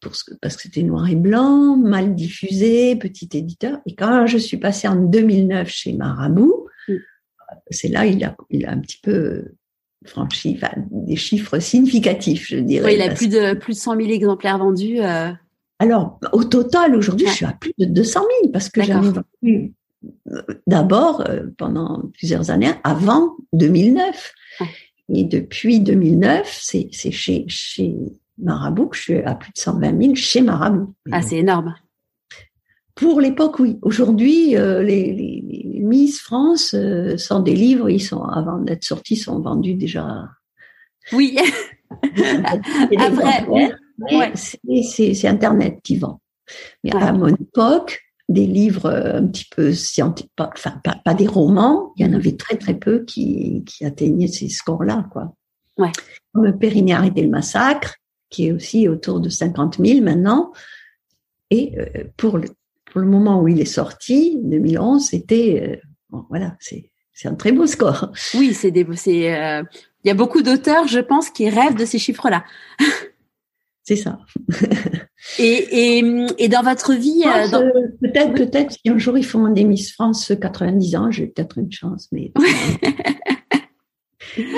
parce 0.00 0.22
que 0.22 0.62
c'était 0.62 0.82
noir 0.82 1.08
et 1.08 1.16
blanc, 1.16 1.76
mal 1.76 2.14
diffusé, 2.14 2.96
petit 2.96 3.28
éditeur. 3.32 3.78
Et 3.86 3.94
quand 3.94 4.26
je 4.26 4.38
suis 4.38 4.58
passée 4.58 4.86
en 4.86 4.96
2009 4.96 5.68
chez 5.68 5.94
Marabout, 5.94 6.66
mm. 6.88 6.94
c'est 7.70 7.88
là 7.88 8.06
il 8.06 8.22
a, 8.22 8.36
il 8.50 8.66
a 8.66 8.72
un 8.72 8.78
petit 8.78 9.00
peu 9.02 9.54
franchi 10.04 10.60
des 10.90 11.16
chiffres 11.16 11.58
significatifs, 11.58 12.48
je 12.48 12.58
dirais. 12.58 12.84
Oui, 12.84 12.94
il 12.94 13.02
a 13.02 13.12
plus 13.12 13.28
de 13.28 13.54
plus 13.54 13.72
de 13.72 13.78
100 13.78 13.96
000 13.96 14.10
exemplaires 14.10 14.58
vendus. 14.58 15.00
Alors, 15.78 16.18
au 16.32 16.44
total, 16.44 16.94
aujourd'hui, 16.94 17.26
je 17.26 17.32
suis 17.32 17.44
à 17.44 17.52
plus 17.52 17.72
de 17.78 17.84
200 17.84 18.20
000 18.42 18.52
parce 18.52 18.70
que 18.70 18.82
j'avais 18.82 19.10
vendu 19.10 19.74
euh, 20.28 20.42
d'abord 20.66 21.22
euh, 21.28 21.46
pendant 21.58 22.02
plusieurs 22.14 22.50
années 22.50 22.72
avant 22.82 23.36
2009. 23.52 24.34
Et 25.14 25.24
depuis 25.24 25.80
2009, 25.80 26.58
c'est 26.60 26.90
chez, 26.92 27.44
chez 27.48 27.94
Marabout 28.38 28.88
que 28.88 28.96
je 28.96 29.02
suis 29.02 29.18
à 29.18 29.34
plus 29.34 29.52
de 29.52 29.58
120 29.58 30.02
000 30.02 30.14
chez 30.14 30.40
Marabout. 30.40 30.94
Ah, 31.12 31.22
c'est 31.22 31.36
énorme. 31.36 31.74
Pour 32.94 33.20
l'époque, 33.20 33.58
oui. 33.58 33.78
Aujourd'hui, 33.82 34.56
euh, 34.56 34.82
les, 34.82 35.12
les, 35.12 35.80
Miss 35.82 36.20
France 36.20 36.74
sont 37.16 37.40
des 37.40 37.54
livres, 37.54 37.88
ils 37.88 38.02
sont 38.02 38.24
avant 38.24 38.58
d'être 38.58 38.82
sortis, 38.82 39.14
sont 39.14 39.38
vendus 39.40 39.74
déjà. 39.74 40.28
Oui. 41.12 41.38
Après, 42.98 43.46
c'est 44.34 45.26
Internet 45.26 45.78
qui 45.82 45.96
vend. 45.96 46.20
Mais 46.84 46.94
à 46.94 47.12
mon 47.12 47.28
époque, 47.28 48.00
des 48.28 48.46
livres 48.46 48.90
un 48.90 49.26
petit 49.26 49.46
peu 49.54 49.72
scientifiques, 49.72 50.32
pas, 50.36 50.50
enfin, 50.52 50.80
pas, 51.04 51.14
des 51.14 51.26
romans, 51.26 51.92
il 51.96 52.06
y 52.06 52.08
en 52.08 52.12
avait 52.12 52.36
très 52.36 52.56
très 52.56 52.74
peu 52.74 53.04
qui, 53.04 53.64
qui 53.64 53.84
atteignaient 53.84 54.28
ces 54.28 54.48
scores-là, 54.48 55.06
quoi. 55.12 55.34
Ouais. 55.78 55.92
Comme 56.32 56.58
Périgny 56.58 56.92
arrêter 56.92 57.22
le 57.22 57.28
massacre, 57.28 57.96
qui 58.30 58.46
est 58.46 58.52
aussi 58.52 58.88
autour 58.88 59.20
de 59.20 59.28
50 59.28 59.78
000 59.84 60.00
maintenant. 60.00 60.52
Et 61.50 61.78
euh, 61.78 62.04
pour, 62.16 62.38
le, 62.38 62.48
pour 62.90 63.00
le 63.00 63.06
moment 63.06 63.40
où 63.40 63.48
il 63.48 63.60
est 63.60 63.64
sorti, 63.64 64.38
2011, 64.42 65.04
c'était, 65.04 65.80
euh, 66.12 66.18
voilà, 66.30 66.56
c'est 66.60 66.90
c'est 67.16 67.28
un 67.28 67.34
très 67.34 67.50
beau 67.50 67.66
score. 67.66 68.12
Oui, 68.34 68.52
c'est 68.52 68.70
des, 68.70 68.86
c'est, 68.94 69.34
euh, 69.34 69.62
il 70.04 70.08
y 70.08 70.10
a 70.10 70.14
beaucoup 70.14 70.42
d'auteurs, 70.42 70.86
je 70.86 71.00
pense, 71.00 71.30
qui 71.30 71.48
rêvent 71.48 71.74
de 71.74 71.86
ces 71.86 71.98
chiffres-là. 71.98 72.44
C'est 73.86 73.94
ça. 73.94 74.18
et, 75.38 75.98
et, 75.98 76.26
et, 76.38 76.48
dans 76.48 76.62
votre 76.62 76.92
vie, 76.94 77.22
euh, 77.24 77.70
peut-être, 78.02 78.34
peut-être, 78.34 78.72
si 78.72 78.80
un 78.90 78.98
jour 78.98 79.16
ils 79.16 79.24
font 79.24 79.48
des 79.48 79.62
Miss 79.62 79.92
France 79.92 80.32
90 80.40 80.96
ans, 80.96 81.12
j'ai 81.12 81.28
peut-être 81.28 81.58
une 81.58 81.70
chance, 81.70 82.08
mais. 82.10 82.32
ah, 82.36 82.42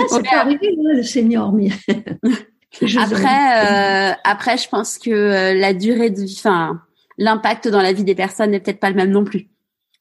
ça 0.08 0.20
peut 0.20 0.26
arriver, 0.32 0.74
le 0.78 1.02
senior. 1.02 1.52
Mais... 1.52 1.68
après, 2.98 4.12
euh, 4.12 4.14
après, 4.24 4.56
je 4.56 4.68
pense 4.70 4.96
que 4.96 5.10
euh, 5.10 5.52
la 5.52 5.74
durée 5.74 6.08
de, 6.08 6.24
enfin, 6.24 6.80
l'impact 7.18 7.68
dans 7.68 7.82
la 7.82 7.92
vie 7.92 8.04
des 8.04 8.14
personnes 8.14 8.52
n'est 8.52 8.60
peut-être 8.60 8.80
pas 8.80 8.88
le 8.88 8.96
même 8.96 9.10
non 9.10 9.24
plus. 9.24 9.50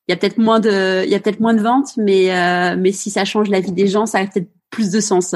Il 0.08 0.12
y 0.12 0.14
a 0.14 0.16
peut-être 0.16 0.38
moins 0.38 0.62
de, 0.62 1.04
il 1.04 1.10
y 1.10 1.16
a 1.16 1.20
peut-être 1.20 1.42
moins 1.42 1.54
de 1.54 1.62
ventes, 1.62 1.98
mais 1.98 2.30
mais 2.78 2.94
si 2.94 3.10
ça 3.10 3.26
change 3.26 3.50
la 3.50 3.60
vie 3.60 3.74
des 3.74 3.88
gens, 3.88 4.06
ça 4.06 4.20
a 4.20 4.26
peut-être 4.26 4.48
plus 4.70 4.90
de 4.90 5.02
sens 5.02 5.36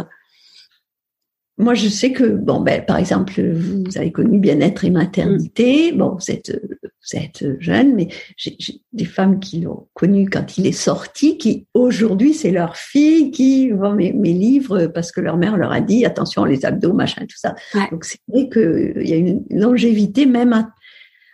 moi, 1.61 1.75
je 1.75 1.87
sais 1.87 2.11
que, 2.11 2.23
bon, 2.23 2.59
ben, 2.61 2.83
par 2.83 2.97
exemple, 2.97 3.39
vous 3.39 3.97
avez 3.97 4.11
connu 4.11 4.39
bien-être 4.39 4.83
et 4.83 4.89
maternité. 4.89 5.91
Mm. 5.91 5.97
Bon, 5.97 6.17
vous 6.19 6.31
êtes, 6.31 6.51
vous 6.81 7.19
êtes 7.19 7.45
jeune, 7.59 7.95
mais 7.95 8.07
j'ai 8.35 8.57
des 8.93 9.05
femmes 9.05 9.39
qui 9.39 9.61
l'ont 9.61 9.87
connu 9.93 10.27
quand 10.27 10.57
il 10.57 10.65
est 10.65 10.71
sorti, 10.71 11.37
qui 11.37 11.67
aujourd'hui, 11.73 12.33
c'est 12.33 12.51
leur 12.51 12.75
fille 12.77 13.31
qui 13.31 13.69
vend 13.69 13.93
mes, 13.93 14.11
mes, 14.11 14.33
livres 14.33 14.87
parce 14.87 15.11
que 15.11 15.21
leur 15.21 15.37
mère 15.37 15.55
leur 15.55 15.71
a 15.71 15.81
dit, 15.81 16.03
attention, 16.03 16.45
les 16.45 16.65
abdos, 16.65 16.93
machin, 16.93 17.21
tout 17.21 17.37
ça. 17.37 17.55
Donc, 17.91 18.05
c'est 18.05 18.19
vrai 18.27 18.49
qu'il 18.49 19.07
y 19.07 19.13
a 19.13 19.17
une 19.17 19.43
longévité 19.51 20.25
même 20.25 20.53
à, 20.53 20.69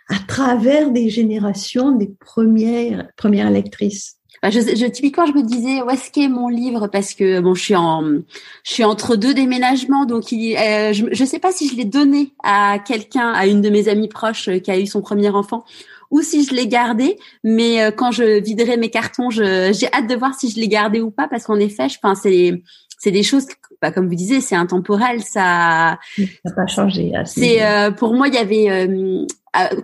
à 0.08 0.18
travers 0.26 0.90
des 0.90 1.08
générations 1.08 1.92
des 1.92 2.10
premières, 2.20 3.08
premières 3.16 3.50
lectrices. 3.50 4.17
Bah, 4.42 4.50
je, 4.50 4.60
je, 4.60 4.86
typiquement, 4.86 5.26
je 5.26 5.32
me 5.32 5.42
disais 5.42 5.82
où 5.82 5.90
est-ce 5.90 6.10
qu'est 6.10 6.28
mon 6.28 6.48
livre? 6.48 6.86
Parce 6.86 7.14
que 7.14 7.40
bon, 7.40 7.54
je 7.54 7.62
suis 7.62 7.76
en, 7.76 8.02
je 8.02 8.72
suis 8.72 8.84
entre 8.84 9.16
deux 9.16 9.34
déménagements, 9.34 10.04
donc 10.04 10.30
il, 10.30 10.56
euh, 10.56 10.92
je, 10.92 11.06
je 11.10 11.24
sais 11.24 11.40
pas 11.40 11.50
si 11.50 11.68
je 11.68 11.74
l'ai 11.74 11.84
donné 11.84 12.32
à 12.44 12.78
quelqu'un, 12.78 13.32
à 13.32 13.46
une 13.46 13.62
de 13.62 13.70
mes 13.70 13.88
amies 13.88 14.08
proches 14.08 14.48
euh, 14.48 14.58
qui 14.58 14.70
a 14.70 14.78
eu 14.78 14.86
son 14.86 15.00
premier 15.00 15.30
enfant, 15.30 15.64
ou 16.10 16.22
si 16.22 16.44
je 16.44 16.54
l'ai 16.54 16.68
gardé. 16.68 17.18
Mais 17.42 17.82
euh, 17.82 17.90
quand 17.90 18.12
je 18.12 18.40
viderai 18.40 18.76
mes 18.76 18.90
cartons, 18.90 19.30
j'ai 19.30 19.92
hâte 19.92 20.08
de 20.08 20.14
voir 20.14 20.34
si 20.38 20.50
je 20.50 20.60
l'ai 20.60 20.68
gardé 20.68 21.00
ou 21.00 21.10
pas 21.10 21.26
parce 21.28 21.44
qu'en 21.44 21.58
effet, 21.58 21.88
je 21.88 21.98
pense 22.00 22.20
c'est 22.20 22.62
c'est 23.00 23.12
des 23.12 23.22
choses, 23.22 23.46
bah, 23.80 23.92
comme 23.92 24.08
vous 24.08 24.16
disiez, 24.16 24.40
c'est 24.40 24.56
intemporel, 24.56 25.20
ça. 25.20 25.98
Ça 26.16 26.22
n'a 26.44 26.52
pas 26.52 26.66
changé. 26.66 27.12
C'est 27.26 27.60
pour 27.96 28.14
moi, 28.14 28.26
il 28.26 28.34
y 28.34 28.38
avait 28.38 29.26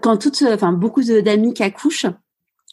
quand 0.00 0.16
toutes, 0.16 0.42
enfin 0.42 0.72
beaucoup 0.72 1.02
d'amis 1.02 1.54
qui 1.54 1.62
accouchent 1.62 2.06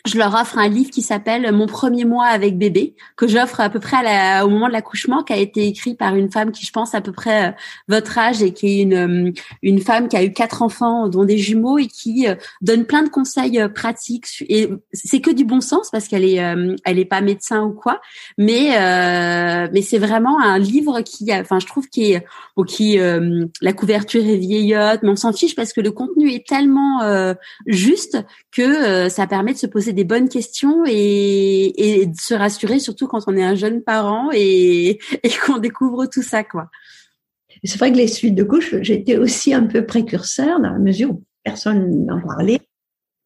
je 0.06 0.18
leur 0.18 0.34
offre 0.34 0.58
un 0.58 0.68
livre 0.68 0.90
qui 0.90 1.02
s'appelle 1.02 1.52
Mon 1.52 1.68
premier 1.68 2.06
mois 2.06 2.26
avec 2.26 2.58
bébé, 2.58 2.96
que 3.16 3.28
j'offre 3.28 3.60
à 3.60 3.70
peu 3.70 3.80
près 3.80 3.98
à 3.98 4.46
au 4.46 4.50
moment 4.50 4.68
de 4.68 4.74
l'accouchement, 4.74 5.24
qui 5.24 5.34
a 5.34 5.38
été 5.38 5.68
écrit 5.68 5.96
par 5.96 6.16
une 6.16 6.32
femme 6.32 6.52
qui, 6.52 6.66
je 6.66 6.72
pense, 6.72 6.96
à 6.96 7.02
peu 7.02 7.12
près 7.12 7.50
euh, 7.50 7.52
votre 7.88 8.18
âge 8.18 8.42
et 8.42 8.54
qui 8.54 8.80
est 8.80 8.82
une 8.84 8.94
euh, 9.28 9.32
une 9.62 9.80
femme 9.80 10.08
qui 10.08 10.18
a 10.18 10.24
eu 10.24 10.34
quatre 10.34 10.62
enfants, 10.62 11.08
dont 11.08 11.24
des 11.24 11.38
jumeaux, 11.38 11.78
et 11.78 11.88
qui 11.88 12.28
euh, 12.28 12.36
donne 12.62 12.86
plein 12.86 13.04
de 13.04 13.10
conseils 13.10 13.62
pratiques. 13.74 14.44
Et 14.50 14.70
c'est 14.94 15.22
que 15.22 15.32
du 15.32 15.46
bon 15.46 15.62
sens 15.62 15.90
parce 15.92 16.08
qu'elle 16.08 16.26
est 16.26 16.42
elle 16.86 17.00
est 17.00 17.06
pas 17.06 17.22
médecin 17.22 17.64
ou 17.64 17.74
quoi, 17.74 18.02
mais 18.38 18.70
mais 19.72 19.82
c'est 19.82 20.00
vraiment 20.00 20.40
un 20.42 20.58
livre 20.58 21.02
qui, 21.02 21.32
enfin, 21.34 21.60
je 21.60 21.68
trouve 21.68 21.88
qui 21.90 22.14
est 22.14 22.26
bon, 22.56 22.64
qui 22.64 22.98
la 22.98 23.74
couverture 23.74 24.26
est 24.26 24.38
vieillotte, 24.38 25.02
mais 25.04 25.10
on 25.10 25.16
s'en 25.16 25.34
fiche 25.34 25.56
parce 25.56 25.74
que 25.74 25.82
le 25.82 25.92
contenu 25.92 26.32
est 26.32 26.48
tellement 26.48 27.36
juste 27.66 28.18
que 28.52 29.10
ça 29.10 29.28
permet 29.28 29.54
de 29.54 29.58
se 29.58 29.68
poser 29.68 29.91
des 29.94 30.04
bonnes 30.04 30.30
questions 30.30 30.84
et, 30.86 32.06
de 32.08 32.20
se 32.20 32.34
rassurer, 32.34 32.80
surtout 32.80 33.08
quand 33.08 33.24
on 33.28 33.36
est 33.36 33.44
un 33.44 33.56
jeune 33.56 33.82
parent 33.82 34.30
et, 34.34 35.00
qu'on 35.46 35.58
découvre 35.58 36.06
tout 36.06 36.24
ça, 36.24 36.44
quoi. 36.44 36.70
C'est 37.64 37.78
vrai 37.78 37.92
que 37.92 37.98
les 37.98 38.08
suites 38.08 38.34
de 38.34 38.44
couches, 38.44 38.76
j'étais 38.82 39.18
aussi 39.18 39.54
un 39.54 39.68
peu 39.68 39.86
précurseur 39.86 40.60
dans 40.60 40.72
la 40.72 40.80
mesure 40.80 41.12
où 41.12 41.24
personne 41.44 42.06
n'en 42.06 42.20
parlait. 42.20 42.60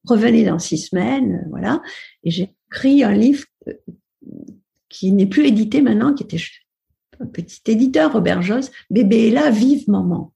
Revenez 0.04 0.44
dans 0.44 0.60
six 0.60 0.78
semaines, 0.78 1.48
voilà. 1.50 1.82
Et 2.24 2.32
j'ai 2.32 2.54
écrit 2.70 3.04
un 3.04 3.14
livre 3.14 3.46
euh, 3.68 3.74
qui 4.90 5.12
n'est 5.12 5.26
plus 5.26 5.46
édité 5.46 5.82
maintenant, 5.82 6.14
qui 6.14 6.24
était 6.24 6.42
un 7.20 7.26
petit 7.26 7.62
éditeur, 7.68 8.14
Robert 8.14 8.42
Joss, 8.42 8.72
Bébé 8.90 9.28
est 9.28 9.32
là, 9.32 9.50
vive 9.50 9.90
maman. 9.90 10.34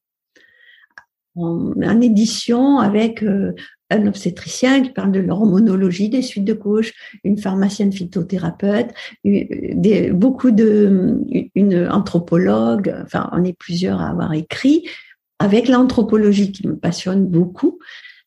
En, 1.35 2.01
édition 2.01 2.79
avec 2.79 3.23
euh, 3.23 3.53
un 3.89 4.07
obstétricien 4.07 4.81
qui 4.83 4.91
parle 4.91 5.11
de 5.11 5.19
l'hormonologie 5.19 6.09
des 6.09 6.21
suites 6.21 6.45
de 6.45 6.53
couches, 6.53 6.93
une 7.23 7.37
pharmacienne 7.37 7.91
phytothérapeute, 7.91 8.89
beaucoup 10.13 10.51
de, 10.51 11.19
une 11.55 11.87
anthropologue, 11.89 12.95
enfin, 13.03 13.29
on 13.33 13.43
est 13.43 13.57
plusieurs 13.57 14.01
à 14.01 14.09
avoir 14.09 14.33
écrit, 14.33 14.87
avec 15.39 15.67
l'anthropologie 15.67 16.51
qui 16.51 16.67
me 16.67 16.75
passionne 16.75 17.25
beaucoup. 17.25 17.79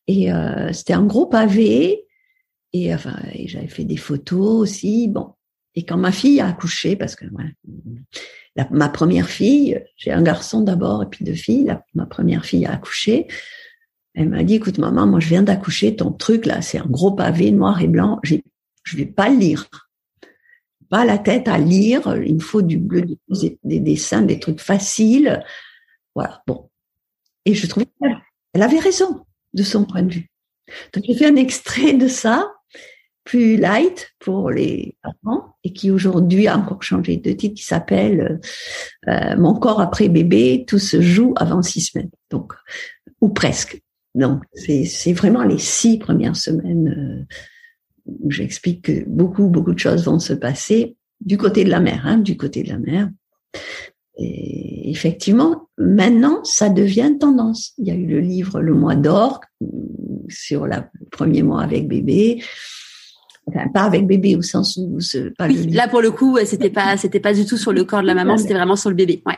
Et 0.07 0.33
euh, 0.33 0.73
c'était 0.73 0.93
un 0.93 1.05
gros 1.05 1.27
pavé, 1.27 2.05
et 2.73 2.93
enfin, 2.93 3.15
j'avais 3.45 3.67
fait 3.67 3.85
des 3.85 3.97
photos 3.97 4.61
aussi. 4.61 5.07
Bon, 5.07 5.29
et 5.75 5.85
quand 5.85 5.97
ma 5.97 6.11
fille 6.11 6.41
a 6.41 6.47
accouché, 6.47 6.95
parce 6.95 7.15
que 7.15 7.25
voilà, 7.31 7.49
ma 8.71 8.89
première 8.89 9.29
fille, 9.29 9.81
j'ai 9.95 10.11
un 10.11 10.21
garçon 10.21 10.61
d'abord 10.61 11.03
et 11.03 11.05
puis 11.05 11.23
deux 11.23 11.33
filles. 11.33 11.75
ma 11.93 12.05
première 12.05 12.45
fille 12.45 12.65
a 12.65 12.73
accouché. 12.73 13.27
Elle 14.15 14.29
m'a 14.29 14.43
dit, 14.43 14.55
écoute, 14.55 14.77
maman, 14.77 15.07
moi, 15.07 15.19
je 15.19 15.29
viens 15.29 15.43
d'accoucher, 15.43 15.95
ton 15.95 16.11
truc, 16.11 16.45
là, 16.45 16.61
c'est 16.61 16.77
un 16.77 16.85
gros 16.85 17.11
pavé 17.11 17.51
noir 17.51 17.81
et 17.81 17.87
blanc. 17.87 18.19
Je 18.23 18.97
vais 18.97 19.05
pas 19.05 19.29
le 19.29 19.37
lire. 19.37 19.67
Pas 20.89 21.05
la 21.05 21.17
tête 21.17 21.47
à 21.47 21.57
lire. 21.57 22.15
Il 22.23 22.35
me 22.35 22.39
faut 22.39 22.61
du 22.61 22.77
bleu, 22.77 23.03
des, 23.63 23.79
dessins, 23.79 24.21
des 24.21 24.39
trucs 24.39 24.61
faciles. 24.61 25.43
Voilà. 26.13 26.43
Bon. 26.45 26.69
Et 27.45 27.55
je 27.55 27.65
trouvais 27.65 27.87
qu'elle 27.99 28.61
avait 28.61 28.79
raison 28.79 29.25
de 29.53 29.63
son 29.63 29.85
point 29.85 30.03
de 30.03 30.13
vue. 30.13 30.29
Donc, 30.93 31.03
j'ai 31.07 31.15
fait 31.15 31.25
un 31.25 31.35
extrait 31.35 31.93
de 31.93 32.07
ça, 32.07 32.53
plus 33.23 33.57
light 33.57 34.11
pour 34.19 34.51
les 34.51 34.95
parents, 35.01 35.55
et 35.63 35.73
qui 35.73 35.89
aujourd'hui 35.89 36.47
a 36.47 36.55
encore 36.55 36.83
changé 36.83 37.17
de 37.17 37.31
titre, 37.31 37.55
qui 37.55 37.63
s'appelle 37.63 38.39
euh, 39.07 39.35
Mon 39.37 39.55
corps 39.55 39.81
après 39.81 40.07
bébé, 40.07 40.65
tout 40.67 40.79
se 40.79 41.01
joue 41.01 41.33
avant 41.37 41.63
six 41.63 41.81
semaines. 41.81 42.11
Donc, 42.29 42.53
ou 43.21 43.29
presque. 43.29 43.82
Donc, 44.15 44.43
c'est 44.53 45.13
vraiment 45.13 45.43
les 45.43 45.57
six 45.57 45.97
premières 45.97 46.35
semaines 46.35 47.27
euh, 47.27 47.35
où 48.05 48.29
j'explique 48.29 48.83
que 48.83 49.03
beaucoup, 49.07 49.47
beaucoup 49.47 49.73
de 49.73 49.79
choses 49.79 50.05
vont 50.05 50.19
se 50.19 50.33
passer 50.33 50.97
du 51.21 51.37
côté 51.37 51.63
de 51.63 51.69
la 51.69 51.79
mère, 51.79 52.05
hein, 52.05 52.17
du 52.17 52.37
côté 52.37 52.63
de 52.63 52.69
la 52.69 52.77
mère. 52.77 53.09
Et 54.17 54.91
effectivement, 54.91 55.69
maintenant, 55.77 56.43
ça 56.43 56.69
devient 56.69 57.13
tendance. 57.19 57.73
Il 57.77 57.87
y 57.87 57.91
a 57.91 57.95
eu 57.95 58.05
le 58.05 58.19
livre 58.19 58.61
Le 58.61 58.73
mois 58.73 58.95
d'or 58.95 59.41
sur 60.29 60.67
le 60.67 60.75
premier 61.11 61.41
mois 61.41 61.63
avec 61.63 61.87
bébé. 61.87 62.43
Enfin, 63.47 63.67
pas 63.73 63.83
avec 63.83 64.05
bébé 64.05 64.35
au 64.35 64.41
sens 64.41 64.77
où 64.77 64.99
pas 65.37 65.49
là 65.49 65.89
pour 65.89 66.01
le 66.01 66.11
coup 66.11 66.37
c'était 66.45 66.69
pas 66.69 66.95
c'était 66.95 67.19
pas 67.19 67.33
du 67.33 67.45
tout 67.45 67.57
sur 67.57 67.73
le 67.73 67.83
corps 67.83 68.01
de 68.01 68.07
la 68.07 68.13
maman 68.13 68.37
c'était 68.37 68.53
vraiment 68.53 68.77
sur 68.77 68.89
le 68.89 68.95
bébé 68.95 69.21
ouais 69.25 69.35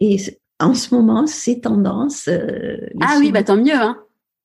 et 0.00 0.16
en 0.60 0.74
ce 0.74 0.94
moment, 0.94 1.26
c'est 1.26 1.60
tendance. 1.60 2.28
Euh, 2.28 2.76
ah 3.00 3.16
oui, 3.18 3.32
bah 3.32 3.42
tant 3.42 3.56
mieux. 3.56 3.74
Hein. 3.74 3.98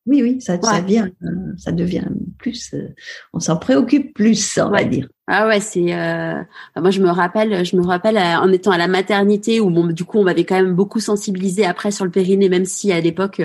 Oui, 0.06 0.24
oui, 0.24 0.42
ça, 0.42 0.60
ça, 0.60 0.82
vient, 0.82 1.12
euh, 1.24 1.54
ça 1.58 1.72
devient 1.72 2.08
plus. 2.40 2.74
Euh, 2.74 2.88
on 3.34 3.40
s'en 3.40 3.58
préoccupe 3.58 4.14
plus, 4.16 4.58
on 4.58 4.72
va 4.72 4.84
dire. 4.84 5.08
Ah 5.28 5.48
ouais, 5.48 5.60
c'est. 5.60 5.94
moi, 6.76 6.90
je 6.90 7.02
me 7.02 7.10
rappelle, 7.10 7.64
je 7.64 7.76
me 7.76 7.86
rappelle 7.86 8.18
en 8.18 8.52
étant 8.52 8.72
à 8.72 8.78
la 8.78 8.88
maternité 8.88 9.60
où, 9.60 9.70
bon, 9.70 9.86
du 9.88 10.04
coup, 10.06 10.18
on 10.18 10.24
m'avait 10.24 10.46
quand 10.46 10.56
même 10.56 10.74
beaucoup 10.74 11.00
sensibilisé 11.00 11.66
après 11.66 11.92
sur 11.92 12.06
le 12.06 12.12
périnée, 12.12 12.50
même 12.50 12.66
si 12.66 12.92
à 12.92 13.00
l'époque 13.00 13.42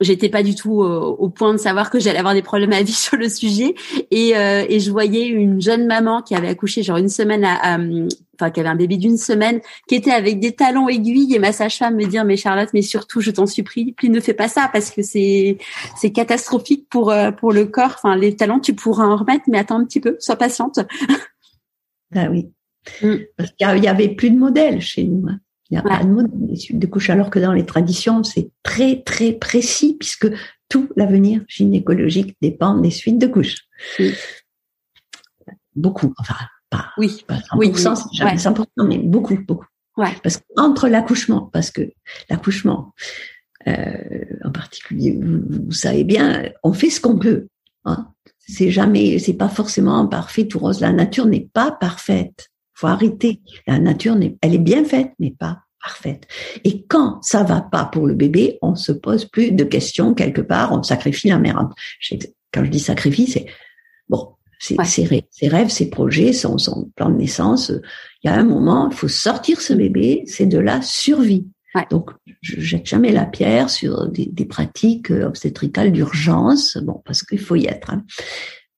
j'étais 0.00 0.28
pas 0.28 0.42
du 0.42 0.54
tout 0.54 0.82
euh, 0.82 1.00
au 1.00 1.28
point 1.28 1.52
de 1.52 1.58
savoir 1.58 1.90
que 1.90 2.00
j'allais 2.00 2.18
avoir 2.18 2.34
des 2.34 2.42
problèmes 2.42 2.72
à 2.72 2.82
vie 2.82 2.92
sur 2.92 3.16
le 3.16 3.28
sujet 3.28 3.74
et, 4.10 4.36
euh, 4.36 4.64
et 4.68 4.80
je 4.80 4.90
voyais 4.90 5.26
une 5.26 5.60
jeune 5.60 5.86
maman 5.86 6.22
qui 6.22 6.34
avait 6.34 6.48
accouché 6.48 6.82
genre 6.82 6.96
une 6.96 7.08
semaine 7.08 7.44
à, 7.44 7.78
enfin 8.34 8.50
qui 8.50 8.60
avait 8.60 8.68
un 8.68 8.74
bébé 8.74 8.96
d'une 8.96 9.16
semaine 9.16 9.60
qui 9.88 9.94
était 9.94 10.10
avec 10.10 10.40
des 10.40 10.52
talons 10.52 10.88
aiguilles 10.88 11.34
et 11.34 11.38
ma 11.38 11.52
sage-femme 11.52 11.96
me 11.96 12.06
dire 12.06 12.24
mais 12.24 12.36
Charlotte 12.36 12.70
mais 12.74 12.82
surtout 12.82 13.20
je 13.20 13.30
t'en 13.30 13.46
supplie 13.46 13.92
plus 13.92 14.10
ne 14.10 14.20
fais 14.20 14.34
pas 14.34 14.48
ça 14.48 14.68
parce 14.72 14.90
que 14.90 15.02
c'est 15.02 15.58
c'est 15.96 16.10
catastrophique 16.10 16.88
pour 16.88 17.10
euh, 17.10 17.30
pour 17.30 17.52
le 17.52 17.66
corps 17.66 17.94
enfin 17.96 18.16
les 18.16 18.34
talons 18.34 18.60
tu 18.60 18.74
pourras 18.74 19.06
en 19.06 19.16
remettre 19.16 19.44
mais 19.48 19.58
attends 19.58 19.78
un 19.78 19.84
petit 19.84 20.00
peu 20.00 20.16
sois 20.18 20.36
patiente 20.36 20.80
ah 22.14 22.28
oui 22.30 22.50
mm. 23.02 23.14
parce 23.36 23.50
qu'il 23.52 23.84
y 23.84 23.88
avait 23.88 24.08
plus 24.08 24.30
de 24.30 24.38
modèles 24.38 24.80
chez 24.80 25.04
nous 25.04 25.28
hein. 25.28 25.38
Il 25.70 25.74
n'y 25.74 25.78
a 25.78 25.82
pas 25.82 26.04
de 26.04 26.54
suites 26.56 26.78
de 26.78 26.86
couches, 26.86 27.10
alors 27.10 27.30
que 27.30 27.38
dans 27.38 27.52
les 27.52 27.64
traditions, 27.64 28.22
c'est 28.22 28.50
très, 28.62 29.02
très 29.02 29.32
précis, 29.32 29.96
puisque 29.98 30.28
tout 30.68 30.90
l'avenir 30.96 31.42
gynécologique 31.48 32.36
dépend 32.42 32.78
des 32.78 32.90
suites 32.90 33.18
de 33.18 33.26
couches. 33.26 33.62
Beaucoup, 35.74 36.12
enfin, 36.18 36.36
pas, 36.70 36.90
oui. 36.98 37.24
pas 37.26 37.36
100%, 37.36 37.56
oui, 37.56 37.72
jamais 38.12 38.36
100%, 38.36 38.66
mais 38.86 38.98
beaucoup, 38.98 39.36
beaucoup. 39.36 39.66
Ouais. 39.96 40.14
Parce 40.22 40.38
qu'entre 40.38 40.88
l'accouchement, 40.88 41.48
parce 41.52 41.70
que 41.70 41.82
l'accouchement, 42.28 42.92
euh, 43.66 44.24
en 44.44 44.50
particulier, 44.50 45.18
vous, 45.20 45.72
savez 45.72 46.04
bien, 46.04 46.50
on 46.62 46.72
fait 46.72 46.90
ce 46.90 47.00
qu'on 47.00 47.18
peut. 47.18 47.48
Hein. 47.84 48.08
C'est 48.38 48.70
jamais, 48.70 49.18
c'est 49.18 49.34
pas 49.34 49.48
forcément 49.48 50.06
parfait 50.06 50.46
tout 50.46 50.58
rose. 50.58 50.80
La 50.80 50.92
nature 50.92 51.26
n'est 51.26 51.48
pas 51.52 51.72
parfaite 51.72 52.50
faut 52.74 52.86
arrêter. 52.86 53.40
La 53.66 53.78
nature, 53.78 54.16
elle 54.40 54.54
est 54.54 54.58
bien 54.58 54.84
faite, 54.84 55.12
mais 55.18 55.30
pas 55.30 55.60
parfaite. 55.84 56.26
Et 56.64 56.84
quand 56.86 57.22
ça 57.22 57.42
va 57.42 57.60
pas 57.60 57.84
pour 57.84 58.06
le 58.06 58.14
bébé, 58.14 58.58
on 58.62 58.74
se 58.74 58.90
pose 58.90 59.26
plus 59.26 59.52
de 59.52 59.64
questions 59.64 60.14
quelque 60.14 60.40
part, 60.40 60.72
on 60.72 60.82
sacrifie 60.82 61.28
la 61.28 61.38
mère. 61.38 61.68
Quand 62.52 62.64
je 62.64 62.70
dis 62.70 62.80
sacrifie, 62.80 63.26
c'est 63.26 63.46
bon, 64.08 64.30
c'est 64.58 64.82
ses, 64.84 65.48
rêves, 65.48 65.68
ses 65.68 65.90
projets, 65.90 66.32
son, 66.32 66.56
son 66.56 66.90
plan 66.96 67.10
de 67.10 67.16
naissance. 67.16 67.70
Il 68.22 68.30
y 68.30 68.32
a 68.32 68.34
un 68.34 68.44
moment, 68.44 68.88
il 68.90 68.96
faut 68.96 69.08
sortir 69.08 69.60
ce 69.60 69.74
bébé, 69.74 70.24
c'est 70.26 70.46
de 70.46 70.58
la 70.58 70.80
survie. 70.80 71.46
Donc, 71.90 72.10
je 72.40 72.60
jette 72.60 72.86
jamais 72.86 73.10
la 73.10 73.26
pierre 73.26 73.68
sur 73.68 74.08
des, 74.08 74.26
des 74.26 74.44
pratiques 74.44 75.10
obstétricales 75.10 75.90
d'urgence, 75.90 76.78
bon, 76.78 77.02
parce 77.04 77.24
qu'il 77.24 77.40
faut 77.40 77.56
y 77.56 77.66
être. 77.66 77.90
Hein. 77.90 78.04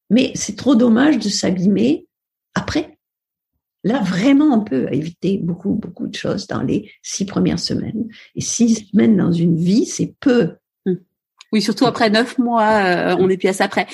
Mais 0.08 0.32
c'est 0.34 0.56
trop 0.56 0.74
dommage 0.74 1.18
de 1.18 1.28
s'abîmer 1.28 2.06
après. 2.54 2.95
Là, 3.86 4.02
vraiment, 4.02 4.46
on 4.46 4.64
peut 4.64 4.88
éviter 4.92 5.38
beaucoup, 5.38 5.74
beaucoup 5.74 6.08
de 6.08 6.14
choses 6.16 6.48
dans 6.48 6.60
les 6.60 6.90
six 7.02 7.24
premières 7.24 7.60
semaines. 7.60 8.08
Et 8.34 8.40
six 8.40 8.88
semaines 8.90 9.16
dans 9.16 9.30
une 9.30 9.56
vie, 9.56 9.86
c'est 9.86 10.12
peu. 10.18 10.56
Hum. 10.86 10.98
Oui, 11.52 11.62
surtout 11.62 11.86
après 11.86 12.10
neuf 12.10 12.36
mois, 12.36 12.64
euh, 12.84 13.16
on 13.20 13.28
est 13.28 13.36
pièce 13.36 13.60
après. 13.60 13.86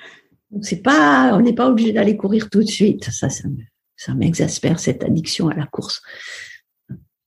c'est 0.60 0.82
pas, 0.82 1.30
on 1.32 1.40
n'est 1.40 1.54
pas 1.54 1.70
obligé 1.70 1.92
d'aller 1.92 2.18
courir 2.18 2.50
tout 2.50 2.62
de 2.62 2.68
suite. 2.68 3.04
Ça, 3.10 3.30
ça, 3.30 4.14
m'exaspère 4.14 4.78
cette 4.78 5.04
addiction 5.04 5.48
à 5.48 5.54
la 5.54 5.64
course. 5.64 6.02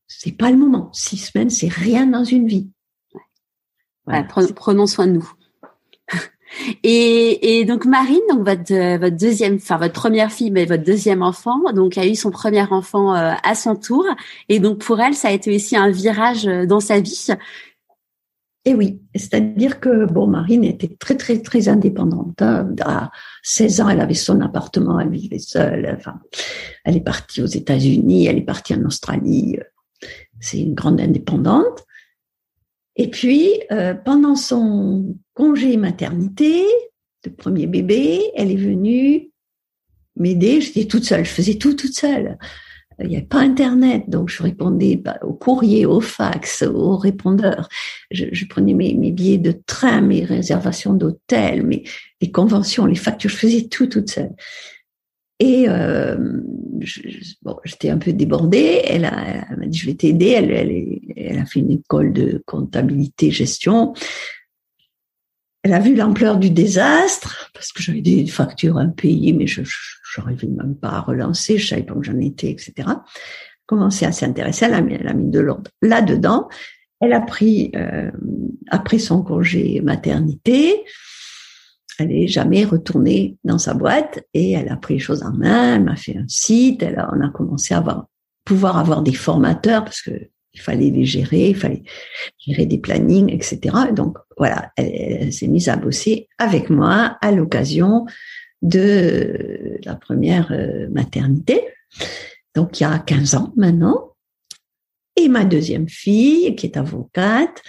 C'est 0.07 0.37
pas 0.37 0.51
le 0.51 0.57
moment. 0.57 0.93
Six 0.93 1.17
semaines, 1.17 1.49
c'est 1.49 1.71
rien 1.71 2.05
dans 2.05 2.23
une 2.23 2.47
vie. 2.47 2.69
prenons 4.55 4.85
soin 4.85 5.07
de 5.07 5.13
nous. 5.13 5.33
Et, 6.83 7.59
et, 7.59 7.65
donc 7.65 7.85
Marine, 7.85 8.21
donc 8.29 8.47
votre 8.47 8.97
votre 8.99 9.15
deuxième, 9.15 9.55
enfin 9.55 9.77
votre 9.77 9.93
première 9.93 10.31
fille, 10.31 10.51
mais 10.51 10.65
votre 10.65 10.83
deuxième 10.83 11.21
enfant, 11.21 11.59
donc 11.73 11.97
a 11.97 12.05
eu 12.05 12.15
son 12.15 12.31
premier 12.31 12.63
enfant 12.71 13.15
euh, 13.15 13.33
à 13.43 13.55
son 13.55 13.75
tour. 13.75 14.05
Et 14.49 14.59
donc 14.59 14.79
pour 14.79 14.99
elle, 14.99 15.15
ça 15.15 15.29
a 15.29 15.31
été 15.31 15.55
aussi 15.55 15.75
un 15.75 15.89
virage 15.89 16.47
euh, 16.47 16.65
dans 16.65 16.79
sa 16.79 16.99
vie. 16.99 17.27
Et 18.65 18.73
oui, 18.73 19.01
c'est-à-dire 19.13 19.81
que 19.81 20.05
bon, 20.05 20.27
Marine 20.27 20.63
était 20.63 20.95
très 20.99 21.15
très 21.15 21.41
très 21.41 21.67
indépendante. 21.67 22.41
Hein. 22.41 22.69
À 22.85 23.11
16 23.43 23.81
ans, 23.81 23.89
elle 23.89 23.99
avait 23.99 24.13
son 24.13 24.39
appartement, 24.39 24.99
elle 24.99 25.09
vivait 25.09 25.39
seule. 25.39 25.93
Enfin, 25.97 26.19
elle 26.85 26.95
est 26.95 27.01
partie 27.01 27.41
aux 27.41 27.47
États-Unis, 27.47 28.27
elle 28.27 28.37
est 28.37 28.41
partie 28.41 28.73
en 28.73 28.85
Australie. 28.85 29.57
C'est 30.39 30.59
une 30.59 30.75
grande 30.75 31.01
indépendante. 31.01 31.85
Et 32.95 33.09
puis, 33.09 33.49
euh, 33.71 33.93
pendant 33.93 34.35
son 34.35 35.15
congé 35.33 35.77
maternité, 35.77 36.63
de 37.23 37.29
premier 37.29 37.67
bébé, 37.67 38.21
elle 38.35 38.51
est 38.51 38.55
venue 38.55 39.31
m'aider. 40.15 40.61
J'étais 40.61 40.85
toute 40.85 41.05
seule, 41.05 41.25
je 41.25 41.31
faisais 41.31 41.55
tout 41.55 41.73
toute 41.73 41.93
seule. 41.93 42.37
Il 42.99 43.07
n'y 43.07 43.15
avait 43.15 43.25
pas 43.25 43.39
Internet, 43.39 44.03
donc 44.07 44.29
je 44.29 44.43
répondais 44.43 44.97
bah, 44.97 45.17
au 45.23 45.33
courrier, 45.33 45.85
au 45.85 45.99
fax, 45.99 46.61
au 46.61 46.95
répondeur. 46.95 47.67
Je, 48.11 48.25
je 48.31 48.45
prenais 48.45 48.75
mes, 48.75 48.93
mes, 48.93 49.11
billets 49.11 49.39
de 49.39 49.51
train, 49.65 50.01
mes 50.01 50.23
réservations 50.23 50.93
d'hôtel, 50.93 51.65
mes 51.65 51.83
les 52.21 52.31
conventions, 52.31 52.85
les 52.85 52.95
factures. 52.95 53.29
Je 53.29 53.35
faisais 53.35 53.67
tout 53.67 53.87
toute 53.87 54.11
seule. 54.11 54.31
Et 55.39 55.65
euh, 55.67 56.15
bon, 57.41 57.57
j'étais 57.63 57.89
un 57.89 57.97
peu 57.97 58.13
débordée. 58.13 58.81
Elle, 58.85 59.01
m'a 59.01 59.65
dit 59.65 59.77
je 59.77 59.85
vais 59.85 59.95
t'aider. 59.95 60.29
Elle, 60.29 60.51
elle, 60.51 60.99
elle, 61.15 61.39
a 61.39 61.45
fait 61.45 61.59
une 61.59 61.71
école 61.71 62.13
de 62.13 62.41
comptabilité 62.45 63.31
gestion. 63.31 63.93
Elle 65.63 65.73
a 65.73 65.79
vu 65.79 65.95
l'ampleur 65.95 66.37
du 66.37 66.49
désastre 66.49 67.49
parce 67.53 67.71
que 67.71 67.81
j'avais 67.81 68.01
des 68.01 68.27
factures 68.27 68.77
impayées, 68.77 69.33
mais 69.33 69.47
je 69.47 69.61
n'arrivais 70.17 70.47
même 70.47 70.75
pas 70.75 70.89
à 70.89 70.99
relancer. 70.99 71.57
Je 71.57 71.67
savais 71.67 71.83
pas 71.83 71.93
où 71.93 72.03
j'en 72.03 72.19
étais, 72.19 72.51
etc. 72.51 72.89
Commencé 73.65 74.05
à 74.05 74.11
s'intéresser. 74.11 74.65
Elle 74.65 74.91
elle 74.91 75.07
a 75.07 75.13
mis 75.13 75.29
de 75.29 75.39
l'ordre 75.39 75.71
là-dedans. 75.81 76.49
Elle 76.99 77.13
a 77.13 77.21
pris 77.21 77.71
euh, 77.75 78.11
après 78.69 78.99
son 78.99 79.23
congé 79.23 79.81
maternité 79.81 80.83
elle 81.99 82.09
n'est 82.09 82.27
jamais 82.27 82.65
retournée 82.65 83.37
dans 83.43 83.57
sa 83.57 83.73
boîte 83.73 84.23
et 84.33 84.51
elle 84.53 84.69
a 84.69 84.75
pris 84.75 84.95
les 84.95 84.99
choses 84.99 85.23
en 85.23 85.31
main, 85.31 85.75
elle 85.75 85.83
m'a 85.83 85.95
fait 85.95 86.17
un 86.17 86.27
site, 86.27 86.83
elle 86.83 86.99
a, 86.99 87.09
on 87.13 87.21
a 87.21 87.29
commencé 87.29 87.73
à 87.73 87.77
avoir, 87.77 88.07
pouvoir 88.45 88.77
avoir 88.77 89.01
des 89.01 89.13
formateurs 89.13 89.83
parce 89.83 90.01
que 90.01 90.29
il 90.53 90.61
fallait 90.61 90.91
les 90.91 91.05
gérer, 91.05 91.49
il 91.49 91.55
fallait 91.55 91.83
gérer 92.37 92.65
des 92.65 92.77
plannings, 92.77 93.31
etc. 93.33 93.75
Donc 93.91 94.17
voilà, 94.37 94.71
elle, 94.77 95.33
s'est 95.33 95.47
mise 95.47 95.67
à 95.67 95.77
bosser 95.77 96.27
avec 96.37 96.69
moi 96.69 97.17
à 97.21 97.31
l'occasion 97.31 98.05
de 98.61 99.79
la 99.83 99.95
première 99.95 100.51
euh, 100.51 100.87
maternité. 100.89 101.61
Donc 102.55 102.79
il 102.79 102.83
y 102.83 102.85
a 102.85 102.99
15 102.99 103.35
ans 103.35 103.53
maintenant. 103.57 104.11
Et 105.15 105.27
ma 105.27 105.45
deuxième 105.45 105.89
fille, 105.89 106.55
qui 106.55 106.67
est 106.67 106.77
avocate, 106.77 107.61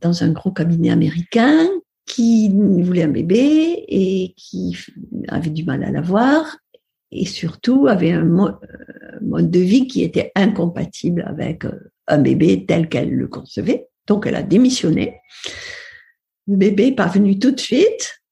dans 0.00 0.22
un 0.24 0.30
gros 0.30 0.50
cabinet 0.50 0.90
américain, 0.90 1.68
qui 2.06 2.50
voulait 2.50 3.04
un 3.04 3.08
bébé 3.08 3.84
et 3.88 4.34
qui 4.36 4.76
avait 5.28 5.50
du 5.50 5.64
mal 5.64 5.84
à 5.84 5.90
l'avoir 5.90 6.58
et 7.12 7.26
surtout 7.26 7.86
avait 7.86 8.12
un 8.12 8.24
mode 8.24 9.50
de 9.50 9.60
vie 9.60 9.86
qui 9.86 10.02
était 10.02 10.32
incompatible 10.34 11.24
avec 11.26 11.64
euh, 11.64 11.92
un 12.08 12.18
bébé 12.18 12.64
tel 12.66 12.88
qu'elle 12.88 13.10
le 13.10 13.28
concevait. 13.28 13.86
Donc 14.06 14.26
elle 14.26 14.34
a 14.34 14.42
démissionné. 14.42 15.20
Le 16.48 16.56
bébé 16.56 16.86
n'est 16.86 16.96
pas 16.96 17.06
venu 17.06 17.38
tout 17.38 17.52
de 17.52 17.60
suite. 17.60 18.22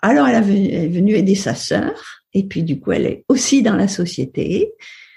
Alors 0.00 0.28
elle 0.28 0.36
est 0.36 0.88
venue 0.88 1.14
aider 1.14 1.34
sa 1.34 1.54
sœur 1.54 2.22
et 2.32 2.44
puis 2.44 2.62
du 2.62 2.80
coup 2.80 2.92
elle 2.92 3.06
est 3.06 3.24
aussi 3.28 3.62
dans 3.62 3.76
la 3.76 3.88
société. 3.88 4.72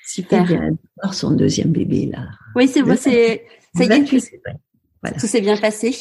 Super. 0.06 0.42
Elle 0.42 0.48
vient 0.48 0.78
voir 1.02 1.14
son 1.14 1.32
deuxième 1.32 1.72
bébé 1.72 2.08
là. 2.08 2.28
Oui, 2.56 2.68
c'est 2.68 2.82
bon, 2.82 2.98
c'est 2.98 3.46
ça 3.76 3.86
y 3.86 3.92
est. 3.92 4.04
Tout 5.20 5.28
s'est 5.28 5.42
bien 5.42 5.58
passé. 5.58 5.94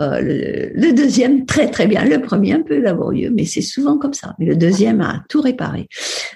Euh, 0.00 0.72
le, 0.74 0.92
deuxième, 0.92 1.46
très 1.46 1.70
très 1.70 1.86
bien. 1.86 2.04
Le 2.04 2.20
premier, 2.20 2.52
un 2.52 2.62
peu 2.62 2.78
laborieux, 2.78 3.30
mais 3.34 3.44
c'est 3.44 3.62
souvent 3.62 3.98
comme 3.98 4.12
ça. 4.12 4.34
Mais 4.38 4.44
le 4.46 4.56
deuxième 4.56 5.00
a 5.00 5.24
tout 5.28 5.40
réparé. 5.40 5.88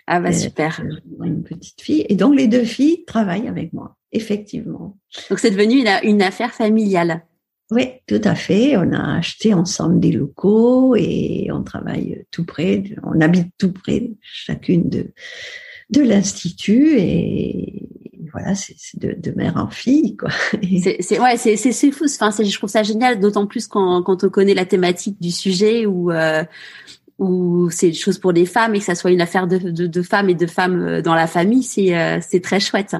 Ah 0.06 0.20
bah 0.20 0.30
euh, 0.30 0.32
super. 0.32 0.82
Une 1.22 1.42
petite 1.42 1.80
fille. 1.80 2.06
Et 2.08 2.16
donc 2.16 2.36
les 2.36 2.48
deux 2.48 2.64
filles 2.64 3.04
travaillent 3.04 3.48
avec 3.48 3.72
moi, 3.72 3.96
effectivement. 4.12 4.96
Donc 5.28 5.38
c'est 5.38 5.50
devenu 5.50 5.80
une, 5.80 5.90
une 6.02 6.22
affaire 6.22 6.52
familiale. 6.52 7.24
Oui, 7.70 7.84
tout 8.06 8.22
à 8.24 8.34
fait. 8.34 8.76
On 8.76 8.92
a 8.92 9.18
acheté 9.18 9.54
ensemble 9.54 10.00
des 10.00 10.12
locaux 10.12 10.96
et 10.96 11.48
on 11.52 11.62
travaille 11.62 12.24
tout 12.30 12.44
près. 12.44 12.82
On 13.04 13.20
habite 13.20 13.52
tout 13.58 13.72
près, 13.72 14.10
chacune 14.22 14.88
de 14.88 15.12
de 15.90 16.02
l'institut 16.02 16.94
et 16.98 17.88
voilà, 18.32 18.54
c'est 18.54 18.76
de, 18.94 19.14
de, 19.18 19.36
mère 19.36 19.56
en 19.56 19.68
fille, 19.68 20.16
quoi. 20.16 20.30
C'est 21.00 21.18
ouais, 21.20 21.36
c'est 21.36 21.56
c'est 21.56 21.90
fou. 21.90 22.04
Enfin, 22.20 22.30
je 22.42 22.56
trouve 22.56 22.70
ça 22.70 22.82
génial, 22.82 23.20
d'autant 23.20 23.46
plus 23.46 23.66
quand 23.66 24.02
quand 24.02 24.24
on 24.24 24.28
connaît 24.28 24.54
la 24.54 24.64
thématique 24.64 25.20
du 25.20 25.30
sujet 25.30 25.86
ou 25.86 26.10
euh, 26.10 26.44
où 27.18 27.68
c'est 27.70 27.88
une 27.88 27.94
chose 27.94 28.18
pour 28.18 28.32
les 28.32 28.46
femmes 28.46 28.74
et 28.74 28.78
que 28.78 28.84
ça 28.84 28.94
soit 28.94 29.10
une 29.10 29.20
affaire 29.20 29.46
de, 29.46 29.58
de, 29.58 29.86
de 29.86 30.02
femmes 30.02 30.30
et 30.30 30.34
de 30.34 30.46
femmes 30.46 30.80
euh, 30.80 31.02
dans 31.02 31.14
la 31.14 31.26
famille, 31.26 31.62
c'est 31.62 31.96
euh, 31.96 32.18
c'est 32.20 32.40
très 32.40 32.60
chouette. 32.60 32.96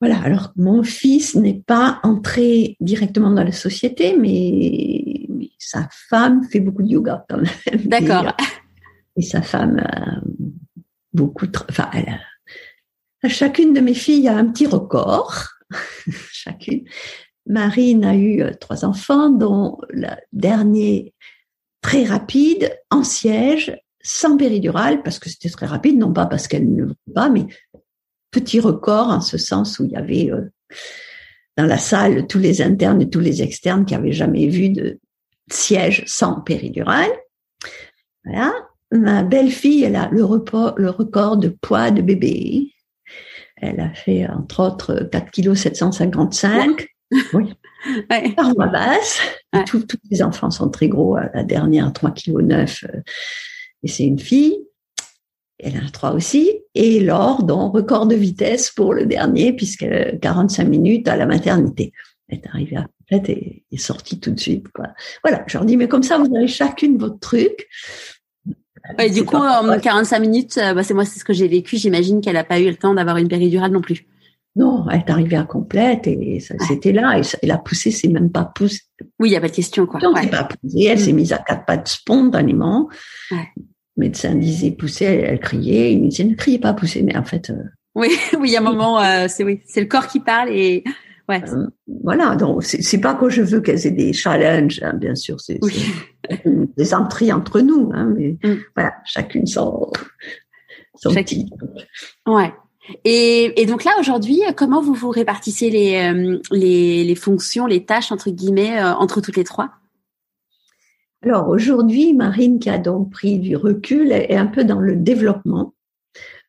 Voilà. 0.00 0.20
Alors 0.22 0.52
mon 0.56 0.82
fils 0.82 1.34
n'est 1.34 1.62
pas 1.66 2.00
entré 2.02 2.76
directement 2.80 3.30
dans 3.30 3.44
la 3.44 3.52
société, 3.52 4.16
mais, 4.18 5.28
sa 5.58 5.88
femme 5.90 6.42
fait 6.50 6.60
beaucoup 6.60 6.82
de 6.82 6.88
yoga 6.88 7.24
quand 7.28 7.36
même. 7.36 7.46
D'accord. 7.86 8.34
Et, 9.16 9.22
sa 9.22 9.42
femme 9.42 9.78
a 9.78 10.20
beaucoup, 11.12 11.46
enfin, 11.68 11.88
elle 11.94 12.08
a 12.08 12.18
Chacune 13.28 13.72
de 13.72 13.80
mes 13.80 13.94
filles 13.94 14.28
a 14.28 14.36
un 14.36 14.46
petit 14.46 14.66
record. 14.66 15.46
Chacune. 16.32 16.84
Marine 17.46 18.04
a 18.04 18.14
eu 18.14 18.42
euh, 18.42 18.52
trois 18.52 18.84
enfants, 18.84 19.30
dont 19.30 19.78
le 19.90 20.08
dernier 20.32 21.14
très 21.80 22.04
rapide, 22.04 22.76
en 22.90 23.04
siège, 23.04 23.76
sans 24.02 24.36
péridurale, 24.36 25.02
parce 25.02 25.18
que 25.18 25.28
c'était 25.28 25.48
très 25.48 25.66
rapide, 25.66 25.98
non 25.98 26.12
pas 26.12 26.26
parce 26.26 26.48
qu'elle 26.48 26.72
ne 26.72 26.82
voulait 26.82 27.14
pas, 27.14 27.28
mais 27.28 27.46
petit 28.30 28.60
record 28.60 29.08
en 29.08 29.20
ce 29.20 29.38
sens 29.38 29.78
où 29.78 29.84
il 29.84 29.92
y 29.92 29.96
avait 29.96 30.30
euh, 30.30 30.50
dans 31.56 31.66
la 31.66 31.78
salle 31.78 32.26
tous 32.26 32.38
les 32.38 32.62
internes 32.62 33.02
et 33.02 33.10
tous 33.10 33.20
les 33.20 33.42
externes 33.42 33.84
qui 33.84 33.94
avaient 33.94 34.12
jamais 34.12 34.46
vu 34.48 34.70
de 34.70 34.98
siège 35.50 36.04
sans 36.06 36.40
péridurale. 36.40 37.10
Voilà. 38.24 38.52
Ma 38.90 39.22
belle-fille, 39.22 39.84
elle 39.84 39.96
a 39.96 40.08
le 40.10 40.22
record 40.24 41.36
de 41.36 41.48
poids 41.48 41.90
de 41.90 42.02
bébé. 42.02 42.72
Elle 43.62 43.80
a 43.80 43.94
fait, 43.94 44.26
entre 44.28 44.60
autres, 44.60 45.08
4 45.10 45.30
kg 45.30 45.54
755. 45.54 46.86
Oui. 47.32 47.54
Par 48.36 48.54
voie 48.54 48.66
basse. 48.66 49.20
Tous, 49.66 49.86
les 50.10 50.22
enfants 50.22 50.50
sont 50.50 50.68
très 50.68 50.88
gros. 50.88 51.16
La 51.34 51.44
dernière, 51.44 51.92
3 51.92 52.10
kg 52.10 52.38
9. 52.42 52.84
Et 53.82 53.88
c'est 53.88 54.04
une 54.04 54.18
fille. 54.18 54.58
Elle 55.58 55.76
a 55.76 55.90
trois 55.92 56.12
aussi. 56.12 56.60
Et 56.74 57.00
Laure, 57.00 57.44
dont 57.44 57.70
record 57.70 58.06
de 58.06 58.16
vitesse 58.16 58.70
pour 58.70 58.94
le 58.94 59.06
dernier, 59.06 59.52
puisque 59.52 59.86
45 60.20 60.64
minutes 60.64 61.08
à 61.08 61.16
la 61.16 61.26
maternité. 61.26 61.92
Elle 62.28 62.38
est 62.38 62.46
arrivée 62.48 62.76
à 62.76 62.86
et 63.12 63.64
est 63.70 63.76
sortie 63.76 64.20
tout 64.20 64.30
de 64.30 64.40
suite. 64.40 64.68
Quoi. 64.68 64.88
Voilà, 65.22 65.44
je 65.46 65.58
leur 65.58 65.66
dis, 65.66 65.76
mais 65.76 65.88
comme 65.88 66.02
ça, 66.02 66.18
vous 66.18 66.34
avez 66.34 66.48
chacune 66.48 66.96
votre 66.96 67.18
truc. 67.18 67.68
Ouais, 68.98 69.10
du 69.10 69.24
coup, 69.24 69.36
en 69.36 69.78
45 69.78 70.18
minutes, 70.18 70.58
euh, 70.58 70.74
bah, 70.74 70.82
c'est 70.82 70.94
moi, 70.94 71.04
c'est 71.04 71.18
ce 71.18 71.24
que 71.24 71.32
j'ai 71.32 71.48
vécu. 71.48 71.76
J'imagine 71.76 72.20
qu'elle 72.20 72.34
n'a 72.34 72.44
pas 72.44 72.60
eu 72.60 72.66
le 72.66 72.76
temps 72.76 72.94
d'avoir 72.94 73.16
une 73.16 73.28
péridurale 73.28 73.70
non 73.70 73.80
plus. 73.80 74.06
Non, 74.54 74.84
elle 74.90 74.98
est 75.00 75.10
arrivée 75.10 75.36
à 75.36 75.44
complète 75.44 76.06
et 76.06 76.38
c'était 76.68 76.92
là. 76.92 77.18
Et, 77.18 77.46
la 77.46 77.56
poussée 77.56 77.90
c'est 77.90 78.08
même 78.08 78.30
pas 78.30 78.44
poussée. 78.44 78.80
Oui, 79.18 79.28
il 79.28 79.30
n'y 79.30 79.36
a 79.36 79.40
pas 79.40 79.48
de 79.48 79.54
question, 79.54 79.86
quoi. 79.86 80.00
ouais. 80.12 80.26
pas 80.26 80.44
poussée. 80.44 80.84
Elle 80.84 81.00
s'est 81.00 81.12
mm. 81.12 81.16
mise 81.16 81.32
à 81.32 81.38
quatre 81.38 81.64
pattes 81.64 81.88
spontanément. 81.88 82.88
Ouais. 83.30 83.48
Le 83.96 84.00
médecin 84.04 84.34
disait 84.34 84.72
pousser, 84.72 85.04
elle, 85.06 85.40
criait. 85.40 85.94
Il 85.94 86.08
disait 86.08 86.24
ne 86.24 86.34
criez 86.34 86.58
pas 86.58 86.74
pousser, 86.74 87.02
mais 87.02 87.16
en 87.16 87.24
fait. 87.24 87.48
Euh, 87.48 87.62
oui, 87.94 88.08
oui, 88.38 88.50
il 88.50 88.52
y 88.52 88.56
a 88.56 88.60
un 88.60 88.62
moment, 88.62 89.00
euh, 89.00 89.26
c'est 89.28 89.42
oui, 89.42 89.62
c'est 89.66 89.80
le 89.80 89.86
corps 89.86 90.06
qui 90.06 90.20
parle 90.20 90.50
et 90.50 90.84
Ouais. 91.28 91.42
Euh, 91.48 91.66
voilà, 92.02 92.34
donc 92.36 92.64
c'est 92.64 93.00
pas 93.00 93.14
que 93.14 93.28
je 93.28 93.42
veux 93.42 93.60
qu'elles 93.60 93.86
aient 93.86 93.92
des 93.92 94.12
challenges, 94.12 94.80
hein, 94.82 94.94
bien 94.94 95.14
sûr, 95.14 95.40
c'est 95.40 95.60
des 96.76 96.94
entrées 96.94 97.32
entre 97.32 97.60
nous, 97.60 97.90
hein, 97.94 98.12
mais 98.16 98.36
mm. 98.42 98.56
voilà, 98.74 98.92
chacune 99.04 99.46
son, 99.46 99.90
son 100.96 101.14
petit. 101.14 101.48
Ouais. 102.26 102.52
Et, 103.04 103.60
et, 103.60 103.66
donc 103.66 103.84
là 103.84 103.92
aujourd'hui, 104.00 104.40
comment 104.56 104.82
vous 104.82 104.94
vous 104.94 105.10
répartissez 105.10 105.70
les, 105.70 105.94
euh, 105.96 106.40
les, 106.50 107.04
les 107.04 107.14
fonctions, 107.14 107.66
les 107.66 107.84
tâches 107.84 108.10
entre 108.10 108.30
guillemets 108.30 108.80
euh, 108.80 108.92
entre 108.94 109.20
toutes 109.20 109.36
les 109.36 109.44
trois? 109.44 109.70
Alors 111.22 111.48
aujourd'hui, 111.48 112.12
Marine 112.14 112.58
qui 112.58 112.68
a 112.68 112.78
donc 112.78 113.10
pris 113.12 113.38
du 113.38 113.56
recul 113.56 114.10
est 114.10 114.34
un 114.34 114.46
peu 114.46 114.64
dans 114.64 114.80
le 114.80 114.96
développement. 114.96 115.72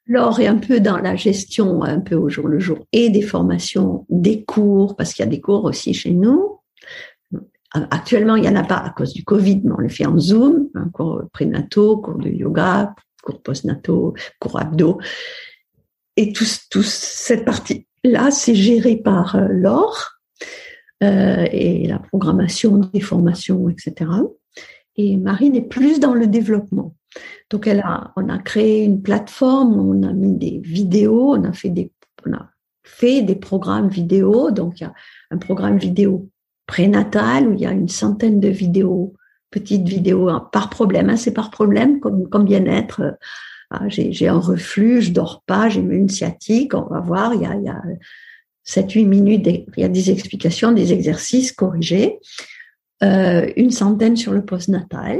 Laure 0.05 0.39
est 0.39 0.47
un 0.47 0.57
peu 0.57 0.79
dans 0.79 0.97
la 0.97 1.15
gestion, 1.15 1.83
un 1.83 2.01
peu 2.01 2.15
au 2.15 2.29
jour 2.29 2.47
le 2.47 2.59
jour, 2.59 2.79
et 2.91 3.09
des 3.09 3.21
formations, 3.21 4.05
des 4.09 4.43
cours, 4.43 4.95
parce 4.95 5.13
qu'il 5.13 5.23
y 5.23 5.27
a 5.27 5.31
des 5.31 5.39
cours 5.39 5.63
aussi 5.63 5.93
chez 5.93 6.11
nous. 6.11 6.59
Actuellement, 7.71 8.35
il 8.35 8.41
n'y 8.41 8.49
en 8.49 8.55
a 8.55 8.63
pas 8.63 8.77
à 8.77 8.89
cause 8.91 9.13
du 9.13 9.23
Covid, 9.23 9.61
mais 9.63 9.71
on 9.71 9.81
le 9.81 9.89
fait 9.89 10.05
en 10.05 10.19
Zoom, 10.19 10.69
un 10.75 10.89
cours 10.89 11.23
prénato, 11.31 11.97
cours 11.97 12.19
de 12.19 12.29
yoga, 12.29 12.93
cours 13.23 13.41
postnato, 13.41 14.13
cours 14.39 14.59
abdos. 14.59 14.99
Et 16.15 16.33
tout, 16.33 16.45
tout 16.69 16.83
cette 16.83 17.45
partie-là, 17.45 18.29
c'est 18.29 18.53
géré 18.53 18.97
par 18.97 19.35
euh, 19.35 19.47
Laure 19.49 20.19
euh, 21.03 21.47
et 21.51 21.87
la 21.87 21.97
programmation 21.97 22.77
des 22.77 22.99
formations, 22.99 23.69
etc. 23.69 24.11
Et 24.95 25.17
Marine 25.17 25.55
est 25.55 25.67
plus 25.67 25.99
dans 25.99 26.13
le 26.13 26.27
développement. 26.27 26.95
Donc, 27.49 27.69
on 28.15 28.29
a 28.29 28.37
créé 28.39 28.83
une 28.83 29.01
plateforme, 29.01 29.79
on 29.79 30.03
a 30.03 30.13
mis 30.13 30.33
des 30.33 30.59
vidéos, 30.59 31.35
on 31.35 31.43
a 31.43 31.53
fait 31.53 31.69
des, 31.69 31.91
on 32.25 32.33
a 32.33 32.49
fait 32.83 33.21
des 33.21 33.35
programmes 33.35 33.89
vidéo. 33.89 34.51
Donc, 34.51 34.79
il 34.79 34.83
y 34.83 34.87
a 34.87 34.93
un 35.31 35.37
programme 35.37 35.77
vidéo 35.77 36.29
prénatal 36.65 37.47
où 37.47 37.53
il 37.53 37.59
y 37.59 37.65
a 37.65 37.71
une 37.71 37.89
centaine 37.89 38.39
de 38.39 38.49
vidéos 38.49 39.13
petites 39.53 39.87
vidéos 39.87 40.29
hein, 40.29 40.49
par 40.51 40.69
problème. 40.69 41.09
Hein, 41.09 41.17
c'est 41.17 41.33
par 41.33 41.51
problème, 41.51 41.99
comme, 41.99 42.45
bien-être. 42.45 43.17
Ah, 43.69 43.87
j'ai 43.87 44.27
un 44.27 44.39
reflux, 44.39 45.01
je 45.01 45.11
dors 45.11 45.43
pas, 45.45 45.69
j'ai 45.69 45.81
une 45.81 46.09
sciatique. 46.09 46.73
On 46.73 46.87
va 46.87 46.99
voir, 46.99 47.33
il 47.33 47.41
y 47.41 47.45
a, 47.45 47.55
il 47.55 47.63
y 47.63 47.69
a 47.69 47.81
7-8 48.65 49.05
minutes, 49.05 49.47
il 49.47 49.65
y 49.77 49.83
a 49.83 49.89
des 49.89 50.11
explications, 50.11 50.71
des 50.71 50.93
exercices 50.93 51.51
corrigés. 51.51 52.19
Euh, 53.03 53.51
une 53.57 53.71
centaine 53.71 54.15
sur 54.15 54.31
le 54.31 54.45
postnatal, 54.45 55.19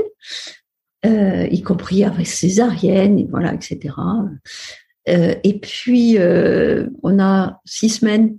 euh, 1.06 1.48
y 1.52 1.62
compris 1.62 2.04
avec 2.04 2.28
césarienne, 2.28 3.26
voilà, 3.30 3.54
etc. 3.54 3.94
Euh, 5.10 5.36
et 5.44 5.60
puis, 5.60 6.18
euh, 6.18 6.88
on 7.04 7.20
a 7.20 7.62
six 7.66 7.90
semaines 7.90 8.38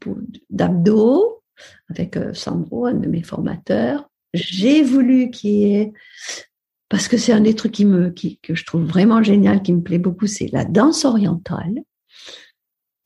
d'abdos 0.50 1.42
avec 1.90 2.16
euh, 2.16 2.32
Sandro, 2.34 2.86
un 2.86 2.94
de 2.94 3.08
mes 3.08 3.22
formateurs. 3.22 4.08
J'ai 4.32 4.82
voulu 4.82 5.30
qu'il 5.30 5.50
y 5.50 5.74
ait, 5.74 5.92
parce 6.88 7.08
que 7.08 7.16
c'est 7.16 7.32
un 7.32 7.40
des 7.40 7.54
trucs 7.54 7.72
qui 7.72 7.84
me, 7.84 8.10
qui, 8.10 8.38
que 8.38 8.54
je 8.54 8.64
trouve 8.64 8.84
vraiment 8.84 9.22
génial, 9.22 9.62
qui 9.62 9.72
me 9.72 9.82
plaît 9.82 9.98
beaucoup, 9.98 10.26
c'est 10.26 10.50
la 10.52 10.64
danse 10.64 11.04
orientale, 11.04 11.82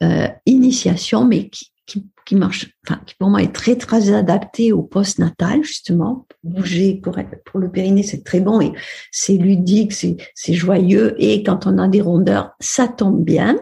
euh, 0.02 0.28
initiation, 0.46 1.24
mais 1.24 1.48
qui, 1.48 1.72
qui, 1.86 2.06
qui, 2.28 2.36
marche, 2.36 2.68
enfin, 2.86 3.00
qui 3.06 3.14
pour 3.14 3.30
moi 3.30 3.42
est 3.42 3.54
très 3.54 3.76
très 3.76 4.12
adapté 4.12 4.70
au 4.70 4.82
post-natal 4.82 5.64
justement. 5.64 6.26
Bouger 6.44 7.00
pour 7.02 7.18
pour 7.46 7.58
le 7.58 7.70
périnée, 7.70 8.02
c'est 8.02 8.22
très 8.22 8.40
bon 8.40 8.60
et 8.60 8.72
c'est 9.10 9.38
ludique, 9.38 9.94
c'est 9.94 10.18
c'est 10.34 10.52
joyeux 10.52 11.14
et 11.18 11.42
quand 11.42 11.66
on 11.66 11.78
a 11.78 11.88
des 11.88 12.02
rondeurs, 12.02 12.50
ça 12.60 12.86
tombe 12.86 13.24
bien. 13.24 13.58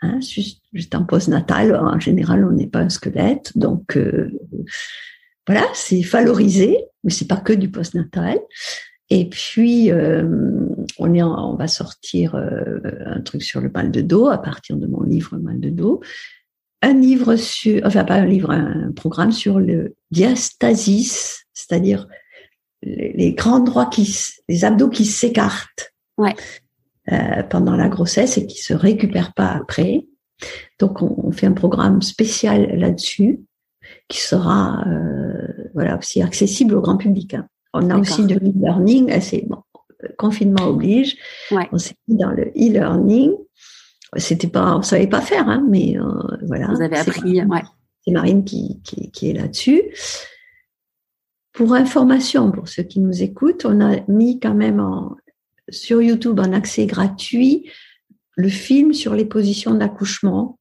Hein, 0.00 0.20
juste, 0.20 0.62
juste 0.72 0.94
en 0.94 1.04
post-natal, 1.04 1.74
en 1.74 1.98
général, 1.98 2.44
on 2.44 2.52
n'est 2.52 2.68
pas 2.68 2.80
un 2.80 2.88
squelette, 2.88 3.50
donc 3.58 3.96
euh, 3.96 4.30
voilà, 5.48 5.66
c'est 5.74 6.02
valorisé, 6.02 6.84
mais 7.02 7.10
c'est 7.10 7.26
pas 7.26 7.38
que 7.38 7.52
du 7.52 7.68
post-natal. 7.68 8.38
Et 9.08 9.28
puis, 9.28 9.90
euh, 9.90 10.28
on, 10.98 11.14
est 11.14 11.22
on 11.22 11.56
va 11.56 11.66
sortir 11.66 12.34
euh, 12.34 12.78
un 13.06 13.20
truc 13.22 13.42
sur 13.42 13.60
le 13.60 13.70
mal 13.70 13.90
de 13.90 14.02
dos 14.02 14.28
à 14.28 14.38
partir 14.38 14.76
de 14.76 14.86
mon 14.86 15.02
livre 15.02 15.36
Mal 15.38 15.60
de 15.60 15.70
dos 15.70 16.00
un 16.82 16.94
livre 16.94 17.36
sur, 17.36 17.84
enfin 17.84 18.04
pas 18.04 18.14
un 18.14 18.26
livre, 18.26 18.50
un 18.50 18.92
programme 18.92 19.32
sur 19.32 19.58
le 19.58 19.96
diastasis, 20.10 21.46
c'est-à-dire 21.52 22.06
les, 22.82 23.32
grands 23.32 23.60
droits 23.60 23.86
qui, 23.86 24.16
les 24.48 24.64
abdos 24.64 24.90
qui 24.90 25.04
s'écartent 25.04 25.94
ouais. 26.18 26.34
euh, 27.12 27.42
pendant 27.44 27.76
la 27.76 27.88
grossesse 27.88 28.38
et 28.38 28.46
qui 28.46 28.58
se 28.58 28.74
récupèrent 28.74 29.34
pas 29.34 29.48
après. 29.48 30.06
Donc 30.78 31.02
on, 31.02 31.14
on 31.24 31.32
fait 31.32 31.46
un 31.46 31.52
programme 31.52 32.02
spécial 32.02 32.78
là-dessus 32.78 33.40
qui 34.08 34.20
sera 34.20 34.84
euh, 34.86 35.68
voilà 35.74 35.98
aussi 35.98 36.22
accessible 36.22 36.74
au 36.74 36.80
grand 36.80 36.96
public. 36.96 37.34
Hein. 37.34 37.48
On 37.72 37.90
a 37.90 37.98
aussi 37.98 38.24
de 38.24 38.34
l'e-learning, 38.34 39.20
c'est 39.20 39.44
bon, 39.46 39.58
confinement 40.16 40.66
oblige. 40.66 41.16
Ouais. 41.50 41.68
On 41.72 41.78
s'est 41.78 41.94
mis 42.08 42.16
dans 42.16 42.30
le 42.30 42.44
e-learning 42.56 43.32
c'était 44.16 44.48
pas, 44.48 44.76
on 44.76 44.82
savait 44.82 45.06
pas 45.06 45.20
faire, 45.20 45.48
hein, 45.48 45.64
mais 45.68 45.98
euh, 45.98 46.36
voilà. 46.46 46.68
Vous 46.68 46.82
avez 46.82 46.96
appris, 46.96 47.42
ouais. 47.42 47.62
C'est 48.04 48.12
Marine 48.12 48.44
qui, 48.44 48.80
qui, 48.84 49.10
qui 49.10 49.30
est 49.30 49.32
là-dessus. 49.32 49.82
Pour 51.52 51.74
information, 51.74 52.52
pour 52.52 52.68
ceux 52.68 52.84
qui 52.84 53.00
nous 53.00 53.22
écoutent, 53.22 53.64
on 53.64 53.80
a 53.80 53.96
mis 54.08 54.38
quand 54.38 54.54
même 54.54 54.78
en, 54.78 55.16
sur 55.68 56.00
YouTube 56.00 56.38
en 56.38 56.52
accès 56.52 56.86
gratuit 56.86 57.68
le 58.36 58.48
film 58.48 58.92
sur 58.92 59.14
les 59.14 59.24
positions 59.24 59.74
d'accouchement, 59.74 60.58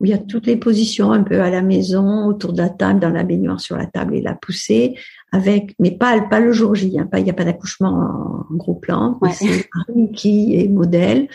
où 0.00 0.04
il 0.04 0.10
y 0.10 0.14
a 0.14 0.18
toutes 0.18 0.46
les 0.46 0.56
positions 0.56 1.12
un 1.12 1.22
peu 1.22 1.40
à 1.40 1.50
la 1.50 1.62
maison, 1.62 2.26
autour 2.26 2.52
de 2.52 2.58
la 2.58 2.68
table, 2.68 3.00
dans 3.00 3.10
la 3.10 3.22
baignoire 3.22 3.60
sur 3.60 3.76
la 3.76 3.86
table 3.86 4.16
et 4.16 4.20
la 4.20 4.34
poussée, 4.34 4.96
avec, 5.32 5.74
mais 5.78 5.92
pas, 5.92 6.20
pas 6.22 6.40
le 6.40 6.52
jour 6.52 6.74
J, 6.74 6.98
hein, 6.98 7.06
pas, 7.06 7.20
il 7.20 7.24
n'y 7.24 7.30
a 7.30 7.34
pas 7.34 7.44
d'accouchement 7.44 8.44
en, 8.50 8.54
gros 8.56 8.74
plan. 8.74 9.18
Ouais. 9.22 9.32
C'est 9.32 9.68
Marine 9.74 10.12
qui 10.12 10.56
est 10.56 10.68
modèle 10.68 11.28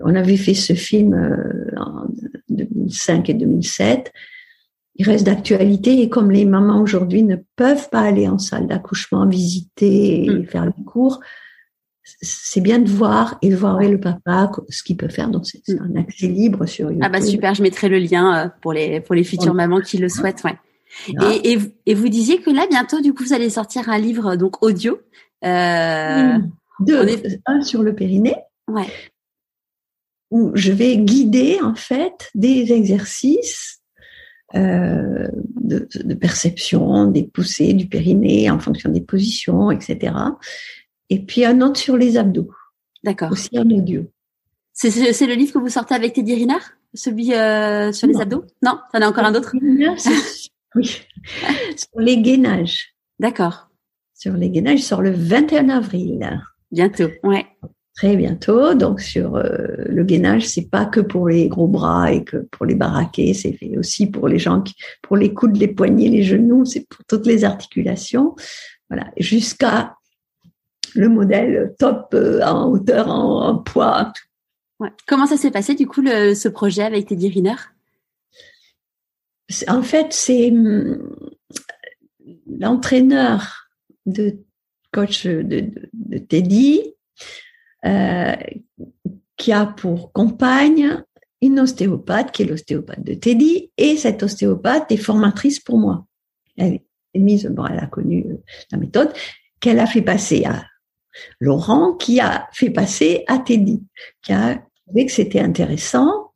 on 0.00 0.14
avait 0.14 0.36
fait 0.36 0.54
ce 0.54 0.74
film 0.74 1.14
euh, 1.14 1.70
en 1.76 2.06
2005 2.48 3.30
et 3.30 3.34
2007. 3.34 4.12
Il 4.98 5.06
reste 5.06 5.26
d'actualité 5.26 6.00
et 6.00 6.08
comme 6.08 6.30
les 6.30 6.44
mamans 6.44 6.80
aujourd'hui 6.80 7.22
ne 7.22 7.36
peuvent 7.56 7.90
pas 7.90 8.00
aller 8.00 8.28
en 8.28 8.38
salle 8.38 8.66
d'accouchement 8.66 9.26
visiter 9.26 10.24
et 10.24 10.30
mm. 10.30 10.46
faire 10.46 10.64
le 10.64 10.72
cours, 10.84 11.20
c'est 12.22 12.60
bien 12.60 12.78
de 12.78 12.88
voir 12.88 13.36
et 13.42 13.50
de 13.50 13.56
voir 13.56 13.76
avec 13.76 13.90
le 13.90 14.00
papa 14.00 14.50
ce 14.68 14.82
qu'il 14.82 14.96
peut 14.96 15.08
faire. 15.08 15.28
Donc 15.28 15.44
c'est 15.46 15.60
un 15.78 15.96
accès 15.96 16.28
libre 16.28 16.64
sur 16.66 16.86
YouTube. 16.86 17.02
Ah 17.04 17.08
bah 17.08 17.20
super, 17.20 17.54
je 17.54 17.62
mettrai 17.62 17.88
le 17.88 17.98
lien 17.98 18.46
euh, 18.46 18.48
pour 18.62 18.72
les 18.72 19.00
pour 19.00 19.14
les 19.14 19.24
futures 19.24 19.54
mamans 19.54 19.80
qui 19.80 19.98
le 19.98 20.08
souhaitent. 20.08 20.44
Ouais. 20.44 20.56
Et, 21.08 21.52
et, 21.52 21.58
et, 21.84 21.94
vous 21.94 22.08
disiez 22.08 22.38
que 22.40 22.48
là 22.48 22.66
bientôt 22.70 23.02
du 23.02 23.12
coup 23.12 23.24
vous 23.24 23.34
allez 23.34 23.50
sortir 23.50 23.90
un 23.90 23.98
livre 23.98 24.36
donc 24.36 24.62
audio. 24.62 24.98
Euh, 25.44 26.38
Deux, 26.80 27.08
est... 27.08 27.40
un 27.44 27.60
sur 27.60 27.82
le 27.82 27.94
périnée. 27.94 28.36
Ouais 28.68 28.86
où 30.30 30.50
je 30.54 30.72
vais 30.72 30.96
guider 30.96 31.58
en 31.62 31.74
fait 31.74 32.30
des 32.34 32.72
exercices 32.72 33.80
euh, 34.54 35.28
de, 35.60 35.88
de, 35.92 36.14
perception, 36.14 37.06
des 37.06 37.24
poussées 37.24 37.72
du 37.72 37.88
périnée 37.88 38.48
en 38.48 38.60
fonction 38.60 38.90
des 38.90 39.00
positions, 39.00 39.70
etc. 39.70 40.14
Et 41.10 41.20
puis 41.24 41.44
un 41.44 41.60
autre 41.60 41.78
sur 41.78 41.96
les 41.96 42.16
abdos. 42.16 42.50
D'accord. 43.02 43.32
Aussi 43.32 43.58
en 43.58 43.68
audio. 43.70 44.04
C'est 44.72 45.26
le 45.26 45.34
livre 45.34 45.52
que 45.52 45.58
vous 45.58 45.68
sortez 45.68 45.94
avec 45.94 46.12
Teddy 46.12 46.34
Riner 46.34 46.58
Celui 46.94 47.34
euh, 47.34 47.92
sur 47.92 48.06
les 48.06 48.20
abdos? 48.20 48.44
Non, 48.62 48.78
ça 48.92 48.98
en 48.98 49.02
a 49.02 49.08
encore 49.08 49.24
un 49.24 49.34
autre? 49.34 49.52
Oui. 50.74 51.00
sur 51.74 52.00
les 52.00 52.20
gainages. 52.20 52.94
D'accord. 53.18 53.70
Sur 54.12 54.34
les 54.34 54.50
gainages, 54.50 54.80
il 54.80 54.82
sort 54.82 55.00
le 55.00 55.10
21 55.10 55.70
avril. 55.70 56.42
Bientôt, 56.70 57.08
ouais 57.22 57.46
très 57.96 58.14
bientôt. 58.16 58.74
Donc 58.74 59.00
sur 59.00 59.36
euh, 59.36 59.66
le 59.88 60.04
gainage, 60.04 60.46
c'est 60.46 60.70
pas 60.70 60.84
que 60.84 61.00
pour 61.00 61.28
les 61.28 61.48
gros 61.48 61.66
bras 61.66 62.12
et 62.12 62.22
que 62.22 62.36
pour 62.52 62.66
les 62.66 62.74
baraquer, 62.74 63.34
c'est 63.34 63.54
fait 63.54 63.76
aussi 63.76 64.06
pour 64.06 64.28
les 64.28 64.38
gens 64.38 64.60
qui, 64.62 64.74
pour 65.02 65.16
les 65.16 65.34
coudes, 65.34 65.56
les 65.56 65.68
poignets, 65.68 66.08
les 66.08 66.22
genoux, 66.22 66.64
c'est 66.64 66.86
pour 66.88 67.04
toutes 67.06 67.26
les 67.26 67.44
articulations. 67.44 68.36
Voilà, 68.88 69.10
jusqu'à 69.16 69.96
le 70.94 71.08
modèle 71.08 71.74
top 71.78 72.14
euh, 72.14 72.40
en 72.42 72.70
hauteur, 72.70 73.08
en, 73.08 73.48
en 73.48 73.58
poids. 73.58 74.12
Ouais. 74.78 74.90
Comment 75.06 75.26
ça 75.26 75.36
s'est 75.36 75.50
passé 75.50 75.74
du 75.74 75.86
coup 75.86 76.02
le, 76.02 76.34
ce 76.34 76.48
projet 76.48 76.82
avec 76.82 77.06
Teddy 77.06 77.28
Riner? 77.28 77.56
En 79.68 79.82
fait, 79.82 80.12
c'est 80.12 80.50
hum, 80.50 81.16
l'entraîneur 82.46 83.68
de 84.04 84.38
coach 84.92 85.26
de, 85.26 85.42
de, 85.42 85.70
de 85.94 86.18
Teddy 86.18 86.94
qui 89.36 89.52
a 89.52 89.66
pour 89.66 90.12
compagne 90.12 91.02
une 91.42 91.60
ostéopathe 91.60 92.32
qui 92.32 92.42
est 92.42 92.46
l'ostéopathe 92.46 93.04
de 93.04 93.14
Teddy 93.14 93.70
et 93.76 93.96
cette 93.96 94.22
ostéopathe 94.22 94.90
est 94.90 94.96
formatrice 94.96 95.60
pour 95.60 95.78
moi. 95.78 96.06
Elle 96.56 96.80
est 97.14 97.18
mise, 97.18 97.46
bon, 97.46 97.66
elle 97.66 97.78
a 97.78 97.86
connu 97.86 98.24
euh, 98.28 98.42
la 98.72 98.78
méthode 98.78 99.12
qu'elle 99.60 99.78
a 99.78 99.86
fait 99.86 100.02
passer 100.02 100.44
à 100.44 100.64
Laurent, 101.40 101.94
qui 101.94 102.20
a 102.20 102.48
fait 102.52 102.70
passer 102.70 103.24
à 103.26 103.38
Teddy, 103.38 103.82
qui 104.22 104.32
a 104.32 104.62
trouvé 104.86 105.06
que 105.06 105.12
c'était 105.12 105.40
intéressant. 105.40 106.32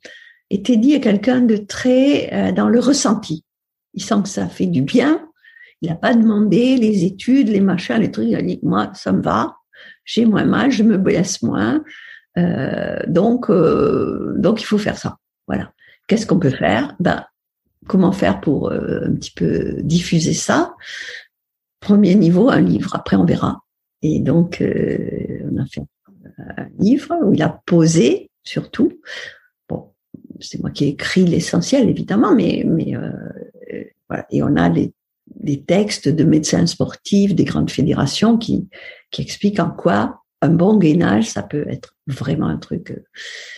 Et 0.48 0.62
Teddy 0.62 0.94
est 0.94 1.01
quelqu'un 1.01 1.40
de 1.40 1.56
très 1.56 2.32
euh, 2.32 2.52
dans 2.52 2.68
le 2.68 2.81
ressenti. 2.81 3.44
Il 3.94 4.02
sent 4.02 4.22
que 4.22 4.28
ça 4.28 4.48
fait 4.48 4.66
du 4.66 4.82
bien. 4.82 5.27
Il 5.82 5.89
n'a 5.89 5.97
pas 5.97 6.14
demandé 6.14 6.77
les 6.77 7.05
études, 7.05 7.48
les 7.48 7.60
machins, 7.60 7.97
les 7.97 8.10
trucs. 8.10 8.28
Il 8.28 8.36
a 8.36 8.43
dit 8.43 8.60
moi 8.62 8.90
ça 8.94 9.12
me 9.12 9.22
va 9.22 9.56
j'ai 10.05 10.27
moins 10.27 10.44
mal, 10.44 10.70
je 10.70 10.82
me 10.82 10.98
blesse 10.98 11.43
moins. 11.43 11.82
Euh, 12.39 12.98
donc, 13.06 13.51
euh, 13.51 14.35
donc 14.36 14.60
il 14.62 14.64
faut 14.64 14.78
faire 14.78 14.98
ça. 14.98 15.18
Voilà. 15.47 15.72
Qu'est-ce 16.06 16.27
qu'on 16.27 16.39
peut 16.39 16.51
faire? 16.51 16.94
Ben, 17.01 17.24
comment 17.86 18.12
faire 18.12 18.40
pour 18.40 18.70
euh, 18.70 19.06
un 19.06 19.14
petit 19.14 19.32
peu 19.32 19.77
diffuser 19.82 20.32
ça? 20.32 20.74
Premier 21.81 22.14
niveau, 22.14 22.51
un 22.51 22.60
livre. 22.60 22.94
Après, 22.94 23.16
on 23.16 23.24
verra. 23.24 23.60
Et 24.02 24.20
donc, 24.20 24.60
euh, 24.60 25.40
on 25.51 25.59
a 25.59 25.66
fait 25.66 25.82
un 26.39 26.68
livre 26.78 27.16
où 27.22 27.35
il 27.35 27.43
a 27.43 27.60
posé 27.66 28.31
surtout. 28.43 29.01
Bon, 29.68 29.93
c'est 30.40 30.60
moi 30.60 30.70
qui 30.70 30.85
ai 30.85 30.89
écrit 30.89 31.24
l'essentiel, 31.24 31.89
évidemment, 31.89 32.35
mais 32.35 32.64
mais 32.66 32.97
euh, 32.97 33.10
voilà. 34.09 34.27
Et 34.31 34.43
on 34.43 34.56
a 34.56 34.68
les 34.68 34.93
des 35.42 35.62
textes 35.62 36.08
de 36.08 36.24
médecins 36.24 36.66
sportifs 36.66 37.34
des 37.34 37.44
grandes 37.44 37.70
fédérations 37.70 38.38
qui, 38.38 38.68
qui 39.10 39.22
expliquent 39.22 39.60
en 39.60 39.70
quoi 39.70 40.22
un 40.42 40.50
bon 40.50 40.78
gainage, 40.78 41.28
ça 41.28 41.42
peut 41.42 41.66
être 41.68 41.96
vraiment 42.06 42.46
un 42.46 42.56
truc 42.56 42.90
euh, 42.92 43.04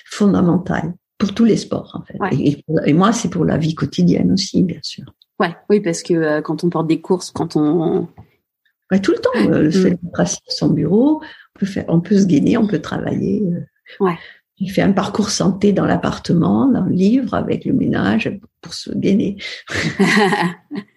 fondamental 0.07 0.95
pour 1.23 1.35
tous 1.35 1.45
les 1.45 1.57
sports, 1.57 1.93
en 1.95 2.05
fait. 2.05 2.19
Ouais. 2.19 2.31
Et, 2.35 2.65
et, 2.87 2.93
moi, 2.93 3.13
c'est 3.13 3.29
pour 3.29 3.45
la 3.45 3.57
vie 3.57 3.77
quotidienne 3.77 4.33
aussi, 4.33 4.65
bien 4.65 4.81
sûr. 4.83 5.05
Ouais, 5.39 5.55
oui, 5.71 5.81
parce 5.81 6.03
que 6.03 6.15
euh, 6.15 6.43
quand 6.43 6.65
on 6.65 6.69
porte 6.69 6.89
des 6.89 7.01
courses, 7.01 7.31
quand 7.31 7.55
on... 7.57 8.09
Ouais, 8.91 9.01
tout 9.01 9.13
le 9.13 9.19
temps, 9.19 9.31
euh, 9.37 9.63
le 9.63 9.71
fait 9.71 9.91
de 9.91 9.99
à 10.19 10.25
son 10.27 10.69
bureau, 10.69 11.23
on 11.55 11.59
peut, 11.59 11.67
faire, 11.67 11.85
on 11.89 12.01
peut 12.01 12.19
se 12.19 12.27
gainer, 12.27 12.57
on 12.59 12.67
peut 12.67 12.81
travailler. 12.81 13.43
Euh, 13.43 14.05
ouais. 14.05 14.19
Il 14.59 14.71
fait 14.71 14.83
un 14.83 14.93
parcours 14.93 15.31
santé 15.31 15.73
dans 15.73 15.87
l'appartement, 15.87 16.67
dans 16.67 16.85
le 16.85 16.93
livre, 16.93 17.35
avec 17.35 17.65
le 17.65 17.73
ménage, 17.73 18.31
pour 18.61 18.75
se 18.75 18.91
gainer. 18.93 19.37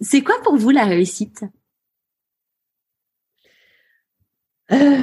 C'est 0.00 0.22
quoi 0.22 0.34
pour 0.42 0.56
vous 0.56 0.70
la 0.70 0.84
réussite? 0.84 1.44
Euh, 4.72 5.02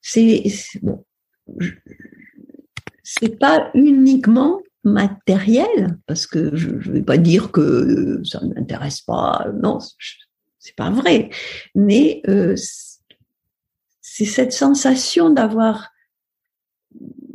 C'est 0.00 0.52
bon, 0.82 1.04
c'est 3.02 3.38
pas 3.38 3.70
uniquement 3.74 4.62
matériel, 4.84 5.98
parce 6.06 6.28
que 6.28 6.54
je 6.54 6.70
ne 6.70 6.92
vais 6.92 7.02
pas 7.02 7.18
dire 7.18 7.50
que 7.50 8.22
ça 8.24 8.40
ne 8.40 8.54
m'intéresse 8.54 9.00
pas, 9.00 9.48
non, 9.60 9.80
c'est 10.60 10.76
pas 10.76 10.90
vrai, 10.90 11.30
mais 11.74 12.22
euh, 12.28 12.54
c'est 14.00 14.24
cette 14.24 14.52
sensation 14.52 15.30
d'avoir 15.30 15.90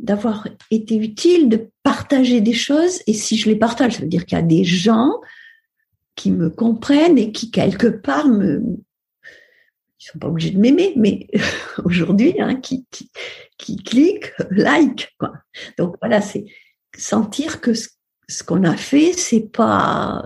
d'avoir 0.02 0.46
été 0.70 0.96
utile, 0.96 1.48
de 1.48 1.70
partager 1.82 2.40
des 2.40 2.52
choses, 2.52 3.00
et 3.06 3.14
si 3.14 3.36
je 3.36 3.48
les 3.48 3.56
partage, 3.56 3.94
ça 3.94 4.00
veut 4.00 4.08
dire 4.08 4.26
qu'il 4.26 4.36
y 4.36 4.40
a 4.40 4.44
des 4.44 4.64
gens 4.64 5.12
qui 6.16 6.30
me 6.30 6.50
comprennent 6.50 7.18
et 7.18 7.32
qui 7.32 7.50
quelque 7.50 7.86
part 7.86 8.28
me 8.28 8.62
ils 10.02 10.06
sont 10.06 10.18
pas 10.18 10.26
obligés 10.26 10.50
de 10.50 10.58
m'aimer, 10.58 10.94
mais 10.96 11.28
aujourd'hui, 11.84 12.34
hein, 12.40 12.56
qui, 12.56 12.86
qui, 12.90 13.10
qui 13.56 13.76
cliquent, 13.76 14.32
like, 14.50 15.14
quoi. 15.18 15.32
Donc 15.78 15.94
voilà, 16.00 16.20
c'est 16.20 16.44
sentir 16.96 17.60
que 17.60 17.72
ce, 17.72 17.88
qu'on 18.44 18.64
a 18.64 18.76
fait, 18.76 19.12
c'est 19.12 19.48
pas, 19.52 20.24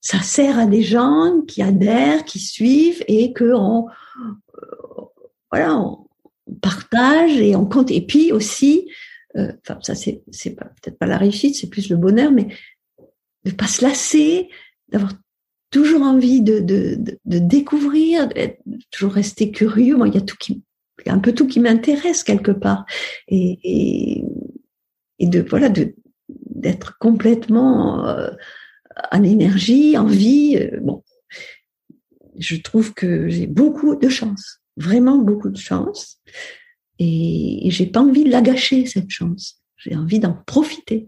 ça 0.00 0.20
sert 0.22 0.58
à 0.58 0.66
des 0.66 0.82
gens 0.82 1.42
qui 1.46 1.62
adhèrent, 1.62 2.24
qui 2.24 2.40
suivent 2.40 3.04
et 3.06 3.32
que 3.32 3.52
on, 3.54 3.86
euh, 4.26 5.04
voilà, 5.52 5.76
on 5.76 6.07
partage 6.60 7.36
et 7.38 7.56
on 7.56 7.66
compte. 7.66 7.90
Et 7.90 8.04
puis 8.04 8.32
aussi, 8.32 8.88
euh, 9.36 9.52
enfin 9.60 9.78
ça 9.82 9.94
c'est 9.94 10.22
c'est 10.30 10.54
peut-être 10.56 10.98
pas 10.98 11.06
la 11.06 11.18
réussite, 11.18 11.54
c'est 11.54 11.70
plus 11.70 11.88
le 11.90 11.96
bonheur, 11.96 12.32
mais 12.32 12.48
de 13.44 13.50
pas 13.50 13.66
se 13.66 13.84
lasser, 13.84 14.48
d'avoir 14.88 15.12
toujours 15.70 16.02
envie 16.02 16.40
de, 16.40 16.60
de, 16.60 16.98
de, 17.24 17.38
découvrir, 17.38 18.28
de 18.28 18.56
toujours 18.90 19.12
rester 19.12 19.50
curieux. 19.50 19.96
Moi, 19.96 20.08
il 20.08 20.14
y 20.14 20.18
a 20.18 20.22
tout 20.22 20.36
qui, 20.38 20.62
y 21.04 21.10
a 21.10 21.12
un 21.12 21.18
peu 21.18 21.32
tout 21.32 21.46
qui 21.46 21.60
m'intéresse 21.60 22.24
quelque 22.24 22.50
part, 22.50 22.86
et, 23.28 23.58
et, 23.62 24.24
et 25.18 25.26
de 25.26 25.40
voilà, 25.40 25.68
de 25.68 25.94
d'être 26.28 26.98
complètement 26.98 28.06
euh, 28.08 28.30
en 29.12 29.22
énergie, 29.22 29.96
en 29.96 30.06
vie. 30.06 30.56
Euh, 30.58 30.78
bon, 30.80 31.02
je 32.38 32.56
trouve 32.56 32.94
que 32.94 33.28
j'ai 33.28 33.46
beaucoup 33.46 33.96
de 33.96 34.08
chance, 34.08 34.60
vraiment 34.78 35.18
beaucoup 35.18 35.50
de 35.50 35.58
chance, 35.58 36.18
et, 36.98 37.66
et 37.66 37.70
j'ai 37.70 37.86
pas 37.86 38.00
envie 38.00 38.24
de 38.24 38.30
la 38.30 38.42
gâcher 38.42 38.86
cette 38.86 39.10
chance. 39.10 39.56
J'ai 39.76 39.94
envie 39.94 40.18
d'en 40.18 40.36
profiter. 40.46 41.06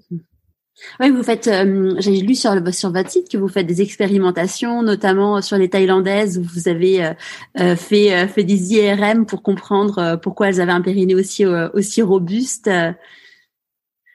Oui, 0.99 1.11
vous 1.11 1.23
faites. 1.23 1.47
Euh, 1.49 1.95
j'ai 1.99 2.21
lu 2.21 2.35
sur, 2.35 2.53
sur 2.73 2.93
votre 2.93 3.11
site 3.11 3.29
que 3.29 3.37
vous 3.37 3.49
faites 3.49 3.67
des 3.67 3.83
expérimentations, 3.83 4.83
notamment 4.83 5.43
sur 5.43 5.57
les 5.57 5.69
Thaïlandaises, 5.69 6.39
où 6.39 6.43
vous 6.43 6.69
avez 6.69 7.05
euh, 7.05 7.13
euh, 7.61 7.77
fait 7.77 8.27
fait 8.29 8.45
des 8.45 8.75
IRM 8.75 9.27
pour 9.27 9.43
comprendre 9.43 10.19
pourquoi 10.23 10.49
elles 10.49 10.61
avaient 10.61 10.73
un 10.73 10.81
périnée 10.81 11.15
aussi 11.15 11.45
aussi 11.45 12.03
robuste. 12.03 12.71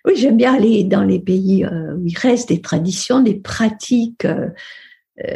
Oui, 0.05 0.13
j'aime 0.15 0.37
bien 0.37 0.55
aller 0.55 0.83
dans 0.83 1.03
les 1.03 1.19
pays 1.19 1.65
où 1.65 2.05
il 2.05 2.17
reste 2.17 2.49
des 2.49 2.61
traditions, 2.61 3.21
des 3.21 3.35
pratiques 3.35 4.27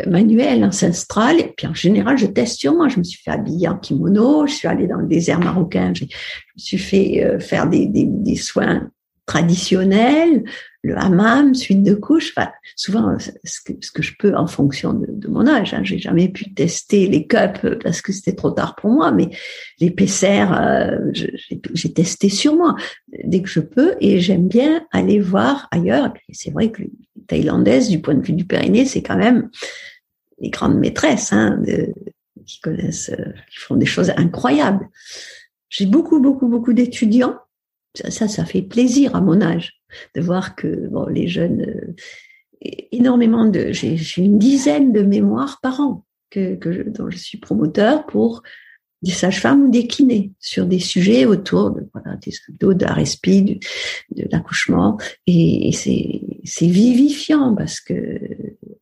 manuelles, 0.07 0.63
ancestrales. 0.63 1.39
Et 1.39 1.53
puis 1.55 1.67
en 1.67 1.73
général, 1.73 2.17
je 2.17 2.25
teste 2.25 2.59
sur 2.59 2.73
moi. 2.73 2.87
Je 2.89 2.99
me 2.99 3.03
suis 3.03 3.21
fait 3.21 3.31
habiller 3.31 3.67
en 3.67 3.77
kimono. 3.77 4.45
Je 4.47 4.53
suis 4.53 4.67
allée 4.67 4.87
dans 4.87 4.97
le 4.97 5.07
désert 5.07 5.39
marocain. 5.39 5.93
Je 5.95 6.03
me 6.03 6.09
suis 6.57 6.77
fait 6.77 7.37
faire 7.39 7.67
des, 7.67 7.87
des, 7.87 8.05
des 8.05 8.35
soins 8.35 8.89
traditionnels 9.29 10.43
le 10.81 10.97
hammam, 10.97 11.53
suite 11.53 11.83
de 11.83 11.93
couches. 11.93 12.33
Enfin, 12.35 12.49
souvent, 12.75 13.17
ce 13.19 13.61
que, 13.61 13.73
ce 13.81 13.91
que 13.91 14.01
je 14.01 14.13
peux 14.17 14.35
en 14.35 14.47
fonction 14.47 14.93
de, 14.93 15.05
de 15.07 15.27
mon 15.27 15.45
âge. 15.45 15.73
Hein. 15.73 15.81
J'ai 15.83 15.99
jamais 15.99 16.29
pu 16.29 16.53
tester 16.53 17.07
les 17.07 17.27
cups 17.27 17.65
parce 17.83 18.01
que 18.01 18.11
c'était 18.11 18.33
trop 18.33 18.51
tard 18.51 18.75
pour 18.75 18.89
moi, 18.89 19.11
mais 19.11 19.29
l'épaisseur, 19.79 20.59
euh, 20.59 20.97
j'ai 21.73 21.93
testé 21.93 22.29
sur 22.29 22.55
moi 22.55 22.75
dès 23.23 23.41
que 23.41 23.49
je 23.49 23.59
peux 23.59 23.95
et 23.99 24.19
j'aime 24.19 24.47
bien 24.47 24.85
aller 24.91 25.19
voir 25.19 25.67
ailleurs. 25.71 26.11
C'est 26.31 26.51
vrai 26.51 26.71
que 26.71 26.81
les 26.81 26.91
Thaïlandaises, 27.27 27.89
du 27.89 28.01
point 28.01 28.15
de 28.15 28.25
vue 28.25 28.33
du 28.33 28.45
périnée, 28.45 28.85
c'est 28.85 29.03
quand 29.03 29.17
même 29.17 29.49
les 30.39 30.49
grandes 30.49 30.79
maîtresses 30.79 31.33
hein, 31.33 31.59
de, 31.67 31.93
qui 32.45 32.61
connaissent, 32.61 33.11
euh, 33.11 33.33
qui 33.51 33.59
font 33.59 33.75
des 33.75 33.85
choses 33.85 34.11
incroyables. 34.15 34.87
J'ai 35.67 35.85
beaucoup, 35.85 36.19
beaucoup, 36.19 36.47
beaucoup 36.47 36.73
d'étudiants. 36.73 37.35
Ça, 37.95 38.27
ça 38.27 38.45
fait 38.45 38.61
plaisir 38.61 39.15
à 39.15 39.21
mon 39.21 39.41
âge 39.41 39.73
de 40.15 40.21
voir 40.21 40.55
que 40.55 40.87
bon, 40.87 41.07
les 41.07 41.27
jeunes, 41.27 41.61
euh, 41.61 42.69
énormément 42.91 43.45
de, 43.45 43.71
j'ai 43.71 43.97
une 44.17 44.37
dizaine 44.37 44.93
de 44.93 45.01
mémoires 45.01 45.59
par 45.61 45.79
an 45.79 46.05
que, 46.29 46.55
que 46.55 46.89
dont 46.89 47.09
je 47.09 47.17
suis 47.17 47.39
promoteur 47.39 48.05
pour 48.05 48.43
des 49.01 49.11
sages-femmes 49.11 49.63
ou 49.63 49.71
des 49.71 49.87
kinés 49.87 50.33
sur 50.39 50.65
des 50.65 50.79
sujets 50.79 51.25
autour 51.25 51.71
de 51.71 51.87
voilà 51.93 52.17
des 52.17 52.33
abdos, 52.49 52.73
de 52.73 52.85
la 52.85 52.93
respi, 52.93 53.59
de 54.11 54.27
l'accouchement. 54.31 54.97
Et, 55.25 55.71
c'est 55.73 56.21
c'est 56.43 56.67
vivifiant 56.67 57.55
parce 57.55 57.79
que 57.79 58.19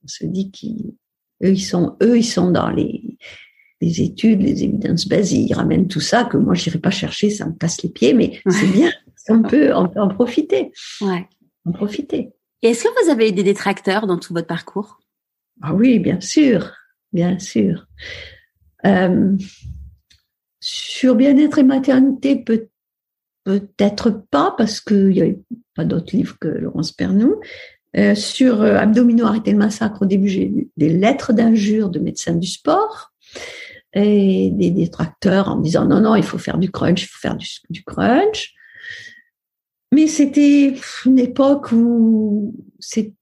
on 0.03 0.07
se 0.07 0.25
dit 0.25 0.51
qu'ils 0.51 0.95
eux 1.43 1.51
ils 1.51 1.61
sont 1.61 1.97
eux 2.01 2.17
ils 2.17 2.23
sont 2.23 2.49
dans 2.49 2.69
les 2.69 3.17
les 3.81 4.01
études, 4.01 4.41
les 4.41 4.63
évidences 4.63 5.07
basiques, 5.07 5.49
ils 5.49 5.53
ramènent 5.53 5.87
tout 5.87 5.99
ça 5.99 6.23
que 6.23 6.37
moi 6.37 6.55
j'irai 6.55 6.79
pas 6.79 6.91
chercher, 6.91 7.29
ça 7.29 7.45
me 7.45 7.53
casse 7.53 7.81
les 7.83 7.89
pieds, 7.89 8.13
mais 8.13 8.41
c'est 8.49 8.71
bien 8.71 8.91
on 9.29 9.41
peut, 9.41 9.73
on 9.73 9.87
peut 9.87 9.99
en 9.99 10.09
profiter. 10.09 10.71
Ouais. 11.01 11.27
En 11.65 11.71
profiter. 11.71 12.31
Et 12.61 12.69
est-ce 12.69 12.83
que 12.83 13.03
vous 13.03 13.11
avez 13.11 13.29
eu 13.29 13.31
des 13.31 13.43
détracteurs 13.43 14.07
dans 14.07 14.17
tout 14.17 14.33
votre 14.33 14.47
parcours? 14.47 14.99
Ah 15.61 15.73
oui, 15.73 15.99
bien 15.99 16.21
sûr, 16.21 16.73
bien 17.13 17.37
sûr. 17.39 17.85
Euh, 18.85 19.35
sur 20.59 21.15
bien-être 21.15 21.59
et 21.59 21.63
maternité, 21.63 22.35
peut, 22.37 22.67
peut-être 23.43 24.23
pas, 24.31 24.53
parce 24.57 24.81
qu'il 24.81 25.09
n'y 25.09 25.21
avait 25.21 25.39
pas 25.75 25.85
d'autres 25.85 26.15
livres 26.15 26.37
que 26.39 26.47
Laurence 26.47 26.91
Pernou. 26.91 27.35
Euh, 27.95 28.15
sur 28.15 28.61
euh, 28.61 28.75
abdominaux, 28.75 29.25
arrêter 29.25 29.51
le 29.51 29.57
massacre, 29.57 30.03
au 30.03 30.05
début, 30.05 30.27
j'ai 30.27 30.45
eu 30.45 30.69
des 30.77 30.89
lettres 30.89 31.33
d'injures 31.33 31.89
de 31.89 31.99
médecins 31.99 32.35
du 32.35 32.47
sport 32.47 33.11
des 33.97 34.71
détracteurs 34.71 35.49
en 35.49 35.57
me 35.57 35.63
disant 35.63 35.85
non, 35.85 36.01
non, 36.01 36.15
il 36.15 36.23
faut 36.23 36.37
faire 36.37 36.57
du 36.57 36.71
crunch, 36.71 37.03
il 37.03 37.07
faut 37.07 37.19
faire 37.19 37.35
du, 37.35 37.47
du 37.69 37.83
crunch. 37.83 38.53
Mais 39.93 40.07
c'était 40.07 40.73
une 41.05 41.19
époque 41.19 41.71
où 41.71 42.53
c'est 42.79 43.13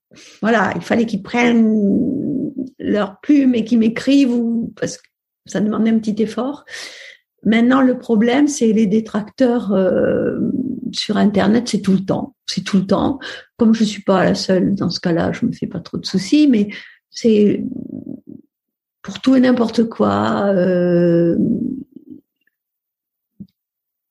voilà, 0.42 0.72
il 0.76 0.82
fallait 0.82 1.06
qu'ils 1.06 1.24
prennent 1.24 2.52
leur 2.80 3.20
plume 3.20 3.56
et 3.56 3.64
qu'ils 3.64 3.80
m'écrivent 3.80 4.34
ou 4.34 4.74
parce 4.76 4.98
que 4.98 5.04
ça 5.46 5.60
demandait 5.60 5.92
un 5.92 6.00
petit 6.00 6.22
effort. 6.22 6.66
Maintenant, 7.44 7.82
le 7.82 7.98
problème, 7.98 8.48
c'est 8.48 8.74
les 8.74 8.88
détracteurs 8.88 9.72
euh, 9.72 10.40
sur 10.92 11.18
Internet, 11.18 11.68
c'est 11.68 11.82
tout 11.82 11.94
le 11.94 12.04
temps. 12.04 12.36
C'est 12.48 12.64
tout 12.64 12.78
le 12.78 12.88
temps. 12.88 13.20
Comme 13.58 13.74
je 13.74 13.84
suis 13.84 14.02
pas 14.02 14.24
la 14.24 14.36
seule 14.36 14.74
dans 14.74 14.90
ce 14.90 15.00
cas-là, 15.00 15.32
je 15.32 15.46
me 15.46 15.52
fais 15.52 15.68
pas 15.68 15.80
trop 15.80 15.98
de 15.98 16.06
soucis, 16.06 16.48
mais 16.48 16.70
c'est 17.10 17.64
pour 19.06 19.22
tout 19.22 19.36
et 19.36 19.40
n'importe 19.40 19.84
quoi. 19.88 20.48
Euh, 20.48 21.38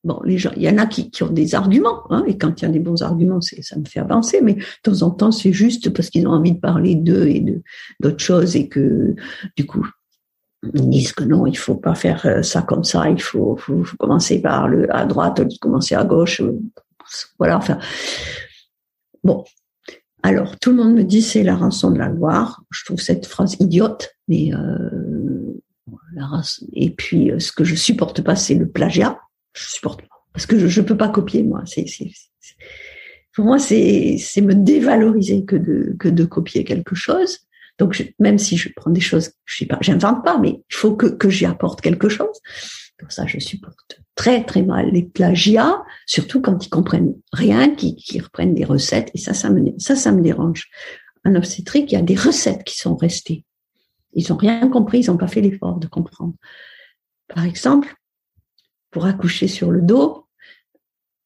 Bon, 0.05 0.21
les 0.23 0.37
gens, 0.37 0.51
il 0.55 0.61
y 0.61 0.69
en 0.69 0.77
a 0.77 0.85
qui, 0.85 1.09
qui 1.09 1.23
ont 1.23 1.31
des 1.31 1.55
arguments, 1.55 2.03
hein, 2.11 2.23
et 2.27 2.37
quand 2.37 2.61
il 2.61 2.65
y 2.65 2.67
a 2.67 2.71
des 2.71 2.77
bons 2.77 3.01
arguments, 3.01 3.41
c'est, 3.41 3.63
ça 3.63 3.75
me 3.75 3.85
fait 3.85 3.99
avancer, 3.99 4.39
mais 4.39 4.53
de 4.53 4.61
temps 4.83 5.01
en 5.01 5.09
temps, 5.09 5.31
c'est 5.31 5.51
juste 5.51 5.89
parce 5.89 6.11
qu'ils 6.11 6.27
ont 6.27 6.31
envie 6.33 6.51
de 6.51 6.59
parler 6.59 6.93
d'eux 6.93 7.25
et 7.25 7.39
de, 7.39 7.63
d'autres 7.99 8.23
choses, 8.23 8.55
et 8.55 8.69
que, 8.69 9.15
du 9.57 9.65
coup, 9.65 9.83
ils 10.75 10.89
disent 10.91 11.11
que 11.11 11.23
non, 11.23 11.47
il 11.47 11.57
faut 11.57 11.73
pas 11.73 11.95
faire 11.95 12.23
euh, 12.27 12.43
ça 12.43 12.61
comme 12.61 12.83
ça, 12.83 13.09
il 13.09 13.19
faut, 13.19 13.57
faut, 13.57 13.83
commencer 13.97 14.43
par 14.43 14.67
le, 14.67 14.95
à 14.95 15.07
droite, 15.07 15.41
commencer 15.59 15.95
à 15.95 16.03
gauche, 16.03 16.39
euh, 16.39 16.55
voilà, 17.39 17.57
enfin. 17.57 17.79
Bon. 19.23 19.43
Alors, 20.25 20.57
tout 20.59 20.71
le 20.71 20.77
monde 20.77 20.95
me 20.95 21.03
dit 21.03 21.21
c'est 21.21 21.43
la 21.43 21.55
rançon 21.55 21.91
de 21.91 21.99
la 21.99 22.09
gloire. 22.09 22.63
Je 22.71 22.83
trouve 22.85 22.99
cette 22.99 23.25
phrase 23.25 23.55
idiote, 23.59 24.15
mais 24.27 24.53
euh, 24.53 25.59
la. 26.13 26.41
Et 26.73 26.89
puis, 26.89 27.31
ce 27.37 27.51
que 27.51 27.63
je 27.63 27.75
supporte 27.75 28.21
pas, 28.21 28.35
c'est 28.35 28.55
le 28.55 28.67
plagiat 28.67 29.19
je 29.55 29.69
supporte 29.69 30.01
pas 30.01 30.15
parce 30.33 30.45
que 30.45 30.67
je, 30.67 30.81
ne 30.81 30.85
peux 30.85 30.97
pas 30.97 31.09
copier 31.09 31.43
moi. 31.43 31.63
C'est, 31.65 31.85
pour 33.33 33.45
moi 33.45 33.57
c'est 33.57 34.17
c'est 34.19 34.41
me 34.41 34.53
dévaloriser 34.53 35.45
que 35.45 35.55
de 35.55 35.95
que 35.97 36.09
de 36.09 36.25
copier 36.25 36.63
quelque 36.63 36.93
chose. 36.93 37.39
Donc 37.79 38.13
même 38.19 38.37
si 38.37 38.57
je 38.57 38.69
prends 38.75 38.91
des 38.91 39.01
choses, 39.01 39.31
je 39.45 39.57
sais 39.57 39.65
pas, 39.65 39.77
j'invente 39.81 40.23
pas, 40.23 40.37
mais 40.37 40.61
il 40.69 40.75
faut 40.75 40.95
que 40.95 41.07
que 41.07 41.29
j'y 41.29 41.45
apporte 41.45 41.81
quelque 41.81 42.09
chose. 42.09 42.41
Pour 42.97 43.11
ça, 43.11 43.25
je 43.27 43.39
supporte 43.39 44.01
très 44.15 44.45
très 44.45 44.61
mal 44.61 44.89
les 44.91 45.03
plagiats, 45.03 45.83
surtout 46.05 46.41
quand 46.41 46.65
ils 46.65 46.69
comprennent 46.69 47.15
rien, 47.33 47.75
qui 47.75 48.19
reprennent 48.19 48.55
des 48.55 48.63
recettes 48.63 49.11
et 49.13 49.17
ça 49.17 49.33
ça 49.33 49.49
me 49.49 50.21
dérange. 50.21 50.69
En 51.25 51.35
obstétrique, 51.35 51.91
il 51.91 51.95
y 51.95 51.97
a 51.97 52.03
des 52.03 52.15
recettes 52.15 52.63
qui 52.63 52.77
sont 52.77 52.95
restées. 52.95 53.43
Ils 54.13 54.31
ont 54.31 54.37
rien 54.37 54.67
compris, 54.69 54.99
ils 54.99 55.07
n'ont 55.07 55.17
pas 55.17 55.27
fait 55.27 55.41
l'effort 55.41 55.79
de 55.79 55.87
comprendre. 55.87 56.35
Par 57.27 57.43
exemple, 57.43 57.93
pour 58.91 59.05
accoucher 59.05 59.47
sur 59.47 59.71
le 59.71 59.81
dos, 59.81 60.27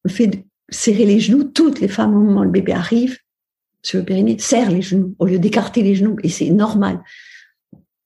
le 0.02 0.10
fait 0.10 0.26
de 0.26 0.38
serrer 0.70 1.04
les 1.04 1.20
genoux, 1.20 1.44
toutes 1.44 1.80
les 1.80 1.88
femmes 1.88 2.16
au 2.16 2.20
moment 2.20 2.40
où 2.40 2.44
le 2.44 2.50
bébé 2.50 2.72
arrive 2.72 3.18
sur 3.82 3.98
le 3.98 4.04
périnée 4.04 4.38
serrent 4.38 4.70
les 4.70 4.82
genoux 4.82 5.14
au 5.18 5.26
lieu 5.26 5.38
d'écarter 5.38 5.82
les 5.82 5.94
genoux 5.94 6.16
et 6.22 6.28
c'est 6.28 6.50
normal. 6.50 7.00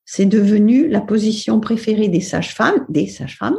C'est 0.04 0.26
devenu 0.26 0.88
la 0.88 1.00
position 1.00 1.60
préférée 1.60 2.08
des 2.08 2.20
sages-femmes, 2.20 2.84
des 2.88 3.06
sages-femmes, 3.06 3.58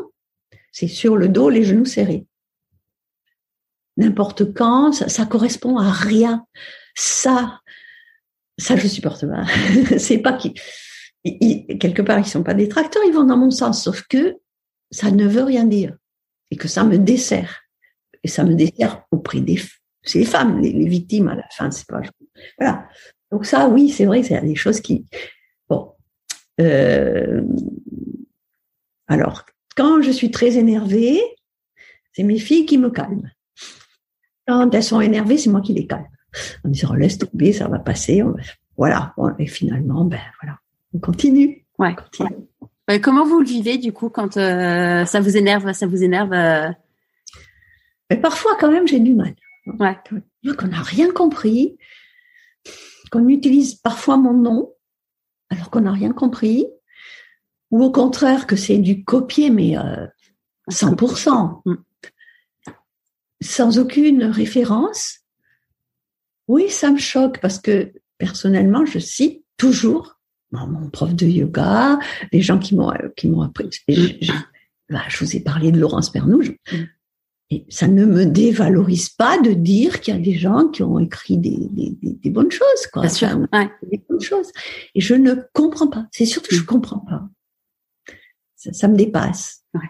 c'est 0.72 0.88
sur 0.88 1.18
le 1.18 1.28
dos, 1.28 1.50
les 1.50 1.64
genoux 1.64 1.86
serrés. 1.86 2.26
N'importe 3.98 4.54
quand, 4.54 4.92
ça, 4.92 5.08
ça, 5.08 5.26
correspond 5.26 5.78
à 5.78 5.90
rien. 5.90 6.46
Ça, 6.96 7.62
ça 8.58 8.76
je 8.76 8.88
supporte 8.88 9.26
pas. 9.26 9.46
c'est 9.98 10.18
pas 10.18 10.34
qui, 10.34 10.54
quelque 11.80 12.02
part 12.02 12.20
ils 12.20 12.26
sont 12.26 12.44
pas 12.44 12.54
détracteurs, 12.54 13.04
ils 13.06 13.14
vont 13.14 13.24
dans 13.24 13.38
mon 13.38 13.52
sens, 13.52 13.84
sauf 13.84 14.04
que 14.08 14.36
ça 14.92 15.12
ne 15.12 15.28
veut 15.28 15.44
rien 15.44 15.66
dire 15.66 15.96
et 16.52 16.58
que 16.58 16.68
ça 16.68 16.84
me 16.84 16.98
dessert 16.98 17.64
et 18.24 18.28
ça 18.28 18.44
me 18.44 18.56
dessert 18.56 19.04
auprès 19.12 19.40
des 19.40 19.60
c'est 20.04 20.24
femmes 20.24 20.62
les, 20.62 20.72
les, 20.72 20.88
victimes 20.88 21.28
à 21.28 21.36
la 21.36 21.48
fin 21.52 21.72
c'est 21.72 21.88
pas 21.88 22.02
voilà 22.60 22.88
donc 23.32 23.46
ça 23.46 23.68
oui 23.68 23.90
c'est 23.90 24.06
vrai 24.06 24.22
c'est 24.24 24.40
des 24.42 24.56
choses 24.56 24.80
qui 24.80 25.06
euh, 26.60 27.42
alors, 29.08 29.46
quand 29.76 30.02
je 30.02 30.12
suis 30.12 30.32
très 30.32 30.58
énervée, 30.58 31.22
c'est 32.14 32.24
mes 32.24 32.40
filles 32.40 32.66
qui 32.66 32.78
me 32.78 32.90
calment. 32.90 33.32
Quand 34.48 34.74
elles 34.74 34.84
sont 34.84 35.02
énervées, 35.02 35.38
c'est 35.38 35.50
moi 35.50 35.62
qui 35.62 35.74
les 35.74 35.88
calme. 35.88 36.08
En 36.64 36.70
disant, 36.70 36.94
laisse 36.94 37.18
tomber, 37.18 37.54
ça 37.54 37.68
va 37.68 37.80
passer. 37.80 38.24
Voilà. 38.78 39.14
et 39.40 39.48
finalement, 39.48 40.06
ben 40.06 40.20
voilà, 40.42 40.60
on 40.94 41.00
continue. 41.00 41.66
Ouais. 41.78 41.96
comment 43.02 43.26
vous 43.26 43.40
le 43.40 43.46
vivez 43.46 43.78
du 43.78 43.92
coup 43.92 44.10
quand 44.10 44.38
euh, 44.38 45.06
ça 45.06 45.20
vous 45.20 45.36
énerve, 45.36 45.74
ça 45.74 45.88
vous 45.88 46.04
énerve 46.04 46.34
euh? 46.34 46.70
Mais 48.10 48.18
parfois, 48.18 48.56
quand 48.60 48.72
même, 48.72 48.88
j'ai 48.88 49.00
du 49.00 49.14
mal. 49.14 49.34
Ouais. 49.80 49.98
Qu'on 50.58 50.68
n'a 50.68 50.82
rien 50.82 51.12
compris, 51.12 51.78
qu'on 53.12 53.28
utilise 53.28 53.76
parfois 53.76 54.18
mon 54.18 54.34
nom 54.34 54.75
alors 55.50 55.70
qu'on 55.70 55.82
n'a 55.82 55.92
rien 55.92 56.12
compris, 56.12 56.66
ou 57.72 57.84
au 57.84 57.92
contraire 57.92 58.48
que 58.48 58.56
c'est 58.56 58.78
du 58.78 59.04
copier, 59.04 59.50
mais 59.50 59.78
euh, 59.78 60.08
100%, 60.72 61.62
mm. 61.66 61.76
sans 63.42 63.80
aucune 63.80 64.24
référence, 64.24 65.20
oui, 66.48 66.70
ça 66.70 66.92
me 66.92 66.98
choque 66.98 67.40
parce 67.40 67.60
que 67.60 67.92
personnellement, 68.18 68.86
je 68.86 69.00
cite 69.00 69.44
toujours 69.58 70.16
mon 70.52 70.90
prof 70.90 71.14
de 71.14 71.26
yoga, 71.26 72.00
les 72.32 72.42
gens 72.42 72.60
qui 72.60 72.76
m'ont 72.76 72.94
qui 73.18 73.28
m'ont 73.28 73.42
appris. 73.42 73.70
Je, 73.90 74.32
bah, 74.90 75.02
je, 75.10 75.24
vous 75.24 75.36
ai 75.36 75.40
parlé 75.40 75.72
de 75.72 75.80
Laurence 75.80 76.12
Pernouge. 76.12 76.56
Mm. 76.72 76.76
Et 77.52 77.66
ça 77.70 77.88
ne 77.88 78.06
me 78.06 78.26
dévalorise 78.26 79.10
pas 79.10 79.40
de 79.40 79.52
dire 79.52 80.02
qu'il 80.02 80.16
y 80.16 80.18
a 80.18 80.20
des 80.20 80.38
gens 80.38 80.68
qui 80.68 80.82
ont 80.82 80.98
écrit 80.98 81.38
des, 81.38 81.68
des, 81.70 81.96
des, 82.02 82.30
bonnes 82.32 82.50
choses, 82.50 82.88
quoi. 82.92 83.04
Bien 83.04 83.12
sûr, 83.12 83.38
ouais. 83.54 83.70
Des 83.92 84.04
bonnes 84.10 84.22
choses. 84.22 84.52
Et 84.96 85.02
je 85.02 85.14
ne 85.14 85.36
comprends 85.54 85.88
pas. 85.88 86.08
C'est 86.12 86.26
surtout 86.26 86.50
que 86.50 86.56
je 86.56 86.64
comprends 86.64 87.00
pas. 87.00 87.22
Ça, 88.56 88.74
ça 88.74 88.88
me 88.88 88.96
dépasse. 88.96 89.64
Ouais. 89.76 89.90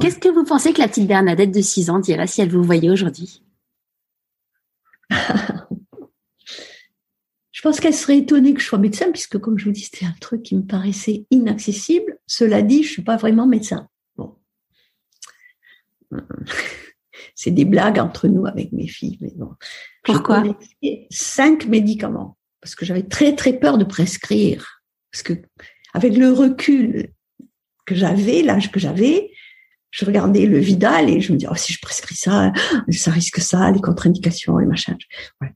Qu'est-ce 0.00 0.18
que 0.18 0.28
vous 0.28 0.44
pensez 0.44 0.72
que 0.72 0.80
la 0.80 0.88
petite 0.88 1.06
Bernadette 1.06 1.52
de 1.52 1.60
6 1.60 1.90
ans 1.90 2.00
dirait 2.00 2.26
si 2.26 2.40
elle 2.40 2.50
vous 2.50 2.64
voyait 2.64 2.90
aujourd'hui? 2.90 3.44
Je 7.64 7.70
pense 7.70 7.80
qu'elle 7.80 7.94
serait 7.94 8.18
étonnée 8.18 8.52
que 8.52 8.60
je 8.60 8.66
sois 8.66 8.78
médecin, 8.78 9.10
puisque 9.10 9.38
comme 9.38 9.58
je 9.58 9.64
vous 9.64 9.70
dis, 9.70 9.88
c'était 9.90 10.04
un 10.04 10.14
truc 10.20 10.42
qui 10.42 10.54
me 10.54 10.66
paraissait 10.66 11.24
inaccessible. 11.30 12.18
Cela 12.26 12.60
dit, 12.60 12.82
je 12.82 12.90
suis 12.90 13.00
pas 13.00 13.16
vraiment 13.16 13.46
médecin. 13.46 13.88
c'est 17.34 17.50
des 17.50 17.64
blagues 17.64 17.98
entre 17.98 18.28
nous 18.28 18.46
avec 18.46 18.72
mes 18.72 18.86
filles. 18.86 19.18
Mais 19.20 19.32
bon. 19.36 19.50
Pourquoi 20.02 20.42
Cinq 21.10 21.66
médicaments 21.66 22.36
parce 22.64 22.74
que 22.74 22.86
j'avais 22.86 23.02
très 23.02 23.36
très 23.36 23.52
peur 23.52 23.76
de 23.76 23.84
prescrire 23.84 24.82
parce 25.12 25.22
que 25.22 25.34
avec 25.92 26.16
le 26.16 26.32
recul 26.32 27.10
que 27.84 27.94
j'avais, 27.94 28.40
l'âge 28.40 28.72
que 28.72 28.80
j'avais, 28.80 29.30
je 29.90 30.06
regardais 30.06 30.46
le 30.46 30.58
Vidal 30.58 31.10
et 31.10 31.20
je 31.20 31.32
me 31.32 31.36
disais 31.36 31.50
oh 31.52 31.56
si 31.56 31.74
je 31.74 31.78
prescris 31.80 32.16
ça, 32.16 32.54
ça 32.88 33.10
risque 33.10 33.38
ça, 33.38 33.70
les 33.70 33.82
contre-indications, 33.82 34.56
les 34.56 34.66
machins. 34.66 34.96
Ouais. 35.42 35.52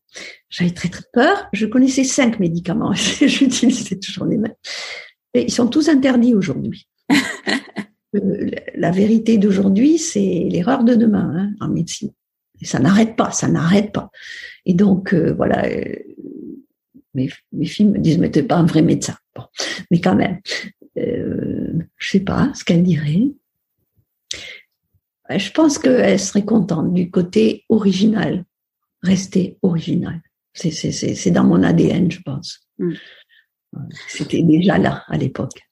J'avais 0.51 0.71
très 0.71 0.91
très 0.91 1.03
peur. 1.15 1.49
Je 1.55 1.65
connaissais 1.65 2.05
cinq 2.05 2.39
médicaments. 2.39 2.93
J'utilisais 2.93 3.99
toujours 3.99 4.27
les 4.27 4.37
mêmes. 4.37 4.55
Et 5.33 5.45
ils 5.45 5.53
sont 5.53 5.67
tous 5.67 5.89
interdits 5.89 6.35
aujourd'hui. 6.35 6.87
la 8.13 8.91
vérité 8.91 9.39
d'aujourd'hui, 9.39 9.99
c'est 9.99 10.49
l'erreur 10.51 10.85
de 10.85 10.95
demain 10.95 11.33
hein, 11.37 11.51
en 11.61 11.69
médecine. 11.69 12.11
Et 12.61 12.65
ça 12.65 12.79
n'arrête 12.79 13.17
pas, 13.17 13.31
ça 13.31 13.49
n'arrête 13.49 13.93
pas. 13.93 14.11
Et 14.65 14.75
donc, 14.75 15.15
euh, 15.15 15.33
voilà, 15.35 15.67
euh, 15.67 15.95
mes, 17.15 17.31
mes, 17.53 17.67
filles 17.67 17.87
me 17.87 17.99
disent, 17.99 18.19
mais 18.19 18.31
t'es 18.31 18.43
pas 18.43 18.57
un 18.57 18.67
vrai 18.67 18.83
médecin. 18.83 19.17
Bon, 19.35 19.45
mais 19.91 20.01
quand 20.01 20.17
même, 20.17 20.41
euh, 20.99 21.73
je 21.97 22.11
sais 22.11 22.21
pas 22.21 22.51
ce 22.55 22.65
qu'elle 22.65 22.83
dirait. 22.83 23.33
Je 25.31 25.51
pense 25.53 25.79
qu'elle 25.79 26.19
serait 26.19 26.45
contente 26.45 26.95
du 26.95 27.11
côté 27.11 27.65
original, 27.69 28.45
rester 29.03 29.59
original. 29.63 30.23
C'est 30.55 31.31
dans 31.31 31.45
mon 31.45 31.63
ADN, 31.63 32.11
je 32.11 32.21
pense. 32.23 32.67
Mm. 32.79 32.95
C'était 34.09 34.43
déjà 34.43 34.79
là 34.79 35.05
à 35.07 35.19
l'époque. 35.19 35.68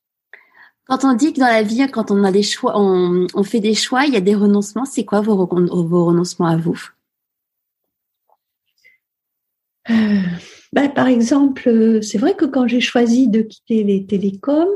Quand 0.86 1.04
on 1.04 1.14
dit 1.14 1.32
que 1.32 1.40
dans 1.40 1.46
la 1.46 1.62
vie, 1.62 1.84
quand 1.90 2.12
on 2.12 2.22
a 2.22 2.30
des 2.30 2.44
choix, 2.44 2.74
on, 2.76 3.42
fait 3.42 3.60
des 3.60 3.74
choix, 3.74 4.06
il 4.06 4.14
y 4.14 4.16
a 4.16 4.20
des 4.20 4.36
renoncements. 4.36 4.84
C'est 4.84 5.04
quoi 5.04 5.20
vos, 5.20 5.44
renoncements 5.44 6.46
à 6.46 6.56
vous? 6.56 6.80
Euh, 9.90 10.22
ben, 10.72 10.88
Par 10.88 11.08
exemple, 11.08 12.00
c'est 12.02 12.18
vrai 12.18 12.36
que 12.36 12.44
quand 12.44 12.68
j'ai 12.68 12.80
choisi 12.80 13.26
de 13.26 13.42
quitter 13.42 13.82
les 13.82 14.06
télécoms, 14.06 14.68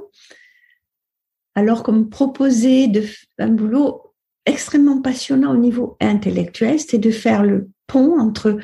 alors 1.54 1.84
qu'on 1.84 1.92
me 1.92 2.08
proposait 2.08 2.90
un 3.38 3.48
boulot 3.48 4.14
extrêmement 4.46 5.00
passionnant 5.00 5.52
au 5.52 5.58
niveau 5.58 5.96
intellectuel, 6.00 6.80
c'était 6.80 6.98
de 6.98 7.10
faire 7.12 7.44
le 7.44 7.70
pont 7.86 8.18
entre 8.18 8.58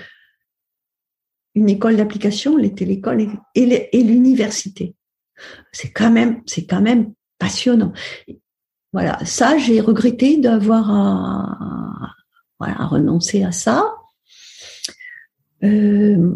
une 1.55 1.69
école 1.69 1.97
d'application, 1.97 2.57
les 2.57 2.75
télécoms 2.75 3.39
et 3.55 4.03
l'université. 4.03 4.97
C'est 5.71 5.91
quand 5.91 6.11
même, 6.11 6.43
c'est 6.47 6.67
quand 6.67 6.81
même 6.81 7.13
Voilà, 8.93 9.19
ça, 9.25 9.59
j'ai 9.59 9.81
regretté 9.81 10.39
d'avoir 10.39 10.91
à, 10.91 12.87
renoncer 12.87 13.43
à 13.43 13.53
ça. 13.53 13.95
Euh, 15.63 16.33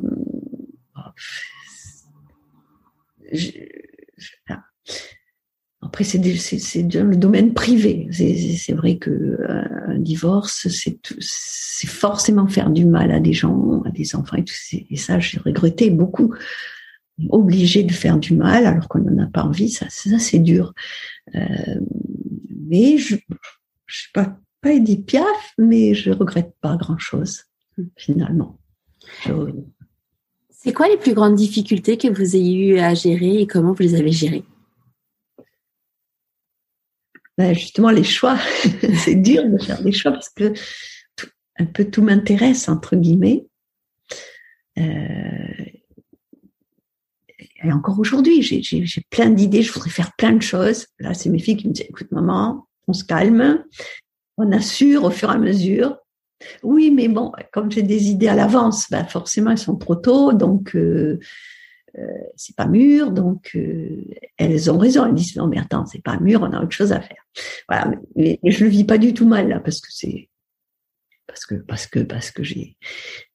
après, 5.81 6.05
c'est 6.05 6.82
dans 6.82 7.09
le 7.09 7.16
domaine 7.16 7.55
privé. 7.55 8.09
C'est 8.12 8.74
vrai 8.74 8.99
que 8.99 9.11
euh, 9.11 9.62
un 9.89 9.99
divorce, 9.99 10.69
c'est 10.69 11.87
forcément 11.87 12.47
faire 12.47 12.70
du 12.70 12.85
mal 12.85 13.11
à 13.11 13.20
des 13.20 13.32
gens, 13.32 13.82
à 13.87 13.91
des 13.91 14.15
enfants 14.15 14.37
et 14.37 14.45
tout. 14.45 14.55
Et 14.91 14.97
ça, 14.97 15.19
j'ai 15.19 15.39
regretté 15.39 15.91
beaucoup 15.91 16.35
obligé 17.28 17.82
de 17.82 17.92
faire 17.92 18.18
du 18.18 18.34
mal 18.34 18.66
alors 18.66 18.88
qu'on 18.88 19.01
n'en 19.01 19.24
a 19.24 19.26
pas 19.26 19.42
envie, 19.42 19.70
ça, 19.70 19.86
ça 19.88 20.18
c'est 20.18 20.38
dur. 20.38 20.74
Euh, 21.34 21.80
mais 22.68 22.98
je, 22.98 23.16
je 23.86 24.02
sais 24.02 24.09
pas, 24.14 24.36
pas 24.60 24.72
Edith 24.72 25.06
Piaf, 25.06 25.55
mais 25.59 25.94
je 25.94 26.10
regrette 26.10 26.55
pas 26.60 26.76
grand 26.76 26.98
chose 26.98 27.44
finalement. 27.97 28.59
C'est 30.51 30.72
quoi 30.72 30.88
les 30.88 30.98
plus 30.98 31.14
grandes 31.14 31.36
difficultés 31.36 31.97
que 31.97 32.09
vous 32.09 32.36
ayez 32.36 32.68
eu 32.68 32.78
à 32.78 32.94
gérer 32.94 33.40
et 33.40 33.47
comment 33.47 33.72
vous 33.72 33.82
les 33.82 33.94
avez 33.94 34.12
gérées? 34.12 34.44
Ben 37.38 37.55
Justement, 37.55 37.90
les 37.90 38.05
choix. 38.05 38.38
c'est 39.05 39.14
dur 39.14 39.48
de 39.48 39.56
faire 39.59 39.82
des 39.82 39.92
choix 39.92 40.12
parce 40.12 40.28
que 40.28 40.52
un 41.59 41.66
peu 41.66 41.84
tout 41.84 42.02
m'intéresse 42.02 42.68
entre 42.68 42.97
guillemets. 42.97 43.47
Euh, 44.78 45.64
et 47.62 47.73
encore 47.73 47.99
aujourd'hui, 47.99 48.43
j'ai 48.43 48.87
plein 49.11 49.31
d'idées, 49.31 49.62
je 49.62 49.73
voudrais 49.73 49.91
faire 49.91 50.12
plein 50.16 50.32
de 50.32 50.43
choses. 50.43 50.87
Là, 50.99 51.15
c'est 51.15 51.28
mes 51.28 51.39
filles 51.39 51.57
qui 51.57 51.69
me 51.69 51.73
disent, 51.73 51.87
écoute, 51.89 52.11
maman, 52.11 52.66
on 52.89 52.93
se 52.93 53.05
calme, 53.05 53.65
on 54.37 54.51
assure 54.53 55.05
au 55.05 55.11
fur 55.11 55.31
et 55.31 55.35
à 55.35 55.39
mesure. 55.39 55.97
Oui, 56.62 56.91
mais 56.91 57.09
bon, 57.09 57.32
comme 57.53 57.70
j'ai 57.70 57.82
des 57.82 58.09
idées 58.09 58.28
à 58.28 58.35
l'avance, 58.35 58.91
ben 58.91 59.05
forcément, 59.05 59.51
elles 59.51 59.59
sont 59.59 59.77
trop 59.77 59.95
tôt, 59.95 60.32
donc 60.32 60.74
euh, 60.74 61.19
euh, 61.99 62.03
c'est 62.35 62.57
pas 62.57 62.66
mûr, 62.66 63.12
donc 63.12 63.51
euh, 63.57 64.05
elles 64.39 64.70
ont 64.70 64.78
raison. 64.78 65.05
Elles 65.05 65.15
disent 65.15 65.37
non, 65.37 65.47
mais 65.47 65.59
attends, 65.59 65.85
c'est 65.85 66.03
pas 66.03 66.19
mûr, 66.19 66.41
on 66.43 66.53
a 66.53 66.62
autre 66.62 66.70
chose 66.70 66.93
à 66.93 67.01
faire. 67.01 67.23
Voilà, 67.69 67.93
mais, 68.16 68.41
mais 68.43 68.51
je 68.53 68.65
le 68.65 68.70
vis 68.70 68.85
pas 68.85 68.97
du 68.97 69.12
tout 69.12 69.28
mal 69.28 69.49
là, 69.49 69.61
parce 69.61 69.81
que 69.81 69.89
c'est 69.91 70.31
parce 71.27 71.45
que 71.45 71.57
parce 71.57 71.87
que 71.87 72.01
parce 72.01 72.31
que 72.31 72.43
j'ai 72.43 72.77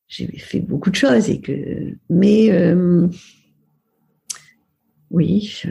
j'ai 0.07 0.27
fait 0.39 0.60
beaucoup 0.60 0.89
de 0.89 0.95
choses 0.95 1.30
et 1.30 1.41
que 1.41 1.95
mais 2.10 2.49
oui. 5.10 5.64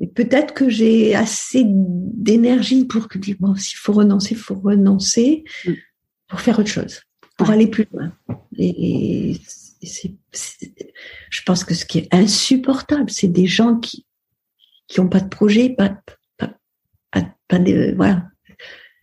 Et 0.00 0.06
peut-être 0.06 0.54
que 0.54 0.68
j'ai 0.68 1.14
assez 1.14 1.64
d'énergie 1.66 2.84
pour 2.84 3.08
que 3.08 3.18
dire 3.18 3.36
bon, 3.40 3.56
s'il 3.56 3.78
faut 3.78 3.92
renoncer, 3.92 4.34
il 4.34 4.38
faut 4.38 4.54
renoncer 4.54 5.44
mm. 5.64 5.72
pour 6.28 6.40
faire 6.40 6.58
autre 6.58 6.70
chose, 6.70 7.02
pour 7.36 7.50
aller 7.50 7.66
plus 7.66 7.86
loin. 7.92 8.12
Et, 8.56 9.40
je 9.80 11.42
pense 11.46 11.62
que 11.62 11.74
ce 11.74 11.84
qui 11.84 11.98
est 11.98 12.12
insupportable, 12.12 13.10
c'est 13.10 13.28
des 13.28 13.46
gens 13.46 13.78
qui 13.78 14.04
qui 14.88 15.00
ont 15.00 15.08
pas 15.08 15.20
de 15.20 15.28
projet, 15.28 15.68
pas, 15.68 16.00
pas, 16.38 16.54
pas, 17.46 17.58
de, 17.58 17.94
voilà. 17.94 18.24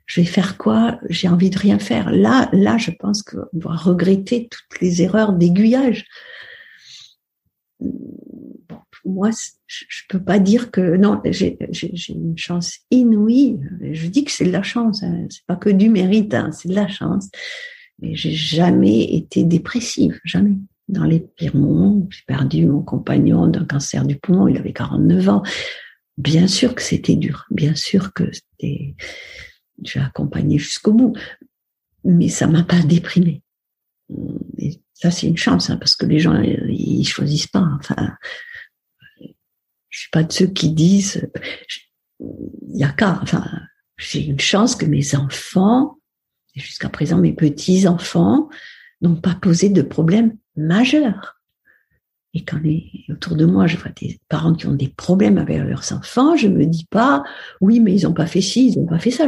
Je 0.05 0.21
vais 0.21 0.27
faire 0.27 0.57
quoi? 0.57 0.99
J'ai 1.09 1.27
envie 1.27 1.49
de 1.49 1.57
rien 1.57 1.79
faire. 1.79 2.11
Là, 2.11 2.49
là, 2.53 2.77
je 2.77 2.91
pense 2.91 3.23
qu'on 3.23 3.47
doit 3.53 3.75
regretter 3.75 4.47
toutes 4.49 4.81
les 4.81 5.01
erreurs 5.01 5.33
d'aiguillage. 5.33 6.05
Moi, 9.03 9.29
je, 9.67 9.85
je 9.87 10.01
peux 10.09 10.23
pas 10.23 10.39
dire 10.39 10.71
que 10.71 10.95
non, 10.97 11.21
j'ai 11.25 11.57
une 12.09 12.37
chance 12.37 12.79
inouïe. 12.91 13.59
Je 13.91 14.07
dis 14.07 14.23
que 14.23 14.31
c'est 14.31 14.45
de 14.45 14.51
la 14.51 14.63
chance. 14.63 15.03
Hein. 15.03 15.25
C'est 15.29 15.45
pas 15.45 15.55
que 15.55 15.69
du 15.69 15.89
mérite, 15.89 16.33
hein, 16.33 16.51
c'est 16.51 16.69
de 16.69 16.75
la 16.75 16.87
chance. 16.87 17.29
Mais 17.99 18.15
j'ai 18.15 18.31
jamais 18.31 19.03
été 19.15 19.43
dépressive, 19.43 20.19
jamais. 20.23 20.57
Dans 20.87 21.03
les 21.03 21.19
pires 21.19 21.55
moments, 21.55 22.05
j'ai 22.11 22.23
perdu 22.27 22.65
mon 22.67 22.81
compagnon 22.81 23.47
d'un 23.47 23.65
cancer 23.65 24.05
du 24.05 24.17
poumon, 24.17 24.47
il 24.47 24.57
avait 24.57 24.73
49 24.73 25.29
ans. 25.29 25.43
Bien 26.17 26.47
sûr 26.47 26.75
que 26.75 26.81
c'était 26.81 27.15
dur, 27.15 27.45
bien 27.49 27.75
sûr 27.75 28.13
que 28.13 28.23
c'était, 28.31 28.95
j'ai 29.83 29.99
accompagné 29.99 30.57
jusqu'au 30.57 30.93
bout, 30.93 31.13
mais 32.03 32.29
ça 32.29 32.47
m'a 32.47 32.63
pas 32.63 32.81
déprimé. 32.81 33.41
Et 34.57 34.81
ça, 34.93 35.11
c'est 35.11 35.27
une 35.27 35.37
chance, 35.37 35.69
hein, 35.69 35.77
parce 35.77 35.95
que 35.95 36.05
les 36.05 36.19
gens, 36.19 36.39
ils 36.41 37.07
choisissent 37.07 37.47
pas. 37.47 37.67
Enfin, 37.79 38.15
je 39.89 39.99
suis 39.99 40.09
pas 40.11 40.23
de 40.23 40.31
ceux 40.31 40.47
qui 40.47 40.71
disent, 40.71 41.27
il 42.19 42.77
y 42.77 42.83
a 42.83 42.91
qu'à, 42.91 43.19
enfin, 43.21 43.45
j'ai 43.97 44.25
une 44.25 44.39
chance 44.39 44.75
que 44.75 44.85
mes 44.85 45.15
enfants, 45.15 45.97
et 46.55 46.59
jusqu'à 46.59 46.89
présent 46.89 47.17
mes 47.17 47.33
petits 47.33 47.87
enfants, 47.87 48.49
n'ont 49.01 49.15
pas 49.15 49.35
posé 49.35 49.69
de 49.69 49.81
problème 49.81 50.37
majeur. 50.55 51.35
Et 52.33 52.43
quand 52.43 52.57
les, 52.57 53.05
autour 53.09 53.35
de 53.37 53.45
moi, 53.45 53.65
je 53.65 53.77
vois 53.77 53.91
des 53.91 54.19
parents 54.27 54.53
qui 54.53 54.67
ont 54.67 54.73
des 54.73 54.89
problèmes 54.89 55.37
avec 55.37 55.57
leurs 55.59 55.93
enfants, 55.93 56.35
je 56.35 56.49
me 56.49 56.65
dis 56.65 56.85
pas, 56.85 57.23
oui, 57.61 57.79
mais 57.79 57.95
ils 57.95 58.03
n'ont 58.03 58.13
pas 58.13 58.27
fait 58.27 58.41
ci, 58.41 58.67
ils 58.67 58.79
n'ont 58.79 58.87
pas 58.87 58.99
fait 58.99 59.11
ça. 59.11 59.27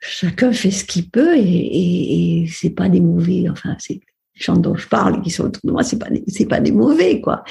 Chacun 0.00 0.52
fait 0.52 0.70
ce 0.70 0.84
qu'il 0.84 1.10
peut 1.10 1.36
et, 1.36 1.40
et, 1.40 2.42
et 2.42 2.46
c'est 2.46 2.70
pas 2.70 2.88
des 2.88 3.00
mauvais. 3.00 3.48
Enfin, 3.48 3.76
c'est 3.78 3.94
les 4.34 4.40
gens 4.40 4.56
dont 4.56 4.74
je 4.74 4.88
parle 4.88 5.22
qui 5.22 5.30
sont 5.30 5.44
autour 5.44 5.62
de 5.64 5.72
moi, 5.72 5.82
c'est 5.82 5.98
pas 5.98 6.08
c'est 6.26 6.46
pas 6.46 6.60
des 6.60 6.72
mauvais 6.72 7.20
quoi 7.20 7.44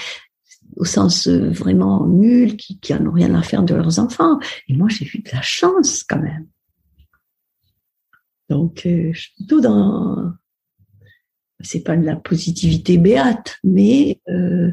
au 0.76 0.86
sens 0.86 1.28
euh, 1.28 1.50
vraiment 1.50 2.08
nul, 2.08 2.58
qui, 2.58 2.80
qui 2.80 2.94
en 2.94 3.06
ont 3.06 3.12
rien 3.12 3.34
à 3.36 3.44
faire 3.44 3.64
de 3.64 3.76
leurs 3.76 4.00
enfants. 4.00 4.40
Et 4.68 4.76
moi, 4.76 4.88
j'ai 4.90 5.06
eu 5.06 5.20
de 5.20 5.30
la 5.32 5.42
chance 5.42 6.04
quand 6.04 6.22
même. 6.22 6.48
Donc, 8.50 8.86
euh, 8.86 9.12
je 9.14 9.20
suis 9.20 9.34
plutôt 9.36 9.62
dans, 9.62 10.34
c'est 11.60 11.84
pas 11.84 11.98
de 11.98 12.06
la 12.06 12.16
positivité 12.16 12.98
béate, 12.98 13.58
mais 13.64 14.22
euh, 14.30 14.72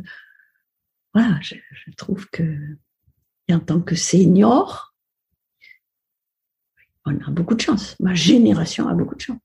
voilà, 1.13 1.39
je, 1.43 1.57
je, 1.73 1.91
trouve 1.97 2.27
que 2.31 2.77
en 3.51 3.61
tant 3.61 3.81
que 3.81 3.95
senior, 3.95 4.95
on 7.07 7.27
a 7.27 7.31
beaucoup 7.31 7.55
de 7.55 7.61
chance. 7.61 7.97
Ma 8.01 8.15
génération 8.15 8.89
a 8.89 8.95
beaucoup 8.95 9.15
de 9.15 9.21
chance. 9.21 9.39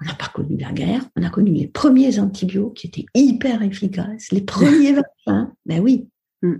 On 0.00 0.04
n'a 0.04 0.14
pas 0.14 0.28
connu 0.28 0.58
la 0.58 0.72
guerre, 0.72 1.02
on 1.16 1.22
a 1.22 1.30
connu 1.30 1.52
les 1.52 1.66
premiers 1.66 2.18
antibiotiques 2.18 2.74
qui 2.74 2.86
étaient 2.86 3.06
hyper 3.14 3.62
efficaces, 3.62 4.30
les 4.30 4.42
premiers 4.42 4.92
vaccins. 5.26 5.52
Ben 5.64 5.80
oui, 5.80 6.08
mm. 6.42 6.54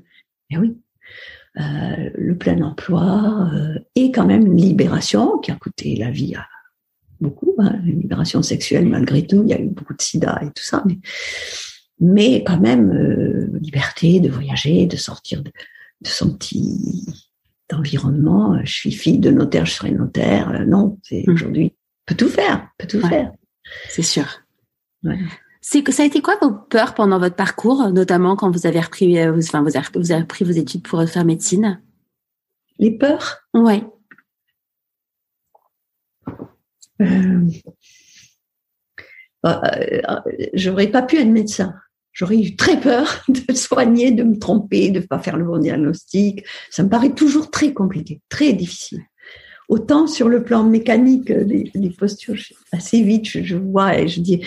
ben 0.51 0.61
oui. 0.61 0.77
Euh, 1.59 2.11
le 2.15 2.37
plein 2.37 2.61
emploi 2.61 3.51
euh, 3.55 3.79
et 3.95 4.13
quand 4.13 4.27
même 4.27 4.45
une 4.45 4.59
libération 4.59 5.39
qui 5.39 5.51
a 5.51 5.55
coûté 5.55 5.97
la 5.97 6.11
vie 6.11 6.35
à 6.35 6.47
beaucoup, 7.19 7.55
hein, 7.59 7.81
une 7.87 8.01
libération 8.01 8.43
sexuelle 8.43 8.87
malgré 8.87 9.27
tout. 9.27 9.43
Il 9.43 9.49
y 9.49 9.55
a 9.55 9.61
eu 9.61 9.69
beaucoup 9.69 9.95
de 9.95 10.03
sida 10.03 10.39
et 10.43 10.47
tout 10.47 10.63
ça, 10.63 10.83
mais, 10.87 10.99
mais 11.99 12.45
quand 12.45 12.61
même 12.61 12.91
euh, 12.91 13.59
liberté 13.61 14.21
de 14.21 14.29
voyager, 14.29 14.87
de 14.87 14.97
sortir 14.97 15.43
de, 15.43 15.51
de 16.03 16.09
son 16.09 16.37
petit 16.37 17.07
environnement. 17.73 18.59
Je 18.65 18.73
suis 18.73 18.93
fille 18.93 19.19
de 19.19 19.31
notaire, 19.31 19.67
je 19.67 19.73
serai 19.73 19.93
notaire. 19.93 20.51
Euh, 20.51 20.65
non, 20.65 20.99
c'est 21.03 21.25
mm. 21.27 21.33
aujourd'hui 21.33 21.73
peut 22.07 22.15
tout 22.15 22.29
faire, 22.29 22.69
peut 22.79 22.87
tout 22.87 23.01
faire. 23.01 23.33
C'est 23.89 24.03
sûr. 24.03 24.27
Ouais. 25.03 25.19
C'est 25.61 25.83
que 25.83 25.91
ça 25.93 26.05
a 26.05 26.07
été 26.07 26.23
quoi 26.23 26.39
vos 26.41 26.53
peurs 26.53 26.95
pendant 26.95 27.19
votre 27.19 27.35
parcours, 27.35 27.91
notamment 27.91 28.37
quand 28.37 28.51
vous 28.51 28.67
avez 28.67 28.81
repris, 28.81 29.19
euh, 29.19 29.37
enfin 29.37 29.63
vous 29.63 29.77
avez, 29.77 29.87
vous 29.97 30.13
avez 30.13 30.23
repris 30.23 30.45
vos 30.45 30.53
études 30.53 30.85
pour 30.85 31.03
faire 31.09 31.25
médecine? 31.25 31.83
Les 32.79 32.97
peurs? 32.97 33.39
Ouais. 33.53 33.85
Euh, 37.01 37.47
bah, 39.43 39.61
euh, 39.65 40.21
j'aurais 40.55 40.87
pas 40.87 41.03
pu 41.03 41.19
être 41.19 41.29
médecin. 41.29 41.75
J'aurais 42.17 42.39
eu 42.39 42.57
très 42.57 42.81
peur 42.81 43.23
de 43.29 43.53
soigner, 43.53 44.11
de 44.11 44.23
me 44.23 44.39
tromper, 44.39 44.91
de 44.91 45.01
ne 45.01 45.05
pas 45.05 45.19
faire 45.19 45.37
le 45.37 45.45
bon 45.45 45.59
diagnostic. 45.59 46.45
Ça 46.71 46.83
me 46.83 46.89
paraît 46.89 47.13
toujours 47.13 47.51
très 47.51 47.75
compliqué, 47.75 48.23
très 48.31 48.55
difficile. 48.55 49.03
Autant 49.69 50.07
sur 50.07 50.29
le 50.29 50.43
plan 50.43 50.65
mécanique 50.65 51.31
des, 51.31 51.71
des 51.75 51.91
postures, 51.91 52.37
assez 52.73 53.03
vite, 53.03 53.27
je, 53.27 53.57
vois 53.57 53.99
et 53.99 54.09
je 54.09 54.21
dis, 54.21 54.41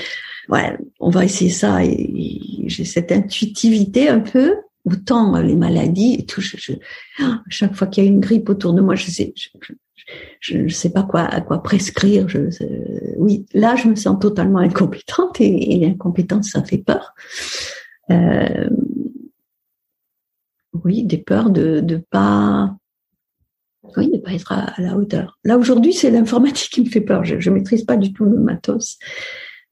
ouais, 0.49 0.77
on 0.99 1.11
va 1.11 1.25
essayer 1.25 1.51
ça. 1.51 1.85
Et, 1.85 2.63
j'ai 2.65 2.85
cette 2.85 3.11
intuitivité 3.11 4.09
un 4.09 4.19
peu. 4.19 4.55
Autant 4.85 5.39
les 5.39 5.55
maladies 5.55 6.15
et 6.19 6.25
tout, 6.25 6.41
je, 6.41 6.57
je, 6.57 6.71
chaque 7.49 7.75
fois 7.75 7.85
qu'il 7.85 8.03
y 8.03 8.07
a 8.07 8.09
une 8.09 8.21
grippe 8.21 8.49
autour 8.49 8.73
de 8.73 8.81
moi, 8.81 8.95
je 8.95 9.11
sais, 9.11 9.33
ne 10.53 10.67
sais 10.69 10.91
pas 10.91 11.03
quoi 11.03 11.21
à 11.21 11.41
quoi 11.41 11.61
prescrire. 11.63 12.27
Je, 12.29 12.49
oui, 13.17 13.45
là, 13.53 13.75
je 13.75 13.87
me 13.87 13.95
sens 13.95 14.19
totalement 14.19 14.59
incompétente 14.59 15.39
et, 15.41 15.79
l'incompétence, 15.79 16.51
ça 16.51 16.63
fait 16.63 16.77
peur. 16.77 17.13
Euh, 18.11 18.69
oui, 20.83 21.03
des 21.03 21.17
peurs 21.17 21.49
de 21.49 21.81
ne 21.81 21.97
pas 21.97 22.75
oui, 23.97 24.19
pas 24.23 24.33
être 24.33 24.51
à, 24.51 24.73
la 24.77 24.95
hauteur. 24.97 25.39
Là, 25.43 25.57
aujourd'hui, 25.57 25.93
c'est 25.93 26.11
l'informatique 26.11 26.71
qui 26.71 26.81
me 26.81 26.89
fait 26.89 27.01
peur. 27.01 27.23
Je 27.23 27.49
ne 27.49 27.55
maîtrise 27.55 27.83
pas 27.83 27.97
du 27.97 28.13
tout 28.13 28.25
le 28.25 28.37
matos. 28.37 28.97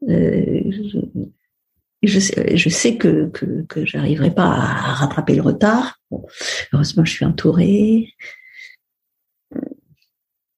Euh, 0.09 0.61
je, 0.71 0.99
je, 2.03 2.19
sais, 2.19 2.57
je 2.57 2.97
que, 2.97 3.27
que, 3.29 3.63
que 3.63 3.85
j'arriverai 3.85 4.33
pas 4.33 4.45
à 4.45 4.93
rattraper 4.93 5.35
le 5.35 5.41
retard. 5.41 5.99
Heureusement, 6.73 7.05
je 7.05 7.11
suis 7.11 7.25
entourée. 7.25 8.09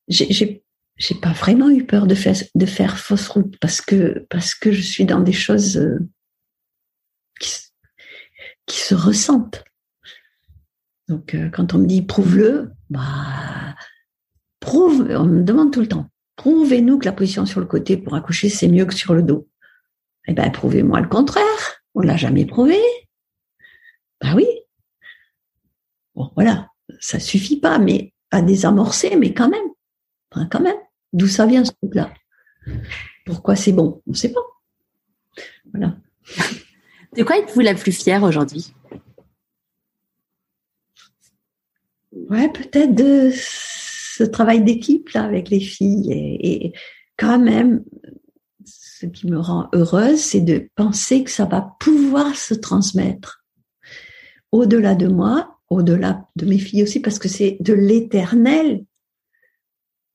J'ai 0.09 0.63
j'ai 0.99 1.15
pas 1.15 1.31
vraiment 1.31 1.69
eu 1.69 1.85
peur 1.85 2.07
de 2.07 2.15
faire 2.15 2.35
de 2.53 2.65
faire 2.65 2.99
fausse 2.99 3.29
route 3.29 3.57
parce 3.59 3.79
que 3.79 4.25
parce 4.29 4.53
que 4.53 4.71
je 4.71 4.81
suis 4.81 5.05
dans 5.05 5.21
des 5.21 5.33
choses 5.33 5.77
euh, 5.77 5.97
qui, 7.39 7.53
qui 8.65 8.79
se 8.79 8.95
ressentent. 8.95 9.63
Donc, 11.07 11.33
euh, 11.33 11.49
quand 11.49 11.73
on 11.73 11.79
me 11.79 11.87
dit 11.87 12.01
prouve-le, 12.03 12.71
bah, 12.89 13.75
prouve, 14.59 15.07
on 15.09 15.25
me 15.25 15.43
demande 15.43 15.71
tout 15.73 15.79
le 15.79 15.87
temps, 15.87 16.09
prouvez-nous 16.35 16.99
que 16.99 17.05
la 17.05 17.13
position 17.13 17.45
sur 17.45 17.61
le 17.61 17.65
côté 17.65 17.97
pour 17.97 18.13
accoucher, 18.15 18.49
c'est 18.49 18.67
mieux 18.67 18.85
que 18.85 18.93
sur 18.93 19.13
le 19.13 19.23
dos. 19.23 19.47
Eh 20.27 20.33
ben, 20.33 20.51
prouvez-moi 20.51 21.01
le 21.01 21.07
contraire. 21.07 21.81
On 21.95 22.01
l'a 22.01 22.17
jamais 22.17 22.45
prouvé. 22.45 22.77
Ben 24.21 24.35
oui. 24.35 24.45
Bon, 26.13 26.31
voilà. 26.35 26.67
Ça 26.99 27.19
suffit 27.19 27.59
pas, 27.59 27.79
mais 27.79 28.13
à 28.29 28.41
désamorcer, 28.41 29.15
mais 29.15 29.33
quand 29.33 29.49
même. 29.49 29.69
Enfin, 30.31 30.47
quand 30.51 30.61
même. 30.61 30.77
D'où 31.13 31.27
ça 31.27 31.45
vient, 31.45 31.65
ce 31.65 31.71
truc-là? 31.71 32.13
Pourquoi 33.25 33.55
c'est 33.55 33.71
bon? 33.71 34.01
On 34.07 34.11
ne 34.11 34.15
sait 34.15 34.31
pas. 34.31 34.41
Voilà. 35.73 35.95
De 37.15 37.23
quoi 37.23 37.39
êtes-vous 37.39 37.61
la 37.61 37.73
plus 37.73 37.91
fière 37.91 38.21
aujourd'hui? 38.21 38.71
ouais, 42.29 42.51
peut-être 42.51 42.95
de 42.95 43.31
ce 43.33 44.23
travail 44.23 44.63
d'équipe 44.63 45.09
là 45.09 45.23
avec 45.23 45.49
les 45.49 45.59
filles 45.59 46.11
et, 46.11 46.65
et, 46.65 46.73
quand 47.17 47.39
même 47.39 47.83
ce 48.65 49.05
qui 49.05 49.27
me 49.27 49.39
rend 49.39 49.67
heureuse, 49.73 50.19
c'est 50.19 50.41
de 50.41 50.69
penser 50.75 51.23
que 51.23 51.31
ça 51.31 51.45
va 51.45 51.75
pouvoir 51.79 52.35
se 52.35 52.53
transmettre 52.53 53.43
au-delà 54.51 54.95
de 54.95 55.07
moi, 55.07 55.59
au-delà 55.69 56.27
de 56.35 56.45
mes 56.45 56.59
filles 56.59 56.83
aussi, 56.83 57.01
parce 57.01 57.19
que 57.19 57.27
c'est 57.27 57.57
de 57.59 57.73
l'éternel 57.73 58.85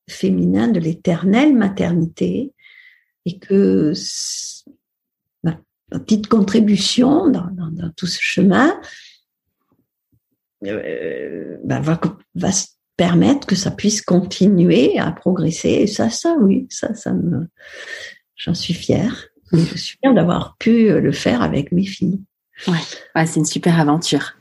féminin, 0.09 0.69
de 0.69 0.81
l'éternelle 0.81 1.55
maternité, 1.55 2.53
et 3.27 3.39
que 3.39 3.93
ma, 5.43 5.59
petite 5.91 6.27
contribution 6.27 7.29
dans, 7.29 7.51
tout 7.97 8.07
ce 8.07 8.19
chemin, 8.21 8.79
euh, 10.65 11.57
ben, 11.65 11.81
va, 11.81 12.01
permettre 12.97 13.47
que 13.47 13.57
ça 13.57 13.71
puisse 13.71 14.03
continuer 14.03 14.99
à 14.99 15.11
progresser. 15.11 15.71
Et 15.71 15.87
ça, 15.87 16.11
ça, 16.11 16.37
oui, 16.41 16.67
ça, 16.71 16.95
ça 16.95 17.13
me, 17.13 17.49
j'en 18.37 18.55
suis 18.55 18.75
fière. 18.75 19.29
Je 19.53 19.77
suis 19.77 19.99
fière 19.99 20.15
d'avoir 20.15 20.57
pu 20.59 20.89
le 20.89 21.13
faire 21.13 21.43
avec 21.43 21.73
mes 21.73 21.87
filles. 21.87 22.21
Ouais, 22.69 22.79
ouais 23.15 23.27
c'est 23.27 23.41
une 23.41 23.47
super 23.47 23.79
aventure. 23.79 24.37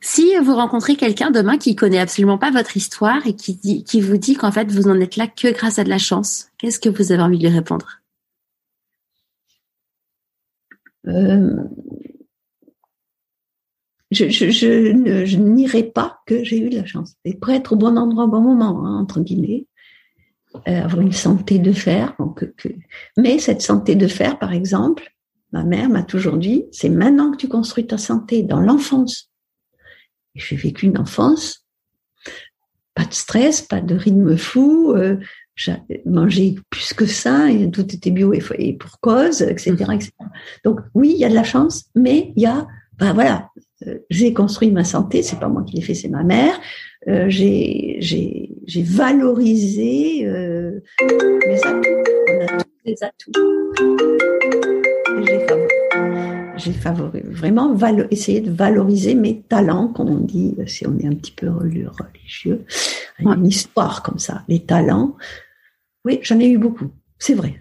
Si 0.00 0.36
vous 0.38 0.54
rencontrez 0.54 0.96
quelqu'un 0.96 1.30
demain 1.30 1.58
qui 1.58 1.76
connaît 1.76 1.98
absolument 1.98 2.38
pas 2.38 2.50
votre 2.50 2.76
histoire 2.76 3.26
et 3.26 3.34
qui, 3.34 4.00
vous 4.00 4.16
dit 4.16 4.34
qu'en 4.34 4.52
fait 4.52 4.70
vous 4.70 4.88
en 4.88 4.98
êtes 5.00 5.16
là 5.16 5.26
que 5.26 5.52
grâce 5.52 5.78
à 5.78 5.84
de 5.84 5.90
la 5.90 5.98
chance, 5.98 6.48
qu'est-ce 6.58 6.80
que 6.80 6.88
vous 6.88 7.12
avez 7.12 7.22
envie 7.22 7.38
de 7.38 7.46
lui 7.46 7.54
répondre? 7.54 8.00
Euh, 11.06 11.56
je, 14.10 15.36
n'irai 15.36 15.84
pas 15.84 16.20
que 16.26 16.42
j'ai 16.44 16.58
eu 16.58 16.70
de 16.70 16.76
la 16.76 16.86
chance. 16.86 17.14
Et 17.24 17.34
pour 17.34 17.50
être 17.50 17.72
au 17.72 17.76
bon 17.76 17.96
endroit 17.96 18.24
au 18.24 18.28
bon 18.28 18.40
moment, 18.40 18.84
hein, 18.84 19.00
entre 19.00 19.20
guillemets, 19.20 19.66
euh, 20.68 20.82
avoir 20.82 21.00
une 21.00 21.12
santé 21.12 21.58
de 21.58 21.72
fer. 21.72 22.16
Mais 23.16 23.38
cette 23.38 23.62
santé 23.62 23.94
de 23.94 24.08
fer, 24.08 24.38
par 24.38 24.52
exemple, 24.52 25.14
ma 25.52 25.64
mère 25.64 25.88
m'a 25.88 26.02
toujours 26.02 26.36
dit, 26.36 26.64
c'est 26.72 26.88
maintenant 26.88 27.30
que 27.30 27.36
tu 27.36 27.48
construis 27.48 27.86
ta 27.86 27.98
santé, 27.98 28.42
dans 28.42 28.60
l'enfance. 28.60 29.29
J'ai 30.34 30.56
vécu 30.56 30.86
une 30.86 30.98
enfance, 30.98 31.66
pas 32.94 33.04
de 33.04 33.14
stress, 33.14 33.62
pas 33.62 33.80
de 33.80 33.94
rythme 33.94 34.36
fou, 34.36 34.92
euh, 34.92 35.16
mangé 36.06 36.56
plus 36.70 36.92
que 36.92 37.06
ça, 37.06 37.50
et 37.50 37.70
tout 37.70 37.82
était 37.94 38.10
bio 38.10 38.32
et, 38.32 38.72
pour 38.74 39.00
cause, 39.00 39.42
etc., 39.42 39.72
etc. 39.92 40.12
Donc 40.64 40.80
oui, 40.94 41.12
il 41.14 41.20
y 41.20 41.24
a 41.24 41.28
de 41.28 41.34
la 41.34 41.44
chance, 41.44 41.84
mais 41.94 42.32
il 42.36 42.42
y 42.42 42.46
a, 42.46 42.66
ben 42.98 43.12
voilà, 43.12 43.48
euh, 43.86 43.98
j'ai 44.10 44.32
construit 44.32 44.70
ma 44.70 44.84
santé, 44.84 45.22
c'est 45.22 45.38
pas 45.38 45.48
moi 45.48 45.64
qui 45.64 45.76
l'ai 45.76 45.82
fait, 45.82 45.94
c'est 45.94 46.08
ma 46.08 46.22
mère. 46.22 46.58
Euh, 47.08 47.26
j'ai, 47.28 47.98
valorisé 48.84 50.26
euh, 50.26 50.80
mes 51.46 51.58
atouts. 51.64 51.88
On 52.28 52.44
a 52.44 52.46
tous 52.46 52.66
des 52.84 53.02
atouts. 53.02 53.32
J'ai, 55.26 55.46
j'ai 56.60 56.72
favorisé, 56.72 57.24
vraiment 57.26 57.76
essayé 58.10 58.40
de 58.40 58.50
valoriser 58.50 59.14
mes 59.14 59.40
talents, 59.40 59.88
comme 59.88 60.10
on 60.10 60.20
dit, 60.20 60.56
si 60.66 60.86
on 60.86 60.98
est 60.98 61.06
un 61.06 61.14
petit 61.14 61.32
peu 61.32 61.48
religieux, 61.48 62.64
une 63.18 63.46
histoire 63.46 64.02
comme 64.02 64.18
ça. 64.18 64.44
Les 64.48 64.60
talents, 64.60 65.16
oui, 66.04 66.20
j'en 66.22 66.38
ai 66.38 66.48
eu 66.48 66.58
beaucoup, 66.58 66.90
c'est 67.18 67.34
vrai 67.34 67.60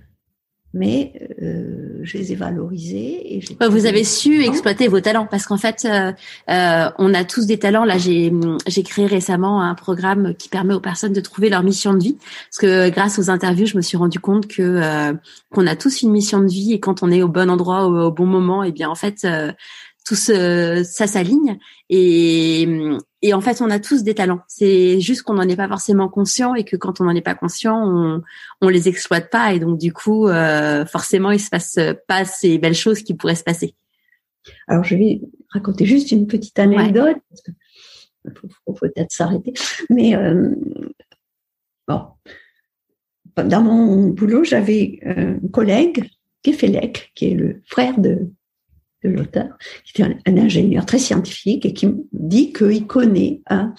mais 0.74 1.14
euh, 1.42 2.00
je 2.04 2.18
les 2.18 2.32
ai 2.32 2.36
valorisés. 2.36 3.36
Et 3.36 3.42
vous 3.70 3.86
avez 3.86 4.04
su 4.04 4.44
exploiter 4.44 4.88
vos 4.88 5.02
talents 5.02 5.28
parce 5.30 5.46
qu'en 5.46 5.58
fait, 5.58 5.86
euh, 5.86 6.12
euh, 6.50 6.92
on 7.00 7.14
a 7.14 7.24
tous 7.24 7.46
des 7.48 7.58
talents. 7.58 7.86
Là, 7.86 7.98
j'ai 7.98 8.32
j'ai 8.68 8.84
créé 8.84 9.08
récemment 9.08 9.64
un 9.64 9.74
programme 9.74 10.36
qui 10.36 10.48
permet 10.48 10.74
aux 10.74 10.80
personnes 10.80 11.14
de 11.14 11.22
trouver 11.22 11.50
leur 11.50 11.64
mission 11.64 11.94
de 11.94 12.04
vie. 12.04 12.18
Parce 12.50 12.58
que 12.60 12.90
grâce 12.90 13.18
aux 13.18 13.30
interviews, 13.30 13.66
je 13.66 13.78
me 13.78 13.82
suis 13.82 13.98
rendu 13.98 14.20
compte 14.20 14.48
que 14.48 14.62
euh, 14.62 15.14
qu'on 15.52 15.66
a 15.66 15.76
tous 15.76 16.04
une 16.04 16.12
mission 16.12 16.40
de 16.40 16.48
vie 16.48 16.74
et 16.74 16.80
quand 16.80 17.02
on 17.02 17.12
est 17.12 17.24
au 17.24 17.28
bon 17.28 17.50
endroit 17.50 17.88
au, 17.88 18.08
au 18.08 18.12
bon 18.12 18.28
moment, 18.28 18.64
et 18.64 18.70
eh 18.70 18.72
bien 18.72 18.90
en 18.90 18.96
fait 18.96 19.26
euh, 20.30 20.78
tout 20.80 20.84
ça 20.84 21.08
s'aligne. 21.08 21.58
Et, 21.90 22.68
et 23.22 23.34
en 23.34 23.42
fait 23.42 23.62
on 23.62 23.70
a 23.70 23.80
tous 23.80 24.04
des 24.04 24.14
talents. 24.14 24.42
C'est 24.48 25.00
juste 25.00 25.24
qu'on 25.24 25.36
n'en 25.36 25.48
est 25.48 25.56
pas 25.56 25.68
forcément 25.68 26.10
conscient 26.10 26.56
et 26.56 26.64
que 26.64 26.76
quand 26.76 27.02
on 27.02 27.06
n'en 27.06 27.16
est 27.16 27.22
pas 27.22 27.36
conscient, 27.36 27.82
on 27.84 28.22
on 28.62 28.70
les 28.70 28.88
exploite 28.88 29.30
pas. 29.30 29.54
Et 29.54 29.60
donc 29.60 29.80
du 29.80 29.94
coup 29.94 30.28
euh, 30.28 30.86
forcément 30.86 31.32
il 31.32 31.40
se 31.40 31.50
passe 31.50 31.78
pas 32.08 32.26
ces 32.26 32.58
belles 32.58 32.76
choses 32.76 33.04
qui 33.04 33.14
pourraient 33.14 33.36
se 33.36 33.44
passer. 33.44 33.76
Alors 34.68 34.84
je 34.84 34.96
vais 34.96 35.22
raconter 35.50 35.86
juste 35.86 36.12
une 36.12 36.28
petite 36.28 36.58
anecdote 36.58 37.18
Il 38.26 38.34
faut, 38.66 38.74
peut-être 38.74 39.12
s'arrêter, 39.12 39.54
mais 39.90 40.16
euh, 40.16 40.56
bon. 41.88 42.02
Dans 43.38 43.62
mon 43.62 44.08
boulot 44.08 44.44
j'avais 44.44 45.00
un 45.06 45.40
collègue 45.50 46.10
Kefelec, 46.42 47.12
qui 47.16 47.32
est 47.32 47.36
le 47.36 47.62
frère 47.66 48.00
de 48.00 48.32
de 49.04 49.10
l'auteur, 49.10 49.58
qui 49.84 50.02
était 50.02 50.18
un, 50.26 50.38
ingénieur 50.38 50.86
très 50.86 51.00
scientifique 51.00 51.66
et 51.66 51.74
qui 51.74 51.90
dit 52.12 52.54
qu'il 52.54 52.88
connaît 52.88 53.42
un, 53.50 53.74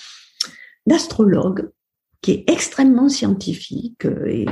astrologue 0.90 1.70
qui 2.20 2.32
est 2.32 2.50
extrêmement 2.50 3.08
scientifique 3.08 4.06
et, 4.26 4.46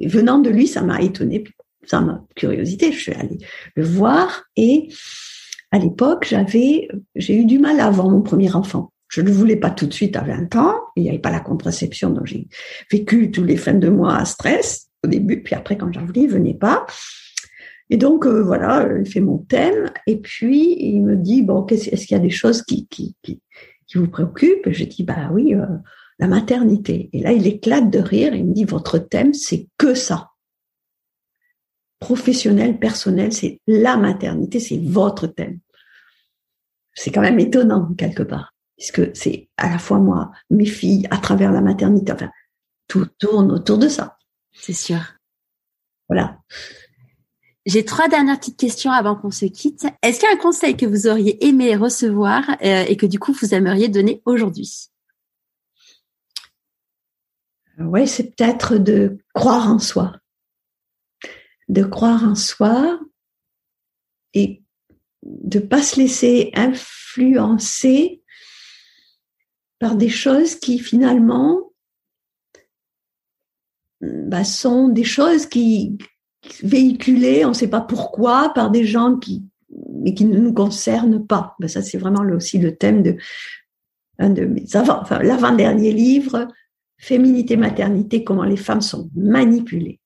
venant 0.00 0.38
de 0.38 0.48
lui, 0.48 0.66
ça 0.66 0.82
m'a 0.82 1.02
étonné, 1.02 1.44
ça 1.84 2.00
m'a 2.00 2.24
curiosité, 2.34 2.92
je 2.92 2.98
suis 2.98 3.12
allée 3.12 3.38
le 3.74 3.84
voir 3.84 4.44
et 4.56 4.88
à 5.72 5.78
l'époque, 5.78 6.26
j'avais, 6.28 6.88
j'ai 7.14 7.36
eu 7.36 7.44
du 7.44 7.58
mal 7.58 7.80
avoir 7.80 8.08
mon 8.08 8.22
premier 8.22 8.54
enfant. 8.54 8.92
Je 9.08 9.20
ne 9.20 9.30
voulais 9.30 9.56
pas 9.56 9.70
tout 9.70 9.86
de 9.86 9.92
suite 9.92 10.16
à 10.16 10.22
20 10.22 10.56
ans, 10.56 10.74
il 10.96 11.02
n'y 11.02 11.10
avait 11.10 11.18
pas 11.18 11.30
la 11.30 11.40
contraception, 11.40 12.10
donc 12.10 12.26
j'ai 12.26 12.48
vécu 12.90 13.30
tous 13.30 13.44
les 13.44 13.56
fins 13.56 13.74
de 13.74 13.88
mois 13.88 14.16
à 14.16 14.24
stress 14.24 14.88
au 15.04 15.08
début, 15.08 15.42
puis 15.42 15.54
après 15.54 15.76
quand 15.76 15.92
j'en 15.92 16.04
voulais, 16.04 16.22
il 16.22 16.30
venait 16.30 16.54
pas. 16.54 16.86
Et 17.90 17.96
donc 17.96 18.26
euh, 18.26 18.42
voilà, 18.42 18.88
il 18.98 19.06
fait 19.06 19.20
mon 19.20 19.38
thème 19.38 19.90
et 20.06 20.16
puis 20.20 20.76
il 20.78 21.02
me 21.02 21.16
dit 21.16 21.42
bon, 21.42 21.64
est-ce 21.66 22.06
qu'il 22.06 22.16
y 22.16 22.20
a 22.20 22.22
des 22.22 22.30
choses 22.30 22.62
qui 22.62 22.86
qui 22.88 23.16
qui, 23.22 23.40
qui 23.86 23.98
vous 23.98 24.08
préoccupent? 24.08 24.70
Je 24.70 24.84
dis 24.84 25.04
bah 25.04 25.30
oui, 25.32 25.54
euh, 25.54 25.66
la 26.18 26.26
maternité. 26.26 27.10
Et 27.12 27.20
là 27.20 27.32
il 27.32 27.46
éclate 27.46 27.90
de 27.90 27.98
rire 28.00 28.34
et 28.34 28.38
il 28.38 28.46
me 28.46 28.54
dit 28.54 28.64
votre 28.64 28.98
thème 28.98 29.34
c'est 29.34 29.68
que 29.78 29.94
ça. 29.94 30.30
Professionnel, 31.98 32.78
personnel, 32.78 33.32
c'est 33.32 33.60
la 33.66 33.96
maternité, 33.96 34.60
c'est 34.60 34.80
votre 34.82 35.26
thème. 35.26 35.60
C'est 36.92 37.10
quand 37.10 37.22
même 37.22 37.40
étonnant 37.40 37.94
quelque 37.94 38.22
part, 38.22 38.54
puisque 38.76 39.14
c'est 39.16 39.48
à 39.56 39.70
la 39.70 39.78
fois 39.78 39.98
moi, 39.98 40.30
mes 40.50 40.66
filles, 40.66 41.06
à 41.10 41.18
travers 41.18 41.52
la 41.52 41.60
maternité. 41.60 42.12
Enfin, 42.12 42.30
tout 42.88 43.06
tourne 43.18 43.50
autour 43.50 43.78
de 43.78 43.88
ça. 43.88 44.16
C'est 44.52 44.72
sûr. 44.72 45.00
Voilà. 46.08 46.38
J'ai 47.66 47.84
trois 47.84 48.08
dernières 48.08 48.38
petites 48.38 48.58
questions 48.58 48.92
avant 48.92 49.16
qu'on 49.16 49.32
se 49.32 49.44
quitte. 49.44 49.86
Est-ce 50.00 50.20
qu'il 50.20 50.28
y 50.28 50.32
a 50.32 50.36
un 50.36 50.38
conseil 50.38 50.76
que 50.76 50.86
vous 50.86 51.08
auriez 51.08 51.44
aimé 51.44 51.74
recevoir 51.74 52.48
euh, 52.62 52.84
et 52.86 52.96
que 52.96 53.06
du 53.06 53.18
coup 53.18 53.32
vous 53.32 53.54
aimeriez 53.54 53.88
donner 53.88 54.22
aujourd'hui? 54.24 54.88
Oui, 57.78 58.06
c'est 58.06 58.36
peut-être 58.36 58.76
de 58.76 59.18
croire 59.34 59.68
en 59.68 59.80
soi. 59.80 60.16
De 61.68 61.82
croire 61.82 62.22
en 62.22 62.36
soi 62.36 63.00
et 64.32 64.62
de 65.24 65.58
pas 65.58 65.82
se 65.82 65.96
laisser 65.96 66.52
influencer 66.54 68.22
par 69.80 69.96
des 69.96 70.08
choses 70.08 70.54
qui 70.54 70.78
finalement 70.78 71.72
bah, 74.00 74.44
sont 74.44 74.88
des 74.88 75.04
choses 75.04 75.46
qui, 75.46 75.98
véhiculé, 76.62 77.44
on 77.44 77.50
ne 77.50 77.54
sait 77.54 77.68
pas 77.68 77.80
pourquoi, 77.80 78.52
par 78.54 78.70
des 78.70 78.84
gens 78.84 79.16
qui, 79.16 79.44
mais 80.02 80.14
qui 80.14 80.24
ne 80.24 80.38
nous 80.38 80.52
concernent 80.52 81.26
pas. 81.26 81.54
Ben 81.60 81.68
ça, 81.68 81.82
c'est 81.82 81.98
vraiment 81.98 82.22
aussi 82.34 82.58
le 82.58 82.76
thème 82.76 83.02
de 83.02 83.16
de 84.18 84.46
mes 84.46 84.64
avant, 84.74 85.00
enfin, 85.02 85.18
l'avant-dernier 85.22 85.92
livre, 85.92 86.48
Féminité, 86.98 87.58
maternité, 87.58 88.24
comment 88.24 88.44
les 88.44 88.56
femmes 88.56 88.80
sont 88.80 89.10
manipulées. 89.14 90.00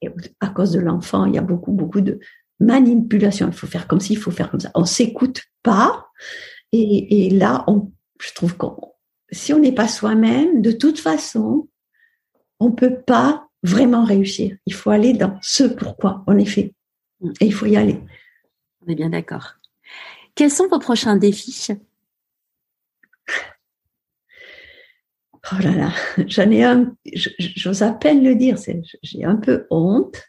Et 0.00 0.08
à 0.40 0.48
cause 0.48 0.72
de 0.72 0.80
l'enfant, 0.80 1.26
il 1.26 1.34
y 1.34 1.38
a 1.38 1.42
beaucoup, 1.42 1.72
beaucoup 1.72 2.00
de 2.00 2.18
manipulation. 2.58 3.48
Il 3.48 3.52
faut 3.52 3.66
faire 3.66 3.86
comme 3.86 4.00
ci, 4.00 4.14
il 4.14 4.18
faut 4.18 4.30
faire 4.30 4.50
comme 4.50 4.60
ça. 4.60 4.70
On 4.74 4.86
s'écoute 4.86 5.42
pas. 5.62 6.08
Et, 6.72 7.26
et 7.26 7.30
là, 7.30 7.64
on, 7.66 7.92
je 8.18 8.32
trouve 8.32 8.56
qu'on, 8.56 8.94
si 9.30 9.52
on 9.52 9.58
n'est 9.58 9.74
pas 9.74 9.88
soi-même, 9.88 10.62
de 10.62 10.72
toute 10.72 10.98
façon, 10.98 11.68
on 12.60 12.72
peut 12.72 13.00
pas 13.06 13.48
vraiment 13.64 14.04
réussir. 14.04 14.56
Il 14.66 14.74
faut 14.74 14.90
aller 14.90 15.14
dans 15.14 15.38
ce 15.42 15.64
pourquoi 15.64 16.22
en 16.26 16.38
effet. 16.38 16.74
Mm. 17.20 17.32
Et 17.40 17.46
il 17.46 17.54
faut 17.54 17.66
y 17.66 17.76
aller. 17.76 17.98
On 18.82 18.92
est 18.92 18.94
bien 18.94 19.10
d'accord. 19.10 19.54
Quels 20.36 20.50
sont 20.50 20.68
vos 20.68 20.78
prochains 20.78 21.16
défis? 21.16 21.68
Oh 25.52 25.56
là 25.62 25.72
là, 25.72 25.92
j'en 26.26 26.50
ai 26.50 26.64
un, 26.64 26.96
j'ose 27.38 27.82
à 27.82 27.92
peine 27.92 28.24
le 28.24 28.34
dire, 28.34 28.56
j'ai 29.02 29.24
un 29.24 29.36
peu 29.36 29.66
honte. 29.68 30.22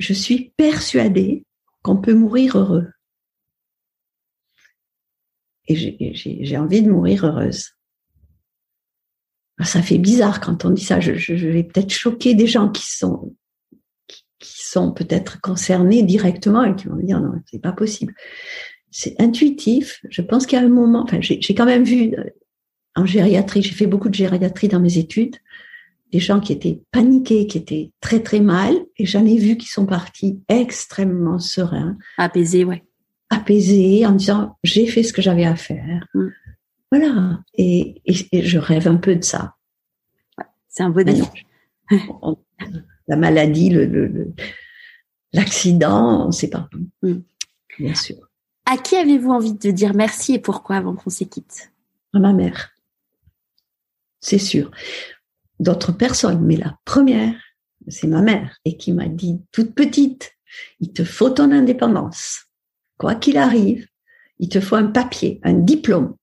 Je 0.00 0.12
suis 0.12 0.52
persuadée 0.56 1.46
qu'on 1.82 1.98
peut 1.98 2.14
mourir 2.14 2.58
heureux. 2.58 2.90
Et 5.68 5.76
j'ai 6.14 6.58
envie 6.58 6.82
de 6.82 6.90
mourir 6.90 7.24
heureuse. 7.24 7.75
Ah, 9.58 9.64
ça 9.64 9.82
fait 9.82 9.98
bizarre 9.98 10.40
quand 10.40 10.64
on 10.64 10.70
dit 10.70 10.84
ça. 10.84 11.00
Je, 11.00 11.14
je, 11.14 11.48
vais 11.48 11.62
peut-être 11.62 11.92
choquer 11.92 12.34
des 12.34 12.46
gens 12.46 12.68
qui 12.68 12.84
sont 12.86 13.34
qui, 14.38 14.62
sont 14.62 14.92
peut-être 14.92 15.40
concernés 15.40 16.02
directement 16.02 16.62
et 16.62 16.76
qui 16.76 16.88
vont 16.88 16.96
me 16.96 17.02
dire 17.02 17.20
non, 17.20 17.32
c'est 17.50 17.60
pas 17.60 17.72
possible. 17.72 18.14
C'est 18.90 19.20
intuitif. 19.20 20.00
Je 20.10 20.22
pense 20.22 20.46
qu'il 20.46 20.58
y 20.58 20.62
a 20.62 20.64
un 20.64 20.68
moment. 20.68 21.02
Enfin, 21.02 21.18
j'ai 21.20 21.54
quand 21.54 21.64
même 21.64 21.84
vu 21.84 22.14
euh, 22.14 22.24
en 22.94 23.06
gériatrie. 23.06 23.62
J'ai 23.62 23.74
fait 23.74 23.86
beaucoup 23.86 24.08
de 24.08 24.14
gériatrie 24.14 24.68
dans 24.68 24.80
mes 24.80 24.98
études. 24.98 25.36
Des 26.12 26.20
gens 26.20 26.38
qui 26.38 26.52
étaient 26.52 26.80
paniqués, 26.92 27.46
qui 27.46 27.58
étaient 27.58 27.90
très 28.00 28.22
très 28.22 28.40
mal, 28.40 28.74
et 28.96 29.06
j'en 29.06 29.24
ai 29.24 29.38
vu 29.38 29.56
qui 29.56 29.66
sont 29.66 29.86
partis 29.86 30.40
extrêmement 30.48 31.40
sereins, 31.40 31.98
apaisés, 32.16 32.64
ouais, 32.64 32.84
apaisés, 33.28 34.06
en 34.06 34.12
disant 34.12 34.56
j'ai 34.62 34.86
fait 34.86 35.02
ce 35.02 35.12
que 35.12 35.20
j'avais 35.20 35.44
à 35.44 35.56
faire. 35.56 36.06
Mm. 36.14 36.28
Voilà. 36.90 37.40
Et, 37.54 38.02
je 38.32 38.58
rêve 38.58 38.88
un 38.88 38.96
peu 38.96 39.16
de 39.16 39.24
ça. 39.24 39.54
C'est 40.68 40.82
un 40.82 40.90
beau 40.90 41.02
défi. 41.02 41.46
La 43.08 43.16
maladie, 43.16 43.70
le, 43.70 44.34
l'accident, 45.32 46.24
on 46.24 46.26
ne 46.26 46.32
sait 46.32 46.50
pas. 46.50 46.68
Mm. 47.02 47.18
Bien 47.78 47.94
sûr. 47.94 48.16
À 48.64 48.76
qui 48.76 48.96
avez-vous 48.96 49.30
envie 49.30 49.54
de 49.54 49.70
dire 49.70 49.94
merci 49.94 50.34
et 50.34 50.38
pourquoi 50.40 50.76
avant 50.76 50.96
qu'on 50.96 51.10
se 51.10 51.24
quitte? 51.24 51.70
À 52.12 52.18
ma 52.18 52.32
mère. 52.32 52.72
C'est 54.20 54.38
sûr. 54.38 54.70
D'autres 55.60 55.92
personnes, 55.92 56.44
mais 56.44 56.56
la 56.56 56.76
première, 56.84 57.34
c'est 57.88 58.08
ma 58.08 58.22
mère 58.22 58.58
et 58.64 58.76
qui 58.76 58.92
m'a 58.92 59.06
dit 59.06 59.40
toute 59.52 59.74
petite, 59.74 60.32
il 60.80 60.92
te 60.92 61.04
faut 61.04 61.30
ton 61.30 61.52
indépendance. 61.52 62.46
Quoi 62.98 63.14
qu'il 63.14 63.36
arrive, 63.36 63.86
il 64.38 64.48
te 64.48 64.60
faut 64.60 64.76
un 64.76 64.86
papier, 64.86 65.40
un 65.44 65.54
diplôme. 65.54 66.15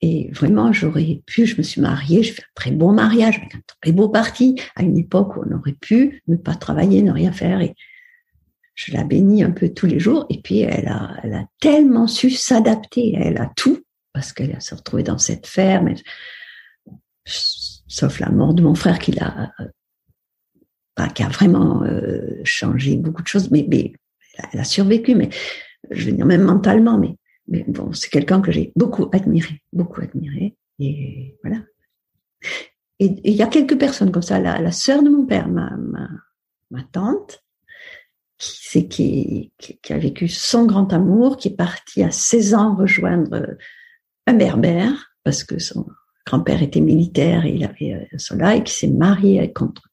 Et 0.00 0.30
vraiment, 0.32 0.72
j'aurais 0.72 1.22
pu, 1.26 1.46
je 1.46 1.56
me 1.56 1.62
suis 1.62 1.80
mariée, 1.80 2.22
je 2.22 2.32
fais 2.32 2.42
un 2.42 2.54
très 2.54 2.70
bon 2.70 2.92
mariage 2.92 3.38
avec 3.38 3.54
un 3.54 3.60
très 3.80 3.92
beau 3.92 4.08
parti, 4.08 4.54
à 4.76 4.82
une 4.82 4.96
époque 4.96 5.36
où 5.36 5.42
on 5.44 5.56
aurait 5.56 5.76
pu 5.80 6.22
ne 6.28 6.36
pas 6.36 6.54
travailler, 6.54 7.02
ne 7.02 7.10
rien 7.10 7.32
faire. 7.32 7.60
Et 7.60 7.74
je 8.74 8.92
la 8.92 9.02
bénis 9.02 9.42
un 9.42 9.50
peu 9.50 9.70
tous 9.70 9.86
les 9.86 9.98
jours. 9.98 10.26
Et 10.30 10.40
puis, 10.40 10.60
elle 10.60 10.86
a, 10.86 11.16
elle 11.24 11.34
a 11.34 11.44
tellement 11.60 12.06
su 12.06 12.30
s'adapter, 12.30 13.14
elle 13.16 13.38
a 13.38 13.50
tout, 13.56 13.82
parce 14.12 14.32
qu'elle 14.32 14.60
s'est 14.62 14.76
retrouvée 14.76 15.02
dans 15.02 15.18
cette 15.18 15.48
ferme, 15.48 15.92
sauf 17.24 18.20
la 18.20 18.30
mort 18.30 18.54
de 18.54 18.62
mon 18.62 18.76
frère 18.76 19.00
qui 19.00 19.12
l'a, 19.12 19.52
qui 21.14 21.22
a 21.22 21.28
vraiment 21.28 21.82
euh, 21.82 22.40
changé 22.44 22.96
beaucoup 22.96 23.22
de 23.22 23.28
choses, 23.28 23.50
mais 23.50 23.92
elle 24.52 24.60
a 24.60 24.64
survécu, 24.64 25.14
mais 25.14 25.30
je 25.90 26.06
veux 26.06 26.12
dire 26.12 26.26
même 26.26 26.42
mentalement, 26.42 26.98
mais 26.98 27.16
mais 27.48 27.64
bon, 27.66 27.92
c'est 27.92 28.10
quelqu'un 28.10 28.40
que 28.40 28.52
j'ai 28.52 28.72
beaucoup 28.76 29.08
admiré, 29.12 29.62
beaucoup 29.72 30.00
admiré. 30.00 30.56
Et 30.78 31.36
voilà. 31.42 31.62
Et 33.00 33.14
il 33.24 33.34
y 33.34 33.42
a 33.42 33.46
quelques 33.46 33.78
personnes 33.78 34.12
comme 34.12 34.22
ça. 34.22 34.38
La, 34.38 34.72
sœur 34.72 35.02
de 35.02 35.08
mon 35.08 35.24
père, 35.24 35.48
ma, 35.48 36.82
tante, 36.92 37.42
qui, 38.38 39.52
a 39.88 39.98
vécu 39.98 40.28
son 40.28 40.66
grand 40.66 40.92
amour, 40.92 41.36
qui 41.36 41.48
est 41.48 41.56
partie 41.56 42.02
à 42.02 42.10
16 42.10 42.54
ans 42.54 42.76
rejoindre 42.76 43.56
un 44.26 44.34
berbère, 44.34 45.12
parce 45.24 45.42
que 45.42 45.58
son 45.58 45.86
grand-père 46.26 46.62
était 46.62 46.80
militaire 46.80 47.46
et 47.46 47.54
il 47.54 47.64
avait 47.64 48.08
cela, 48.18 48.56
et 48.56 48.62
qui 48.62 48.74
s'est 48.74 48.90
marié 48.90 49.52
contre 49.52 49.88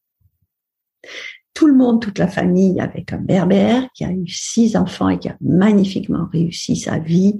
tout 1.55 1.67
le 1.67 1.73
monde, 1.73 2.01
toute 2.01 2.19
la 2.19 2.27
famille 2.27 2.79
avec 2.79 3.13
un 3.13 3.17
berbère 3.17 3.89
qui 3.93 4.03
a 4.03 4.11
eu 4.11 4.27
six 4.27 4.75
enfants 4.75 5.09
et 5.09 5.17
qui 5.17 5.29
a 5.29 5.37
magnifiquement 5.41 6.27
réussi 6.31 6.75
sa 6.75 6.99
vie, 6.99 7.37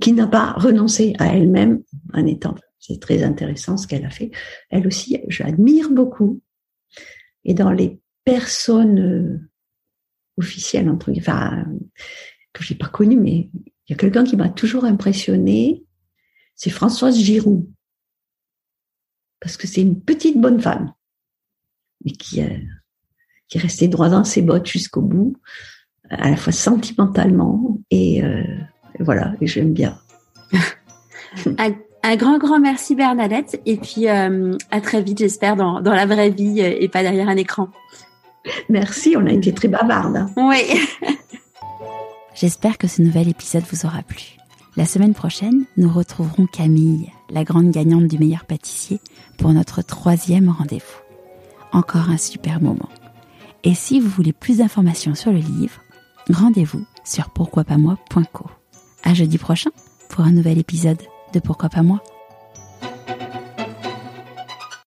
qui 0.00 0.12
n'a 0.12 0.28
pas 0.28 0.52
renoncé 0.52 1.14
à 1.18 1.34
elle-même 1.34 1.82
en 2.12 2.24
étant, 2.26 2.54
c'est 2.78 3.00
très 3.00 3.22
intéressant 3.22 3.76
ce 3.76 3.86
qu'elle 3.88 4.04
a 4.04 4.10
fait. 4.10 4.30
Elle 4.68 4.86
aussi, 4.86 5.20
j'admire 5.28 5.90
beaucoup. 5.90 6.42
Et 7.44 7.54
dans 7.54 7.72
les 7.72 7.98
personnes 8.24 9.00
euh, 9.00 9.40
officielles, 10.36 10.88
entre 10.90 11.10
enfin, 11.16 11.64
que 12.52 12.62
j'ai 12.62 12.74
pas 12.74 12.88
connues, 12.88 13.16
mais 13.18 13.50
il 13.54 13.90
y 13.90 13.92
a 13.94 13.96
quelqu'un 13.96 14.24
qui 14.24 14.36
m'a 14.36 14.50
toujours 14.50 14.84
impressionné, 14.84 15.82
c'est 16.54 16.70
Françoise 16.70 17.18
Giroud. 17.18 17.66
Parce 19.40 19.56
que 19.56 19.66
c'est 19.66 19.80
une 19.80 20.02
petite 20.02 20.38
bonne 20.38 20.60
femme 20.60 20.92
mais 22.04 22.12
qui, 22.12 22.40
est, 22.40 22.62
qui 23.48 23.58
est 23.58 23.60
resté 23.60 23.88
droit 23.88 24.08
dans 24.08 24.24
ses 24.24 24.42
bottes 24.42 24.66
jusqu'au 24.66 25.02
bout, 25.02 25.36
à 26.10 26.30
la 26.30 26.36
fois 26.36 26.52
sentimentalement 26.52 27.78
et 27.90 28.22
euh, 28.24 28.42
voilà, 28.98 29.34
et 29.40 29.46
j'aime 29.46 29.72
bien. 29.72 29.98
un, 31.58 32.16
grand, 32.16 32.38
grand 32.38 32.58
merci 32.58 32.94
Bernadette, 32.94 33.60
et 33.66 33.76
puis 33.76 34.08
euh, 34.08 34.56
à 34.70 34.80
très 34.80 35.02
vite, 35.02 35.18
j'espère, 35.18 35.56
dans, 35.56 35.80
dans 35.80 35.94
la 35.94 36.06
vraie 36.06 36.30
vie 36.30 36.60
et 36.60 36.88
pas 36.88 37.02
derrière 37.02 37.28
un 37.28 37.36
écran. 37.36 37.68
Merci, 38.68 39.14
on 39.16 39.26
a 39.26 39.32
été 39.32 39.52
très 39.52 39.68
bavarde. 39.68 40.16
Hein. 40.16 40.30
Oui. 40.36 40.80
J'espère 42.34 42.78
que 42.78 42.88
ce 42.88 43.02
nouvel 43.02 43.28
épisode 43.28 43.64
vous 43.70 43.86
aura 43.86 44.02
plu. 44.02 44.38
La 44.76 44.86
semaine 44.86 45.14
prochaine, 45.14 45.64
nous 45.76 45.92
retrouverons 45.92 46.46
Camille, 46.46 47.10
la 47.28 47.44
grande 47.44 47.70
gagnante 47.70 48.06
du 48.06 48.18
meilleur 48.18 48.44
pâtissier, 48.44 49.00
pour 49.36 49.52
notre 49.52 49.82
troisième 49.82 50.48
rendez-vous 50.48 51.09
encore 51.72 52.10
un 52.10 52.18
super 52.18 52.60
moment. 52.60 52.88
Et 53.64 53.74
si 53.74 54.00
vous 54.00 54.08
voulez 54.08 54.32
plus 54.32 54.58
d'informations 54.58 55.14
sur 55.14 55.32
le 55.32 55.38
livre, 55.38 55.80
rendez-vous 56.30 56.84
sur 57.04 57.30
pourquoipasmoi.co. 57.30 58.46
À 59.04 59.14
jeudi 59.14 59.38
prochain 59.38 59.70
pour 60.08 60.24
un 60.24 60.32
nouvel 60.32 60.58
épisode 60.58 61.00
de 61.32 61.40
Pourquoi 61.40 61.68
pas 61.68 61.82
moi. 61.82 62.02